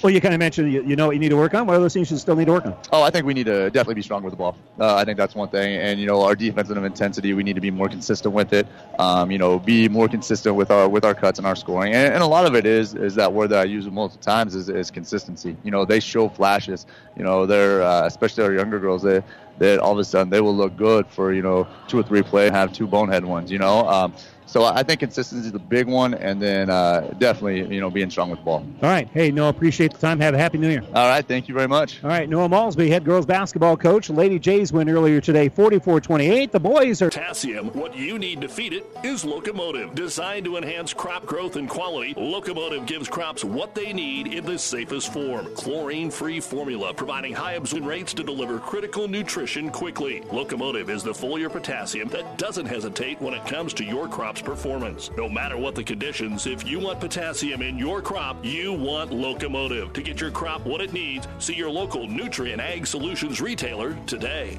Well, 0.02 0.10
you 0.10 0.20
kind 0.20 0.32
of 0.32 0.38
mentioned 0.38 0.72
you, 0.72 0.82
you 0.82 0.96
know 0.96 1.08
what 1.08 1.12
you 1.12 1.20
need 1.20 1.28
to 1.28 1.36
work 1.36 1.52
on. 1.52 1.66
What 1.66 1.76
are 1.76 1.80
those 1.80 1.92
things 1.92 2.10
you 2.10 2.16
still 2.16 2.36
need 2.36 2.46
to 2.46 2.52
work 2.52 2.64
on? 2.64 2.74
Oh, 2.90 3.02
I 3.02 3.10
think 3.10 3.26
we 3.26 3.34
need 3.34 3.44
to 3.46 3.66
definitely 3.66 3.96
be 3.96 4.02
stronger 4.02 4.24
with 4.24 4.32
the 4.32 4.38
ball. 4.38 4.56
Uh, 4.80 4.94
I 4.94 5.04
think 5.04 5.18
that's 5.18 5.34
one 5.34 5.50
thing. 5.50 5.76
And 5.76 6.00
you 6.00 6.06
know, 6.06 6.22
our 6.22 6.34
defensive 6.34 6.82
intensity, 6.82 7.34
we 7.34 7.42
need 7.42 7.54
to 7.54 7.60
be 7.60 7.70
more 7.70 7.88
consistent 7.88 8.34
with 8.34 8.54
it. 8.54 8.66
Um, 8.98 9.30
you 9.30 9.36
know, 9.36 9.58
be 9.58 9.88
more 9.88 10.08
consistent 10.08 10.56
with 10.56 10.70
our 10.70 10.88
with 10.88 11.04
our 11.04 11.14
cuts 11.14 11.38
and 11.38 11.46
our 11.46 11.54
scoring. 11.54 11.92
And, 11.92 12.14
and 12.14 12.22
a 12.22 12.26
lot 12.26 12.46
of 12.46 12.54
it 12.54 12.64
is 12.64 12.94
is 12.94 13.14
that 13.16 13.32
word 13.32 13.48
that 13.48 13.60
I 13.60 13.64
use 13.64 13.86
multiple 13.86 14.22
times 14.22 14.54
is, 14.54 14.70
is 14.70 14.90
consistency. 14.90 15.54
You 15.64 15.70
know, 15.70 15.84
they 15.84 16.00
show 16.00 16.30
flashes. 16.30 16.86
You 17.16 17.24
know, 17.24 17.44
they're 17.44 17.82
uh, 17.82 18.06
especially 18.06 18.44
our 18.44 18.54
younger 18.54 18.78
girls. 18.78 19.02
They 19.02 19.22
that 19.58 19.78
all 19.78 19.92
of 19.92 19.98
a 19.98 20.04
sudden 20.04 20.30
they 20.30 20.40
will 20.40 20.56
look 20.56 20.76
good 20.76 21.06
for 21.08 21.32
you 21.32 21.42
know 21.42 21.66
two 21.88 21.98
or 21.98 22.02
three 22.02 22.22
play 22.22 22.46
and 22.46 22.56
have 22.56 22.72
two 22.72 22.86
bonehead 22.86 23.24
ones. 23.24 23.50
You 23.52 23.58
know. 23.58 23.86
Um, 23.86 24.14
so 24.54 24.64
I 24.64 24.82
think 24.82 25.00
consistency 25.00 25.46
is 25.46 25.52
the 25.52 25.58
big 25.58 25.86
one, 25.86 26.14
and 26.14 26.40
then 26.40 26.70
uh, 26.70 27.12
definitely 27.18 27.74
you 27.74 27.80
know 27.80 27.90
being 27.90 28.10
strong 28.10 28.30
with 28.30 28.38
the 28.38 28.44
ball. 28.44 28.66
All 28.82 28.88
right, 28.88 29.08
hey 29.12 29.30
Noah, 29.30 29.48
appreciate 29.48 29.92
the 29.92 29.98
time. 29.98 30.20
Have 30.20 30.34
a 30.34 30.38
happy 30.38 30.58
New 30.58 30.70
Year. 30.70 30.82
All 30.94 31.08
right, 31.08 31.26
thank 31.26 31.48
you 31.48 31.54
very 31.54 31.68
much. 31.68 32.02
All 32.02 32.08
right, 32.08 32.28
Noah 32.28 32.48
Malsby, 32.48 32.88
head 32.88 33.04
girls 33.04 33.26
basketball 33.26 33.76
coach. 33.76 34.08
Lady 34.08 34.38
Jays 34.38 34.72
win 34.72 34.88
earlier 34.88 35.20
today, 35.20 35.50
44-28. 35.50 36.50
The 36.50 36.60
boys 36.60 37.02
are 37.02 37.10
potassium. 37.10 37.68
What 37.72 37.96
you 37.96 38.18
need 38.18 38.40
to 38.40 38.48
feed 38.48 38.72
it 38.72 38.86
is 39.02 39.24
Locomotive, 39.24 39.94
designed 39.94 40.44
to 40.46 40.56
enhance 40.56 40.94
crop 40.94 41.26
growth 41.26 41.56
and 41.56 41.68
quality. 41.68 42.14
Locomotive 42.16 42.86
gives 42.86 43.08
crops 43.08 43.44
what 43.44 43.74
they 43.74 43.92
need 43.92 44.28
in 44.28 44.44
the 44.46 44.58
safest 44.58 45.12
form. 45.12 45.54
Chlorine-free 45.54 46.40
formula, 46.40 46.94
providing 46.94 47.34
high 47.34 47.54
absorption 47.54 47.84
rates 47.84 48.14
to 48.14 48.22
deliver 48.22 48.58
critical 48.60 49.08
nutrition 49.08 49.34
nutrition 49.34 49.70
quickly. 49.70 50.22
Locomotive 50.30 50.90
is 50.90 51.02
the 51.02 51.12
foliar 51.12 51.50
potassium 51.50 52.08
that 52.08 52.38
doesn't 52.38 52.66
hesitate 52.66 53.20
when 53.20 53.34
it 53.34 53.44
comes 53.46 53.74
to 53.74 53.84
your 53.84 54.06
crop's 54.06 54.40
performance. 54.44 55.10
No 55.16 55.28
matter 55.28 55.56
what 55.56 55.74
the 55.74 55.82
conditions, 55.82 56.46
if 56.46 56.66
you 56.66 56.78
want 56.78 57.00
potassium 57.00 57.62
in 57.62 57.78
your 57.78 58.02
crop, 58.02 58.44
you 58.44 58.72
want 58.72 59.12
Locomotive. 59.12 59.92
To 59.92 60.02
get 60.02 60.20
your 60.20 60.30
crop 60.30 60.64
what 60.66 60.80
it 60.80 60.92
needs, 60.92 61.26
see 61.38 61.54
your 61.54 61.70
local 61.70 62.06
Nutrient 62.06 62.60
Ag 62.60 62.86
Solutions 62.86 63.40
retailer 63.40 63.96
today. 64.06 64.58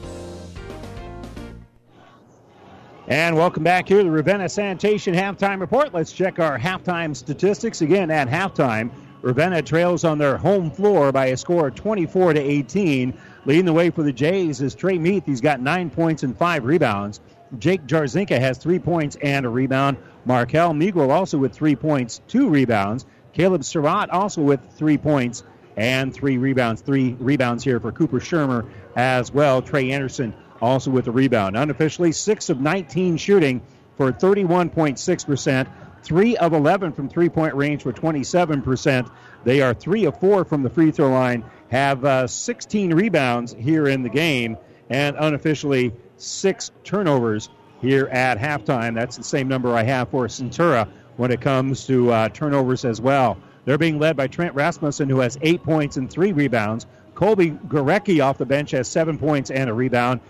And 3.11 3.35
welcome 3.35 3.61
back 3.61 3.89
here 3.89 3.97
to 3.97 4.03
the 4.05 4.09
Ravenna 4.09 4.47
Sanitation 4.47 5.13
Halftime 5.13 5.59
Report. 5.59 5.93
Let's 5.93 6.13
check 6.13 6.39
our 6.39 6.57
halftime 6.57 7.13
statistics 7.13 7.81
again 7.81 8.09
at 8.09 8.29
halftime. 8.29 8.89
Ravenna 9.21 9.61
trails 9.63 10.05
on 10.05 10.17
their 10.17 10.37
home 10.37 10.71
floor 10.71 11.11
by 11.11 11.25
a 11.25 11.35
score 11.35 11.67
of 11.67 11.75
24 11.75 12.35
to 12.35 12.39
18. 12.39 13.13
Leading 13.43 13.65
the 13.65 13.73
way 13.73 13.89
for 13.89 14.03
the 14.03 14.13
Jays 14.13 14.61
is 14.61 14.73
Trey 14.75 14.97
Meath. 14.97 15.25
He's 15.25 15.41
got 15.41 15.59
nine 15.59 15.89
points 15.89 16.23
and 16.23 16.37
five 16.37 16.63
rebounds. 16.63 17.19
Jake 17.59 17.85
Jarzinka 17.85 18.39
has 18.39 18.57
three 18.57 18.79
points 18.79 19.17
and 19.21 19.45
a 19.45 19.49
rebound. 19.49 19.97
Markel 20.23 20.71
Migro 20.71 21.09
also 21.09 21.37
with 21.37 21.51
three 21.51 21.75
points, 21.75 22.21
two 22.29 22.47
rebounds. 22.47 23.05
Caleb 23.33 23.65
Surratt 23.65 24.09
also 24.09 24.41
with 24.41 24.61
three 24.77 24.97
points 24.97 25.43
and 25.75 26.13
three 26.13 26.37
rebounds. 26.37 26.81
Three 26.81 27.17
rebounds 27.19 27.65
here 27.65 27.81
for 27.81 27.91
Cooper 27.91 28.21
Shermer 28.21 28.69
as 28.95 29.33
well. 29.33 29.61
Trey 29.61 29.91
Anderson 29.91 30.33
also 30.61 30.91
with 30.91 31.07
a 31.07 31.11
rebound. 31.11 31.57
Unofficially, 31.57 32.11
6 32.11 32.49
of 32.49 32.61
19 32.61 33.17
shooting 33.17 33.61
for 33.97 34.11
31.6%. 34.11 35.67
3 36.03 36.37
of 36.37 36.53
11 36.53 36.93
from 36.93 37.07
three 37.09 37.29
point 37.29 37.53
range 37.55 37.83
for 37.83 37.93
27%. 37.93 39.11
They 39.43 39.61
are 39.61 39.73
3 39.73 40.05
of 40.05 40.19
4 40.19 40.45
from 40.45 40.63
the 40.63 40.69
free 40.69 40.91
throw 40.91 41.09
line, 41.09 41.43
have 41.69 42.03
uh, 42.05 42.27
16 42.27 42.93
rebounds 42.93 43.53
here 43.53 43.87
in 43.87 44.03
the 44.03 44.09
game, 44.09 44.57
and 44.89 45.15
unofficially, 45.17 45.93
6 46.17 46.71
turnovers 46.83 47.49
here 47.81 48.07
at 48.07 48.37
halftime. 48.37 48.93
That's 48.93 49.17
the 49.17 49.23
same 49.23 49.47
number 49.47 49.75
I 49.75 49.83
have 49.83 50.09
for 50.09 50.27
Centura 50.27 50.87
when 51.17 51.31
it 51.31 51.41
comes 51.41 51.85
to 51.87 52.11
uh, 52.11 52.29
turnovers 52.29 52.85
as 52.85 53.01
well. 53.01 53.37
They're 53.65 53.77
being 53.77 53.99
led 53.99 54.15
by 54.15 54.27
Trent 54.27 54.55
Rasmussen, 54.55 55.09
who 55.09 55.19
has 55.19 55.37
8 55.41 55.63
points 55.63 55.97
and 55.97 56.09
3 56.09 56.31
rebounds. 56.31 56.85
Colby 57.13 57.51
Gorecki 57.51 58.23
off 58.23 58.37
the 58.37 58.45
bench 58.45 58.71
has 58.71 58.87
7 58.87 59.17
points 59.17 59.51
and 59.51 59.69
a 59.69 59.73
rebound. 59.73 60.21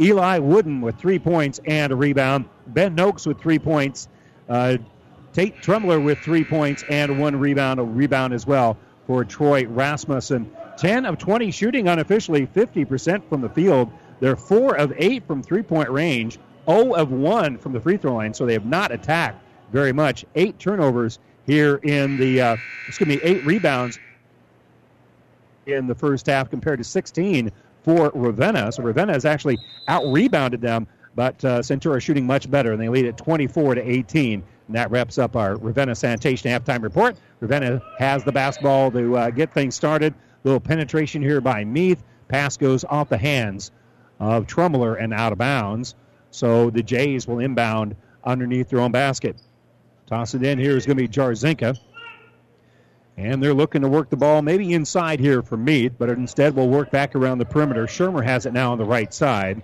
Eli 0.00 0.38
Wooden 0.38 0.80
with 0.80 0.96
three 0.96 1.18
points 1.18 1.60
and 1.66 1.92
a 1.92 1.96
rebound. 1.96 2.46
Ben 2.68 2.94
Noakes 2.94 3.26
with 3.26 3.38
three 3.40 3.58
points. 3.58 4.08
Uh, 4.48 4.78
Tate 5.32 5.60
Trumler 5.62 6.00
with 6.00 6.18
three 6.18 6.42
points 6.42 6.82
and 6.88 7.20
one 7.20 7.36
rebound, 7.36 7.78
a 7.78 7.84
rebound 7.84 8.32
as 8.32 8.46
well 8.46 8.76
for 9.06 9.24
Troy 9.24 9.66
Rasmussen. 9.66 10.50
10 10.76 11.04
of 11.04 11.18
20 11.18 11.50
shooting 11.50 11.88
unofficially, 11.88 12.46
50% 12.46 13.28
from 13.28 13.40
the 13.40 13.48
field. 13.50 13.90
They're 14.20 14.36
4 14.36 14.76
of 14.76 14.92
8 14.96 15.26
from 15.26 15.42
three 15.42 15.62
point 15.62 15.90
range, 15.90 16.38
0 16.66 16.94
of 16.94 17.12
1 17.12 17.58
from 17.58 17.72
the 17.72 17.80
free 17.80 17.96
throw 17.96 18.14
line, 18.14 18.34
so 18.34 18.46
they 18.46 18.54
have 18.54 18.66
not 18.66 18.90
attacked 18.90 19.42
very 19.72 19.92
much. 19.92 20.24
Eight 20.34 20.58
turnovers 20.58 21.18
here 21.46 21.76
in 21.76 22.16
the, 22.16 22.40
uh, 22.40 22.56
excuse 22.88 23.08
me, 23.08 23.20
eight 23.22 23.44
rebounds 23.44 23.98
in 25.66 25.86
the 25.86 25.94
first 25.94 26.26
half 26.26 26.50
compared 26.50 26.78
to 26.78 26.84
16 26.84 27.52
for 27.82 28.10
Ravenna. 28.14 28.72
So 28.72 28.82
Ravenna 28.82 29.12
has 29.12 29.24
actually 29.24 29.58
out 29.88 30.04
rebounded 30.06 30.60
them, 30.60 30.86
but 31.14 31.44
uh, 31.44 31.60
Centura 31.60 32.00
shooting 32.00 32.26
much 32.26 32.50
better, 32.50 32.72
and 32.72 32.80
they 32.80 32.88
lead 32.88 33.06
at 33.06 33.16
24 33.16 33.76
to 33.76 33.82
18. 33.82 34.42
And 34.66 34.76
that 34.76 34.90
wraps 34.90 35.18
up 35.18 35.36
our 35.36 35.56
Ravenna 35.56 35.94
Sanitation 35.94 36.50
halftime 36.50 36.82
report. 36.82 37.16
Ravenna 37.40 37.82
has 37.98 38.22
the 38.22 38.32
basketball 38.32 38.90
to 38.92 39.16
uh, 39.16 39.30
get 39.30 39.52
things 39.52 39.74
started. 39.74 40.14
Little 40.44 40.60
penetration 40.60 41.22
here 41.22 41.40
by 41.40 41.64
Meath. 41.64 42.02
Pass 42.28 42.56
goes 42.56 42.84
off 42.84 43.08
the 43.08 43.18
hands 43.18 43.72
of 44.20 44.46
Trumler 44.46 44.94
and 44.94 45.12
out 45.12 45.32
of 45.32 45.38
bounds. 45.38 45.94
So 46.30 46.70
the 46.70 46.82
Jays 46.82 47.26
will 47.26 47.40
inbound 47.40 47.96
underneath 48.24 48.68
their 48.68 48.80
own 48.80 48.92
basket. 48.92 49.36
Toss 50.06 50.34
it 50.34 50.42
in 50.42 50.58
here 50.58 50.76
is 50.76 50.86
going 50.86 50.96
to 50.96 51.02
be 51.02 51.08
Jarzinka. 51.08 51.78
And 53.20 53.42
they're 53.42 53.52
looking 53.52 53.82
to 53.82 53.88
work 53.88 54.08
the 54.08 54.16
ball 54.16 54.40
maybe 54.40 54.72
inside 54.72 55.20
here 55.20 55.42
for 55.42 55.58
Meath, 55.58 55.92
but 55.98 56.08
instead 56.08 56.56
will 56.56 56.70
work 56.70 56.90
back 56.90 57.14
around 57.14 57.36
the 57.36 57.44
perimeter. 57.44 57.86
Shermer 57.86 58.24
has 58.24 58.46
it 58.46 58.54
now 58.54 58.72
on 58.72 58.78
the 58.78 58.84
right 58.86 59.12
side. 59.12 59.62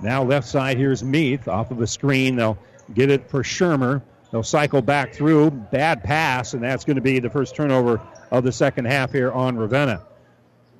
Now 0.00 0.24
left 0.24 0.48
side 0.48 0.78
here's 0.78 1.04
Meath 1.04 1.48
off 1.48 1.70
of 1.70 1.76
the 1.76 1.86
screen. 1.86 2.36
They'll 2.36 2.56
get 2.94 3.10
it 3.10 3.28
for 3.28 3.42
Shermer. 3.42 4.00
They'll 4.30 4.42
cycle 4.42 4.80
back 4.80 5.12
through. 5.12 5.50
Bad 5.50 6.02
pass, 6.02 6.54
and 6.54 6.62
that's 6.62 6.86
going 6.86 6.96
to 6.96 7.02
be 7.02 7.18
the 7.18 7.28
first 7.28 7.54
turnover 7.54 8.00
of 8.30 8.42
the 8.42 8.52
second 8.52 8.86
half 8.86 9.12
here 9.12 9.30
on 9.30 9.58
Ravenna. 9.58 10.02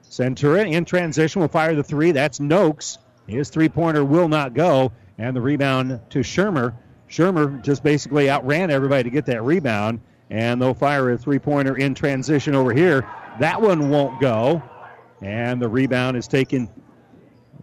Centura 0.08 0.66
in 0.66 0.86
transition 0.86 1.42
will 1.42 1.48
fire 1.48 1.74
the 1.74 1.84
three. 1.84 2.12
That's 2.12 2.40
Noakes. 2.40 2.96
His 3.26 3.50
three 3.50 3.68
pointer 3.68 4.02
will 4.02 4.28
not 4.28 4.54
go. 4.54 4.92
And 5.18 5.36
the 5.36 5.42
rebound 5.42 6.00
to 6.08 6.20
Shermer. 6.20 6.74
Shermer 7.10 7.62
just 7.62 7.82
basically 7.82 8.30
outran 8.30 8.70
everybody 8.70 9.02
to 9.02 9.10
get 9.10 9.26
that 9.26 9.42
rebound 9.42 10.00
and 10.32 10.60
they'll 10.60 10.72
fire 10.72 11.10
a 11.10 11.18
three 11.18 11.38
pointer 11.38 11.76
in 11.76 11.94
transition 11.94 12.54
over 12.54 12.72
here. 12.72 13.06
That 13.38 13.60
one 13.60 13.90
won't 13.90 14.18
go, 14.18 14.62
and 15.20 15.60
the 15.60 15.68
rebound 15.68 16.16
is 16.16 16.26
taken 16.26 16.70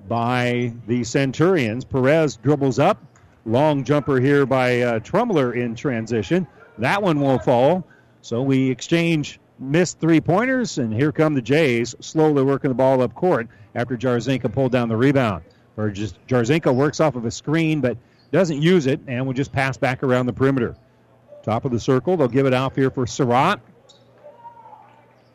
by 0.08 0.72
the 0.86 1.04
Centurions. 1.04 1.84
Perez 1.84 2.38
dribbles 2.38 2.78
up. 2.78 3.04
Long 3.46 3.84
jumper 3.84 4.20
here 4.20 4.46
by 4.46 4.82
uh, 4.82 5.00
in 5.00 5.76
transition. 5.76 6.48
That 6.78 7.02
one 7.02 7.20
won't 7.20 7.44
fall. 7.44 7.84
So 8.22 8.44
we 8.44 8.70
exchange 8.70 9.40
missed 9.58 10.00
three 10.00 10.22
pointers, 10.22 10.78
and 10.78 10.94
here 10.94 11.12
come 11.12 11.34
the 11.34 11.42
Jays 11.42 11.96
slowly 12.00 12.44
working 12.44 12.70
the 12.70 12.76
ball 12.76 13.02
up 13.02 13.16
court 13.16 13.48
after 13.74 13.98
Jarzinka 13.98 14.54
pulled 14.54 14.72
down 14.72 14.90
the 14.90 14.96
rebound. 14.96 15.44
Or 15.76 15.90
just 15.90 16.24
Jarzinka 16.28 16.74
works 16.74 17.00
off 17.00 17.16
of 17.16 17.26
a 17.26 17.32
screen 17.32 17.82
but 17.82 17.98
doesn't 18.32 18.62
use 18.62 18.86
it 18.86 19.00
and 19.08 19.26
will 19.26 19.34
just 19.34 19.52
pass 19.52 19.76
back 19.76 20.04
around 20.04 20.28
the 20.28 20.34
perimeter. 20.34 20.76
Top 21.44 21.66
of 21.66 21.72
the 21.72 21.80
circle. 21.80 22.18
They'll 22.18 22.28
give 22.28 22.46
it 22.46 22.54
off 22.54 22.76
here 22.76 22.92
for 22.92 23.08
Surratt. 23.08 23.60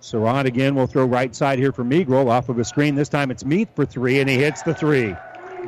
Surratt 0.01 0.45
again 0.45 0.75
will 0.75 0.87
throw 0.87 1.07
right 1.07 1.35
side 1.35 1.59
here 1.59 1.73
for 1.73 1.83
Migro 1.83 2.29
off 2.29 2.49
of 2.51 2.59
a 2.59 2.65
screen. 2.65 2.95
This 2.95 3.09
time 3.09 3.31
it's 3.31 3.45
Meath 3.45 3.71
for 3.75 3.87
three, 3.87 4.21
and 4.21 4.29
he 4.29 4.37
hits 4.37 4.63
the 4.63 4.75
three. 4.75 5.17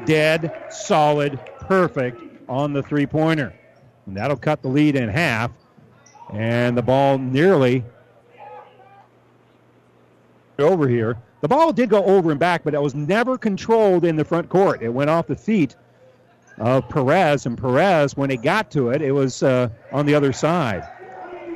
Dead, 0.04 0.52
solid, 0.70 1.40
perfect 1.60 2.20
on 2.48 2.72
the 2.74 2.82
three 2.82 3.06
pointer. 3.06 3.54
And 4.04 4.16
that'll 4.16 4.36
cut 4.36 4.60
the 4.62 4.68
lead 4.68 4.94
in 4.94 5.08
half. 5.08 5.50
And 6.32 6.76
the 6.76 6.82
ball 6.82 7.18
nearly 7.18 7.82
over 10.58 10.88
here. 10.88 11.16
The 11.40 11.48
ball 11.48 11.72
did 11.72 11.90
go 11.90 12.04
over 12.04 12.30
and 12.30 12.40
back, 12.40 12.64
but 12.64 12.74
it 12.74 12.82
was 12.82 12.94
never 12.94 13.38
controlled 13.38 14.04
in 14.04 14.16
the 14.16 14.24
front 14.24 14.48
court. 14.48 14.82
It 14.82 14.88
went 14.88 15.10
off 15.10 15.26
the 15.26 15.36
feet 15.36 15.76
of 16.58 16.88
Perez, 16.88 17.46
and 17.46 17.58
Perez, 17.58 18.16
when 18.16 18.30
he 18.30 18.36
got 18.36 18.70
to 18.72 18.90
it, 18.90 19.02
it 19.02 19.12
was 19.12 19.42
uh, 19.42 19.68
on 19.92 20.06
the 20.06 20.14
other 20.14 20.32
side. 20.32 20.88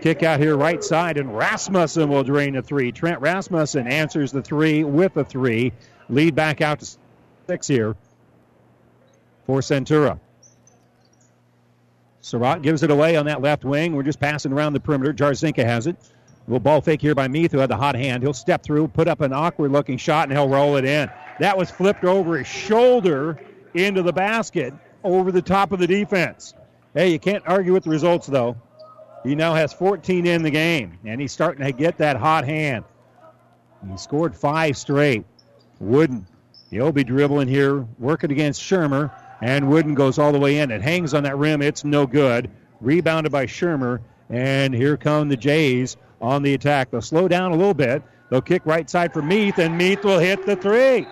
Kick 0.03 0.23
out 0.23 0.41
here 0.41 0.57
right 0.57 0.83
side, 0.83 1.19
and 1.19 1.35
Rasmussen 1.37 2.09
will 2.09 2.25
drain 2.25 2.55
the 2.55 2.63
three. 2.63 2.91
Trent 2.91 3.21
Rasmussen 3.21 3.87
answers 3.87 4.33
the 4.33 4.43
three 4.43 4.83
with 4.85 5.17
a 5.17 5.25
three. 5.25 5.73
Lead 6.09 6.35
back 6.35 6.61
out 6.61 6.81
to 6.81 6.97
six 7.47 7.67
here 7.67 7.97
for 9.47 9.61
Centura. 9.61 10.19
Surratt 12.23 12.63
gives 12.63 12.83
it 12.83 12.91
away 12.91 13.17
on 13.17 13.27
that 13.27 13.43
left 13.43 13.65
wing. 13.65 13.95
We're 13.95 14.03
just 14.03 14.21
passing 14.21 14.53
around 14.53 14.73
the 14.73 14.81
perimeter. 14.81 15.13
Jarzinka 15.13 15.65
has 15.65 15.87
it. 15.87 15.97
Little 16.47 16.61
ball 16.61 16.81
fake 16.81 17.01
here 17.01 17.15
by 17.15 17.29
Meath, 17.29 17.53
who 17.53 17.59
had 17.59 17.71
the 17.71 17.77
hot 17.77 17.95
hand. 17.95 18.23
He'll 18.23 18.33
step 18.33 18.63
through, 18.63 18.89
put 18.89 19.07
up 19.07 19.21
an 19.21 19.33
awkward 19.33 19.73
looking 19.73 19.99
shot, 19.99 20.29
and 20.29 20.37
he'll 20.37 20.49
roll 20.49 20.77
it 20.77 20.85
in. 20.85 21.11
That 21.39 21.57
was 21.57 21.71
flipped 21.71 22.05
over 22.05 22.39
his 22.39 22.47
shoulder 22.47 23.39
into 23.75 24.03
the 24.03 24.13
basket 24.13 24.75
over 25.05 25.33
the 25.33 25.43
top 25.43 25.73
of 25.73 25.79
the 25.79 25.87
defense. 25.87 26.55
Hey, 26.95 27.13
you 27.13 27.19
can't 27.19 27.47
argue 27.47 27.73
with 27.73 27.85
the 27.85 27.91
results, 27.91 28.27
though. 28.27 28.57
He 29.23 29.35
now 29.35 29.55
has 29.55 29.73
14 29.73 30.27
in 30.27 30.43
the 30.43 30.51
game, 30.51 30.99
and 31.05 31.21
he's 31.21 31.33
starting 31.33 31.65
to 31.65 31.73
get 31.73 31.99
that 31.99 32.17
hot 32.17 32.45
hand. 32.45 32.85
He 33.89 33.97
scored 33.97 34.35
five 34.35 34.77
straight. 34.77 35.25
Wooden, 35.79 36.27
he'll 36.71 36.93
be 36.93 37.05
dribbling 37.05 37.49
here, 37.49 37.87
working 37.99 38.31
against 38.31 38.61
Shermer, 38.61 39.11
and 39.41 39.69
Wooden 39.69 39.95
goes 39.95 40.19
all 40.19 40.33
the 40.33 40.39
way 40.39 40.59
in. 40.59 40.71
It 40.71 40.83
hangs 40.83 41.15
on 41.15 41.23
that 41.23 41.39
rim. 41.39 41.63
It's 41.63 41.85
no 41.85 42.07
good. 42.07 42.51
Rebounded 42.81 43.33
by 43.33 43.47
Shermer, 43.47 44.01
and 44.29 44.75
here 44.75 44.97
come 44.97 45.29
the 45.29 45.37
Jays 45.37 45.97
on 46.21 46.43
the 46.43 46.55
attack. 46.55 46.91
They'll 46.91 47.01
slow 47.01 47.29
down 47.29 47.53
a 47.53 47.57
little 47.57 47.75
bit. 47.75 48.03
They'll 48.31 48.43
kick 48.43 48.63
right 48.65 48.89
side 48.89 49.13
for 49.13 49.23
Meath, 49.23 49.59
and 49.59 49.77
Meath 49.77 50.05
will 50.05 50.19
hit 50.19 50.47
the 50.47 50.57
three. 50.57 51.07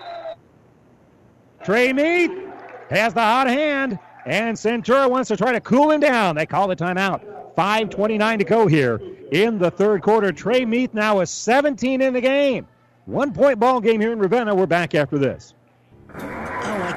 Trey 1.64 1.92
Meath 1.92 2.47
has 2.90 3.14
the 3.14 3.20
hot 3.20 3.46
hand, 3.48 3.98
and 4.26 4.56
Centura 4.56 5.10
wants 5.10 5.28
to 5.28 5.36
try 5.36 5.52
to 5.52 5.60
cool 5.60 5.90
him 5.90 6.00
down. 6.00 6.36
They 6.36 6.46
call 6.46 6.68
the 6.68 6.76
timeout. 6.76 7.22
5.29 7.56 8.38
to 8.38 8.44
go 8.44 8.66
here 8.66 9.00
in 9.32 9.58
the 9.58 9.70
third 9.70 10.02
quarter. 10.02 10.30
Trey 10.30 10.64
Meath 10.64 10.94
now 10.94 11.20
is 11.20 11.30
17 11.30 12.00
in 12.00 12.12
the 12.12 12.20
game. 12.20 12.68
One 13.06 13.32
point 13.32 13.58
ball 13.58 13.80
game 13.80 14.00
here 14.00 14.12
in 14.12 14.18
Ravenna. 14.18 14.54
We're 14.54 14.66
back 14.66 14.94
after 14.94 15.18
this. 15.18 15.54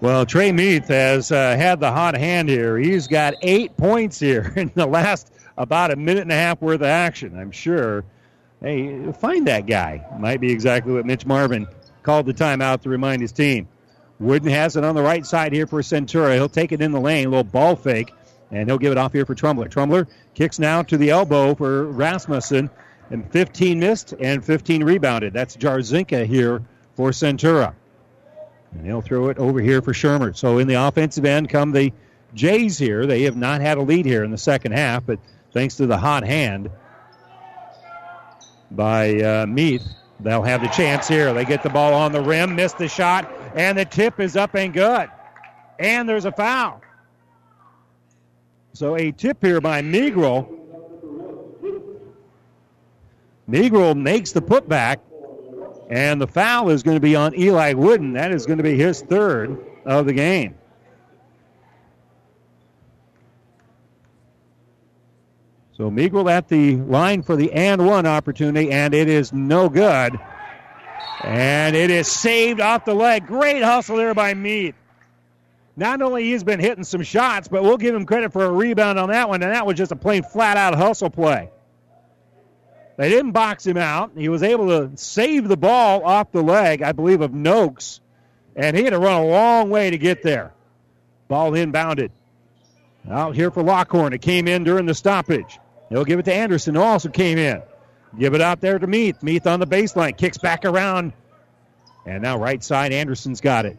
Well, 0.00 0.26
Trey 0.26 0.52
Meath 0.52 0.88
has 0.88 1.32
uh, 1.32 1.56
had 1.56 1.80
the 1.80 1.90
hot 1.90 2.16
hand 2.16 2.48
here. 2.48 2.76
He's 2.76 3.06
got 3.06 3.34
eight 3.42 3.76
points 3.76 4.18
here 4.18 4.52
in 4.56 4.70
the 4.74 4.86
last 4.86 5.32
about 5.56 5.92
a 5.92 5.96
minute 5.96 6.22
and 6.22 6.32
a 6.32 6.36
half 6.36 6.60
worth 6.60 6.80
of 6.80 6.86
action, 6.86 7.38
I'm 7.38 7.50
sure. 7.52 8.04
Hey, 8.60 9.12
find 9.12 9.46
that 9.46 9.66
guy. 9.66 10.04
Might 10.18 10.40
be 10.40 10.50
exactly 10.50 10.92
what 10.92 11.06
Mitch 11.06 11.26
Marvin 11.26 11.66
called 12.02 12.26
the 12.26 12.34
timeout 12.34 12.82
to 12.82 12.88
remind 12.88 13.22
his 13.22 13.32
team. 13.32 13.68
Wooden 14.20 14.48
has 14.50 14.76
it 14.76 14.84
on 14.84 14.94
the 14.94 15.02
right 15.02 15.24
side 15.24 15.52
here 15.52 15.66
for 15.66 15.80
Centura. 15.80 16.34
He'll 16.34 16.48
take 16.48 16.72
it 16.72 16.80
in 16.80 16.92
the 16.92 17.00
lane, 17.00 17.26
a 17.26 17.30
little 17.30 17.44
ball 17.44 17.76
fake, 17.76 18.12
and 18.50 18.68
he'll 18.68 18.78
give 18.78 18.92
it 18.92 18.98
off 18.98 19.12
here 19.12 19.26
for 19.26 19.34
Trumler. 19.34 19.68
Trumler 19.68 20.06
kicks 20.34 20.58
now 20.58 20.82
to 20.82 20.96
the 20.96 21.10
elbow 21.10 21.54
for 21.54 21.86
Rasmussen, 21.86 22.70
and 23.10 23.30
15 23.32 23.78
missed 23.78 24.14
and 24.20 24.44
15 24.44 24.82
rebounded. 24.84 25.32
That's 25.32 25.56
Jarzinka 25.56 26.26
here 26.26 26.62
for 26.94 27.10
Centura. 27.10 27.74
And 28.74 28.86
he'll 28.86 29.02
throw 29.02 29.28
it 29.28 29.38
over 29.38 29.60
here 29.60 29.80
for 29.82 29.92
Shermer. 29.92 30.36
So 30.36 30.58
in 30.58 30.68
the 30.68 30.74
offensive 30.74 31.24
end 31.24 31.48
come 31.48 31.72
the 31.72 31.92
Jays 32.34 32.78
here. 32.78 33.06
They 33.06 33.22
have 33.22 33.36
not 33.36 33.60
had 33.60 33.78
a 33.78 33.82
lead 33.82 34.06
here 34.06 34.24
in 34.24 34.30
the 34.30 34.38
second 34.38 34.72
half, 34.72 35.06
but 35.06 35.20
thanks 35.52 35.76
to 35.76 35.86
the 35.86 35.96
hot 35.96 36.24
hand 36.24 36.70
by 38.70 39.20
uh, 39.20 39.46
Meath, 39.46 39.86
they'll 40.20 40.42
have 40.42 40.60
the 40.60 40.68
chance 40.68 41.06
here. 41.06 41.32
They 41.32 41.44
get 41.44 41.62
the 41.62 41.70
ball 41.70 41.94
on 41.94 42.12
the 42.12 42.20
rim, 42.20 42.56
miss 42.56 42.72
the 42.72 42.88
shot, 42.88 43.30
and 43.54 43.78
the 43.78 43.84
tip 43.84 44.20
is 44.20 44.36
up 44.36 44.54
and 44.54 44.72
good. 44.72 45.08
And 45.78 46.08
there's 46.08 46.24
a 46.24 46.32
foul. 46.32 46.80
So 48.72 48.96
a 48.96 49.12
tip 49.12 49.40
here 49.40 49.60
by 49.60 49.82
Migro. 49.82 50.60
Migro 53.48 53.96
makes 53.96 54.32
the 54.32 54.42
putback, 54.42 54.98
and 55.90 56.20
the 56.20 56.26
foul 56.26 56.70
is 56.70 56.82
going 56.82 56.96
to 56.96 57.00
be 57.00 57.16
on 57.16 57.38
Eli 57.38 57.72
Wooden. 57.74 58.14
That 58.14 58.32
is 58.32 58.46
going 58.46 58.58
to 58.58 58.64
be 58.64 58.76
his 58.76 59.02
third 59.02 59.58
of 59.84 60.06
the 60.06 60.12
game. 60.12 60.54
So 65.76 65.90
Migro 65.90 66.30
at 66.30 66.48
the 66.48 66.76
line 66.76 67.22
for 67.22 67.34
the 67.34 67.52
and 67.52 67.84
one 67.84 68.06
opportunity, 68.06 68.70
and 68.70 68.94
it 68.94 69.08
is 69.08 69.32
no 69.32 69.68
good. 69.68 70.18
And 71.24 71.74
it 71.74 71.90
is 71.90 72.06
saved 72.06 72.60
off 72.60 72.84
the 72.84 72.94
leg. 72.94 73.26
Great 73.26 73.62
hustle 73.62 73.96
there 73.96 74.14
by 74.14 74.34
Meath. 74.34 74.76
Not 75.76 76.00
only 76.00 76.24
he's 76.24 76.44
been 76.44 76.60
hitting 76.60 76.84
some 76.84 77.02
shots, 77.02 77.48
but 77.48 77.64
we'll 77.64 77.76
give 77.76 77.94
him 77.94 78.06
credit 78.06 78.32
for 78.32 78.44
a 78.44 78.52
rebound 78.52 78.98
on 78.98 79.08
that 79.08 79.28
one, 79.28 79.42
and 79.42 79.50
that 79.50 79.66
was 79.66 79.76
just 79.76 79.90
a 79.90 79.96
plain 79.96 80.22
flat 80.22 80.56
out 80.56 80.76
hustle 80.76 81.10
play. 81.10 81.50
They 82.96 83.08
didn't 83.08 83.32
box 83.32 83.66
him 83.66 83.76
out. 83.76 84.12
He 84.16 84.28
was 84.28 84.42
able 84.42 84.68
to 84.68 84.96
save 84.96 85.48
the 85.48 85.56
ball 85.56 86.04
off 86.04 86.30
the 86.30 86.42
leg, 86.42 86.82
I 86.82 86.92
believe, 86.92 87.20
of 87.20 87.32
Noakes, 87.32 88.00
and 88.54 88.76
he 88.76 88.84
had 88.84 88.90
to 88.90 88.98
run 88.98 89.20
a 89.20 89.26
long 89.26 89.70
way 89.70 89.90
to 89.90 89.98
get 89.98 90.22
there. 90.22 90.52
Ball 91.28 91.52
inbounded. 91.52 92.10
Out 93.10 93.34
here 93.34 93.50
for 93.50 93.62
Lockhorn. 93.62 94.12
It 94.12 94.22
came 94.22 94.48
in 94.48 94.64
during 94.64 94.86
the 94.86 94.94
stoppage. 94.94 95.58
They'll 95.90 96.04
give 96.04 96.18
it 96.18 96.24
to 96.24 96.34
Anderson, 96.34 96.76
who 96.76 96.80
also 96.80 97.08
came 97.08 97.36
in. 97.36 97.62
Give 98.18 98.34
it 98.34 98.40
out 98.40 98.60
there 98.60 98.78
to 98.78 98.86
Meath. 98.86 99.22
Meath 99.22 99.46
on 99.46 99.60
the 99.60 99.66
baseline. 99.66 100.16
Kicks 100.16 100.38
back 100.38 100.64
around. 100.64 101.12
And 102.06 102.22
now 102.22 102.38
right 102.38 102.62
side, 102.62 102.92
Anderson's 102.92 103.40
got 103.40 103.66
it. 103.66 103.76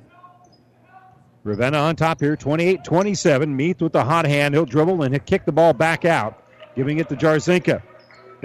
Ravenna 1.43 1.77
on 1.77 1.95
top 1.95 2.19
here, 2.19 2.35
28 2.35 2.83
27. 2.83 3.55
Meath 3.55 3.81
with 3.81 3.93
the 3.93 4.03
hot 4.03 4.25
hand. 4.25 4.53
He'll 4.53 4.65
dribble 4.65 5.03
and 5.03 5.13
he'll 5.13 5.23
kick 5.23 5.45
the 5.45 5.51
ball 5.51 5.73
back 5.73 6.03
out, 6.03 6.43
giving 6.75 6.97
it 6.99 7.07
to 7.09 7.15
Jarzinka. 7.15 7.81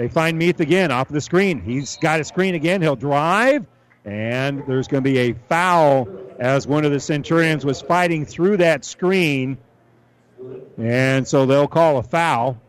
They 0.01 0.07
find 0.07 0.35
Meath 0.35 0.59
again 0.59 0.89
off 0.89 1.09
the 1.09 1.21
screen. 1.21 1.61
He's 1.61 1.97
got 1.97 2.19
a 2.19 2.23
screen 2.23 2.55
again. 2.55 2.81
He'll 2.81 2.95
drive, 2.95 3.67
and 4.03 4.63
there's 4.65 4.87
going 4.87 5.03
to 5.03 5.07
be 5.07 5.19
a 5.19 5.33
foul 5.47 6.07
as 6.39 6.65
one 6.65 6.85
of 6.85 6.91
the 6.91 6.99
Centurions 6.99 7.63
was 7.63 7.81
fighting 7.81 8.25
through 8.25 8.57
that 8.57 8.83
screen. 8.83 9.59
And 10.79 11.27
so 11.27 11.45
they'll 11.45 11.67
call 11.67 11.99
a 11.99 12.01
foul. 12.01 12.59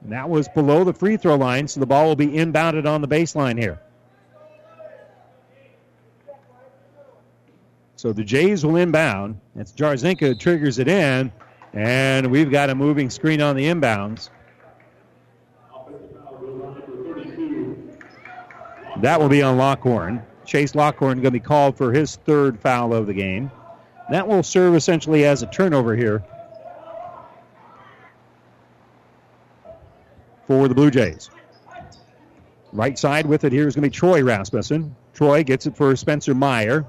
And 0.00 0.10
that 0.10 0.28
was 0.28 0.48
below 0.48 0.82
the 0.82 0.92
free 0.92 1.16
throw 1.16 1.36
line, 1.36 1.68
so 1.68 1.78
the 1.78 1.86
ball 1.86 2.08
will 2.08 2.16
be 2.16 2.26
inbounded 2.26 2.84
on 2.84 3.00
the 3.00 3.06
baseline 3.06 3.60
here. 3.60 3.80
So 7.94 8.12
the 8.12 8.24
Jays 8.24 8.66
will 8.66 8.74
inbound. 8.74 9.38
It's 9.54 9.70
Jarzinka 9.70 10.36
triggers 10.36 10.80
it 10.80 10.88
in, 10.88 11.30
and 11.74 12.26
we've 12.32 12.50
got 12.50 12.70
a 12.70 12.74
moving 12.74 13.08
screen 13.08 13.40
on 13.40 13.54
the 13.54 13.66
inbounds. 13.66 14.30
That 19.02 19.20
will 19.20 19.28
be 19.28 19.42
on 19.42 19.56
Lockhorn. 19.56 20.22
Chase 20.46 20.76
Lockhorn 20.76 21.16
going 21.16 21.24
to 21.24 21.30
be 21.32 21.40
called 21.40 21.76
for 21.76 21.92
his 21.92 22.16
third 22.16 22.60
foul 22.60 22.94
of 22.94 23.08
the 23.08 23.14
game. 23.14 23.50
That 24.10 24.28
will 24.28 24.44
serve 24.44 24.76
essentially 24.76 25.24
as 25.24 25.42
a 25.42 25.46
turnover 25.46 25.96
here 25.96 26.24
for 30.46 30.68
the 30.68 30.74
Blue 30.74 30.90
Jays. 30.90 31.30
Right 32.72 32.96
side 32.96 33.26
with 33.26 33.42
it 33.42 33.52
here 33.52 33.66
is 33.66 33.74
going 33.74 33.82
to 33.82 33.90
be 33.90 33.94
Troy 33.94 34.22
Rasmussen. 34.22 34.94
Troy 35.14 35.42
gets 35.42 35.66
it 35.66 35.76
for 35.76 35.94
Spencer 35.96 36.34
Meyer. 36.34 36.86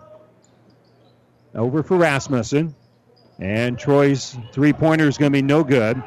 Over 1.56 1.82
for 1.82 1.98
Rasmussen. 1.98 2.76
And 3.40 3.78
Troy's 3.78 4.38
three 4.52 4.74
pointer 4.74 5.08
is 5.08 5.18
going 5.18 5.32
to 5.32 5.36
be 5.36 5.42
no 5.42 5.64
good. 5.64 6.02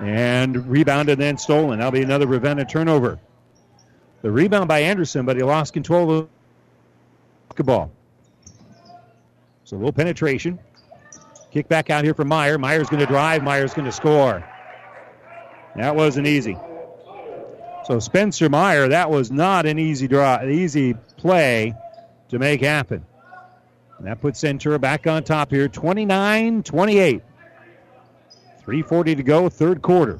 And 0.00 0.66
rebounded 0.66 1.14
and 1.14 1.22
then 1.22 1.38
stolen. 1.38 1.78
That'll 1.78 1.92
be 1.92 2.02
another 2.02 2.26
Ravenna 2.26 2.64
turnover. 2.64 3.20
The 4.24 4.32
rebound 4.32 4.68
by 4.68 4.78
Anderson, 4.78 5.26
but 5.26 5.36
he 5.36 5.42
lost 5.42 5.74
control 5.74 6.10
of 6.10 6.28
the 7.56 7.62
ball. 7.62 7.90
So 9.64 9.76
a 9.76 9.78
little 9.78 9.92
penetration. 9.92 10.58
Kick 11.50 11.68
back 11.68 11.90
out 11.90 12.04
here 12.04 12.14
for 12.14 12.24
Meyer. 12.24 12.56
Meyer's 12.56 12.88
going 12.88 13.00
to 13.00 13.06
drive. 13.06 13.42
Meyer's 13.42 13.74
going 13.74 13.84
to 13.84 13.92
score. 13.92 14.42
That 15.76 15.94
wasn't 15.94 16.26
easy. 16.26 16.56
So 17.84 17.98
Spencer 17.98 18.48
Meyer, 18.48 18.88
that 18.88 19.10
was 19.10 19.30
not 19.30 19.66
an 19.66 19.78
easy 19.78 20.08
draw, 20.08 20.38
an 20.38 20.50
easy 20.50 20.94
play 21.18 21.74
to 22.30 22.38
make 22.38 22.62
happen. 22.62 23.04
And 23.98 24.06
that 24.06 24.22
puts 24.22 24.42
Centura 24.42 24.80
back 24.80 25.06
on 25.06 25.22
top 25.22 25.50
here, 25.50 25.68
29 25.68 26.62
28. 26.62 27.22
3.40 28.66 29.16
to 29.16 29.22
go, 29.22 29.50
third 29.50 29.82
quarter. 29.82 30.18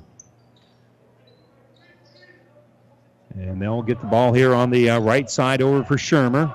And 3.35 3.61
they'll 3.61 3.82
get 3.82 4.01
the 4.01 4.07
ball 4.07 4.32
here 4.32 4.55
on 4.55 4.70
the 4.70 4.91
uh, 4.91 5.01
right 5.01 5.28
side 5.28 5.61
over 5.61 5.85
for 5.85 5.97
Shermer. 5.97 6.55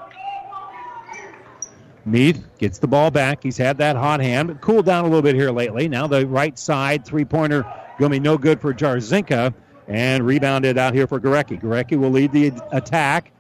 Meath 2.05 2.43
gets 2.57 2.79
the 2.79 2.87
ball 2.87 3.11
back. 3.11 3.43
He's 3.43 3.57
had 3.57 3.79
that 3.79 3.95
hot 3.95 4.21
hand, 4.21 4.47
but 4.47 4.61
cooled 4.61 4.85
down 4.85 5.03
a 5.03 5.07
little 5.07 5.21
bit 5.21 5.35
here 5.35 5.51
lately. 5.51 5.87
Now 5.87 6.07
the 6.07 6.25
right 6.25 6.57
side 6.57 7.05
three 7.05 7.25
pointer 7.25 7.63
going 7.99 8.11
to 8.11 8.15
be 8.15 8.19
no 8.19 8.37
good 8.37 8.61
for 8.61 8.73
Jarzinka 8.73 9.53
and 9.87 10.25
rebounded 10.25 10.77
out 10.77 10.93
here 10.93 11.07
for 11.07 11.19
Gorecki. 11.19 11.61
Gorecki 11.61 11.99
will 11.99 12.11
lead 12.11 12.31
the 12.31 12.53
attack, 12.71 13.31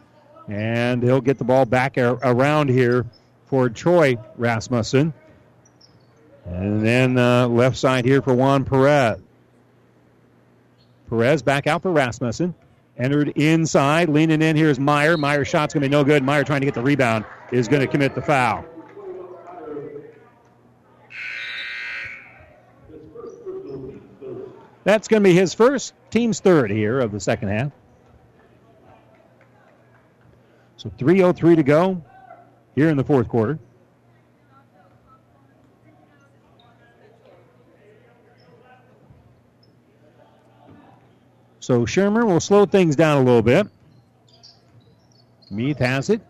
and 0.47 1.01
he'll 1.01 1.21
get 1.21 1.37
the 1.37 1.45
ball 1.45 1.65
back 1.65 1.97
around 1.97 2.69
here 2.69 3.05
for 3.45 3.69
Troy 3.69 4.17
Rasmussen. 4.35 5.13
And 6.45 6.85
then 6.85 7.17
uh, 7.17 7.47
left 7.47 7.77
side 7.77 8.05
here 8.05 8.21
for 8.21 8.33
Juan 8.33 8.65
Perez. 8.65 9.19
Perez 11.09 11.41
back 11.41 11.67
out 11.67 11.81
for 11.81 11.91
Rasmussen. 11.91 12.53
Entered 12.99 13.29
inside, 13.29 14.09
leaning 14.09 14.41
in 14.41 14.57
here 14.57 14.69
is 14.69 14.77
Meyer. 14.77 15.15
Meyer's 15.15 15.47
shot's 15.47 15.73
going 15.73 15.81
to 15.81 15.89
be 15.89 15.91
no 15.91 16.03
good. 16.03 16.21
Meyer 16.21 16.43
trying 16.43 16.59
to 16.59 16.65
get 16.65 16.75
the 16.75 16.81
rebound 16.81 17.23
is 17.51 17.69
going 17.69 17.79
to 17.79 17.87
commit 17.87 18.13
the 18.13 18.21
foul. 18.21 18.65
That's 24.83 25.07
going 25.07 25.23
to 25.23 25.29
be 25.29 25.35
his 25.35 25.53
first, 25.53 25.93
team's 26.09 26.39
third 26.41 26.71
here 26.71 26.99
of 26.99 27.11
the 27.11 27.19
second 27.19 27.49
half. 27.49 27.71
So 30.77 30.89
3.03 30.89 31.57
to 31.57 31.63
go 31.63 32.03
here 32.75 32.89
in 32.89 32.97
the 32.97 33.03
fourth 33.03 33.29
quarter. 33.29 33.59
So 41.59 41.81
Shermer 41.81 42.25
will 42.25 42.39
slow 42.39 42.65
things 42.65 42.95
down 42.95 43.17
a 43.17 43.23
little 43.23 43.41
bit. 43.41 43.67
Meath 45.51 45.79
has 45.79 46.09
it. 46.09 46.21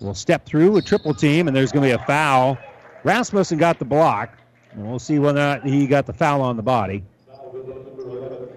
Will 0.00 0.14
step 0.14 0.44
through 0.44 0.76
a 0.76 0.82
triple 0.82 1.14
team, 1.14 1.46
and 1.46 1.56
there's 1.56 1.72
going 1.72 1.88
to 1.88 1.96
be 1.96 2.02
a 2.02 2.06
foul. 2.06 2.58
Rasmussen 3.04 3.58
got 3.58 3.78
the 3.78 3.84
block, 3.84 4.36
and 4.72 4.86
we'll 4.86 4.98
see 4.98 5.18
whether 5.18 5.40
or 5.40 5.42
not 5.42 5.64
he 5.64 5.86
got 5.86 6.06
the 6.06 6.12
foul 6.12 6.42
on 6.42 6.56
the 6.56 6.62
body. 6.62 7.04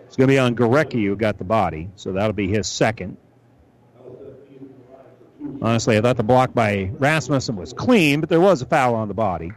It's 0.08 0.16
going 0.16 0.28
to 0.28 0.34
be 0.34 0.40
on 0.40 0.56
Gorecki 0.56 1.06
who 1.06 1.16
got 1.16 1.38
the 1.38 1.44
body, 1.44 1.90
so 1.96 2.14
that'll 2.14 2.34
be 2.34 2.48
his 2.48 2.68
second. 2.68 3.18
Honestly, 5.62 5.98
I 5.98 6.02
thought 6.02 6.18
the 6.18 6.24
block 6.24 6.54
by 6.54 6.92
Rasmussen 6.98 7.56
was 7.56 7.74
clean, 7.74 8.20
but 8.20 8.30
there 8.30 8.42
was 8.42 8.62
a 8.62 8.66
foul 8.66 8.96
on 8.96 9.08
the 9.08 9.14
body. 9.14 9.52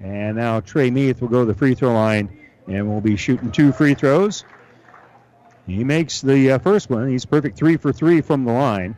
And 0.00 0.36
now 0.36 0.60
Trey 0.60 0.90
Meath 0.90 1.20
will 1.20 1.28
go 1.28 1.40
to 1.40 1.46
the 1.46 1.58
free 1.58 1.74
throw 1.74 1.92
line 1.92 2.38
and 2.66 2.88
we'll 2.88 3.00
be 3.00 3.16
shooting 3.16 3.50
two 3.50 3.72
free 3.72 3.94
throws. 3.94 4.44
He 5.68 5.84
makes 5.84 6.22
the 6.22 6.52
uh, 6.52 6.58
first 6.58 6.88
one. 6.88 7.08
He's 7.08 7.26
perfect 7.26 7.58
three 7.58 7.76
for 7.76 7.92
three 7.92 8.22
from 8.22 8.46
the 8.46 8.52
line. 8.52 8.96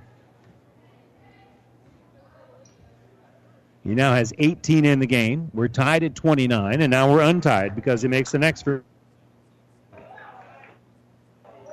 He 3.83 3.97
now 3.97 4.15
has 4.15 4.33
18 4.39 4.85
in 4.85 5.01
the 5.01 5.07
game. 5.07 5.51
We're 5.53 5.67
tied 5.67 6.05
at 6.05 6.15
29, 6.15 6.81
and 6.81 6.91
now 6.91 7.11
we're 7.11 7.23
untied 7.23 7.75
because 7.75 8.03
he 8.03 8.09
makes 8.09 8.31
the 8.31 8.39
next. 8.39 8.63
Free. 8.63 8.81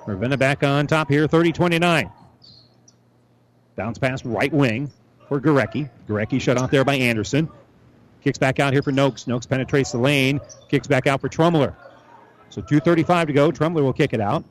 Ravenna 0.07 0.37
back 0.37 0.63
on 0.63 0.87
top 0.87 1.09
here, 1.09 1.27
30 1.27 1.51
29. 1.51 2.11
Bounce 3.75 3.99
pass 3.99 4.25
right 4.25 4.51
wing 4.51 4.91
for 5.27 5.39
Gorecki. 5.39 5.91
Gorecki 6.07 6.41
shut 6.41 6.57
off 6.57 6.71
there 6.71 6.83
by 6.83 6.95
Anderson. 6.95 7.49
Kicks 8.23 8.39
back 8.39 8.59
out 8.59 8.73
here 8.73 8.81
for 8.81 8.91
Noakes. 8.91 9.27
Noakes 9.27 9.45
penetrates 9.45 9.91
the 9.91 9.99
lane. 9.99 10.41
Kicks 10.69 10.87
back 10.87 11.05
out 11.05 11.21
for 11.21 11.29
Trumler. 11.29 11.75
So 12.49 12.63
2.35 12.63 13.27
to 13.27 13.33
go. 13.33 13.51
Trumler 13.51 13.83
will 13.83 13.93
kick 13.93 14.13
it 14.13 14.21
out. 14.21 14.43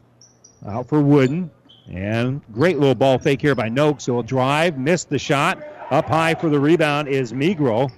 Out 0.65 0.89
for 0.89 1.01
Wooden. 1.01 1.51
And 1.91 2.41
great 2.53 2.79
little 2.79 2.95
ball 2.95 3.19
fake 3.19 3.41
here 3.41 3.55
by 3.55 3.69
Noakes. 3.69 4.07
He'll 4.07 4.23
drive, 4.23 4.79
missed 4.79 5.09
the 5.09 5.19
shot. 5.19 5.63
Up 5.91 6.07
high 6.07 6.35
for 6.35 6.49
the 6.49 6.59
rebound 6.59 7.09
is 7.09 7.33
Migro. 7.33 7.91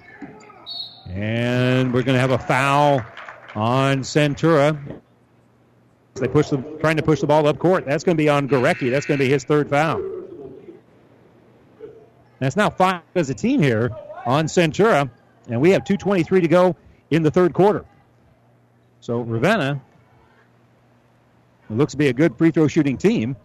And 1.07 1.93
we're 1.93 2.03
going 2.03 2.15
to 2.15 2.19
have 2.19 2.31
a 2.31 2.37
foul 2.37 3.01
on 3.55 4.01
Centura. 4.01 5.01
They 6.15 6.27
push 6.27 6.49
the 6.49 6.57
trying 6.81 6.97
to 6.97 7.03
push 7.03 7.21
the 7.21 7.27
ball 7.27 7.47
up 7.47 7.57
court. 7.57 7.85
That's 7.85 8.03
going 8.03 8.15
to 8.15 8.21
be 8.21 8.29
on 8.29 8.47
Gorecki. 8.47 8.91
That's 8.91 9.05
going 9.05 9.17
to 9.17 9.23
be 9.23 9.29
his 9.29 9.43
third 9.43 9.69
foul. 9.69 10.01
That's 12.39 12.55
now 12.55 12.69
five 12.69 13.01
as 13.15 13.29
a 13.29 13.33
team 13.33 13.61
here 13.61 13.91
on 14.25 14.45
Centura, 14.45 15.09
and 15.47 15.59
we 15.59 15.71
have 15.71 15.83
2:23 15.83 16.41
to 16.41 16.47
go 16.47 16.75
in 17.09 17.23
the 17.23 17.31
third 17.31 17.53
quarter. 17.53 17.85
So 19.01 19.21
Ravenna 19.21 19.81
it 21.69 21.77
looks 21.77 21.91
to 21.91 21.97
be 21.97 22.07
a 22.07 22.13
good 22.13 22.37
free 22.37 22.51
throw 22.51 22.67
shooting 22.67 22.97
team. 22.97 23.35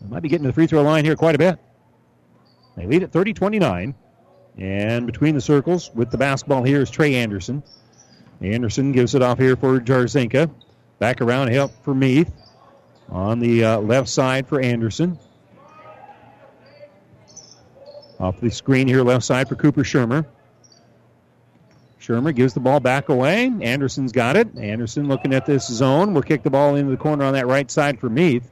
They 0.00 0.08
might 0.08 0.20
be 0.20 0.28
getting 0.28 0.44
to 0.44 0.48
the 0.48 0.54
free 0.54 0.66
throw 0.66 0.82
line 0.82 1.04
here 1.04 1.16
quite 1.16 1.34
a 1.34 1.38
bit. 1.38 1.58
They 2.76 2.86
lead 2.86 3.02
at 3.02 3.12
30 3.12 3.32
29. 3.34 3.94
And 4.58 5.06
between 5.06 5.34
the 5.34 5.40
circles 5.40 5.90
with 5.94 6.10
the 6.10 6.18
basketball 6.18 6.62
here 6.62 6.82
is 6.82 6.90
Trey 6.90 7.14
Anderson. 7.14 7.62
Anderson 8.42 8.92
gives 8.92 9.14
it 9.14 9.22
off 9.22 9.38
here 9.38 9.56
for 9.56 9.80
Jarzinka. 9.80 10.50
Back 10.98 11.20
around, 11.20 11.48
help 11.48 11.72
for 11.84 11.94
Meath. 11.94 12.32
On 13.10 13.38
the 13.38 13.64
uh, 13.64 13.78
left 13.80 14.08
side 14.08 14.46
for 14.46 14.60
Anderson. 14.60 15.18
Off 18.18 18.40
the 18.40 18.50
screen 18.50 18.86
here, 18.86 19.02
left 19.02 19.24
side 19.24 19.48
for 19.48 19.56
Cooper 19.56 19.82
Shermer. 19.82 20.26
Shermer 22.00 22.34
gives 22.34 22.54
the 22.54 22.60
ball 22.60 22.80
back 22.80 23.10
away. 23.10 23.52
Anderson's 23.60 24.12
got 24.12 24.36
it. 24.36 24.56
Anderson 24.56 25.06
looking 25.06 25.34
at 25.34 25.44
this 25.44 25.66
zone. 25.66 26.14
Will 26.14 26.22
kick 26.22 26.42
the 26.42 26.50
ball 26.50 26.76
into 26.76 26.90
the 26.90 26.96
corner 26.96 27.24
on 27.24 27.34
that 27.34 27.46
right 27.46 27.70
side 27.70 28.00
for 28.00 28.08
Meath. 28.08 28.50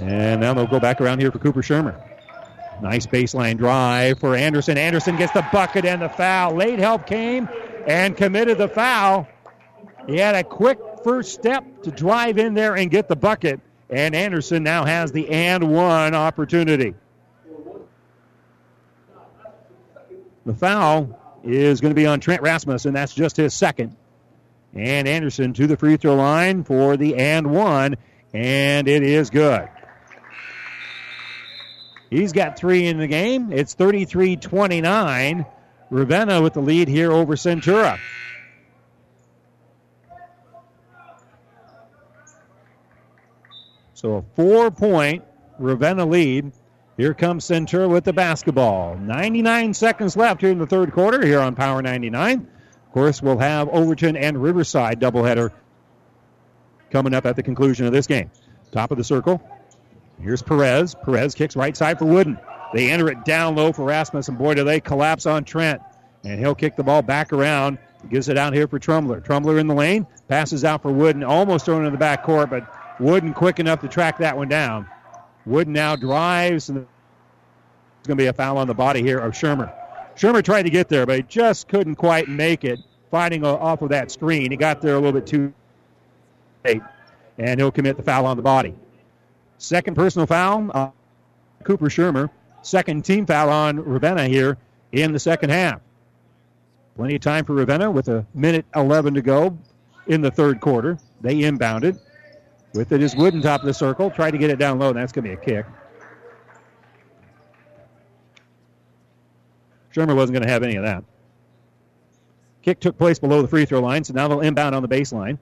And 0.00 0.40
now 0.40 0.54
they'll 0.54 0.66
go 0.66 0.80
back 0.80 1.00
around 1.00 1.20
here 1.20 1.30
for 1.32 1.38
Cooper 1.38 1.60
Shermer. 1.60 2.00
Nice 2.80 3.06
baseline 3.06 3.58
drive 3.58 4.18
for 4.20 4.34
Anderson. 4.34 4.78
Anderson 4.78 5.16
gets 5.16 5.32
the 5.32 5.46
bucket 5.52 5.84
and 5.84 6.02
the 6.02 6.08
foul. 6.08 6.54
Late 6.54 6.78
help 6.78 7.06
came 7.06 7.48
and 7.86 8.16
committed 8.16 8.58
the 8.58 8.68
foul. 8.68 9.28
He 10.06 10.18
had 10.18 10.34
a 10.34 10.44
quick 10.44 10.78
first 11.04 11.32
step 11.32 11.64
to 11.82 11.90
drive 11.90 12.38
in 12.38 12.54
there 12.54 12.76
and 12.76 12.90
get 12.90 13.08
the 13.08 13.16
bucket. 13.16 13.60
And 13.90 14.14
Anderson 14.14 14.62
now 14.62 14.84
has 14.84 15.12
the 15.12 15.28
and 15.28 15.72
one 15.72 16.14
opportunity. 16.14 16.94
The 20.44 20.54
foul 20.54 21.40
is 21.44 21.80
going 21.80 21.90
to 21.90 22.00
be 22.00 22.06
on 22.06 22.20
Trent 22.20 22.42
Rasmussen. 22.42 22.94
That's 22.94 23.14
just 23.14 23.36
his 23.36 23.54
second. 23.54 23.96
And 24.74 25.06
Anderson 25.06 25.52
to 25.54 25.66
the 25.66 25.76
free 25.76 25.96
throw 25.96 26.14
line 26.14 26.64
for 26.64 26.96
the 26.96 27.16
and 27.16 27.50
one, 27.50 27.96
and 28.32 28.88
it 28.88 29.02
is 29.02 29.30
good. 29.30 29.68
He's 32.10 32.32
got 32.32 32.58
three 32.58 32.86
in 32.86 32.98
the 32.98 33.06
game. 33.06 33.52
It's 33.52 33.74
33 33.74 34.36
29. 34.36 35.46
Ravenna 35.90 36.40
with 36.40 36.54
the 36.54 36.60
lead 36.60 36.88
here 36.88 37.12
over 37.12 37.36
Centura. 37.36 37.98
So 43.94 44.16
a 44.16 44.22
four 44.34 44.70
point 44.70 45.22
Ravenna 45.58 46.06
lead 46.06 46.52
here 46.96 47.14
comes 47.14 47.46
Centura 47.46 47.88
with 47.88 48.04
the 48.04 48.12
basketball. 48.12 48.96
99 48.96 49.74
seconds 49.74 50.16
left 50.16 50.40
here 50.40 50.50
in 50.50 50.58
the 50.58 50.66
third 50.66 50.92
quarter 50.92 51.24
here 51.24 51.40
on 51.40 51.54
Power 51.54 51.80
99. 51.80 52.46
Of 52.86 52.92
course, 52.92 53.22
we'll 53.22 53.38
have 53.38 53.68
Overton 53.70 54.16
and 54.16 54.42
Riverside 54.42 55.00
doubleheader 55.00 55.50
coming 56.90 57.14
up 57.14 57.24
at 57.24 57.36
the 57.36 57.42
conclusion 57.42 57.86
of 57.86 57.92
this 57.92 58.06
game. 58.06 58.30
Top 58.70 58.90
of 58.90 58.98
the 58.98 59.04
circle. 59.04 59.42
Here's 60.20 60.42
Perez. 60.42 60.94
Perez 60.94 61.34
kicks 61.34 61.56
right 61.56 61.76
side 61.76 61.98
for 61.98 62.04
Wooden. 62.04 62.38
They 62.74 62.90
enter 62.90 63.08
it 63.10 63.24
down 63.24 63.56
low 63.56 63.72
for 63.72 63.84
Rasmussen. 63.84 64.36
Boy, 64.36 64.54
do 64.54 64.64
they 64.64 64.80
collapse 64.80 65.26
on 65.26 65.44
Trent. 65.44 65.80
And 66.24 66.38
he'll 66.38 66.54
kick 66.54 66.76
the 66.76 66.84
ball 66.84 67.02
back 67.02 67.32
around. 67.32 67.78
Gives 68.08 68.28
it 68.28 68.36
out 68.36 68.52
here 68.52 68.68
for 68.68 68.78
Trumler. 68.78 69.20
Trumler 69.20 69.58
in 69.58 69.66
the 69.66 69.74
lane. 69.74 70.06
Passes 70.28 70.64
out 70.64 70.82
for 70.82 70.92
Wooden. 70.92 71.24
Almost 71.24 71.64
thrown 71.64 71.84
in 71.86 71.92
the 71.92 71.98
back 71.98 72.24
court, 72.24 72.50
but 72.50 72.66
Wooden 73.00 73.32
quick 73.32 73.58
enough 73.60 73.80
to 73.80 73.88
track 73.88 74.18
that 74.18 74.36
one 74.36 74.48
down. 74.48 74.86
Wood 75.46 75.68
now 75.68 75.96
drives, 75.96 76.68
and 76.68 76.78
it's 76.78 78.06
going 78.06 78.16
to 78.16 78.22
be 78.22 78.28
a 78.28 78.32
foul 78.32 78.58
on 78.58 78.66
the 78.66 78.74
body 78.74 79.02
here 79.02 79.18
of 79.18 79.32
Shermer. 79.32 79.72
Shermer 80.14 80.44
tried 80.44 80.62
to 80.64 80.70
get 80.70 80.88
there, 80.88 81.06
but 81.06 81.16
he 81.16 81.22
just 81.22 81.68
couldn't 81.68 81.96
quite 81.96 82.28
make 82.28 82.64
it, 82.64 82.78
fighting 83.10 83.44
off 83.44 83.82
of 83.82 83.90
that 83.90 84.10
screen. 84.10 84.50
He 84.50 84.56
got 84.56 84.80
there 84.80 84.94
a 84.94 84.98
little 84.98 85.12
bit 85.12 85.26
too 85.26 85.52
late, 86.64 86.82
and 87.38 87.58
he'll 87.58 87.72
commit 87.72 87.96
the 87.96 88.02
foul 88.02 88.26
on 88.26 88.36
the 88.36 88.42
body. 88.42 88.74
Second 89.58 89.94
personal 89.94 90.26
foul, 90.26 90.94
Cooper 91.64 91.86
Shermer. 91.86 92.30
Second 92.62 93.04
team 93.04 93.26
foul 93.26 93.50
on 93.50 93.80
Ravenna 93.80 94.28
here 94.28 94.56
in 94.92 95.12
the 95.12 95.18
second 95.18 95.50
half. 95.50 95.80
Plenty 96.94 97.16
of 97.16 97.20
time 97.22 97.44
for 97.44 97.54
Ravenna 97.54 97.90
with 97.90 98.08
a 98.08 98.26
minute 98.34 98.66
11 98.76 99.14
to 99.14 99.22
go 99.22 99.58
in 100.06 100.20
the 100.20 100.30
third 100.30 100.60
quarter. 100.60 100.98
They 101.20 101.36
inbounded. 101.36 101.98
With 102.74 102.92
it 102.92 103.02
is 103.02 103.14
Wooden 103.14 103.42
top 103.42 103.60
of 103.60 103.66
the 103.66 103.74
circle. 103.74 104.10
Try 104.10 104.30
to 104.30 104.38
get 104.38 104.50
it 104.50 104.58
down 104.58 104.78
low, 104.78 104.88
and 104.88 104.96
that's 104.96 105.12
going 105.12 105.24
to 105.24 105.30
be 105.30 105.34
a 105.34 105.44
kick. 105.44 105.66
Shermer 109.94 110.16
wasn't 110.16 110.34
going 110.34 110.42
to 110.42 110.48
have 110.48 110.62
any 110.62 110.76
of 110.76 110.84
that. 110.84 111.04
Kick 112.62 112.80
took 112.80 112.96
place 112.96 113.18
below 113.18 113.42
the 113.42 113.48
free 113.48 113.66
throw 113.66 113.80
line, 113.80 114.04
so 114.04 114.14
now 114.14 114.28
they'll 114.28 114.40
inbound 114.40 114.74
on 114.74 114.82
the 114.82 114.88
baseline. 114.88 115.38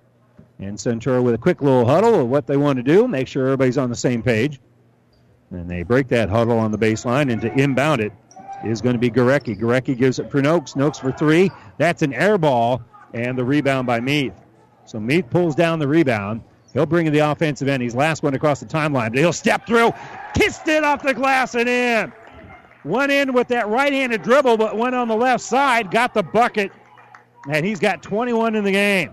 And 0.58 0.76
Centura 0.76 1.22
with 1.22 1.34
a 1.34 1.38
quick 1.38 1.62
little 1.62 1.86
huddle 1.86 2.20
of 2.20 2.28
what 2.28 2.46
they 2.46 2.56
want 2.56 2.78
to 2.78 2.82
do, 2.82 3.06
make 3.06 3.28
sure 3.28 3.46
everybody's 3.46 3.78
on 3.78 3.90
the 3.90 3.96
same 3.96 4.22
page. 4.22 4.60
And 5.50 5.70
they 5.70 5.82
break 5.82 6.08
that 6.08 6.28
huddle 6.28 6.58
on 6.58 6.72
the 6.72 6.78
baseline, 6.78 7.32
and 7.32 7.40
to 7.42 7.52
inbound 7.52 8.00
it 8.00 8.12
is 8.64 8.80
going 8.80 8.94
to 8.94 8.98
be 8.98 9.10
Gorecki. 9.10 9.58
Gorecki 9.58 9.96
gives 9.96 10.18
it 10.18 10.30
for 10.30 10.42
Noakes. 10.42 10.74
Noakes 10.74 10.98
for 10.98 11.12
three. 11.12 11.50
That's 11.78 12.02
an 12.02 12.12
air 12.12 12.38
ball, 12.38 12.82
and 13.14 13.38
the 13.38 13.44
rebound 13.44 13.86
by 13.86 14.00
Meath. 14.00 14.34
So 14.84 14.98
Meath 14.98 15.30
pulls 15.30 15.54
down 15.54 15.78
the 15.78 15.88
rebound. 15.88 16.42
He'll 16.72 16.86
bring 16.86 17.06
in 17.06 17.12
the 17.12 17.18
offensive 17.20 17.68
end. 17.68 17.82
He's 17.82 17.94
last 17.94 18.22
one 18.22 18.34
across 18.34 18.60
the 18.60 18.66
timeline, 18.66 19.10
but 19.10 19.18
he'll 19.18 19.32
step 19.32 19.66
through, 19.66 19.92
kissed 20.34 20.68
it 20.68 20.84
off 20.84 21.02
the 21.02 21.14
glass 21.14 21.54
and 21.54 21.68
in. 21.68 22.12
Went 22.84 23.12
in 23.12 23.32
with 23.32 23.48
that 23.48 23.68
right-handed 23.68 24.22
dribble, 24.22 24.56
but 24.56 24.76
went 24.76 24.94
on 24.94 25.08
the 25.08 25.16
left 25.16 25.42
side, 25.42 25.90
got 25.90 26.14
the 26.14 26.22
bucket, 26.22 26.72
and 27.50 27.66
he's 27.66 27.80
got 27.80 28.02
21 28.02 28.54
in 28.54 28.64
the 28.64 28.72
game. 28.72 29.10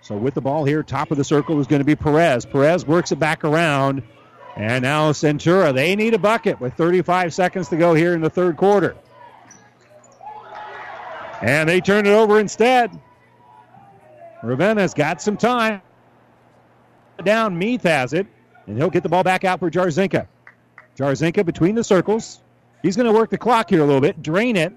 So 0.00 0.16
with 0.16 0.34
the 0.34 0.40
ball 0.40 0.64
here, 0.64 0.82
top 0.82 1.10
of 1.10 1.16
the 1.16 1.24
circle 1.24 1.58
is 1.60 1.66
going 1.66 1.80
to 1.80 1.84
be 1.84 1.96
Perez. 1.96 2.46
Perez 2.46 2.86
works 2.86 3.10
it 3.10 3.18
back 3.18 3.44
around. 3.44 4.02
And 4.56 4.82
now 4.82 5.12
Centura, 5.12 5.74
they 5.74 5.96
need 5.96 6.14
a 6.14 6.18
bucket 6.18 6.60
with 6.60 6.74
35 6.74 7.34
seconds 7.34 7.68
to 7.68 7.76
go 7.76 7.92
here 7.92 8.14
in 8.14 8.20
the 8.20 8.30
third 8.30 8.56
quarter. 8.56 8.96
And 11.42 11.68
they 11.68 11.80
turn 11.80 12.06
it 12.06 12.12
over 12.12 12.40
instead. 12.40 12.90
Ravenna's 14.46 14.94
got 14.94 15.20
some 15.20 15.36
time. 15.36 15.82
Down, 17.24 17.58
Meath 17.58 17.82
has 17.82 18.12
it, 18.12 18.26
and 18.66 18.76
he'll 18.76 18.90
get 18.90 19.02
the 19.02 19.08
ball 19.08 19.22
back 19.22 19.44
out 19.44 19.58
for 19.58 19.70
Jarzinka. 19.70 20.26
Jarzinka 20.96 21.44
between 21.44 21.74
the 21.74 21.84
circles. 21.84 22.40
He's 22.82 22.96
going 22.96 23.06
to 23.06 23.12
work 23.12 23.30
the 23.30 23.38
clock 23.38 23.70
here 23.70 23.80
a 23.80 23.84
little 23.84 24.00
bit, 24.00 24.22
drain 24.22 24.56
it, 24.56 24.72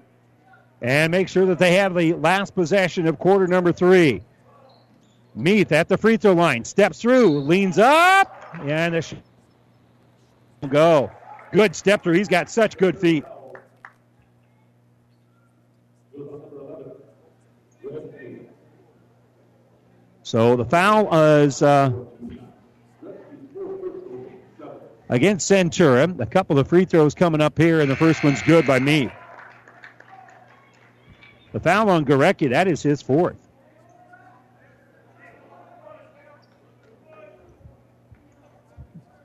and 0.82 1.10
make 1.10 1.28
sure 1.28 1.46
that 1.46 1.58
they 1.58 1.74
have 1.74 1.94
the 1.94 2.14
last 2.14 2.54
possession 2.54 3.06
of 3.06 3.18
quarter 3.18 3.46
number 3.46 3.72
three. 3.72 4.22
Meath 5.34 5.70
at 5.72 5.88
the 5.88 5.96
free 5.96 6.16
throw 6.16 6.32
line, 6.32 6.64
steps 6.64 7.00
through, 7.00 7.40
leans 7.40 7.78
up, 7.78 8.56
and 8.64 8.96
a 8.96 9.02
sh- 9.02 9.14
go. 10.68 11.10
Good 11.52 11.76
step 11.76 12.02
through. 12.02 12.14
He's 12.14 12.28
got 12.28 12.50
such 12.50 12.76
good 12.76 12.98
feet. 12.98 13.24
So 20.30 20.54
the 20.54 20.64
foul 20.64 21.12
is 21.12 21.60
uh, 21.60 21.90
against 25.08 25.50
Centura. 25.50 26.20
A 26.20 26.24
couple 26.24 26.56
of 26.56 26.68
free 26.68 26.84
throws 26.84 27.16
coming 27.16 27.40
up 27.40 27.58
here, 27.58 27.80
and 27.80 27.90
the 27.90 27.96
first 27.96 28.22
one's 28.22 28.40
good 28.42 28.64
by 28.64 28.78
me. 28.78 29.10
The 31.50 31.58
foul 31.58 31.90
on 31.90 32.04
Gorecki, 32.04 32.50
that 32.50 32.68
is 32.68 32.80
his 32.80 33.02
fourth. 33.02 33.34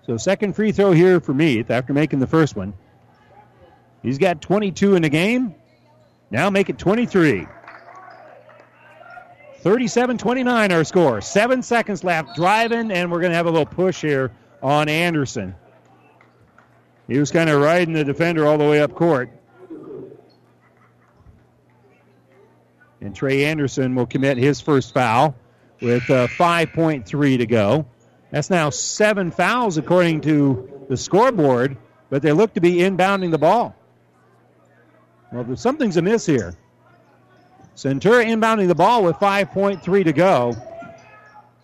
So 0.08 0.18
second 0.18 0.53
free 0.53 0.72
throw 0.72 0.91
here 0.91 1.20
for 1.20 1.36
Meath 1.36 1.70
after 1.70 1.93
making 1.93 2.18
the 2.18 2.26
first 2.26 2.56
one. 2.56 2.74
He's 4.01 4.18
got 4.18 4.41
22 4.41 4.95
in 4.95 5.03
the 5.03 5.10
game. 5.10 5.53
Now 6.32 6.49
make 6.49 6.72
it 6.72 6.80
23. 6.80 7.45
37 9.66 10.20
29 10.20 10.72
our 10.72 10.84
score. 10.84 11.22
Seven 11.22 11.63
seconds 11.63 12.03
left. 12.03 12.36
Driving, 12.36 12.91
and 12.91 13.11
we're 13.11 13.20
going 13.20 13.32
to 13.32 13.36
have 13.36 13.47
a 13.47 13.49
little 13.49 13.66
push 13.66 13.99
here 13.99 14.32
on 14.61 14.88
Anderson. 14.88 15.55
He 17.07 17.18
was 17.18 17.32
kind 17.32 17.49
of 17.49 17.59
riding 17.59 17.95
the 17.95 18.03
defender 18.03 18.45
all 18.45 18.59
the 18.59 18.63
way 18.63 18.80
up 18.80 18.93
court. 18.93 19.32
And 23.01 23.16
Trey 23.16 23.45
Anderson 23.45 23.95
will 23.95 24.05
commit 24.05 24.38
his 24.38 24.61
first 24.61 24.93
foul 24.93 25.36
with 25.82 26.07
uh, 26.11 26.28
5.3 26.28 27.38
to 27.39 27.45
go. 27.47 27.88
That's 28.30 28.51
now 28.51 28.70
seven 28.70 29.32
fouls 29.32 29.80
according 29.80 30.22
to 30.22 30.86
the 30.89 30.95
scoreboard, 30.95 31.76
but 32.11 32.22
they 32.22 32.34
look 32.34 32.53
to 32.53 32.61
be 32.61 32.76
inbounding 32.76 33.32
the 33.32 33.39
ball. 33.39 33.76
Well, 35.32 35.55
something's 35.55 35.97
amiss 35.97 36.28
here. 36.28 36.55
Centura 37.76 38.26
inbounding 38.26 38.67
the 38.67 38.76
ball 38.76 39.03
with 39.03 39.17
5.3 39.17 40.03
to 40.05 40.13
go. 40.13 40.53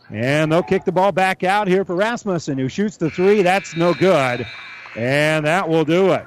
And 0.10 0.52
they'll 0.52 0.64
kick 0.64 0.84
the 0.84 0.92
ball 0.92 1.14
back 1.14 1.44
out 1.44 1.68
here 1.68 1.86
for 1.86 1.96
Rasmussen, 1.96 2.58
who 2.58 2.68
shoots 2.68 2.98
the 2.98 3.10
three. 3.10 3.44
That's 3.44 3.76
no 3.78 3.94
good. 3.94 4.46
And 4.98 5.46
that 5.46 5.70
will 5.70 5.86
do 5.86 6.12
it. 6.12 6.26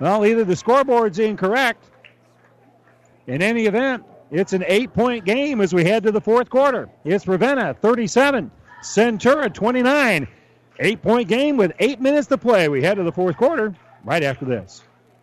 Well, 0.00 0.24
either 0.26 0.44
the 0.44 0.54
scoreboard's 0.54 1.18
incorrect. 1.18 1.84
In 3.26 3.42
any 3.42 3.66
event, 3.66 4.04
it's 4.30 4.52
an 4.52 4.64
eight 4.66 4.92
point 4.92 5.24
game 5.24 5.60
as 5.60 5.74
we 5.74 5.84
head 5.84 6.02
to 6.04 6.12
the 6.12 6.20
fourth 6.20 6.50
quarter. 6.50 6.90
It's 7.04 7.26
Ravenna 7.26 7.74
37, 7.74 8.50
Centura 8.82 9.52
29. 9.52 10.28
Eight 10.80 11.02
point 11.02 11.28
game 11.28 11.56
with 11.56 11.72
eight 11.78 12.00
minutes 12.00 12.28
to 12.28 12.38
play. 12.38 12.68
We 12.68 12.82
head 12.82 12.94
to 12.94 13.02
the 13.02 13.12
fourth 13.12 13.36
quarter 13.36 13.74
right 14.04 14.22
after 14.22 14.44
this. 14.44 14.82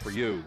for 0.00 0.10
you. 0.10 0.44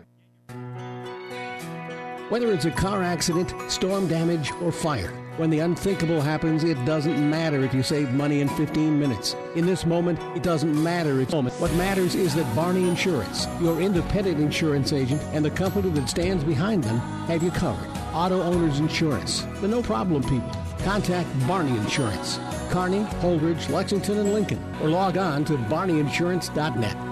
Whether 2.29 2.51
it's 2.51 2.65
a 2.65 2.71
car 2.71 3.01
accident, 3.01 3.55
storm 3.71 4.07
damage, 4.07 4.51
or 4.61 4.71
fire, 4.71 5.11
when 5.37 5.49
the 5.49 5.59
unthinkable 5.59 6.21
happens, 6.21 6.63
it 6.63 6.75
doesn't 6.85 7.27
matter 7.27 7.63
if 7.63 7.73
you 7.73 7.81
save 7.81 8.11
money 8.11 8.41
in 8.41 8.49
15 8.49 8.99
minutes. 8.99 9.35
In 9.55 9.65
this 9.65 9.83
moment, 9.83 10.19
it 10.37 10.43
doesn't 10.43 10.83
matter 10.83 11.21
if 11.21 11.31
moment. 11.31 11.55
What 11.59 11.73
matters 11.73 12.13
is 12.13 12.35
that 12.35 12.55
Barney 12.55 12.87
Insurance, 12.87 13.47
your 13.59 13.81
independent 13.81 14.39
insurance 14.39 14.93
agent, 14.93 15.23
and 15.33 15.43
the 15.43 15.49
company 15.49 15.89
that 15.89 16.07
stands 16.07 16.43
behind 16.43 16.83
them 16.83 16.99
have 17.27 17.41
you 17.41 17.49
covered. 17.49 17.89
Auto 18.13 18.41
Owners 18.43 18.79
Insurance, 18.79 19.41
the 19.61 19.67
no 19.67 19.81
problem 19.81 20.21
people. 20.21 20.51
Contact 20.83 21.27
Barney 21.47 21.75
Insurance, 21.77 22.37
Kearney, 22.69 23.05
Holdrege, 23.21 23.69
Lexington, 23.69 24.19
and 24.19 24.33
Lincoln, 24.33 24.63
or 24.83 24.89
log 24.89 25.17
on 25.17 25.45
to 25.45 25.53
barneyinsurance.net. 25.53 27.08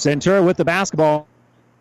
Centura 0.00 0.44
with 0.44 0.56
the 0.56 0.64
basketball. 0.64 1.28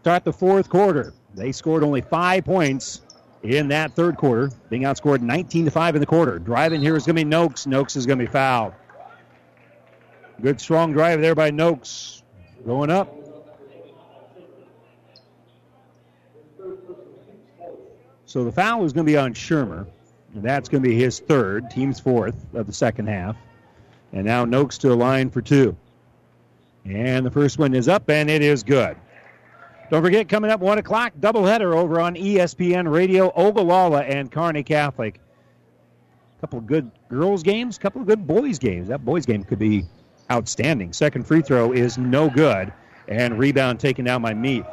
Start 0.01 0.25
the 0.25 0.33
fourth 0.33 0.69
quarter. 0.69 1.13
They 1.35 1.53
scored 1.53 1.83
only 1.83 2.01
five 2.01 2.43
points 2.43 3.01
in 3.43 3.69
that 3.69 3.93
third 3.93 4.17
quarter, 4.17 4.51
being 4.69 4.81
outscored 4.81 5.21
19 5.21 5.65
to 5.65 5.71
5 5.71 5.95
in 5.95 6.01
the 6.01 6.05
quarter. 6.05 6.37
Driving 6.37 6.81
here 6.81 6.97
is 6.97 7.05
going 7.05 7.15
to 7.15 7.21
be 7.21 7.29
Noakes. 7.29 7.65
Noakes 7.65 7.95
is 7.95 8.05
going 8.05 8.19
to 8.19 8.25
be 8.25 8.31
fouled. 8.31 8.73
Good 10.41 10.59
strong 10.59 10.91
drive 10.91 11.21
there 11.21 11.35
by 11.35 11.49
Noakes. 11.49 12.23
Going 12.65 12.89
up. 12.89 13.15
So 18.25 18.43
the 18.43 18.51
foul 18.51 18.83
is 18.83 18.91
going 18.91 19.05
to 19.05 19.11
be 19.11 19.17
on 19.17 19.33
Shermer. 19.33 19.87
And 20.35 20.43
that's 20.43 20.67
going 20.67 20.83
to 20.83 20.89
be 20.89 20.95
his 20.95 21.19
third, 21.19 21.71
team's 21.71 21.99
fourth 22.01 22.35
of 22.53 22.67
the 22.67 22.73
second 22.73 23.07
half. 23.07 23.37
And 24.11 24.25
now 24.25 24.43
Noakes 24.43 24.77
to 24.79 24.89
the 24.89 24.95
line 24.95 25.29
for 25.29 25.41
two. 25.41 25.75
And 26.89 27.23
the 27.25 27.31
first 27.31 27.59
one 27.59 27.75
is 27.75 27.87
up, 27.87 28.09
and 28.09 28.29
it 28.29 28.41
is 28.41 28.63
good. 28.63 28.97
Don't 29.91 30.01
forget, 30.01 30.27
coming 30.27 30.49
up 30.49 30.59
1 30.59 30.79
o'clock, 30.79 31.13
doubleheader 31.19 31.75
over 31.75 32.01
on 32.01 32.15
ESPN 32.15 32.91
Radio, 32.91 33.31
Ogallala 33.35 34.01
and 34.01 34.31
Kearney 34.31 34.63
Catholic. 34.63 35.19
A 36.37 36.41
couple 36.41 36.59
of 36.59 36.67
good 36.67 36.89
girls' 37.07 37.43
games, 37.43 37.77
a 37.77 37.79
couple 37.79 38.01
of 38.01 38.07
good 38.07 38.25
boys' 38.25 38.57
games. 38.57 38.87
That 38.87 39.05
boys' 39.05 39.25
game 39.25 39.43
could 39.43 39.59
be 39.59 39.85
outstanding. 40.31 40.93
Second 40.93 41.27
free 41.27 41.41
throw 41.41 41.73
is 41.73 41.97
no 41.97 42.29
good, 42.29 42.73
and 43.07 43.37
rebound 43.37 43.79
taken 43.79 44.05
down 44.05 44.21
by 44.21 44.33
Meath. 44.33 44.67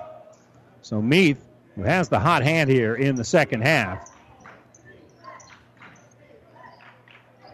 So 0.83 1.03
Meath, 1.03 1.45
who 1.75 1.83
has 1.83 2.09
the 2.09 2.19
hot 2.19 2.43
hand 2.43 2.71
here 2.71 2.95
in 2.95 3.15
the 3.15 3.25
second 3.25 3.63
half, 3.63 4.11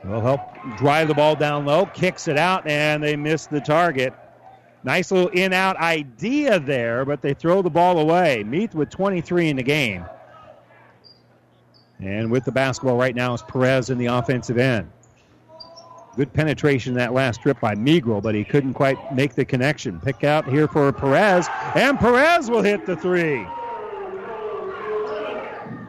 will 0.05 0.21
help 0.21 0.41
drive 0.77 1.09
the 1.09 1.15
ball 1.15 1.35
down 1.35 1.65
low, 1.65 1.87
kicks 1.87 2.29
it 2.29 2.37
out, 2.37 2.67
and 2.67 3.03
they 3.03 3.17
miss 3.17 3.47
the 3.47 3.61
target. 3.61 4.13
Nice 4.85 5.13
little 5.13 5.29
in 5.29 5.53
out 5.53 5.77
idea 5.77 6.59
there, 6.59 7.05
but 7.05 7.23
they 7.23 7.35
throw 7.35 7.63
the 7.63 7.71
ball 7.71 7.99
away. 7.99 8.43
Meath 8.43 8.75
with 8.75 8.91
23 8.91 9.51
in 9.51 9.57
the 9.57 9.63
game. 9.63 10.05
And 12.01 12.31
with 12.31 12.45
the 12.45 12.51
basketball 12.51 12.97
right 12.97 13.15
now 13.15 13.33
is 13.33 13.43
Perez 13.43 13.91
in 13.91 13.99
the 13.99 14.07
offensive 14.07 14.59
end. 14.59 14.91
Good 16.17 16.33
penetration 16.33 16.95
that 16.95 17.15
last 17.15 17.41
trip 17.41 17.61
by 17.61 17.75
Migro, 17.75 18.21
but 18.21 18.35
he 18.35 18.45
couldn't 18.45 18.75
quite 18.75 19.15
make 19.15 19.35
the 19.35 19.45
connection. 19.45 20.01
Pick 20.01 20.25
out 20.25 20.47
here 20.47 20.69
for 20.69 20.93
Perez, 20.93 21.49
and 21.75 21.99
Perez 21.99 22.51
will 22.51 22.61
hit 22.61 22.85
the 22.85 22.97
three. 22.97 23.47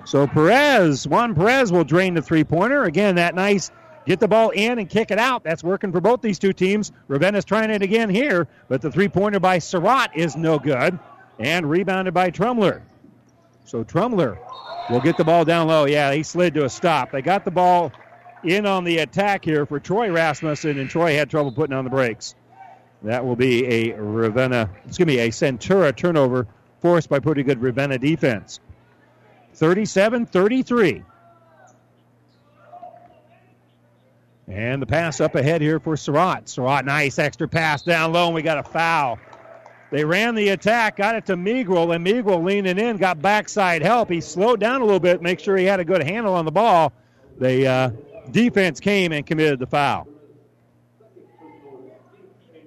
So 0.05 0.27
Perez, 0.27 1.07
Juan 1.07 1.33
Perez 1.33 1.71
will 1.71 1.83
drain 1.83 2.13
the 2.13 2.21
three 2.21 2.43
pointer. 2.43 2.83
Again, 2.83 3.15
that 3.15 3.35
nice 3.35 3.71
get 4.05 4.19
the 4.19 4.27
ball 4.27 4.49
in 4.51 4.79
and 4.79 4.89
kick 4.89 5.11
it 5.11 5.19
out. 5.19 5.43
That's 5.43 5.63
working 5.63 5.91
for 5.91 6.01
both 6.01 6.21
these 6.21 6.39
two 6.39 6.53
teams. 6.53 6.91
Ravenna's 7.07 7.45
trying 7.45 7.69
it 7.69 7.81
again 7.81 8.09
here, 8.09 8.47
but 8.67 8.81
the 8.81 8.91
three 8.91 9.09
pointer 9.09 9.39
by 9.39 9.59
Surratt 9.59 10.11
is 10.15 10.35
no 10.35 10.59
good. 10.59 10.97
And 11.39 11.69
rebounded 11.69 12.13
by 12.13 12.29
Trumler. 12.29 12.83
So 13.65 13.83
Trumler 13.83 14.37
will 14.89 15.01
get 15.01 15.17
the 15.17 15.23
ball 15.23 15.45
down 15.45 15.67
low. 15.67 15.85
Yeah, 15.85 16.13
he 16.13 16.23
slid 16.23 16.53
to 16.55 16.65
a 16.65 16.69
stop. 16.69 17.11
They 17.11 17.21
got 17.21 17.43
the 17.43 17.51
ball 17.51 17.91
in 18.43 18.65
on 18.65 18.83
the 18.83 18.99
attack 18.99 19.43
here 19.43 19.65
for 19.65 19.79
Troy 19.79 20.11
Rasmussen, 20.11 20.77
and 20.77 20.89
Troy 20.89 21.15
had 21.15 21.29
trouble 21.29 21.51
putting 21.51 21.75
on 21.75 21.83
the 21.83 21.89
brakes. 21.89 22.35
That 23.03 23.25
will 23.25 23.35
be 23.35 23.65
a 23.65 23.95
Ravenna, 23.95 24.69
excuse 24.85 25.07
me, 25.07 25.19
a 25.19 25.29
Centura 25.29 25.95
turnover 25.95 26.47
forced 26.81 27.09
by 27.09 27.19
pretty 27.19 27.43
good 27.43 27.61
Ravenna 27.61 27.97
defense. 27.97 28.59
37 29.55 30.25
33. 30.25 31.03
And 34.53 34.79
the 34.79 34.85
pass 34.85 35.19
up 35.19 35.33
ahead 35.33 35.61
here 35.61 35.79
for 35.79 35.97
Surratt. 35.97 36.47
Surratt, 36.47 36.85
nice 36.85 37.17
extra 37.17 37.47
pass 37.47 37.81
down 37.81 38.13
low, 38.13 38.27
and 38.27 38.35
we 38.35 38.43
got 38.43 38.59
a 38.59 38.63
foul. 38.63 39.17
They 39.89 40.05
ran 40.05 40.35
the 40.35 40.49
attack, 40.49 40.97
got 40.97 41.15
it 41.15 41.25
to 41.25 41.35
Migro, 41.35 41.95
and 41.95 42.05
Migro 42.05 42.43
leaning 42.43 42.77
in, 42.77 42.97
got 42.97 43.19
backside 43.19 43.81
help. 43.81 44.11
He 44.11 44.21
slowed 44.21 44.59
down 44.59 44.81
a 44.81 44.85
little 44.85 44.99
bit, 44.99 45.23
make 45.23 45.39
sure 45.39 45.57
he 45.57 45.65
had 45.65 45.79
a 45.79 45.83
good 45.83 46.03
handle 46.03 46.35
on 46.35 46.45
the 46.45 46.51
ball. 46.51 46.93
The 47.39 47.67
uh, 47.67 47.89
defense 48.29 48.79
came 48.79 49.11
and 49.11 49.25
committed 49.25 49.57
the 49.57 49.65
foul. 49.65 50.07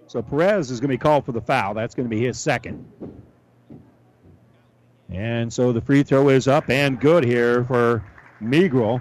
So 0.09 0.23
Perez 0.23 0.73
is 0.73 0.81
going 0.81 0.89
to 0.89 0.95
be 0.95 0.99
called 0.99 1.25
for 1.25 1.33
the 1.33 1.41
foul. 1.41 1.75
That's 1.75 1.95
going 1.95 2.09
to 2.09 2.11
be 2.11 2.25
his 2.25 2.37
second. 2.37 2.85
And 5.09 5.53
so 5.53 5.73
the 5.73 5.81
free 5.81 6.03
throw 6.03 6.31
is 6.31 6.49
up 6.49 6.69
and 6.69 7.01
good 7.01 7.23
here 7.23 7.65
for 7.65 8.05
Migro. 8.43 9.01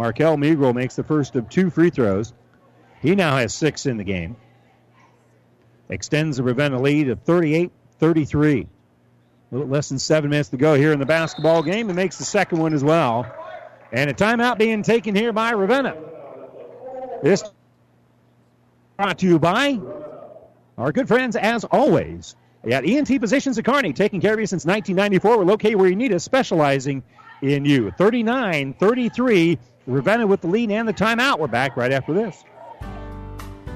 Markel 0.00 0.38
Migro 0.38 0.74
makes 0.74 0.96
the 0.96 1.04
first 1.04 1.36
of 1.36 1.50
two 1.50 1.68
free 1.68 1.90
throws. 1.90 2.32
He 3.02 3.14
now 3.14 3.36
has 3.36 3.52
six 3.52 3.84
in 3.84 3.98
the 3.98 4.04
game. 4.04 4.34
Extends 5.90 6.38
the 6.38 6.42
Ravenna 6.42 6.80
lead 6.80 7.08
to 7.08 7.16
38 7.16 7.70
33. 7.98 8.60
A 8.60 8.66
little 9.54 9.68
less 9.68 9.90
than 9.90 9.98
seven 9.98 10.30
minutes 10.30 10.48
to 10.48 10.56
go 10.56 10.72
here 10.74 10.94
in 10.94 11.00
the 11.00 11.04
basketball 11.04 11.62
game 11.62 11.90
and 11.90 11.96
makes 11.96 12.16
the 12.16 12.24
second 12.24 12.60
one 12.60 12.72
as 12.72 12.82
well. 12.82 13.30
And 13.92 14.08
a 14.08 14.14
timeout 14.14 14.56
being 14.56 14.82
taken 14.82 15.14
here 15.14 15.34
by 15.34 15.50
Ravenna. 15.50 15.94
This 17.22 17.44
brought 18.96 19.18
to 19.18 19.26
you 19.26 19.38
by 19.38 19.78
our 20.78 20.92
good 20.92 21.08
friends, 21.08 21.36
as 21.36 21.64
always, 21.64 22.36
at 22.64 22.86
ENT 22.86 23.08
Physicians 23.08 23.58
of 23.58 23.66
Kearney, 23.66 23.92
taking 23.92 24.22
care 24.22 24.32
of 24.32 24.40
you 24.40 24.46
since 24.46 24.64
1994. 24.64 25.36
We're 25.36 25.44
located 25.44 25.76
where 25.76 25.90
you 25.90 25.96
need 25.96 26.14
us, 26.14 26.24
specializing 26.24 27.02
in 27.42 27.66
you. 27.66 27.90
39 27.90 28.72
33. 28.74 29.58
Ravenna 29.86 30.26
with 30.26 30.40
the 30.40 30.48
lead 30.48 30.70
and 30.70 30.86
the 30.86 30.92
timeout. 30.92 31.38
We're 31.38 31.46
back 31.48 31.76
right 31.76 31.92
after 31.92 32.12
this. 32.12 32.44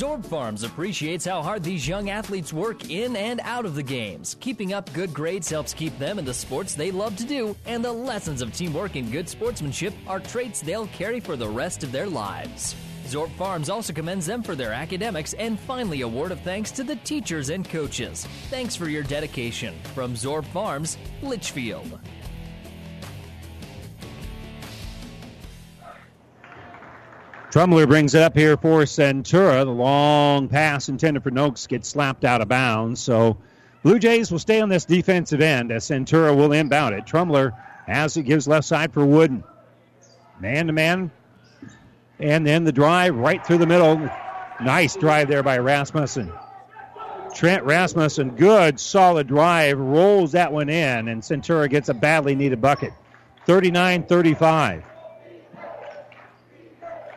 Zorb 0.00 0.24
Farms 0.24 0.62
appreciates 0.62 1.26
how 1.26 1.42
hard 1.42 1.62
these 1.62 1.86
young 1.86 2.08
athletes 2.08 2.54
work 2.54 2.88
in 2.88 3.14
and 3.16 3.38
out 3.44 3.66
of 3.66 3.74
the 3.74 3.82
games. 3.82 4.34
Keeping 4.40 4.72
up 4.72 4.90
good 4.94 5.12
grades 5.12 5.50
helps 5.50 5.74
keep 5.74 5.98
them 5.98 6.18
in 6.18 6.24
the 6.24 6.32
sports 6.32 6.74
they 6.74 6.90
love 6.90 7.16
to 7.16 7.24
do, 7.26 7.54
and 7.66 7.84
the 7.84 7.92
lessons 7.92 8.40
of 8.40 8.50
teamwork 8.54 8.96
and 8.96 9.12
good 9.12 9.28
sportsmanship 9.28 9.92
are 10.06 10.18
traits 10.18 10.62
they'll 10.62 10.86
carry 10.86 11.20
for 11.20 11.36
the 11.36 11.46
rest 11.46 11.84
of 11.84 11.92
their 11.92 12.06
lives. 12.06 12.74
Zorb 13.04 13.30
Farms 13.32 13.68
also 13.68 13.92
commends 13.92 14.24
them 14.24 14.42
for 14.42 14.54
their 14.54 14.72
academics 14.72 15.34
and 15.34 15.60
finally 15.60 16.00
a 16.00 16.08
word 16.08 16.32
of 16.32 16.40
thanks 16.40 16.70
to 16.70 16.82
the 16.82 16.96
teachers 16.96 17.50
and 17.50 17.68
coaches. 17.68 18.24
Thanks 18.48 18.74
for 18.74 18.88
your 18.88 19.02
dedication. 19.02 19.74
From 19.94 20.14
Zorb 20.14 20.46
Farms, 20.46 20.96
Litchfield. 21.20 22.00
Trumler 27.50 27.84
brings 27.88 28.14
it 28.14 28.22
up 28.22 28.36
here 28.36 28.56
for 28.56 28.82
Centura. 28.82 29.64
The 29.64 29.72
long 29.72 30.46
pass 30.46 30.88
intended 30.88 31.24
for 31.24 31.32
Noakes 31.32 31.66
gets 31.66 31.88
slapped 31.88 32.24
out 32.24 32.40
of 32.40 32.48
bounds. 32.48 33.00
So 33.00 33.38
Blue 33.82 33.98
Jays 33.98 34.30
will 34.30 34.38
stay 34.38 34.60
on 34.60 34.68
this 34.68 34.84
defensive 34.84 35.40
end 35.40 35.72
as 35.72 35.84
Centura 35.84 36.36
will 36.36 36.52
inbound 36.52 36.94
it. 36.94 37.06
Trumler 37.06 37.52
as 37.88 38.16
it 38.16 38.22
gives 38.22 38.46
left 38.46 38.68
side 38.68 38.92
for 38.92 39.04
Wooden. 39.04 39.42
Man 40.38 40.68
to 40.68 40.72
man. 40.72 41.10
And 42.20 42.46
then 42.46 42.62
the 42.62 42.70
drive 42.70 43.16
right 43.16 43.44
through 43.44 43.58
the 43.58 43.66
middle. 43.66 44.08
Nice 44.60 44.94
drive 44.94 45.26
there 45.26 45.42
by 45.42 45.58
Rasmussen. 45.58 46.32
Trent 47.34 47.64
Rasmussen, 47.64 48.36
good, 48.36 48.78
solid 48.78 49.26
drive, 49.26 49.78
rolls 49.78 50.32
that 50.32 50.52
one 50.52 50.68
in, 50.68 51.08
and 51.08 51.22
Centura 51.22 51.68
gets 51.68 51.88
a 51.88 51.94
badly 51.94 52.34
needed 52.36 52.60
bucket. 52.60 52.92
39 53.46 54.04
35. 54.04 54.84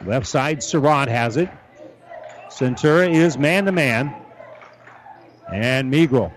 Left 0.05 0.27
side, 0.27 0.61
Surratt 0.61 1.07
has 1.07 1.37
it. 1.37 1.49
Centura 2.49 3.09
is 3.09 3.37
man 3.37 3.65
to 3.65 3.71
man. 3.71 4.13
And 5.51 5.91
Migro 5.91 6.31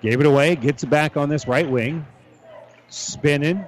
gave 0.00 0.20
it 0.20 0.26
away, 0.26 0.56
gets 0.56 0.82
it 0.82 0.90
back 0.90 1.16
on 1.16 1.28
this 1.28 1.46
right 1.46 1.68
wing. 1.68 2.06
Spinning. 2.88 3.64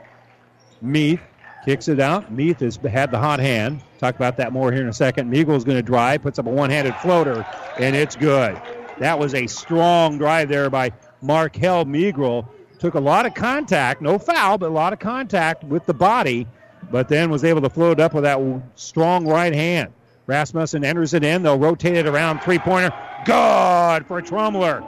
Meath 0.80 1.20
kicks 1.64 1.88
it 1.88 2.00
out. 2.00 2.32
Meath 2.32 2.60
has 2.60 2.76
had 2.76 3.10
the 3.10 3.18
hot 3.18 3.38
hand. 3.38 3.82
Talk 3.98 4.16
about 4.16 4.36
that 4.38 4.52
more 4.52 4.72
here 4.72 4.82
in 4.82 4.88
a 4.88 4.92
second. 4.92 5.32
Migro's 5.32 5.64
going 5.64 5.78
to 5.78 5.82
drive, 5.82 6.22
puts 6.22 6.38
up 6.38 6.46
a 6.46 6.50
one 6.50 6.70
handed 6.70 6.94
floater, 6.96 7.46
and 7.78 7.94
it's 7.94 8.16
good. 8.16 8.60
That 8.98 9.18
was 9.18 9.34
a 9.34 9.46
strong 9.46 10.18
drive 10.18 10.48
there 10.48 10.70
by 10.70 10.92
Markel 11.20 11.84
Migro. 11.84 12.46
Took 12.78 12.94
a 12.94 13.00
lot 13.00 13.26
of 13.26 13.34
contact, 13.34 14.02
no 14.02 14.18
foul, 14.18 14.58
but 14.58 14.70
a 14.70 14.72
lot 14.74 14.92
of 14.92 14.98
contact 14.98 15.62
with 15.62 15.86
the 15.86 15.94
body 15.94 16.48
but 16.90 17.08
then 17.08 17.30
was 17.30 17.44
able 17.44 17.60
to 17.62 17.70
float 17.70 17.98
it 17.98 18.00
up 18.00 18.14
with 18.14 18.24
that 18.24 18.40
strong 18.74 19.26
right 19.26 19.54
hand. 19.54 19.92
Rasmussen 20.26 20.84
enters 20.84 21.14
it 21.14 21.24
in. 21.24 21.42
They'll 21.42 21.58
rotate 21.58 21.96
it 21.96 22.06
around 22.06 22.40
three 22.40 22.58
pointer. 22.58 22.92
Good 23.24 24.06
for 24.06 24.22
Trumler. 24.22 24.84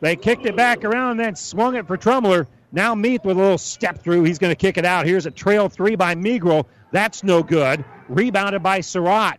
They 0.00 0.16
kicked 0.16 0.46
it 0.46 0.56
back 0.56 0.84
around 0.84 1.12
and 1.12 1.20
then 1.20 1.36
swung 1.36 1.74
it 1.74 1.86
for 1.86 1.96
Trumler. 1.96 2.46
Now 2.70 2.94
Meath 2.94 3.24
with 3.24 3.36
a 3.36 3.40
little 3.40 3.58
step 3.58 4.02
through. 4.02 4.24
He's 4.24 4.38
going 4.38 4.52
to 4.52 4.56
kick 4.56 4.76
it 4.76 4.84
out. 4.84 5.06
Here's 5.06 5.26
a 5.26 5.30
trail 5.30 5.68
three 5.68 5.96
by 5.96 6.14
Migro. 6.14 6.66
That's 6.92 7.24
no 7.24 7.42
good. 7.42 7.84
Rebounded 8.08 8.62
by 8.62 8.80
Surratt. 8.80 9.38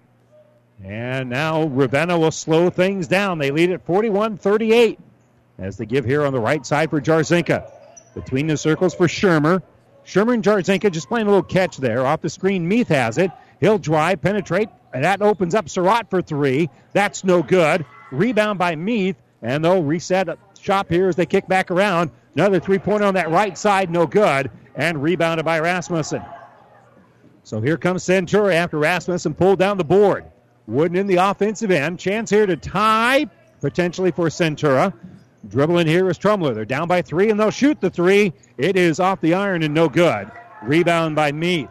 And 0.84 1.30
now 1.30 1.64
Ravenna 1.64 2.18
will 2.18 2.32
slow 2.32 2.70
things 2.70 3.08
down. 3.08 3.38
They 3.38 3.52
lead 3.52 3.72
at 3.72 3.86
41 3.86 4.38
38 4.38 5.00
as 5.58 5.78
they 5.78 5.86
give 5.86 6.06
here 6.06 6.26
on 6.26 6.34
the 6.34 6.40
right 6.40 6.66
side 6.66 6.90
for 6.90 7.02
Jarzinka. 7.02 7.70
Between 8.16 8.48
the 8.48 8.58
circles 8.58 8.96
for 8.96 9.08
Shermer. 9.08 9.62
Shermer 10.10 10.42
Jarzinka 10.42 10.92
just 10.92 11.08
playing 11.08 11.28
a 11.28 11.30
little 11.30 11.44
catch 11.44 11.78
there. 11.78 12.04
Off 12.04 12.22
the 12.22 12.32
screen, 12.32 12.68
Meath 12.68 12.88
has 12.88 13.20
it. 13.20 13.30
He'll 13.60 13.78
drive, 13.78 14.22
penetrate, 14.22 14.70
and 14.92 15.04
that 15.04 15.22
opens 15.22 15.54
up 15.54 15.70
Surratt 15.70 16.10
for 16.10 16.20
three. 16.20 16.68
That's 16.94 17.24
no 17.24 17.44
good. 17.44 17.86
Rebound 18.12 18.58
by 18.58 18.76
Meath, 18.76 19.18
and 19.44 19.64
they'll 19.64 19.84
reset 19.84 20.28
shop 20.60 20.90
here 20.90 21.10
as 21.10 21.16
they 21.16 21.28
kick 21.28 21.48
back 21.48 21.70
around. 21.70 22.10
Another 22.34 22.60
three 22.60 22.80
pointer 22.80 23.06
on 23.06 23.14
that 23.14 23.30
right 23.30 23.56
side, 23.56 23.92
no 23.92 24.08
good, 24.08 24.50
and 24.74 25.04
rebounded 25.04 25.46
by 25.46 25.60
Rasmussen. 25.60 26.24
So 27.44 27.62
here 27.62 27.78
comes 27.78 28.04
Centura 28.04 28.56
after 28.56 28.80
Rasmussen 28.80 29.36
pulled 29.36 29.60
down 29.60 29.78
the 29.78 29.84
board. 29.84 30.26
Wooden 30.66 30.98
in 30.98 31.06
the 31.06 31.18
offensive 31.18 31.70
end. 31.70 32.00
Chance 32.00 32.32
here 32.32 32.48
to 32.48 32.58
tie, 32.58 33.28
potentially 33.62 34.10
for 34.10 34.30
Centura. 34.30 34.92
Dribbling 35.48 35.88
here 35.88 36.10
is 36.10 36.18
Trumler. 36.18 36.54
They're 36.54 36.66
down 36.66 36.88
by 36.88 37.02
three, 37.02 37.30
and 37.30 37.40
they'll 37.40 37.52
shoot 37.52 37.80
the 37.80 37.90
three. 37.90 38.34
It 38.58 38.76
is 38.76 39.00
off 39.00 39.22
the 39.22 39.34
iron 39.34 39.64
and 39.64 39.74
no 39.74 39.88
good. 39.88 40.30
Rebound 40.62 41.16
by 41.16 41.32
Meath. 41.32 41.70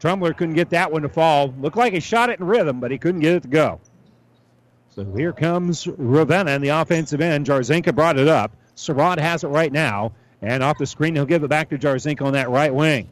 Trumler 0.00 0.32
couldn't 0.32 0.54
get 0.54 0.70
that 0.70 0.90
one 0.90 1.02
to 1.02 1.08
fall. 1.08 1.52
Looked 1.60 1.76
like 1.76 1.92
he 1.92 2.00
shot 2.00 2.30
it 2.30 2.40
in 2.40 2.46
rhythm, 2.46 2.80
but 2.80 2.90
he 2.90 2.98
couldn't 2.98 3.20
get 3.20 3.34
it 3.34 3.42
to 3.42 3.48
go. 3.48 3.80
So 4.94 5.04
here 5.16 5.32
comes 5.32 5.86
Ravenna 5.86 6.52
in 6.52 6.62
the 6.62 6.68
offensive 6.68 7.20
end. 7.20 7.46
Jarzinka 7.46 7.94
brought 7.94 8.18
it 8.18 8.28
up. 8.28 8.52
Surratt 8.74 9.18
has 9.18 9.44
it 9.44 9.48
right 9.48 9.72
now. 9.72 10.12
And 10.42 10.62
off 10.62 10.78
the 10.78 10.86
screen, 10.86 11.14
he'll 11.14 11.26
give 11.26 11.44
it 11.44 11.48
back 11.48 11.68
to 11.70 11.78
Jarzinka 11.78 12.22
on 12.22 12.32
that 12.32 12.48
right 12.48 12.74
wing. 12.74 13.08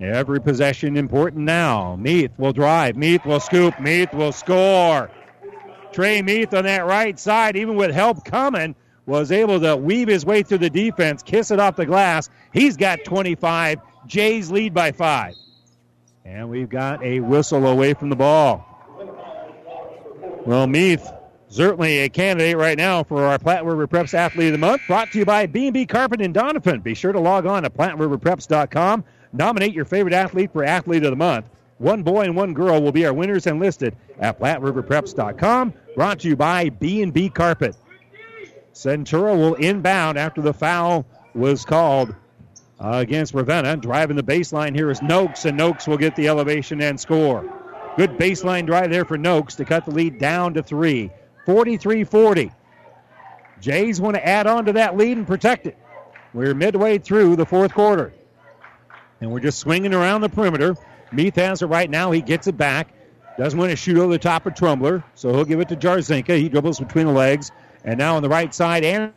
Every 0.00 0.40
possession 0.40 0.96
important 0.96 1.44
now. 1.44 1.96
Meath 1.96 2.32
will 2.36 2.52
drive. 2.52 2.96
Meath 2.96 3.24
will 3.24 3.40
scoop. 3.40 3.78
Meath 3.80 4.12
will 4.12 4.32
score. 4.32 5.10
Trey 5.94 6.22
Meath 6.22 6.52
on 6.52 6.64
that 6.64 6.86
right 6.86 7.16
side, 7.16 7.56
even 7.56 7.76
with 7.76 7.92
help 7.92 8.24
coming, 8.24 8.74
was 9.06 9.30
able 9.30 9.60
to 9.60 9.76
weave 9.76 10.08
his 10.08 10.26
way 10.26 10.42
through 10.42 10.58
the 10.58 10.68
defense, 10.68 11.22
kiss 11.22 11.52
it 11.52 11.60
off 11.60 11.76
the 11.76 11.86
glass. 11.86 12.28
He's 12.52 12.76
got 12.76 13.04
25. 13.04 13.78
Jays 14.08 14.50
lead 14.50 14.74
by 14.74 14.90
five. 14.90 15.36
And 16.24 16.50
we've 16.50 16.68
got 16.68 17.00
a 17.04 17.20
whistle 17.20 17.64
away 17.68 17.94
from 17.94 18.08
the 18.08 18.16
ball. 18.16 18.66
Well, 20.44 20.66
Meath, 20.66 21.08
certainly 21.46 22.00
a 22.00 22.08
candidate 22.08 22.56
right 22.56 22.76
now 22.76 23.04
for 23.04 23.22
our 23.22 23.38
Platte 23.38 23.64
River 23.64 23.86
Preps 23.86 24.14
Athlete 24.14 24.48
of 24.48 24.52
the 24.52 24.58
Month, 24.58 24.82
brought 24.88 25.12
to 25.12 25.18
you 25.20 25.24
by 25.24 25.46
B&B 25.46 25.86
Carpet 25.86 26.20
in 26.20 26.32
Doniphan. 26.32 26.82
Be 26.82 26.94
sure 26.94 27.12
to 27.12 27.20
log 27.20 27.46
on 27.46 27.62
to 27.62 27.70
PlatteRiverPreps.com. 27.70 29.04
Nominate 29.32 29.72
your 29.72 29.84
favorite 29.84 30.14
athlete 30.14 30.52
for 30.52 30.64
Athlete 30.64 31.04
of 31.04 31.10
the 31.10 31.16
Month. 31.16 31.46
One 31.78 32.02
boy 32.02 32.22
and 32.22 32.36
one 32.36 32.54
girl 32.54 32.80
will 32.80 32.92
be 32.92 33.04
our 33.06 33.12
winners 33.12 33.46
and 33.46 33.58
listed 33.58 33.96
at 34.18 34.38
PlatteRiverPreps.com. 34.38 35.74
Brought 35.96 36.20
to 36.20 36.28
you 36.28 36.36
by 36.36 36.68
B&B 36.68 37.30
Carpet. 37.30 37.76
Centura 38.72 39.36
will 39.36 39.54
inbound 39.54 40.18
after 40.18 40.40
the 40.40 40.52
foul 40.52 41.06
was 41.34 41.64
called 41.64 42.14
against 42.78 43.34
Ravenna. 43.34 43.76
Driving 43.76 44.16
the 44.16 44.22
baseline 44.22 44.74
here 44.74 44.90
is 44.90 45.00
Noakes, 45.02 45.44
and 45.44 45.56
Noakes 45.56 45.86
will 45.86 45.96
get 45.96 46.16
the 46.16 46.28
elevation 46.28 46.80
and 46.80 46.98
score. 46.98 47.44
Good 47.96 48.18
baseline 48.18 48.66
drive 48.66 48.90
there 48.90 49.04
for 49.04 49.16
Noakes 49.16 49.54
to 49.56 49.64
cut 49.64 49.84
the 49.84 49.92
lead 49.92 50.18
down 50.18 50.54
to 50.54 50.62
three. 50.62 51.10
43 51.46 52.04
40. 52.04 52.52
Jays 53.60 54.00
want 54.00 54.16
to 54.16 54.26
add 54.26 54.46
on 54.46 54.64
to 54.66 54.72
that 54.74 54.96
lead 54.96 55.16
and 55.16 55.26
protect 55.26 55.66
it. 55.66 55.78
We're 56.32 56.54
midway 56.54 56.98
through 56.98 57.36
the 57.36 57.46
fourth 57.46 57.72
quarter. 57.72 58.12
And 59.20 59.30
we're 59.30 59.40
just 59.40 59.58
swinging 59.58 59.94
around 59.94 60.22
the 60.22 60.28
perimeter. 60.28 60.74
Meath 61.14 61.36
has 61.36 61.62
it 61.62 61.66
right 61.66 61.88
now. 61.88 62.10
He 62.10 62.20
gets 62.20 62.46
it 62.46 62.56
back. 62.56 62.92
Doesn't 63.38 63.58
want 63.58 63.70
to 63.70 63.76
shoot 63.76 63.98
over 63.98 64.12
the 64.12 64.18
top 64.18 64.46
of 64.46 64.54
Trumler, 64.54 65.02
so 65.14 65.32
he'll 65.32 65.44
give 65.44 65.60
it 65.60 65.68
to 65.68 65.76
Jarzinka. 65.76 66.38
He 66.38 66.48
dribbles 66.48 66.78
between 66.78 67.06
the 67.06 67.12
legs. 67.12 67.50
And 67.84 67.98
now 67.98 68.16
on 68.16 68.22
the 68.22 68.28
right 68.28 68.54
side, 68.54 68.84
Aaron 68.84 69.12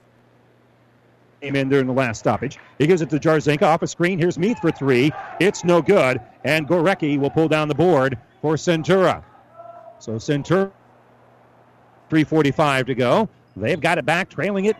came 1.41 1.55
in 1.55 1.69
during 1.69 1.85
the 1.85 1.93
last 1.93 2.19
stoppage. 2.19 2.57
He 2.79 2.87
gives 2.87 3.01
it 3.01 3.09
to 3.11 3.19
Jarzinka 3.19 3.61
off 3.61 3.83
a 3.83 3.87
screen. 3.87 4.17
Here's 4.17 4.39
Meath 4.39 4.59
for 4.59 4.71
three. 4.71 5.11
It's 5.39 5.63
no 5.63 5.81
good. 5.81 6.19
And 6.43 6.67
Gorecki 6.67 7.19
will 7.19 7.29
pull 7.29 7.47
down 7.47 7.67
the 7.67 7.75
board 7.75 8.17
for 8.41 8.55
Centura. 8.55 9.23
So 9.99 10.13
Centura, 10.13 10.71
3.45 12.09 12.87
to 12.87 12.95
go. 12.95 13.29
They've 13.55 13.79
got 13.79 13.97
it 13.97 14.05
back, 14.05 14.29
trailing 14.29 14.65
it 14.65 14.77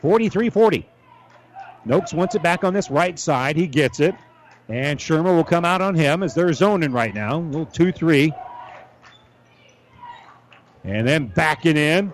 43 0.00 0.50
40. 0.50 0.88
Noakes 1.84 2.12
wants 2.12 2.34
it 2.34 2.42
back 2.42 2.64
on 2.64 2.74
this 2.74 2.90
right 2.90 3.18
side. 3.18 3.56
He 3.56 3.66
gets 3.66 4.00
it. 4.00 4.14
And 4.72 4.98
Shermer 4.98 5.36
will 5.36 5.44
come 5.44 5.66
out 5.66 5.82
on 5.82 5.94
him 5.94 6.22
as 6.22 6.34
they're 6.34 6.50
zoning 6.54 6.92
right 6.92 7.14
now. 7.14 7.36
A 7.36 7.40
little 7.40 7.66
2 7.66 7.92
3. 7.92 8.32
And 10.84 11.06
then 11.06 11.26
backing 11.26 11.76
in, 11.76 12.10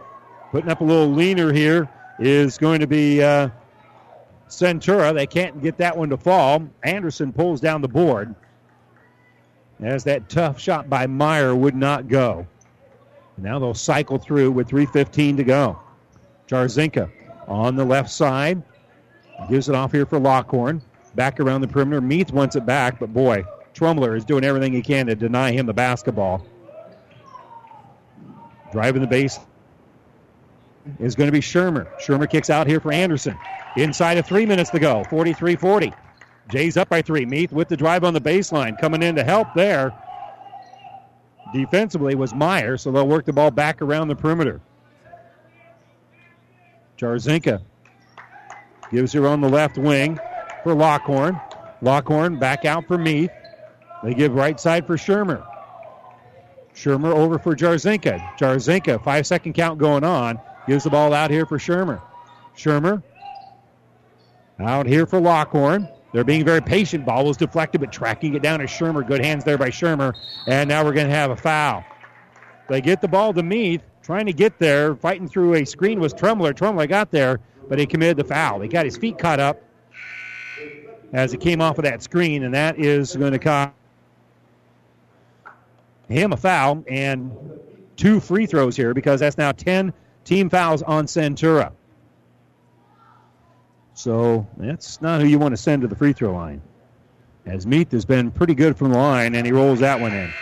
putting 0.51 0.69
up 0.69 0.81
a 0.81 0.85
little 0.85 1.09
leaner 1.09 1.53
here, 1.53 1.89
is 2.19 2.59
going 2.59 2.81
to 2.81 2.89
be 2.89 3.23
uh, 3.23 3.51
Centura. 4.49 5.15
They 5.15 5.25
can't 5.25 5.63
get 5.63 5.77
that 5.77 5.97
one 5.97 6.11
to 6.11 6.17
fall. 6.17 6.69
Anderson 6.83 7.33
pulls 7.33 7.61
down 7.61 7.81
the 7.81 7.89
board 7.89 8.35
as 9.79 10.03
that 10.03 10.29
tough 10.29 10.59
shot 10.59 10.91
by 10.91 11.07
Meyer 11.07 11.55
would 11.55 11.77
not 11.77 12.09
go. 12.09 12.45
Now 13.37 13.61
they'll 13.61 13.73
cycle 13.73 14.19
through 14.19 14.51
with 14.51 14.69
3.15 14.69 15.37
to 15.37 15.45
go. 15.45 15.79
Jarzinka 16.49 17.09
on 17.47 17.77
the 17.77 17.85
left 17.85 18.11
side. 18.11 18.61
Gives 19.49 19.69
it 19.69 19.77
off 19.77 19.93
here 19.93 20.07
for 20.07 20.19
Lockhorn. 20.19 20.83
Back 21.19 21.41
around 21.41 21.63
the 21.63 21.67
perimeter. 21.67 22.01
Meath 22.01 22.31
wants 22.31 22.55
it 22.55 22.65
back, 22.65 23.01
but 23.01 23.13
boy, 23.13 23.43
Trumler 23.75 24.15
is 24.15 24.25
doing 24.25 24.45
everything 24.45 24.73
he 24.73 24.83
can 24.83 25.09
to 25.09 25.17
deny 25.17 25.51
him 25.51 25.67
the 25.67 25.73
basketball. 25.73 26.47
Driving 28.71 29.01
the 29.01 29.09
base 29.09 29.41
is 31.01 31.17
going 31.17 31.27
to 31.27 31.33
be 31.33 31.41
Shermer. 31.41 31.89
Shermer 31.99 32.31
kicks 32.31 32.51
out 32.51 32.69
here 32.69 32.79
for 32.79 32.93
Anderson. 32.93 33.37
Inside 33.77 34.19
of 34.19 34.27
three 34.27 34.47
minutes 34.47 34.71
to 34.71 34.79
go. 34.79 35.03
43 35.11 35.57
40. 35.57 35.93
Jays 36.53 36.77
up 36.77 36.89
by 36.89 37.03
three. 37.03 37.27
Meath 37.27 37.51
with 37.51 37.67
the 37.67 37.77
drive 37.77 38.05
on 38.05 38.15
the 38.15 38.21
baseline. 38.21 38.79
Coming 38.81 39.03
in 39.03 39.17
to 39.17 39.25
help 39.25 39.49
there 39.57 39.93
defensively 41.53 42.15
was 42.15 42.33
Meyer, 42.33 42.77
so 42.77 42.93
they'll 42.93 43.09
work 43.09 43.25
the 43.25 43.33
ball 43.33 43.51
back 43.51 43.83
around 43.83 44.07
the 44.07 44.15
perimeter. 44.15 44.61
Jarzinka 46.97 47.61
gives 48.93 49.13
her 49.15 49.27
on 49.27 49.41
the 49.41 49.49
left 49.49 49.79
wing 49.79 50.21
for 50.63 50.75
Lockhorn. 50.75 51.41
Lockhorn 51.81 52.39
back 52.39 52.65
out 52.65 52.87
for 52.87 52.99
Meath. 52.99 53.31
They 54.03 54.15
give 54.15 54.35
right 54.35 54.59
side 54.59 54.87
for 54.87 54.97
Shermer. 54.97 55.45
Shermer 56.75 57.13
over 57.13 57.39
for 57.39 57.57
Jarzinka. 57.57 58.37
Jarzinka, 58.39 59.03
five 59.03 59.27
second 59.27 59.55
count 59.55 59.79
going 59.79 60.05
on. 60.05 60.41
Gives 60.67 60.85
the 60.85 60.91
ball 60.91 61.13
out 61.13 61.31
here 61.31 61.47
for 61.47 61.59
Shermer. 61.59 62.01
Shermer 62.57 63.03
out 64.61 64.87
here 64.87 65.07
for 65.07 65.21
Lockhorn. 65.21 65.89
They're 66.13 66.25
being 66.25 66.45
very 66.45 66.61
patient. 66.61 67.05
Ball 67.05 67.25
was 67.25 67.37
deflected, 67.37 67.81
but 67.81 67.93
tracking 67.93 68.35
it 68.35 68.43
down 68.43 68.61
to 68.61 68.67
Shermer. 68.67 69.07
Good 69.07 69.25
hands 69.25 69.45
there 69.45 69.59
by 69.59 69.71
Shermer. 69.71 70.15
And 70.47 70.69
now 70.69 70.85
we're 70.85 70.93
going 70.93 71.09
to 71.09 71.15
have 71.15 71.31
a 71.31 71.37
foul. 71.37 71.85
They 72.69 72.81
get 72.81 73.01
the 73.01 73.09
ball 73.09 73.33
to 73.35 73.43
Meath, 73.43 73.83
trying 74.03 74.27
to 74.27 74.33
get 74.33 74.59
there, 74.59 74.95
fighting 74.97 75.29
through 75.29 75.55
a 75.55 75.65
screen 75.65 76.01
was 76.01 76.13
Trumler. 76.13 76.53
Trumler 76.53 76.87
got 76.87 77.11
there, 77.11 77.41
but 77.69 77.79
he 77.79 77.87
committed 77.87 78.17
the 78.17 78.25
foul. 78.25 78.61
He 78.61 78.69
got 78.69 78.85
his 78.85 78.97
feet 78.97 79.19
caught 79.19 79.41
up 79.41 79.63
as 81.13 81.33
he 81.33 81.39
came 81.39 81.61
off 81.61 81.79
of 81.79 81.85
that 81.85 82.03
screen, 82.03 82.43
and 82.45 82.55
that 82.55 82.79
is 82.79 83.17
going 83.17 83.33
to 83.33 83.39
cost 83.39 83.73
him 86.09 86.33
a 86.33 86.37
foul 86.37 86.85
and 86.89 87.33
two 87.97 88.21
free 88.21 88.47
throws 88.47 88.77
here 88.77 88.95
because 88.95 89.21
that's 89.21 89.39
now 89.39 89.53
10 89.53 89.93
team 90.25 90.49
fouls 90.49 90.83
on 90.83 91.07
Centura. 91.07 91.73
So 93.95 94.47
that's 94.57 95.03
not 95.03 95.21
who 95.21 95.27
you 95.27 95.39
want 95.39 95.53
to 95.53 95.57
send 95.57 95.83
to 95.83 95.89
the 95.89 95.97
free 95.97 96.13
throw 96.13 96.33
line. 96.33 96.63
As 97.45 97.67
Meath 97.67 97.93
has 97.93 98.05
been 98.05 98.31
pretty 98.31 98.55
good 98.55 98.77
from 98.77 98.93
the 98.93 98.99
line, 98.99 99.35
and 99.35 99.47
he 99.47 99.53
rolls 99.53 99.81
that 99.81 100.01
one 100.01 100.13
in. 100.13 100.33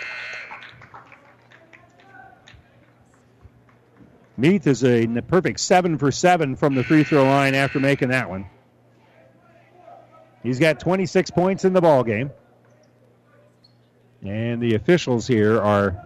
Meath 4.37 4.67
is 4.67 4.83
a 4.83 5.07
perfect 5.27 5.59
seven 5.59 5.97
for 5.97 6.11
seven 6.11 6.55
from 6.55 6.75
the 6.75 6.83
free 6.83 7.03
throw 7.03 7.23
line 7.23 7.55
after 7.55 7.79
making 7.79 8.09
that 8.09 8.29
one. 8.29 8.45
He's 10.47 10.59
got 10.59 10.79
26 10.79 11.29
points 11.31 11.65
in 11.65 11.73
the 11.73 11.81
ball 11.81 12.05
game. 12.05 12.31
And 14.23 14.61
the 14.61 14.75
officials 14.75 15.27
here 15.27 15.61
are 15.61 16.01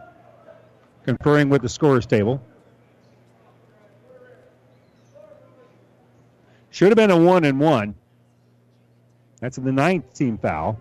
conferring 1.05 1.49
with 1.49 1.61
the 1.61 1.69
scores 1.69 2.07
table. 2.07 2.41
Should 6.71 6.87
have 6.87 6.95
been 6.95 7.11
a 7.11 7.17
one 7.23 7.43
and 7.43 7.59
one. 7.59 7.93
That's 9.41 9.57
the 9.57 9.71
ninth 9.71 10.11
team 10.15 10.39
foul. 10.39 10.79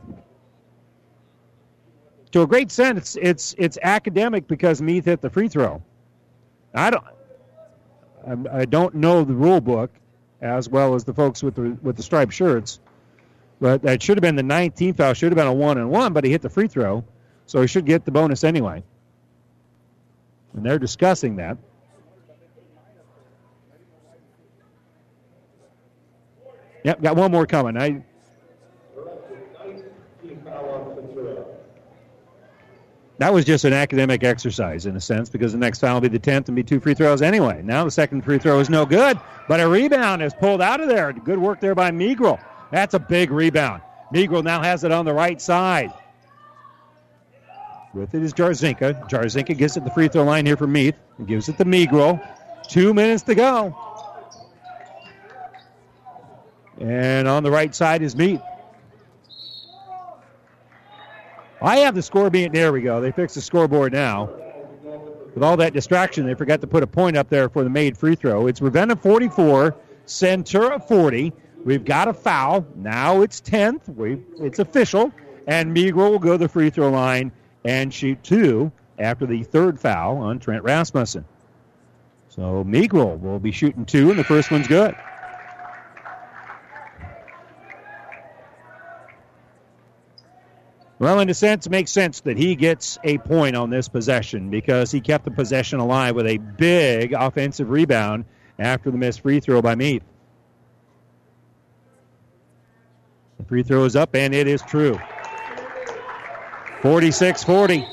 To 2.33 2.41
a 2.41 2.47
great 2.47 2.71
sense, 2.71 3.19
it's, 3.21 3.55
it's 3.59 3.77
academic 3.83 4.49
because 4.49 4.81
Meath 4.81 5.05
hit 5.05 5.21
the 5.21 5.29
free 5.29 5.49
throw. 5.49 5.83
I 6.73 6.89
don't 6.89 7.05
I 8.51 8.65
don't 8.65 8.95
know 8.95 9.23
the 9.23 9.35
rule 9.35 9.61
book 9.61 9.91
as 10.41 10.71
well 10.71 10.95
as 10.95 11.05
the 11.05 11.13
folks 11.13 11.43
with 11.43 11.57
the 11.57 11.77
with 11.83 11.97
the 11.97 12.03
striped 12.03 12.33
shirts, 12.33 12.81
but 13.61 13.83
that 13.83 14.03
should 14.03 14.17
have 14.17 14.23
been 14.23 14.37
the 14.37 14.43
ninth 14.43 14.75
team 14.75 14.95
foul. 14.95 15.13
Should 15.13 15.33
have 15.33 15.37
been 15.37 15.47
a 15.47 15.53
one 15.53 15.79
and 15.79 15.91
one, 15.91 16.13
but 16.13 16.25
he 16.25 16.31
hit 16.31 16.43
the 16.43 16.49
free 16.49 16.67
throw, 16.67 17.05
so 17.47 17.61
he 17.61 17.67
should 17.67 17.85
get 17.85 18.05
the 18.05 18.11
bonus 18.11 18.43
anyway. 18.43 18.83
And 20.55 20.65
they're 20.65 20.79
discussing 20.79 21.37
that. 21.37 21.59
Yep, 26.83 27.03
got 27.03 27.17
one 27.17 27.31
more 27.31 27.47
coming. 27.47 27.77
I. 27.77 28.03
That 33.19 33.35
was 33.35 33.45
just 33.45 33.67
an 33.67 33.75
academic 33.75 34.25
exercise 34.25 34.87
in 34.87 34.97
a 34.97 35.01
sense 35.01 35.29
because 35.29 35.53
the 35.53 35.59
next 35.59 35.81
foul 35.81 35.97
will 35.97 36.01
be 36.01 36.09
the 36.09 36.19
10th 36.19 36.47
and 36.47 36.57
be 36.57 36.63
two 36.63 36.81
free 36.81 36.95
throws 36.95 37.21
anyway. 37.21 37.61
Now 37.63 37.85
the 37.85 37.91
second 37.91 38.23
free 38.23 38.39
throw 38.39 38.61
is 38.61 38.71
no 38.71 38.87
good, 38.87 39.21
but 39.47 39.61
a 39.61 39.69
rebound 39.69 40.23
is 40.23 40.33
pulled 40.33 40.63
out 40.63 40.81
of 40.81 40.89
there. 40.89 41.13
Good 41.13 41.39
work 41.39 41.61
there 41.61 41.75
by 41.75 41.91
Migro. 41.91 42.43
That's 42.71 42.95
a 42.95 42.99
big 42.99 43.31
rebound. 43.31 43.83
Migro 44.15 44.43
now 44.43 44.63
has 44.63 44.85
it 44.85 44.93
on 44.93 45.05
the 45.05 45.13
right 45.13 45.41
side. 45.41 45.93
With 47.93 48.15
it 48.15 48.23
is 48.23 48.33
Jarzinka. 48.33 49.09
Jarzinka 49.09 49.57
gets 49.57 49.77
it 49.77 49.85
the 49.85 49.91
free 49.91 50.09
throw 50.09 50.25
line 50.25 50.47
here 50.47 50.57
for 50.57 50.67
Meath. 50.67 50.95
and 51.19 51.27
gives 51.27 51.49
it 51.49 51.59
to 51.59 51.65
Migro. 51.65 52.21
Two 52.69 52.95
minutes 52.95 53.25
to 53.25 53.35
go. 53.35 53.77
And 56.81 57.27
on 57.29 57.43
the 57.43 57.51
right 57.51 57.75
side 57.75 58.03
is 58.03 58.15
Meath. 58.15 58.41
I 61.63 61.79
have 61.79 61.95
the 61.95 62.03
score 62.03 62.31
being 62.31 62.53
there 62.53 62.73
we 62.73 62.81
go. 62.81 63.01
They 63.01 63.13
fixed 63.13 63.35
the 63.35 63.43
scoreboard 63.43 63.93
now. 63.93 64.31
With 65.35 65.45
all 65.45 65.57
that 65.59 65.73
distraction, 65.73 66.27
they 66.27 66.35
forgot 66.35 66.61
to 66.63 66.67
put 66.67 66.83
a 66.83 66.87
point 66.87 67.17
up 67.17 67.29
there 67.29 67.49
for 67.49 67.63
the 67.63 67.71
made 67.71 67.97
free 67.99 68.15
throw. 68.15 68.47
It's 68.47 68.61
Ravenna 68.61 68.97
44, 68.97 69.77
Centura 70.07 70.87
40. 70.87 71.33
We've 71.65 71.85
got 71.85 72.09
a 72.09 72.15
foul. 72.15 72.67
Now 72.75 73.23
it's 73.23 73.41
10th. 73.41 73.89
We, 73.89 74.21
it's 74.41 74.59
official. 74.59 75.13
And 75.47 75.77
Migro 75.77 76.11
will 76.11 76.19
go 76.19 76.33
to 76.33 76.39
the 76.39 76.49
free 76.49 76.71
throw 76.71 76.91
line 76.91 77.33
and 77.65 77.93
shoot 77.93 78.23
two 78.23 78.73
after 78.99 79.27
the 79.27 79.43
third 79.43 79.81
foul 79.81 80.19
on 80.19 80.39
Trent 80.39 80.63
Rasmussen. 80.63 81.25
So 82.29 82.65
Migro 82.65 83.19
will 83.19 83.41
be 83.41 83.51
shooting 83.51 83.85
two, 83.85 84.11
and 84.11 84.19
the 84.19 84.25
first 84.25 84.51
one's 84.51 84.69
good. 84.69 84.95
Well, 91.01 91.19
in 91.21 91.31
a 91.31 91.35
sense, 91.35 91.67
it 91.67 91.71
makes 91.71 91.91
sense 91.91 92.21
that 92.21 92.37
he 92.37 92.55
gets 92.55 92.99
a 93.03 93.17
point 93.17 93.57
on 93.57 93.71
this 93.71 93.89
possession 93.89 94.51
because 94.51 94.91
he 94.91 95.01
kept 95.01 95.25
the 95.25 95.31
possession 95.31 95.81
alive 95.81 96.15
with 96.15 96.27
a 96.27 96.37
big 96.37 97.15
offensive 97.15 97.71
rebound 97.71 98.27
after 98.59 98.91
the 98.91 98.99
missed 98.99 99.23
free 99.23 99.41
throw 99.41 99.63
by 99.63 99.75
Meath. 99.75 100.03
The 100.03 100.07
free 103.47 103.63
throw 103.63 103.85
is 103.85 103.97
up, 103.97 104.15
and 104.15 104.35
it 104.35 104.47
is 104.47 104.63
true. 104.63 104.99
46 106.83 107.45
40. 107.45 107.87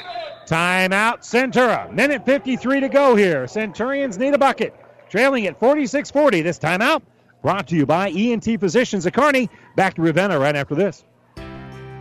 Timeout, 0.46 1.20
Centura. 1.20 1.92
Minute 1.92 2.26
53 2.26 2.82
to 2.82 2.90
go 2.90 3.16
here. 3.16 3.48
Centurions 3.48 4.18
need 4.18 4.34
a 4.34 4.38
bucket. 4.38 4.74
Trailing 5.10 5.46
at 5.48 5.60
46 5.60 6.12
40. 6.12 6.42
This 6.42 6.58
timeout 6.58 7.02
brought 7.42 7.68
to 7.68 7.76
you 7.76 7.86
by 7.86 8.10
ENT 8.10 8.46
Physicians 8.60 9.06
of 9.06 9.14
Kearney. 9.14 9.50
Back 9.76 9.96
to 9.96 10.02
Ravenna 10.02 10.40
right 10.40 10.56
after 10.56 10.76
this. 10.76 11.04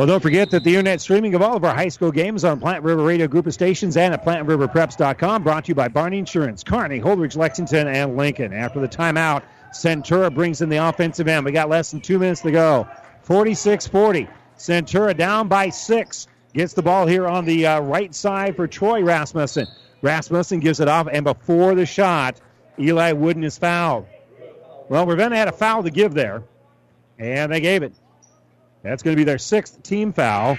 Well, 0.00 0.06
don't 0.06 0.22
forget 0.22 0.48
that 0.52 0.64
the 0.64 0.70
internet 0.70 1.02
streaming 1.02 1.34
of 1.34 1.42
all 1.42 1.56
of 1.56 1.62
our 1.62 1.74
high 1.74 1.90
school 1.90 2.10
games 2.10 2.42
on 2.42 2.58
Platte 2.58 2.82
River 2.82 3.02
Radio 3.02 3.28
Group 3.28 3.46
of 3.46 3.52
Stations 3.52 3.98
and 3.98 4.14
at 4.14 4.24
PlatteRiverPreps.com 4.24 5.42
brought 5.42 5.66
to 5.66 5.68
you 5.68 5.74
by 5.74 5.88
Barney 5.88 6.16
Insurance, 6.16 6.64
Kearney, 6.64 6.98
Holdrege, 6.98 7.36
Lexington, 7.36 7.86
and 7.86 8.16
Lincoln. 8.16 8.54
After 8.54 8.80
the 8.80 8.88
timeout, 8.88 9.42
Centura 9.74 10.34
brings 10.34 10.62
in 10.62 10.70
the 10.70 10.78
offensive 10.78 11.28
end. 11.28 11.44
We 11.44 11.52
got 11.52 11.68
less 11.68 11.90
than 11.90 12.00
two 12.00 12.18
minutes 12.18 12.40
to 12.40 12.50
go. 12.50 12.88
46 13.24 13.88
40. 13.88 14.26
Centura 14.56 15.14
down 15.14 15.48
by 15.48 15.68
six. 15.68 16.28
Gets 16.54 16.72
the 16.72 16.80
ball 16.80 17.06
here 17.06 17.28
on 17.28 17.44
the 17.44 17.66
uh, 17.66 17.80
right 17.80 18.14
side 18.14 18.56
for 18.56 18.66
Troy 18.66 19.02
Rasmussen. 19.02 19.66
Rasmussen 20.00 20.60
gives 20.60 20.80
it 20.80 20.88
off, 20.88 21.08
and 21.12 21.24
before 21.24 21.74
the 21.74 21.84
shot, 21.84 22.40
Eli 22.78 23.12
Wooden 23.12 23.44
is 23.44 23.58
fouled. 23.58 24.06
Well, 24.88 25.04
Ravenna 25.04 25.36
had 25.36 25.48
a 25.48 25.52
foul 25.52 25.82
to 25.82 25.90
give 25.90 26.14
there, 26.14 26.42
and 27.18 27.52
they 27.52 27.60
gave 27.60 27.82
it. 27.82 27.92
That's 28.82 29.02
going 29.02 29.14
to 29.14 29.20
be 29.20 29.24
their 29.24 29.38
sixth 29.38 29.82
team 29.82 30.12
foul. 30.12 30.56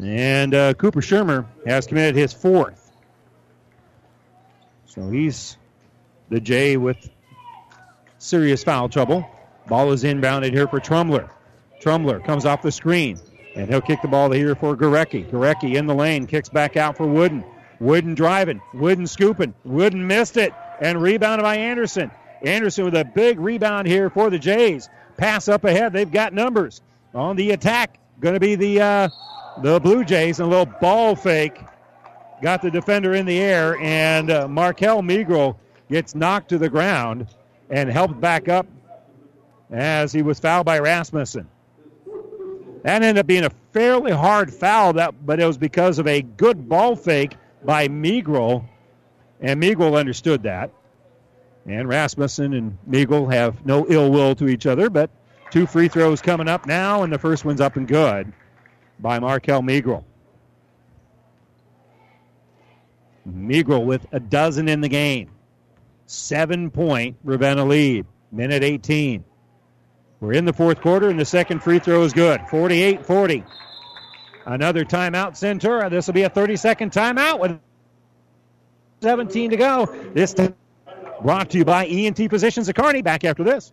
And 0.00 0.54
uh, 0.54 0.74
Cooper 0.74 1.00
Shermer 1.00 1.46
has 1.66 1.86
committed 1.86 2.16
his 2.16 2.32
fourth. 2.32 2.90
So 4.86 5.08
he's 5.08 5.56
the 6.28 6.40
J 6.40 6.76
with 6.76 7.10
serious 8.18 8.64
foul 8.64 8.88
trouble. 8.88 9.28
Ball 9.68 9.92
is 9.92 10.04
inbounded 10.04 10.52
here 10.52 10.66
for 10.66 10.80
Trumler. 10.80 11.30
Trumler 11.80 12.20
comes 12.20 12.44
off 12.44 12.62
the 12.62 12.72
screen, 12.72 13.18
and 13.54 13.68
he'll 13.68 13.80
kick 13.80 14.02
the 14.02 14.08
ball 14.08 14.30
here 14.30 14.54
for 14.54 14.76
Gorecki. 14.76 15.30
Gorecki 15.30 15.76
in 15.76 15.86
the 15.86 15.94
lane, 15.94 16.26
kicks 16.26 16.48
back 16.48 16.76
out 16.76 16.96
for 16.96 17.06
Wooden. 17.06 17.44
Wooden 17.78 18.14
driving, 18.14 18.60
Wooden 18.74 19.06
scooping. 19.06 19.54
Wooden 19.64 20.06
missed 20.06 20.36
it, 20.36 20.52
and 20.80 21.00
rebounded 21.00 21.42
by 21.42 21.56
Anderson. 21.56 22.10
Anderson 22.42 22.84
with 22.84 22.94
a 22.94 23.04
big 23.04 23.38
rebound 23.38 23.86
here 23.86 24.08
for 24.08 24.30
the 24.30 24.38
Jays. 24.38 24.88
Pass 25.16 25.48
up 25.48 25.64
ahead. 25.64 25.92
They've 25.92 26.10
got 26.10 26.32
numbers 26.32 26.80
on 27.16 27.36
the 27.36 27.50
attack. 27.50 27.98
Going 28.20 28.34
to 28.34 28.40
be 28.40 28.54
the 28.54 28.80
uh, 28.80 29.08
the 29.62 29.80
Blue 29.80 30.04
Jays. 30.04 30.40
A 30.40 30.46
little 30.46 30.66
ball 30.66 31.16
fake. 31.16 31.60
Got 32.42 32.62
the 32.62 32.70
defender 32.70 33.14
in 33.14 33.24
the 33.24 33.38
air, 33.38 33.78
and 33.80 34.30
uh, 34.30 34.46
Markel 34.46 35.00
Migro 35.00 35.56
gets 35.88 36.14
knocked 36.14 36.50
to 36.50 36.58
the 36.58 36.68
ground 36.68 37.26
and 37.70 37.90
helped 37.90 38.20
back 38.20 38.48
up 38.48 38.66
as 39.70 40.12
he 40.12 40.20
was 40.22 40.38
fouled 40.38 40.66
by 40.66 40.78
Rasmussen. 40.78 41.48
That 42.82 43.02
ended 43.02 43.18
up 43.18 43.26
being 43.26 43.44
a 43.44 43.50
fairly 43.72 44.12
hard 44.12 44.52
foul, 44.52 44.92
that, 44.92 45.26
but 45.26 45.40
it 45.40 45.46
was 45.46 45.56
because 45.58 45.98
of 45.98 46.06
a 46.06 46.22
good 46.22 46.68
ball 46.68 46.94
fake 46.94 47.36
by 47.64 47.88
Migro, 47.88 48.64
and 49.40 49.60
Migro 49.60 49.98
understood 49.98 50.42
that. 50.44 50.70
And 51.66 51.88
Rasmussen 51.88 52.52
and 52.52 52.78
Migro 52.88 53.32
have 53.32 53.64
no 53.66 53.86
ill 53.88 54.12
will 54.12 54.34
to 54.36 54.46
each 54.46 54.66
other, 54.66 54.88
but 54.88 55.10
Two 55.50 55.66
free 55.66 55.88
throws 55.88 56.20
coming 56.20 56.48
up 56.48 56.66
now, 56.66 57.02
and 57.02 57.12
the 57.12 57.18
first 57.18 57.44
one's 57.44 57.60
up 57.60 57.76
and 57.76 57.86
good 57.86 58.32
by 58.98 59.18
Markel 59.18 59.62
Migro. 59.62 60.04
Migro 63.28 63.84
with 63.84 64.06
a 64.12 64.20
dozen 64.20 64.68
in 64.68 64.80
the 64.80 64.88
game. 64.88 65.30
Seven 66.06 66.70
point 66.70 67.16
Ravenna 67.24 67.64
lead. 67.64 68.06
Minute 68.32 68.62
18. 68.62 69.24
We're 70.20 70.32
in 70.32 70.44
the 70.44 70.52
fourth 70.52 70.80
quarter, 70.80 71.08
and 71.08 71.18
the 71.18 71.24
second 71.24 71.62
free 71.62 71.78
throw 71.78 72.02
is 72.02 72.12
good. 72.12 72.40
48 72.48 73.04
40. 73.04 73.44
Another 74.46 74.84
timeout, 74.84 75.32
Centura. 75.32 75.90
This 75.90 76.06
will 76.06 76.14
be 76.14 76.22
a 76.22 76.30
30 76.30 76.56
second 76.56 76.92
timeout 76.92 77.40
with 77.40 77.58
17 79.02 79.50
to 79.50 79.56
go. 79.56 79.86
This 80.14 80.34
brought 81.20 81.50
to 81.50 81.58
you 81.58 81.64
by 81.64 81.86
ENT 81.86 82.30
Physicians 82.30 82.68
of 82.68 82.76
Kearney. 82.76 83.02
Back 83.02 83.24
after 83.24 83.42
this. 83.42 83.72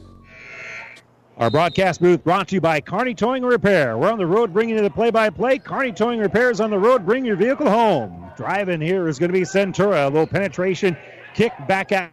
Our 1.41 1.49
broadcast 1.49 2.01
booth 2.01 2.23
brought 2.23 2.49
to 2.49 2.53
you 2.53 2.61
by 2.61 2.79
Kearney 2.81 3.15
Towing 3.15 3.41
Repair. 3.41 3.97
We're 3.97 4.11
on 4.11 4.19
the 4.19 4.27
road 4.27 4.53
bringing 4.53 4.75
you 4.75 4.83
the 4.83 4.91
play-by-play. 4.91 5.57
Kearney 5.57 5.91
Towing 5.91 6.19
Repair 6.19 6.51
is 6.51 6.61
on 6.61 6.69
the 6.69 6.77
road. 6.77 7.03
Bring 7.03 7.25
your 7.25 7.35
vehicle 7.35 7.67
home. 7.67 8.31
Driving 8.37 8.79
here 8.79 9.07
is 9.07 9.17
going 9.17 9.29
to 9.29 9.33
be 9.33 9.41
Centura. 9.41 10.05
A 10.05 10.07
little 10.07 10.27
penetration 10.27 10.95
kick 11.33 11.51
back 11.67 11.91
out 11.91 12.11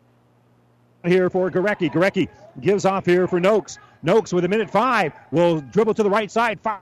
here 1.04 1.28
for 1.28 1.50
Gorecki. 1.50 1.92
Gorecki 1.92 2.26
gives 2.62 2.86
off 2.86 3.04
here 3.04 3.28
for 3.28 3.38
Noakes. 3.38 3.76
Noakes 4.02 4.32
with 4.32 4.46
a 4.46 4.48
minute 4.48 4.70
five 4.70 5.12
will 5.30 5.60
dribble 5.60 5.92
to 5.92 6.02
the 6.02 6.08
right 6.08 6.30
side. 6.30 6.58
Fire 6.60 6.80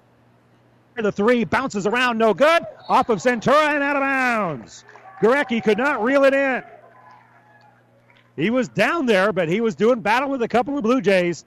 the 0.95 1.11
three 1.11 1.43
bounces 1.43 1.85
around, 1.85 2.17
no 2.17 2.33
good. 2.33 2.65
Off 2.89 3.09
of 3.09 3.19
Centura 3.19 3.75
and 3.75 3.83
out 3.83 3.97
of 3.97 4.03
bounds. 4.03 4.85
Gorecki 5.21 5.65
could 5.65 5.79
not 5.79 6.01
reel 6.01 6.23
it 6.23 6.33
in. 6.33 6.63
He 8.37 8.51
was 8.51 8.69
down 8.69 9.07
there, 9.07 9.33
but 9.33 9.49
he 9.49 9.61
was 9.61 9.75
doing 9.75 9.99
battle 9.99 10.31
with 10.31 10.43
a 10.43 10.49
couple 10.49 10.79
of 10.79 10.85
Blue 10.85 11.01
Jays. 11.01 11.45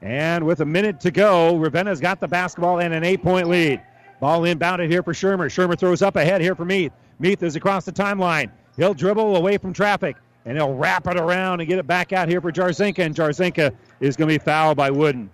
And 0.00 0.46
with 0.46 0.60
a 0.60 0.64
minute 0.64 1.00
to 1.00 1.10
go, 1.10 1.56
Ravenna's 1.56 2.00
got 2.00 2.20
the 2.20 2.28
basketball 2.28 2.80
and 2.80 2.94
an 2.94 3.04
eight 3.04 3.22
point 3.22 3.48
lead. 3.48 3.82
Ball 4.20 4.42
inbounded 4.42 4.90
here 4.90 5.02
for 5.02 5.12
Shermer. 5.12 5.46
Shermer 5.46 5.78
throws 5.78 6.02
up 6.02 6.16
ahead 6.16 6.40
here 6.40 6.54
for 6.54 6.64
Meath. 6.64 6.92
Meath 7.18 7.42
is 7.42 7.56
across 7.56 7.84
the 7.84 7.92
timeline. 7.92 8.50
He'll 8.76 8.94
dribble 8.94 9.36
away 9.36 9.58
from 9.58 9.72
traffic 9.72 10.16
and 10.44 10.56
he'll 10.56 10.74
wrap 10.74 11.06
it 11.06 11.18
around 11.18 11.60
and 11.60 11.68
get 11.68 11.78
it 11.78 11.86
back 11.86 12.12
out 12.12 12.28
here 12.28 12.40
for 12.40 12.52
Jarzinka. 12.52 13.00
And 13.00 13.14
Jarzinka 13.14 13.74
is 14.00 14.16
going 14.16 14.28
to 14.28 14.38
be 14.38 14.44
fouled 14.44 14.76
by 14.76 14.90
Wooden. 14.90 15.30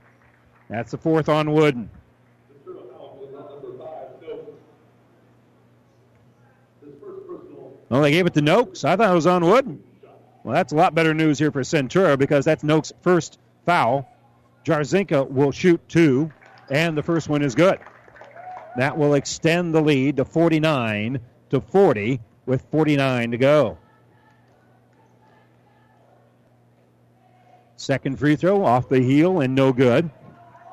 That's 0.69 0.91
the 0.91 0.99
fourth 0.99 1.29
on 1.29 1.53
Wooden. 1.53 1.91
Well, 7.91 8.03
they 8.03 8.11
gave 8.11 8.27
it 8.27 8.35
to 8.35 8.43
Noakes. 8.43 8.85
I 8.85 8.97
thought 8.97 9.11
it 9.11 9.15
was 9.15 9.27
on 9.27 9.45
Wooden. 9.45 9.83
Well, 10.43 10.55
that's 10.55 10.73
a 10.73 10.77
lot 10.77 10.95
better 10.95 11.15
news 11.15 11.39
here 11.39 11.53
for 11.53 11.61
Centura 11.61 12.19
because 12.19 12.45
that's 12.45 12.65
Noakes' 12.65 12.93
first 13.03 13.39
foul. 13.67 14.11
Jarzinka 14.65 15.29
will 15.31 15.53
shoot 15.53 15.81
two, 15.89 16.33
and 16.71 16.97
the 16.97 17.03
first 17.03 17.29
one 17.29 17.43
is 17.43 17.55
good. 17.55 17.79
That 18.77 18.97
will 18.99 19.15
extend 19.15 19.75
the 19.75 19.81
lead 19.81 20.17
to 20.17 20.25
49 20.25 21.21
to 21.51 21.61
40 21.61 22.21
with 22.47 22.65
49 22.71 23.31
to 23.31 23.39
go. 23.39 23.79
Second 27.77 28.19
free 28.19 28.37
throw 28.37 28.65
off 28.65 28.89
the 28.89 29.01
heel 29.01 29.41
and 29.41 29.55
no 29.55 29.73
good. 29.73 30.11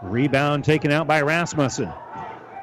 Rebound 0.01 0.63
taken 0.63 0.91
out 0.91 1.07
by 1.07 1.21
Rasmussen. 1.21 1.91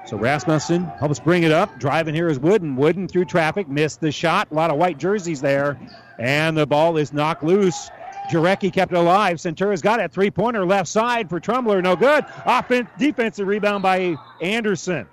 So 0.07 0.17
Rasmussen 0.17 0.85
helps 0.99 1.21
bring 1.21 1.43
it 1.43 1.53
up. 1.53 1.79
Driving 1.79 2.15
here 2.15 2.29
is 2.29 2.39
Wooden. 2.39 2.77
Wooden 2.77 3.09
through 3.09 3.27
traffic, 3.27 3.69
missed 3.69 4.01
the 4.01 4.11
shot. 4.11 4.49
A 4.51 4.55
lot 4.55 4.71
of 4.71 4.79
white 4.79 4.97
jerseys 4.99 5.43
there. 5.43 5.79
And 6.19 6.57
the 6.57 6.67
ball 6.67 6.97
is 6.97 7.13
knocked 7.13 7.45
loose. 7.45 7.91
Gorecki 8.31 8.73
kept 8.73 8.93
it 8.93 8.99
alive. 8.99 9.39
Centura's 9.39 9.83
got 9.83 10.01
it. 10.01 10.13
Three 10.13 10.31
pointer 10.31 10.65
left 10.67 10.89
side 10.89 11.29
for 11.29 11.41
Trumler. 11.41 11.81
No 11.83 11.97
good. 11.97 12.25
Offense, 12.45 12.89
defensive 12.99 13.47
rebound 13.47 13.83
by 13.83 14.17
Anderson. 14.41 15.07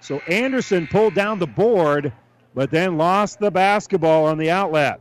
So 0.00 0.18
Anderson 0.20 0.86
pulled 0.86 1.14
down 1.14 1.38
the 1.38 1.46
board, 1.46 2.12
but 2.54 2.70
then 2.70 2.96
lost 2.96 3.38
the 3.38 3.50
basketball 3.50 4.26
on 4.26 4.38
the 4.38 4.50
outlet. 4.50 5.00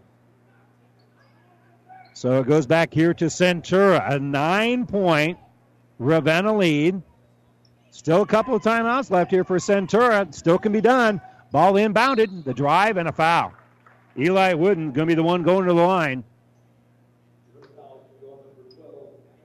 So 2.13 2.39
it 2.41 2.47
goes 2.47 2.67
back 2.67 2.93
here 2.93 3.13
to 3.13 3.25
Centura. 3.25 4.11
A 4.11 4.19
nine 4.19 4.85
point 4.85 5.37
Ravenna 5.99 6.55
lead. 6.55 7.01
Still 7.91 8.21
a 8.21 8.27
couple 8.27 8.55
of 8.55 8.61
timeouts 8.61 9.09
left 9.09 9.31
here 9.31 9.43
for 9.43 9.57
Centura. 9.57 10.33
Still 10.33 10.57
can 10.57 10.71
be 10.71 10.81
done. 10.81 11.21
Ball 11.51 11.73
inbounded. 11.73 12.43
The 12.43 12.53
drive 12.53 12.97
and 12.97 13.07
a 13.07 13.11
foul. 13.11 13.53
Eli 14.17 14.53
Wooden 14.53 14.91
going 14.91 15.07
to 15.07 15.11
be 15.11 15.15
the 15.15 15.23
one 15.23 15.43
going 15.43 15.65
to 15.65 15.73
the 15.73 15.81
line. 15.81 16.23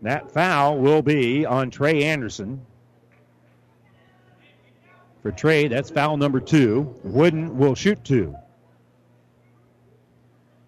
That 0.04 0.30
foul 0.30 0.76
will 0.76 1.00
be 1.00 1.46
on 1.46 1.70
Trey 1.70 2.04
Anderson. 2.04 2.60
For 5.22 5.32
Trey, 5.32 5.66
that's 5.66 5.88
foul 5.90 6.18
number 6.18 6.40
two. 6.40 6.94
Wooden 7.02 7.56
will 7.56 7.74
shoot 7.74 8.04
two. 8.04 8.36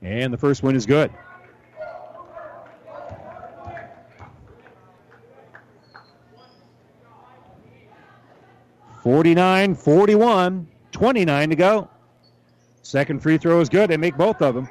And 0.01 0.33
the 0.33 0.39
first 0.39 0.63
one 0.63 0.75
is 0.75 0.87
good. 0.87 1.13
Forty-nine, 9.03 9.75
forty-one, 9.75 10.67
twenty-nine 10.93 11.51
to 11.51 11.57
go. 11.57 11.91
Second 12.81 13.23
free 13.23 13.37
throw 13.37 13.61
is 13.61 13.69
good. 13.69 13.91
They 13.91 13.99
make 13.99 14.17
both 14.17 14.41
of 14.41 14.55
them. 14.55 14.71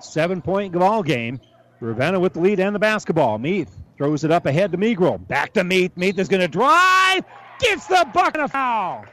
Seven-point 0.00 0.72
ball 0.72 1.02
game. 1.02 1.42
Ravenna 1.80 2.18
with 2.18 2.32
the 2.32 2.40
lead 2.40 2.58
and 2.58 2.74
the 2.74 2.78
basketball. 2.78 3.38
Meath 3.38 3.81
throws 4.02 4.24
it 4.24 4.32
up 4.32 4.46
ahead 4.46 4.72
to 4.72 4.78
Migro. 4.78 5.24
Back 5.28 5.52
to 5.52 5.62
Meath. 5.62 5.96
Meath 5.96 6.18
is 6.18 6.26
going 6.26 6.40
to 6.40 6.48
drive. 6.48 7.22
Gets 7.60 7.86
the 7.86 8.04
bucket 8.12 8.40
of 8.40 8.50
foul. 8.50 9.04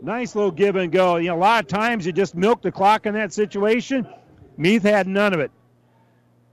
Nice 0.00 0.34
little 0.34 0.50
give 0.50 0.76
and 0.76 0.90
go. 0.90 1.16
You 1.16 1.28
know, 1.28 1.36
a 1.36 1.38
lot 1.38 1.64
of 1.64 1.68
times 1.68 2.06
you 2.06 2.12
just 2.12 2.34
milk 2.34 2.62
the 2.62 2.72
clock 2.72 3.04
in 3.04 3.12
that 3.12 3.34
situation. 3.34 4.08
Meath 4.56 4.82
had 4.82 5.06
none 5.06 5.34
of 5.34 5.40
it. 5.40 5.50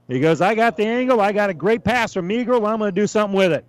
He 0.06 0.20
goes, 0.20 0.42
I 0.42 0.54
got 0.54 0.76
the 0.76 0.84
angle. 0.84 1.22
I 1.22 1.32
got 1.32 1.48
a 1.48 1.54
great 1.54 1.82
pass 1.82 2.12
from 2.12 2.28
Migro. 2.28 2.56
I'm 2.56 2.80
going 2.80 2.94
to 2.94 3.00
do 3.00 3.06
something 3.06 3.34
with 3.34 3.52
it. 3.52 3.64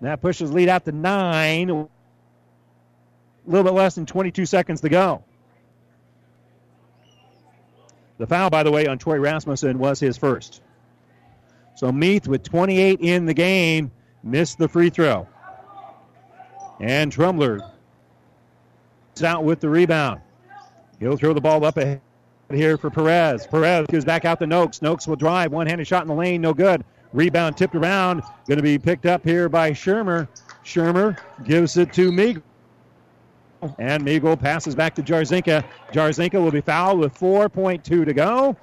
And 0.00 0.10
that 0.10 0.20
pushes 0.20 0.52
lead 0.52 0.68
out 0.68 0.84
to 0.84 0.92
nine. 0.92 1.70
A 1.70 1.88
little 3.46 3.64
bit 3.64 3.72
less 3.72 3.94
than 3.94 4.04
22 4.04 4.44
seconds 4.44 4.82
to 4.82 4.90
go. 4.90 5.24
The 8.22 8.28
foul, 8.28 8.50
by 8.50 8.62
the 8.62 8.70
way, 8.70 8.86
on 8.86 8.98
Troy 8.98 9.18
Rasmussen 9.18 9.80
was 9.80 9.98
his 9.98 10.16
first. 10.16 10.62
So 11.74 11.90
Meath 11.90 12.28
with 12.28 12.44
28 12.44 13.00
in 13.00 13.26
the 13.26 13.34
game 13.34 13.90
missed 14.22 14.58
the 14.58 14.68
free 14.68 14.90
throw. 14.90 15.26
And 16.78 17.10
Trumler 17.10 17.58
is 19.16 19.24
out 19.24 19.42
with 19.42 19.58
the 19.58 19.68
rebound. 19.68 20.20
He'll 21.00 21.16
throw 21.16 21.32
the 21.32 21.40
ball 21.40 21.64
up 21.64 21.76
ahead 21.76 22.00
here 22.48 22.78
for 22.78 22.90
Perez. 22.90 23.44
Perez 23.48 23.88
goes 23.88 24.04
back 24.04 24.24
out 24.24 24.38
to 24.38 24.46
Noakes. 24.46 24.82
Noakes 24.82 25.08
will 25.08 25.16
drive. 25.16 25.50
One 25.50 25.66
handed 25.66 25.88
shot 25.88 26.02
in 26.02 26.08
the 26.08 26.14
lane, 26.14 26.40
no 26.40 26.54
good. 26.54 26.84
Rebound 27.12 27.56
tipped 27.56 27.74
around. 27.74 28.22
Going 28.46 28.58
to 28.58 28.62
be 28.62 28.78
picked 28.78 29.04
up 29.04 29.24
here 29.24 29.48
by 29.48 29.72
Shermer. 29.72 30.28
Shermer 30.64 31.18
gives 31.44 31.76
it 31.76 31.92
to 31.94 32.12
Migro. 32.12 32.42
And 33.78 34.04
Migro 34.04 34.38
passes 34.38 34.74
back 34.74 34.94
to 34.96 35.02
Jarzinka. 35.02 35.64
Jarzinka 35.92 36.42
will 36.42 36.50
be 36.50 36.60
fouled 36.60 36.98
with 36.98 37.14
4.2 37.14 37.82
to 37.82 38.12
go. 38.12 38.56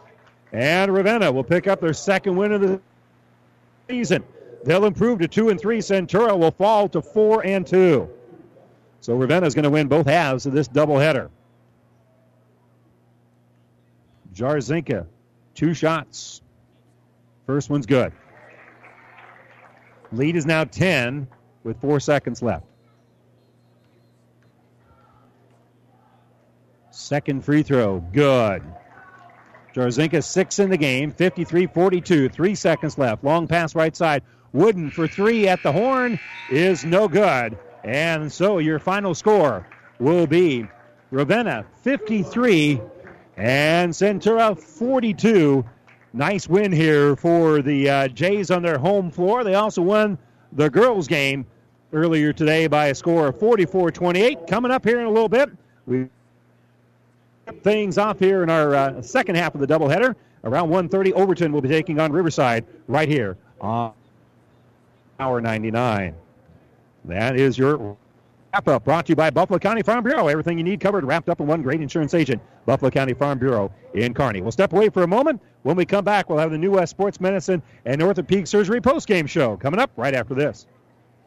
And 0.51 0.93
Ravenna 0.93 1.31
will 1.31 1.43
pick 1.43 1.67
up 1.67 1.79
their 1.79 1.93
second 1.93 2.35
win 2.35 2.51
of 2.51 2.61
the 2.61 2.81
season. 3.87 4.23
They'll 4.65 4.85
improve 4.85 5.19
to 5.19 5.27
2 5.27 5.49
and 5.49 5.59
3. 5.59 5.79
Centura 5.79 6.37
will 6.37 6.51
fall 6.51 6.89
to 6.89 7.01
4 7.01 7.45
and 7.45 7.65
2. 7.65 8.09
So 9.01 9.15
Ravenna 9.15 9.47
is 9.47 9.55
going 9.55 9.63
to 9.63 9.69
win 9.69 9.87
both 9.87 10.07
halves 10.07 10.45
of 10.45 10.53
this 10.53 10.67
doubleheader. 10.67 11.29
Jarzinka, 14.33 15.05
two 15.55 15.73
shots. 15.73 16.41
First 17.45 17.69
one's 17.69 17.85
good. 17.85 18.11
Lead 20.11 20.35
is 20.35 20.45
now 20.45 20.63
10 20.63 21.27
with 21.63 21.79
four 21.81 21.99
seconds 21.99 22.41
left. 22.41 22.65
Second 26.99 27.45
free 27.45 27.63
throw, 27.63 28.01
good. 28.11 28.61
Jarzinka 29.73 30.21
six 30.21 30.59
in 30.59 30.69
the 30.69 30.77
game, 30.77 31.11
53 31.11 31.65
42, 31.67 32.27
three 32.27 32.53
seconds 32.53 32.97
left. 32.97 33.23
Long 33.23 33.47
pass 33.47 33.73
right 33.73 33.95
side. 33.95 34.21
Wooden 34.51 34.91
for 34.91 35.07
three 35.07 35.47
at 35.47 35.63
the 35.63 35.71
horn 35.71 36.19
is 36.51 36.83
no 36.83 37.07
good. 37.07 37.57
And 37.85 38.29
so 38.29 38.57
your 38.57 38.79
final 38.79 39.15
score 39.15 39.65
will 39.99 40.27
be 40.27 40.67
Ravenna 41.09 41.65
53 41.83 42.81
and 43.37 43.93
Centura 43.93 44.59
42. 44.59 45.63
Nice 46.11 46.49
win 46.49 46.71
here 46.73 47.15
for 47.15 47.61
the 47.61 47.89
uh, 47.89 48.07
Jays 48.09 48.51
on 48.51 48.61
their 48.61 48.77
home 48.77 49.09
floor. 49.09 49.45
They 49.45 49.55
also 49.55 49.81
won 49.81 50.17
the 50.51 50.69
girls' 50.69 51.07
game 51.07 51.45
earlier 51.93 52.33
today 52.33 52.67
by 52.67 52.87
a 52.87 52.95
score 52.95 53.27
of 53.27 53.39
44 53.39 53.89
28. 53.89 54.47
Coming 54.47 54.71
up 54.71 54.83
here 54.83 54.99
in 54.99 55.05
a 55.05 55.11
little 55.11 55.29
bit, 55.29 55.49
we 55.85 56.09
things 57.63 57.97
off 57.97 58.19
here 58.19 58.43
in 58.43 58.49
our 58.49 58.75
uh, 58.75 59.01
second 59.01 59.35
half 59.35 59.55
of 59.55 59.61
the 59.61 59.67
doubleheader. 59.67 60.15
Around 60.43 60.69
1:30, 60.69 61.11
Overton 61.13 61.51
will 61.51 61.61
be 61.61 61.69
taking 61.69 61.99
on 61.99 62.11
Riverside 62.11 62.65
right 62.87 63.09
here 63.09 63.37
on 63.59 63.93
Power 65.17 65.41
99. 65.41 66.15
That 67.05 67.35
is 67.35 67.57
your 67.57 67.97
wrap 68.53 68.67
up 68.67 68.83
brought 68.83 69.05
to 69.05 69.11
you 69.11 69.15
by 69.15 69.29
Buffalo 69.29 69.59
County 69.59 69.81
Farm 69.81 70.03
Bureau. 70.03 70.27
Everything 70.27 70.57
you 70.57 70.63
need 70.63 70.79
covered, 70.79 71.03
wrapped 71.03 71.29
up 71.29 71.39
in 71.39 71.47
one 71.47 71.61
great 71.61 71.81
insurance 71.81 72.13
agent, 72.13 72.41
Buffalo 72.65 72.89
County 72.89 73.13
Farm 73.13 73.37
Bureau 73.37 73.71
in 73.93 74.13
Kearney. 74.13 74.41
We'll 74.41 74.51
step 74.51 74.73
away 74.73 74.89
for 74.89 75.03
a 75.03 75.07
moment. 75.07 75.41
When 75.63 75.75
we 75.75 75.85
come 75.85 76.05
back, 76.05 76.29
we'll 76.29 76.39
have 76.39 76.51
the 76.51 76.57
New 76.57 76.71
West 76.71 76.91
Sports 76.91 77.19
Medicine 77.19 77.61
and 77.85 78.01
Orthopedic 78.01 78.47
Surgery 78.47 78.81
post-game 78.81 79.27
show 79.27 79.57
coming 79.57 79.79
up 79.79 79.91
right 79.97 80.15
after 80.15 80.33
this. 80.33 80.67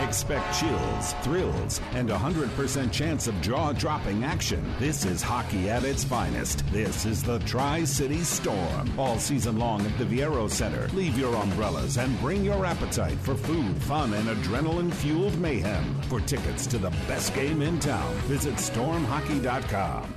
Expect 0.00 0.58
chills, 0.58 1.12
thrills, 1.22 1.80
and 1.92 2.10
a 2.10 2.16
100% 2.16 2.90
chance 2.90 3.26
of 3.26 3.40
jaw 3.42 3.72
dropping 3.72 4.24
action. 4.24 4.64
This 4.78 5.04
is 5.04 5.22
hockey 5.22 5.68
at 5.68 5.84
its 5.84 6.04
finest. 6.04 6.64
This 6.72 7.04
is 7.04 7.22
the 7.22 7.38
Tri 7.40 7.84
City 7.84 8.20
Storm. 8.20 8.98
All 8.98 9.18
season 9.18 9.58
long 9.58 9.84
at 9.84 9.96
the 9.98 10.04
Viaero 10.04 10.50
Center. 10.50 10.88
Leave 10.94 11.18
your 11.18 11.34
umbrellas 11.34 11.98
and 11.98 12.18
bring 12.20 12.42
your 12.42 12.64
appetite 12.64 13.18
for 13.18 13.34
food, 13.34 13.76
fun, 13.82 14.14
and 14.14 14.28
adrenaline 14.28 14.92
fueled 14.92 15.38
mayhem. 15.38 16.00
For 16.02 16.20
tickets 16.20 16.66
to 16.68 16.78
the 16.78 16.90
best 17.06 17.34
game 17.34 17.60
in 17.60 17.78
town, 17.78 18.14
visit 18.22 18.54
stormhockey.com. 18.54 20.14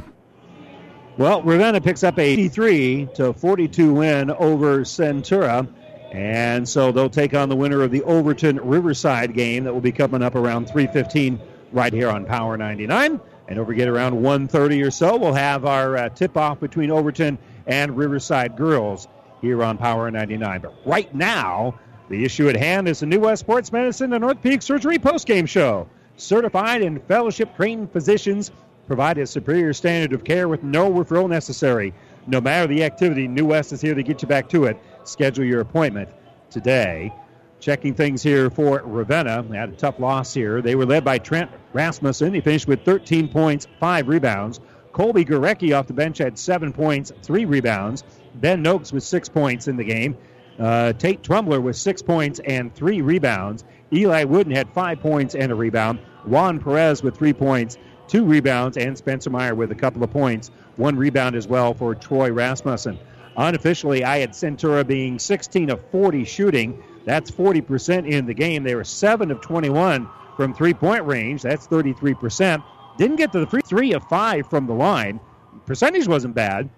Well, 1.17 1.43
Ravenna 1.43 1.81
picks 1.81 2.03
up 2.03 2.17
a 2.17 2.21
83 2.21 3.09
to 3.15 3.33
42 3.33 3.93
win 3.93 4.31
over 4.31 4.79
Centura. 4.79 5.67
And 6.13 6.69
so 6.69 6.91
they'll 6.91 7.09
take 7.09 7.33
on 7.33 7.49
the 7.49 7.55
winner 7.55 7.81
of 7.81 7.89
the 7.89 8.03
Overton 8.03 8.57
Riverside 8.57 9.33
game 9.33 9.63
that 9.63 9.73
will 9.73 9.81
be 9.81 9.91
coming 9.91 10.21
up 10.21 10.35
around 10.35 10.67
3:15 10.67 11.39
right 11.71 11.91
here 11.91 12.07
on 12.07 12.25
Power 12.25 12.55
99. 12.55 13.19
And 13.47 13.59
over 13.59 13.73
get 13.73 13.87
around 13.87 14.21
1:30 14.21 14.83
or 14.85 14.91
so, 14.91 15.17
we'll 15.17 15.33
have 15.33 15.65
our 15.65 15.97
uh, 15.97 16.09
tip-off 16.09 16.59
between 16.59 16.91
Overton 16.91 17.39
and 17.65 17.97
Riverside 17.97 18.55
girls 18.55 19.07
here 19.41 19.63
on 19.63 19.79
Power 19.79 20.09
99. 20.11 20.61
But 20.61 20.73
right 20.85 21.13
now, 21.15 21.73
the 22.09 22.23
issue 22.23 22.47
at 22.47 22.55
hand 22.55 22.87
is 22.87 22.99
the 22.99 23.07
New 23.07 23.21
West 23.21 23.39
Sports 23.39 23.71
Medicine 23.71 24.13
and 24.13 24.23
Orthopedic 24.23 24.61
Surgery 24.61 24.99
post-game 24.99 25.47
show. 25.47 25.87
Certified 26.15 26.83
and 26.83 27.01
fellowship 27.05 27.55
trained 27.55 27.91
physicians 27.91 28.51
provide 28.85 29.17
a 29.17 29.25
superior 29.25 29.73
standard 29.73 30.13
of 30.13 30.23
care 30.23 30.47
with 30.47 30.61
no 30.61 30.91
referral 30.91 31.27
necessary. 31.27 31.91
No 32.27 32.39
matter 32.39 32.67
the 32.67 32.83
activity, 32.83 33.27
New 33.27 33.45
West 33.45 33.73
is 33.73 33.81
here 33.81 33.95
to 33.95 34.03
get 34.03 34.21
you 34.21 34.27
back 34.27 34.47
to 34.49 34.65
it. 34.65 34.77
Schedule 35.05 35.45
your 35.45 35.61
appointment 35.61 36.09
today. 36.49 37.13
Checking 37.59 37.93
things 37.93 38.21
here 38.21 38.49
for 38.49 38.81
Ravenna. 38.83 39.43
They 39.43 39.57
had 39.57 39.69
a 39.69 39.75
tough 39.75 39.99
loss 39.99 40.33
here. 40.33 40.61
They 40.61 40.75
were 40.75 40.85
led 40.85 41.05
by 41.05 41.17
Trent 41.17 41.49
Rasmussen. 41.71 42.33
He 42.33 42.41
finished 42.41 42.67
with 42.67 42.83
13 42.83 43.29
points, 43.29 43.67
5 43.79 44.07
rebounds. 44.07 44.59
Colby 44.91 45.25
Gorecki 45.25 45.77
off 45.77 45.87
the 45.87 45.93
bench 45.93 46.17
had 46.17 46.37
7 46.37 46.73
points, 46.73 47.11
3 47.23 47.45
rebounds. 47.45 48.03
Ben 48.35 48.61
Noakes 48.61 48.91
with 48.91 49.03
6 49.03 49.29
points 49.29 49.67
in 49.67 49.77
the 49.77 49.83
game. 49.83 50.17
Uh, 50.59 50.93
Tate 50.93 51.23
Trumler 51.23 51.59
with 51.61 51.75
6 51.75 52.01
points 52.01 52.39
and 52.45 52.73
3 52.75 53.01
rebounds. 53.01 53.63
Eli 53.91 54.23
Wooden 54.23 54.53
had 54.53 54.69
5 54.69 54.99
points 54.99 55.33
and 55.33 55.51
a 55.51 55.55
rebound. 55.55 55.99
Juan 56.25 56.59
Perez 56.59 57.01
with 57.01 57.15
3 57.17 57.33
points, 57.33 57.77
2 58.07 58.25
rebounds. 58.25 58.77
And 58.77 58.97
Spencer 58.97 59.29
Meyer 59.29 59.55
with 59.55 59.71
a 59.71 59.75
couple 59.75 60.03
of 60.03 60.11
points, 60.11 60.51
1 60.75 60.95
rebound 60.95 61.35
as 61.35 61.47
well 61.47 61.73
for 61.73 61.95
Troy 61.95 62.31
Rasmussen. 62.31 62.99
Unofficially, 63.37 64.03
I 64.03 64.19
had 64.19 64.31
Centura 64.31 64.85
being 64.85 65.17
16 65.17 65.69
of 65.71 65.81
40 65.91 66.23
shooting. 66.25 66.83
That's 67.05 67.31
40% 67.31 68.07
in 68.07 68.25
the 68.25 68.33
game. 68.33 68.63
They 68.63 68.75
were 68.75 68.83
7 68.83 69.31
of 69.31 69.41
21 69.41 70.07
from 70.35 70.53
three 70.53 70.73
point 70.73 71.05
range. 71.05 71.41
That's 71.41 71.67
33%. 71.67 72.63
Didn't 72.97 73.15
get 73.15 73.31
to 73.31 73.39
the 73.39 73.47
free 73.47 73.61
three 73.61 73.93
of 73.93 74.03
five 74.07 74.47
from 74.47 74.67
the 74.67 74.73
line. 74.73 75.19
Percentage 75.65 76.07
wasn't 76.07 76.35
bad. 76.35 76.69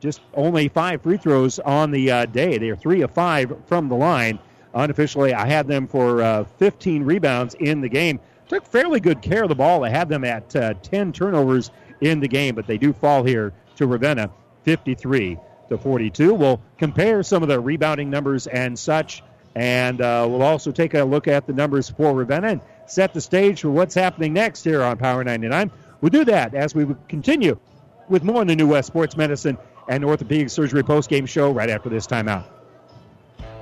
Just 0.00 0.20
only 0.34 0.68
five 0.68 1.02
free 1.02 1.16
throws 1.16 1.58
on 1.60 1.90
the 1.90 2.10
uh, 2.10 2.26
day. 2.26 2.58
They 2.58 2.70
are 2.70 2.76
three 2.76 3.02
of 3.02 3.10
five 3.12 3.54
from 3.66 3.88
the 3.88 3.94
line. 3.94 4.38
Unofficially, 4.74 5.32
I 5.32 5.46
had 5.46 5.66
them 5.66 5.86
for 5.86 6.22
uh, 6.22 6.44
15 6.58 7.04
rebounds 7.04 7.54
in 7.54 7.80
the 7.80 7.88
game. 7.88 8.20
Took 8.48 8.66
fairly 8.66 9.00
good 9.00 9.22
care 9.22 9.44
of 9.44 9.48
the 9.48 9.54
ball. 9.54 9.84
I 9.84 9.90
had 9.90 10.08
them 10.08 10.24
at 10.24 10.54
uh, 10.56 10.74
10 10.82 11.12
turnovers 11.12 11.70
in 12.00 12.20
the 12.20 12.28
game, 12.28 12.54
but 12.54 12.66
they 12.66 12.78
do 12.78 12.92
fall 12.92 13.22
here 13.22 13.52
to 13.76 13.86
Ravenna 13.86 14.30
53 14.64 15.38
to 15.72 15.78
42. 15.78 16.34
We'll 16.34 16.60
compare 16.78 17.22
some 17.22 17.42
of 17.42 17.48
the 17.48 17.60
rebounding 17.60 18.10
numbers 18.10 18.46
and 18.46 18.78
such, 18.78 19.22
and 19.54 20.00
uh, 20.00 20.26
we'll 20.28 20.42
also 20.42 20.70
take 20.72 20.94
a 20.94 21.04
look 21.04 21.28
at 21.28 21.46
the 21.46 21.52
numbers 21.52 21.90
for 21.90 22.14
Ravenna 22.14 22.48
and 22.48 22.60
set 22.86 23.12
the 23.14 23.20
stage 23.20 23.62
for 23.62 23.70
what's 23.70 23.94
happening 23.94 24.32
next 24.32 24.64
here 24.64 24.82
on 24.82 24.96
Power 24.96 25.24
99. 25.24 25.70
We'll 26.00 26.10
do 26.10 26.24
that 26.26 26.54
as 26.54 26.74
we 26.74 26.86
continue 27.08 27.58
with 28.08 28.24
more 28.24 28.42
in 28.42 28.48
the 28.48 28.56
New 28.56 28.68
West 28.68 28.88
Sports 28.88 29.16
Medicine 29.16 29.58
and 29.88 30.04
Orthopedic 30.04 30.50
Surgery 30.50 30.82
postgame 30.82 31.28
show 31.28 31.50
right 31.50 31.70
after 31.70 31.88
this 31.88 32.06
timeout. 32.06 32.44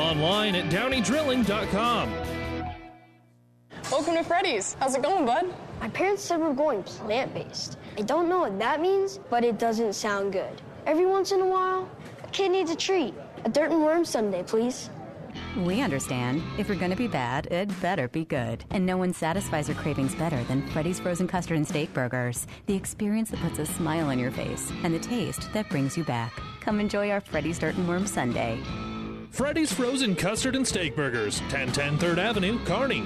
Online 0.00 0.54
at 0.56 0.70
downeydrilling.com. 0.70 2.14
Welcome 3.90 4.14
to 4.14 4.24
Freddy's. 4.24 4.74
How's 4.80 4.94
it 4.94 5.02
going, 5.02 5.26
bud? 5.26 5.52
My 5.78 5.90
parents 5.90 6.22
said 6.22 6.40
we're 6.40 6.54
going 6.54 6.82
plant 6.82 7.34
based. 7.34 7.76
I 7.98 8.02
don't 8.02 8.28
know 8.28 8.40
what 8.40 8.58
that 8.58 8.80
means, 8.80 9.20
but 9.28 9.44
it 9.44 9.58
doesn't 9.58 9.92
sound 9.92 10.32
good. 10.32 10.62
Every 10.86 11.04
once 11.04 11.32
in 11.32 11.40
a 11.40 11.46
while, 11.46 11.86
a 12.24 12.28
kid 12.28 12.50
needs 12.50 12.70
a 12.70 12.76
treat. 12.76 13.12
A 13.44 13.50
dirt 13.50 13.70
and 13.70 13.82
worm 13.82 14.06
sundae, 14.06 14.42
please. 14.42 14.88
We 15.58 15.82
understand. 15.82 16.42
If 16.58 16.68
you're 16.68 16.78
going 16.78 16.90
to 16.92 16.96
be 16.96 17.06
bad, 17.06 17.46
it 17.46 17.68
better 17.82 18.08
be 18.08 18.24
good. 18.24 18.64
And 18.70 18.86
no 18.86 18.96
one 18.96 19.12
satisfies 19.12 19.68
your 19.68 19.76
cravings 19.76 20.14
better 20.14 20.42
than 20.44 20.66
Freddy's 20.68 20.98
Frozen 20.98 21.28
Custard 21.28 21.58
and 21.58 21.68
Steak 21.68 21.92
Burgers. 21.92 22.46
The 22.66 22.74
experience 22.74 23.30
that 23.30 23.40
puts 23.40 23.58
a 23.58 23.66
smile 23.66 24.08
on 24.08 24.18
your 24.18 24.30
face 24.30 24.72
and 24.82 24.94
the 24.94 24.98
taste 24.98 25.52
that 25.52 25.68
brings 25.68 25.96
you 25.98 26.04
back. 26.04 26.32
Come 26.60 26.80
enjoy 26.80 27.10
our 27.10 27.20
Freddy's 27.20 27.58
Dirt 27.58 27.74
and 27.74 27.86
Worm 27.86 28.06
Sundae. 28.06 28.58
Freddy's 29.30 29.72
Frozen 29.72 30.16
Custard 30.16 30.56
and 30.56 30.66
Steak 30.66 30.96
Burgers, 30.96 31.40
1010 31.42 31.98
3rd 31.98 32.18
Avenue, 32.18 32.58
Kearney. 32.64 33.04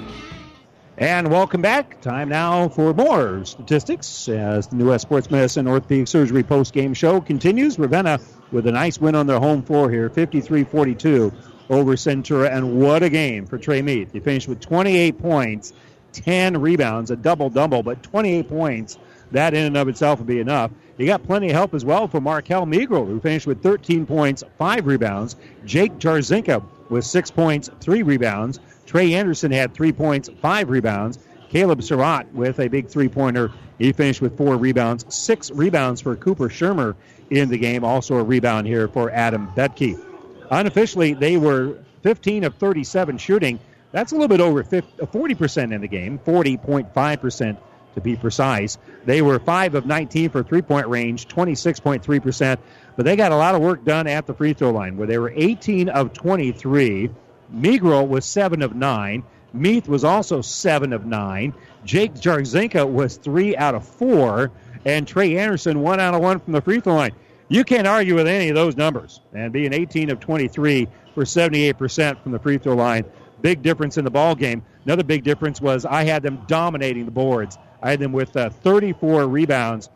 And 0.97 1.29
welcome 1.29 1.61
back. 1.61 2.01
Time 2.01 2.29
now 2.29 2.67
for 2.67 2.95
more 2.95 3.45
statistics 3.45 4.27
as 4.27 4.65
the 4.67 4.75
New 4.75 4.89
West 4.89 5.03
Sports 5.03 5.29
Medicine 5.29 5.67
Orthopedic 5.67 6.07
Surgery 6.07 6.41
post-game 6.41 6.95
show 6.95 7.21
continues. 7.21 7.77
Ravenna 7.77 8.19
with 8.51 8.65
a 8.65 8.71
nice 8.71 8.99
win 8.99 9.13
on 9.13 9.27
their 9.27 9.39
home 9.39 9.61
floor 9.61 9.89
here, 9.91 10.09
53-42 10.09 11.31
over 11.69 11.95
Centura. 11.95 12.51
And 12.51 12.81
what 12.81 13.03
a 13.03 13.09
game 13.09 13.45
for 13.45 13.59
Trey 13.59 13.83
Meath. 13.83 14.11
He 14.11 14.19
finished 14.19 14.47
with 14.47 14.59
28 14.59 15.19
points, 15.19 15.73
10 16.13 16.59
rebounds, 16.59 17.11
a 17.11 17.15
double-double, 17.15 17.83
but 17.83 18.01
28 18.01 18.49
points. 18.49 18.97
That 19.31 19.53
in 19.53 19.65
and 19.65 19.77
of 19.77 19.89
itself 19.89 20.19
would 20.19 20.27
be 20.27 20.39
enough. 20.39 20.71
He 20.97 21.05
got 21.05 21.23
plenty 21.23 21.47
of 21.47 21.53
help 21.53 21.73
as 21.73 21.83
well 21.83 22.07
from 22.07 22.23
Markel 22.23 22.65
Migro, 22.65 23.05
who 23.05 23.19
finished 23.19 23.47
with 23.47 23.61
13 23.61 24.05
points, 24.05 24.43
5 24.57 24.85
rebounds. 24.85 25.35
Jake 25.65 25.97
Jarzinka 25.99 26.63
with 26.89 27.05
6 27.05 27.31
points, 27.31 27.69
3 27.81 28.03
rebounds. 28.03 28.59
Trey 28.85 29.13
Anderson 29.15 29.51
had 29.51 29.73
three 29.73 29.91
points, 29.91 30.29
five 30.41 30.69
rebounds. 30.69 31.19
Caleb 31.49 31.83
Surratt 31.83 32.31
with 32.33 32.59
a 32.59 32.67
big 32.67 32.87
three 32.87 33.09
pointer 33.09 33.51
He 33.77 33.91
finished 33.91 34.21
with 34.21 34.37
four 34.37 34.57
rebounds, 34.57 35.05
six 35.13 35.51
rebounds 35.51 36.01
for 36.01 36.15
Cooper 36.15 36.49
Shermer 36.49 36.95
in 37.29 37.49
the 37.49 37.57
game. 37.57 37.83
Also 37.83 38.15
a 38.15 38.23
rebound 38.23 38.67
here 38.67 38.87
for 38.87 39.11
Adam 39.11 39.49
Betke. 39.55 39.99
Unofficially, 40.51 41.13
they 41.13 41.37
were 41.37 41.77
15 42.03 42.43
of 42.45 42.55
37 42.55 43.17
shooting. 43.17 43.59
That's 43.91 44.11
a 44.11 44.15
little 44.15 44.27
bit 44.27 44.41
over 44.41 44.63
50, 44.63 45.05
40% 45.05 45.73
in 45.73 45.81
the 45.81 45.87
game, 45.87 46.19
40.5% 46.19 47.57
to 47.95 48.01
be 48.01 48.15
precise. 48.15 48.77
They 49.05 49.21
were 49.21 49.39
5 49.39 49.75
of 49.75 49.85
19 49.85 50.29
for 50.29 50.43
three 50.43 50.61
point 50.61 50.87
range, 50.87 51.27
26.3%, 51.27 52.57
but 52.95 53.05
they 53.05 53.15
got 53.15 53.31
a 53.31 53.35
lot 53.37 53.55
of 53.55 53.61
work 53.61 53.83
done 53.83 54.07
at 54.07 54.27
the 54.27 54.33
free 54.33 54.53
throw 54.53 54.71
line 54.71 54.97
where 54.97 55.07
they 55.07 55.17
were 55.17 55.33
18 55.35 55.89
of 55.89 56.13
23. 56.13 57.09
Migro 57.53 58.07
was 58.07 58.25
7 58.25 58.61
of 58.61 58.75
9. 58.75 59.23
Meath 59.53 59.87
was 59.87 60.03
also 60.03 60.41
7 60.41 60.93
of 60.93 61.05
9. 61.05 61.53
Jake 61.85 62.13
Jarzinka 62.13 62.89
was 62.89 63.17
3 63.17 63.55
out 63.55 63.75
of 63.75 63.87
4. 63.87 64.51
And 64.85 65.07
Trey 65.07 65.37
Anderson, 65.37 65.81
1 65.81 65.99
out 65.99 66.13
of 66.13 66.21
1 66.21 66.39
from 66.39 66.53
the 66.53 66.61
free 66.61 66.79
throw 66.79 66.95
line. 66.95 67.13
You 67.47 67.63
can't 67.63 67.87
argue 67.87 68.15
with 68.15 68.27
any 68.27 68.49
of 68.49 68.55
those 68.55 68.75
numbers. 68.75 69.21
And 69.33 69.53
being 69.53 69.73
18 69.73 70.09
of 70.09 70.19
23 70.19 70.87
for 71.13 71.23
78% 71.23 72.21
from 72.21 72.31
the 72.31 72.39
free 72.39 72.57
throw 72.57 72.75
line, 72.75 73.05
big 73.41 73.61
difference 73.61 73.97
in 73.97 74.03
the 74.03 74.11
ball 74.11 74.35
game. 74.35 74.63
Another 74.85 75.03
big 75.03 75.23
difference 75.23 75.61
was 75.61 75.85
I 75.85 76.03
had 76.03 76.23
them 76.23 76.43
dominating 76.47 77.05
the 77.05 77.11
boards. 77.11 77.57
I 77.85 77.91
had 77.91 77.99
them 77.99 78.13
with 78.13 78.35
uh, 78.35 78.49
34 78.49 79.27
rebounds 79.27 79.91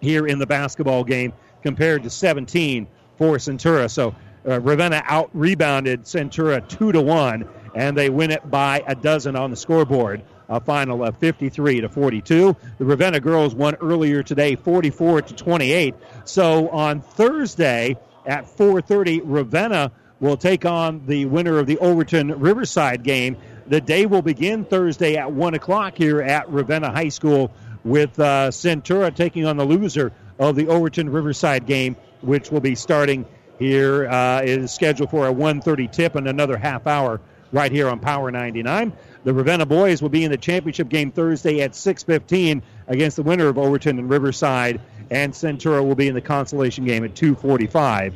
here 0.00 0.26
in 0.26 0.40
the 0.40 0.46
basketball 0.46 1.04
game 1.04 1.32
compared 1.62 2.02
to 2.02 2.10
17 2.10 2.88
for 3.16 3.36
Centura. 3.36 3.88
So 3.88 4.16
uh, 4.44 4.60
Ravenna 4.60 5.04
out 5.04 5.30
rebounded 5.32 6.02
Centura 6.02 6.68
2 6.68 6.90
to 6.90 7.00
1 7.00 7.48
and 7.76 7.96
they 7.96 8.10
win 8.10 8.32
it 8.32 8.50
by 8.50 8.82
a 8.88 8.96
dozen 8.96 9.36
on 9.36 9.50
the 9.50 9.56
scoreboard. 9.56 10.22
A 10.48 10.60
final 10.60 11.04
of 11.04 11.16
53 11.18 11.82
to 11.82 11.88
42. 11.88 12.56
The 12.78 12.84
Ravenna 12.84 13.20
girls 13.20 13.54
won 13.54 13.76
earlier 13.76 14.24
today, 14.24 14.56
44 14.56 15.22
to 15.22 15.34
28. 15.34 15.94
So 16.24 16.68
on 16.70 17.00
Thursday 17.00 17.96
at 18.26 18.46
4:30, 18.46 19.22
Ravenna 19.24 19.92
will 20.20 20.36
take 20.36 20.66
on 20.66 21.06
the 21.06 21.24
winner 21.26 21.58
of 21.58 21.66
the 21.66 21.78
Overton 21.78 22.38
Riverside 22.38 23.02
game. 23.02 23.36
The 23.72 23.80
day 23.80 24.04
will 24.04 24.20
begin 24.20 24.66
Thursday 24.66 25.16
at 25.16 25.32
one 25.32 25.54
o'clock 25.54 25.96
here 25.96 26.20
at 26.20 26.46
Ravenna 26.50 26.90
High 26.90 27.08
School 27.08 27.50
with 27.84 28.20
uh, 28.20 28.50
Centura 28.50 29.14
taking 29.14 29.46
on 29.46 29.56
the 29.56 29.64
loser 29.64 30.12
of 30.38 30.56
the 30.56 30.68
Overton 30.68 31.08
Riverside 31.08 31.64
game, 31.64 31.96
which 32.20 32.50
will 32.50 32.60
be 32.60 32.74
starting 32.74 33.24
here. 33.58 34.06
Uh, 34.06 34.42
is 34.42 34.72
scheduled 34.72 35.08
for 35.08 35.26
a 35.26 35.32
1:30 35.32 35.90
tip 35.90 36.16
and 36.16 36.28
another 36.28 36.58
half 36.58 36.86
hour 36.86 37.22
right 37.50 37.72
here 37.72 37.88
on 37.88 37.98
Power 37.98 38.30
99. 38.30 38.92
The 39.24 39.32
Ravenna 39.32 39.64
boys 39.64 40.02
will 40.02 40.10
be 40.10 40.22
in 40.22 40.30
the 40.30 40.36
championship 40.36 40.90
game 40.90 41.10
Thursday 41.10 41.62
at 41.62 41.74
6:15 41.74 42.60
against 42.88 43.16
the 43.16 43.22
winner 43.22 43.48
of 43.48 43.56
Overton 43.56 43.98
and 43.98 44.10
Riverside, 44.10 44.82
and 45.10 45.32
Centura 45.32 45.82
will 45.82 45.94
be 45.94 46.08
in 46.08 46.14
the 46.14 46.20
consolation 46.20 46.84
game 46.84 47.04
at 47.04 47.14
2:45 47.14 48.12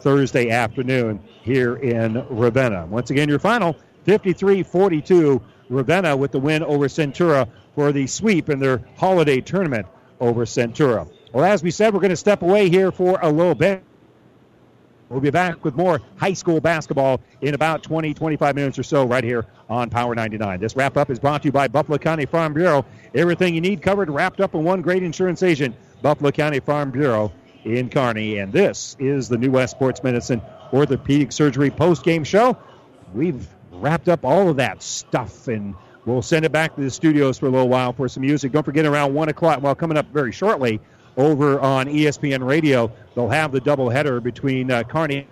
Thursday 0.00 0.50
afternoon 0.50 1.20
here 1.40 1.76
in 1.76 2.22
Ravenna. 2.28 2.84
Once 2.84 3.08
again, 3.08 3.30
your 3.30 3.38
final 3.38 3.74
53-42 4.08 5.42
Ravenna 5.68 6.16
with 6.16 6.32
the 6.32 6.38
win 6.38 6.62
over 6.62 6.88
Centura 6.88 7.46
for 7.74 7.92
the 7.92 8.06
sweep 8.06 8.48
in 8.48 8.58
their 8.58 8.80
holiday 8.96 9.42
tournament 9.42 9.86
over 10.18 10.46
Centura. 10.46 11.06
Well, 11.32 11.44
as 11.44 11.62
we 11.62 11.70
said, 11.70 11.92
we're 11.92 12.00
going 12.00 12.10
to 12.10 12.16
step 12.16 12.40
away 12.40 12.70
here 12.70 12.90
for 12.90 13.18
a 13.20 13.30
little 13.30 13.54
bit. 13.54 13.84
We'll 15.10 15.20
be 15.20 15.30
back 15.30 15.62
with 15.62 15.74
more 15.74 16.00
high 16.16 16.32
school 16.32 16.60
basketball 16.60 17.20
in 17.42 17.54
about 17.54 17.82
20, 17.82 18.14
25 18.14 18.54
minutes 18.54 18.78
or 18.78 18.82
so 18.82 19.04
right 19.04 19.24
here 19.24 19.44
on 19.68 19.90
Power 19.90 20.14
99. 20.14 20.58
This 20.58 20.74
wrap 20.74 20.96
up 20.96 21.10
is 21.10 21.18
brought 21.18 21.42
to 21.42 21.48
you 21.48 21.52
by 21.52 21.68
Buffalo 21.68 21.98
County 21.98 22.24
Farm 22.24 22.54
Bureau. 22.54 22.86
Everything 23.14 23.54
you 23.54 23.60
need 23.60 23.82
covered, 23.82 24.08
wrapped 24.08 24.40
up 24.40 24.54
in 24.54 24.64
one 24.64 24.80
great 24.80 25.02
insurance 25.02 25.42
agent, 25.42 25.76
Buffalo 26.00 26.30
County 26.30 26.60
Farm 26.60 26.90
Bureau 26.90 27.30
in 27.64 27.90
Kearney. 27.90 28.38
And 28.38 28.52
this 28.52 28.96
is 28.98 29.28
the 29.28 29.36
New 29.36 29.50
West 29.50 29.76
Sports 29.76 30.02
Medicine 30.02 30.40
Orthopedic 30.72 31.32
Surgery 31.32 31.70
post 31.70 32.04
game 32.04 32.24
show. 32.24 32.56
We've 33.14 33.46
wrapped 33.80 34.08
up 34.08 34.24
all 34.24 34.48
of 34.48 34.56
that 34.56 34.82
stuff 34.82 35.48
and 35.48 35.74
we'll 36.04 36.22
send 36.22 36.44
it 36.44 36.52
back 36.52 36.74
to 36.76 36.80
the 36.80 36.90
studios 36.90 37.38
for 37.38 37.46
a 37.46 37.50
little 37.50 37.68
while 37.68 37.92
for 37.92 38.08
some 38.08 38.22
music. 38.22 38.52
Don't 38.52 38.64
forget 38.64 38.86
around 38.86 39.14
1 39.14 39.28
o'clock, 39.28 39.62
well, 39.62 39.74
coming 39.74 39.96
up 39.96 40.06
very 40.12 40.32
shortly 40.32 40.80
over 41.16 41.60
on 41.60 41.86
ESPN 41.86 42.46
Radio. 42.46 42.90
They'll 43.14 43.28
have 43.28 43.52
the 43.52 43.60
doubleheader 43.60 44.22
between 44.22 44.70
uh, 44.70 44.84
Kearney 44.84 45.26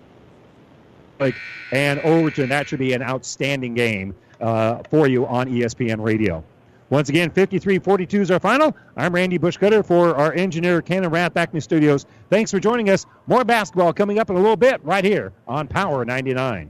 and 1.71 1.99
Overton. 2.01 2.49
That 2.49 2.67
should 2.67 2.79
be 2.79 2.93
an 2.93 3.01
outstanding 3.01 3.73
game 3.73 4.15
uh, 4.39 4.83
for 4.89 5.07
you 5.07 5.25
on 5.25 5.47
ESPN 5.47 6.03
Radio. 6.03 6.43
Once 6.89 7.09
again, 7.09 7.29
53 7.29 7.79
42 7.79 8.21
is 8.21 8.31
our 8.31 8.39
final. 8.39 8.75
I'm 8.95 9.13
Randy 9.13 9.37
Bushcutter 9.37 9.85
for 9.85 10.15
our 10.15 10.33
engineer, 10.33 10.81
Cannon 10.81 11.09
Rath, 11.09 11.33
back 11.33 11.49
in 11.49 11.55
the 11.55 11.61
studios. 11.61 12.05
Thanks 12.29 12.49
for 12.49 12.61
joining 12.61 12.89
us. 12.89 13.05
More 13.25 13.43
basketball 13.43 13.91
coming 13.91 14.19
up 14.19 14.29
in 14.29 14.37
a 14.37 14.39
little 14.39 14.55
bit 14.55 14.83
right 14.85 15.03
here 15.03 15.33
on 15.47 15.67
Power 15.67 16.05
99. 16.05 16.69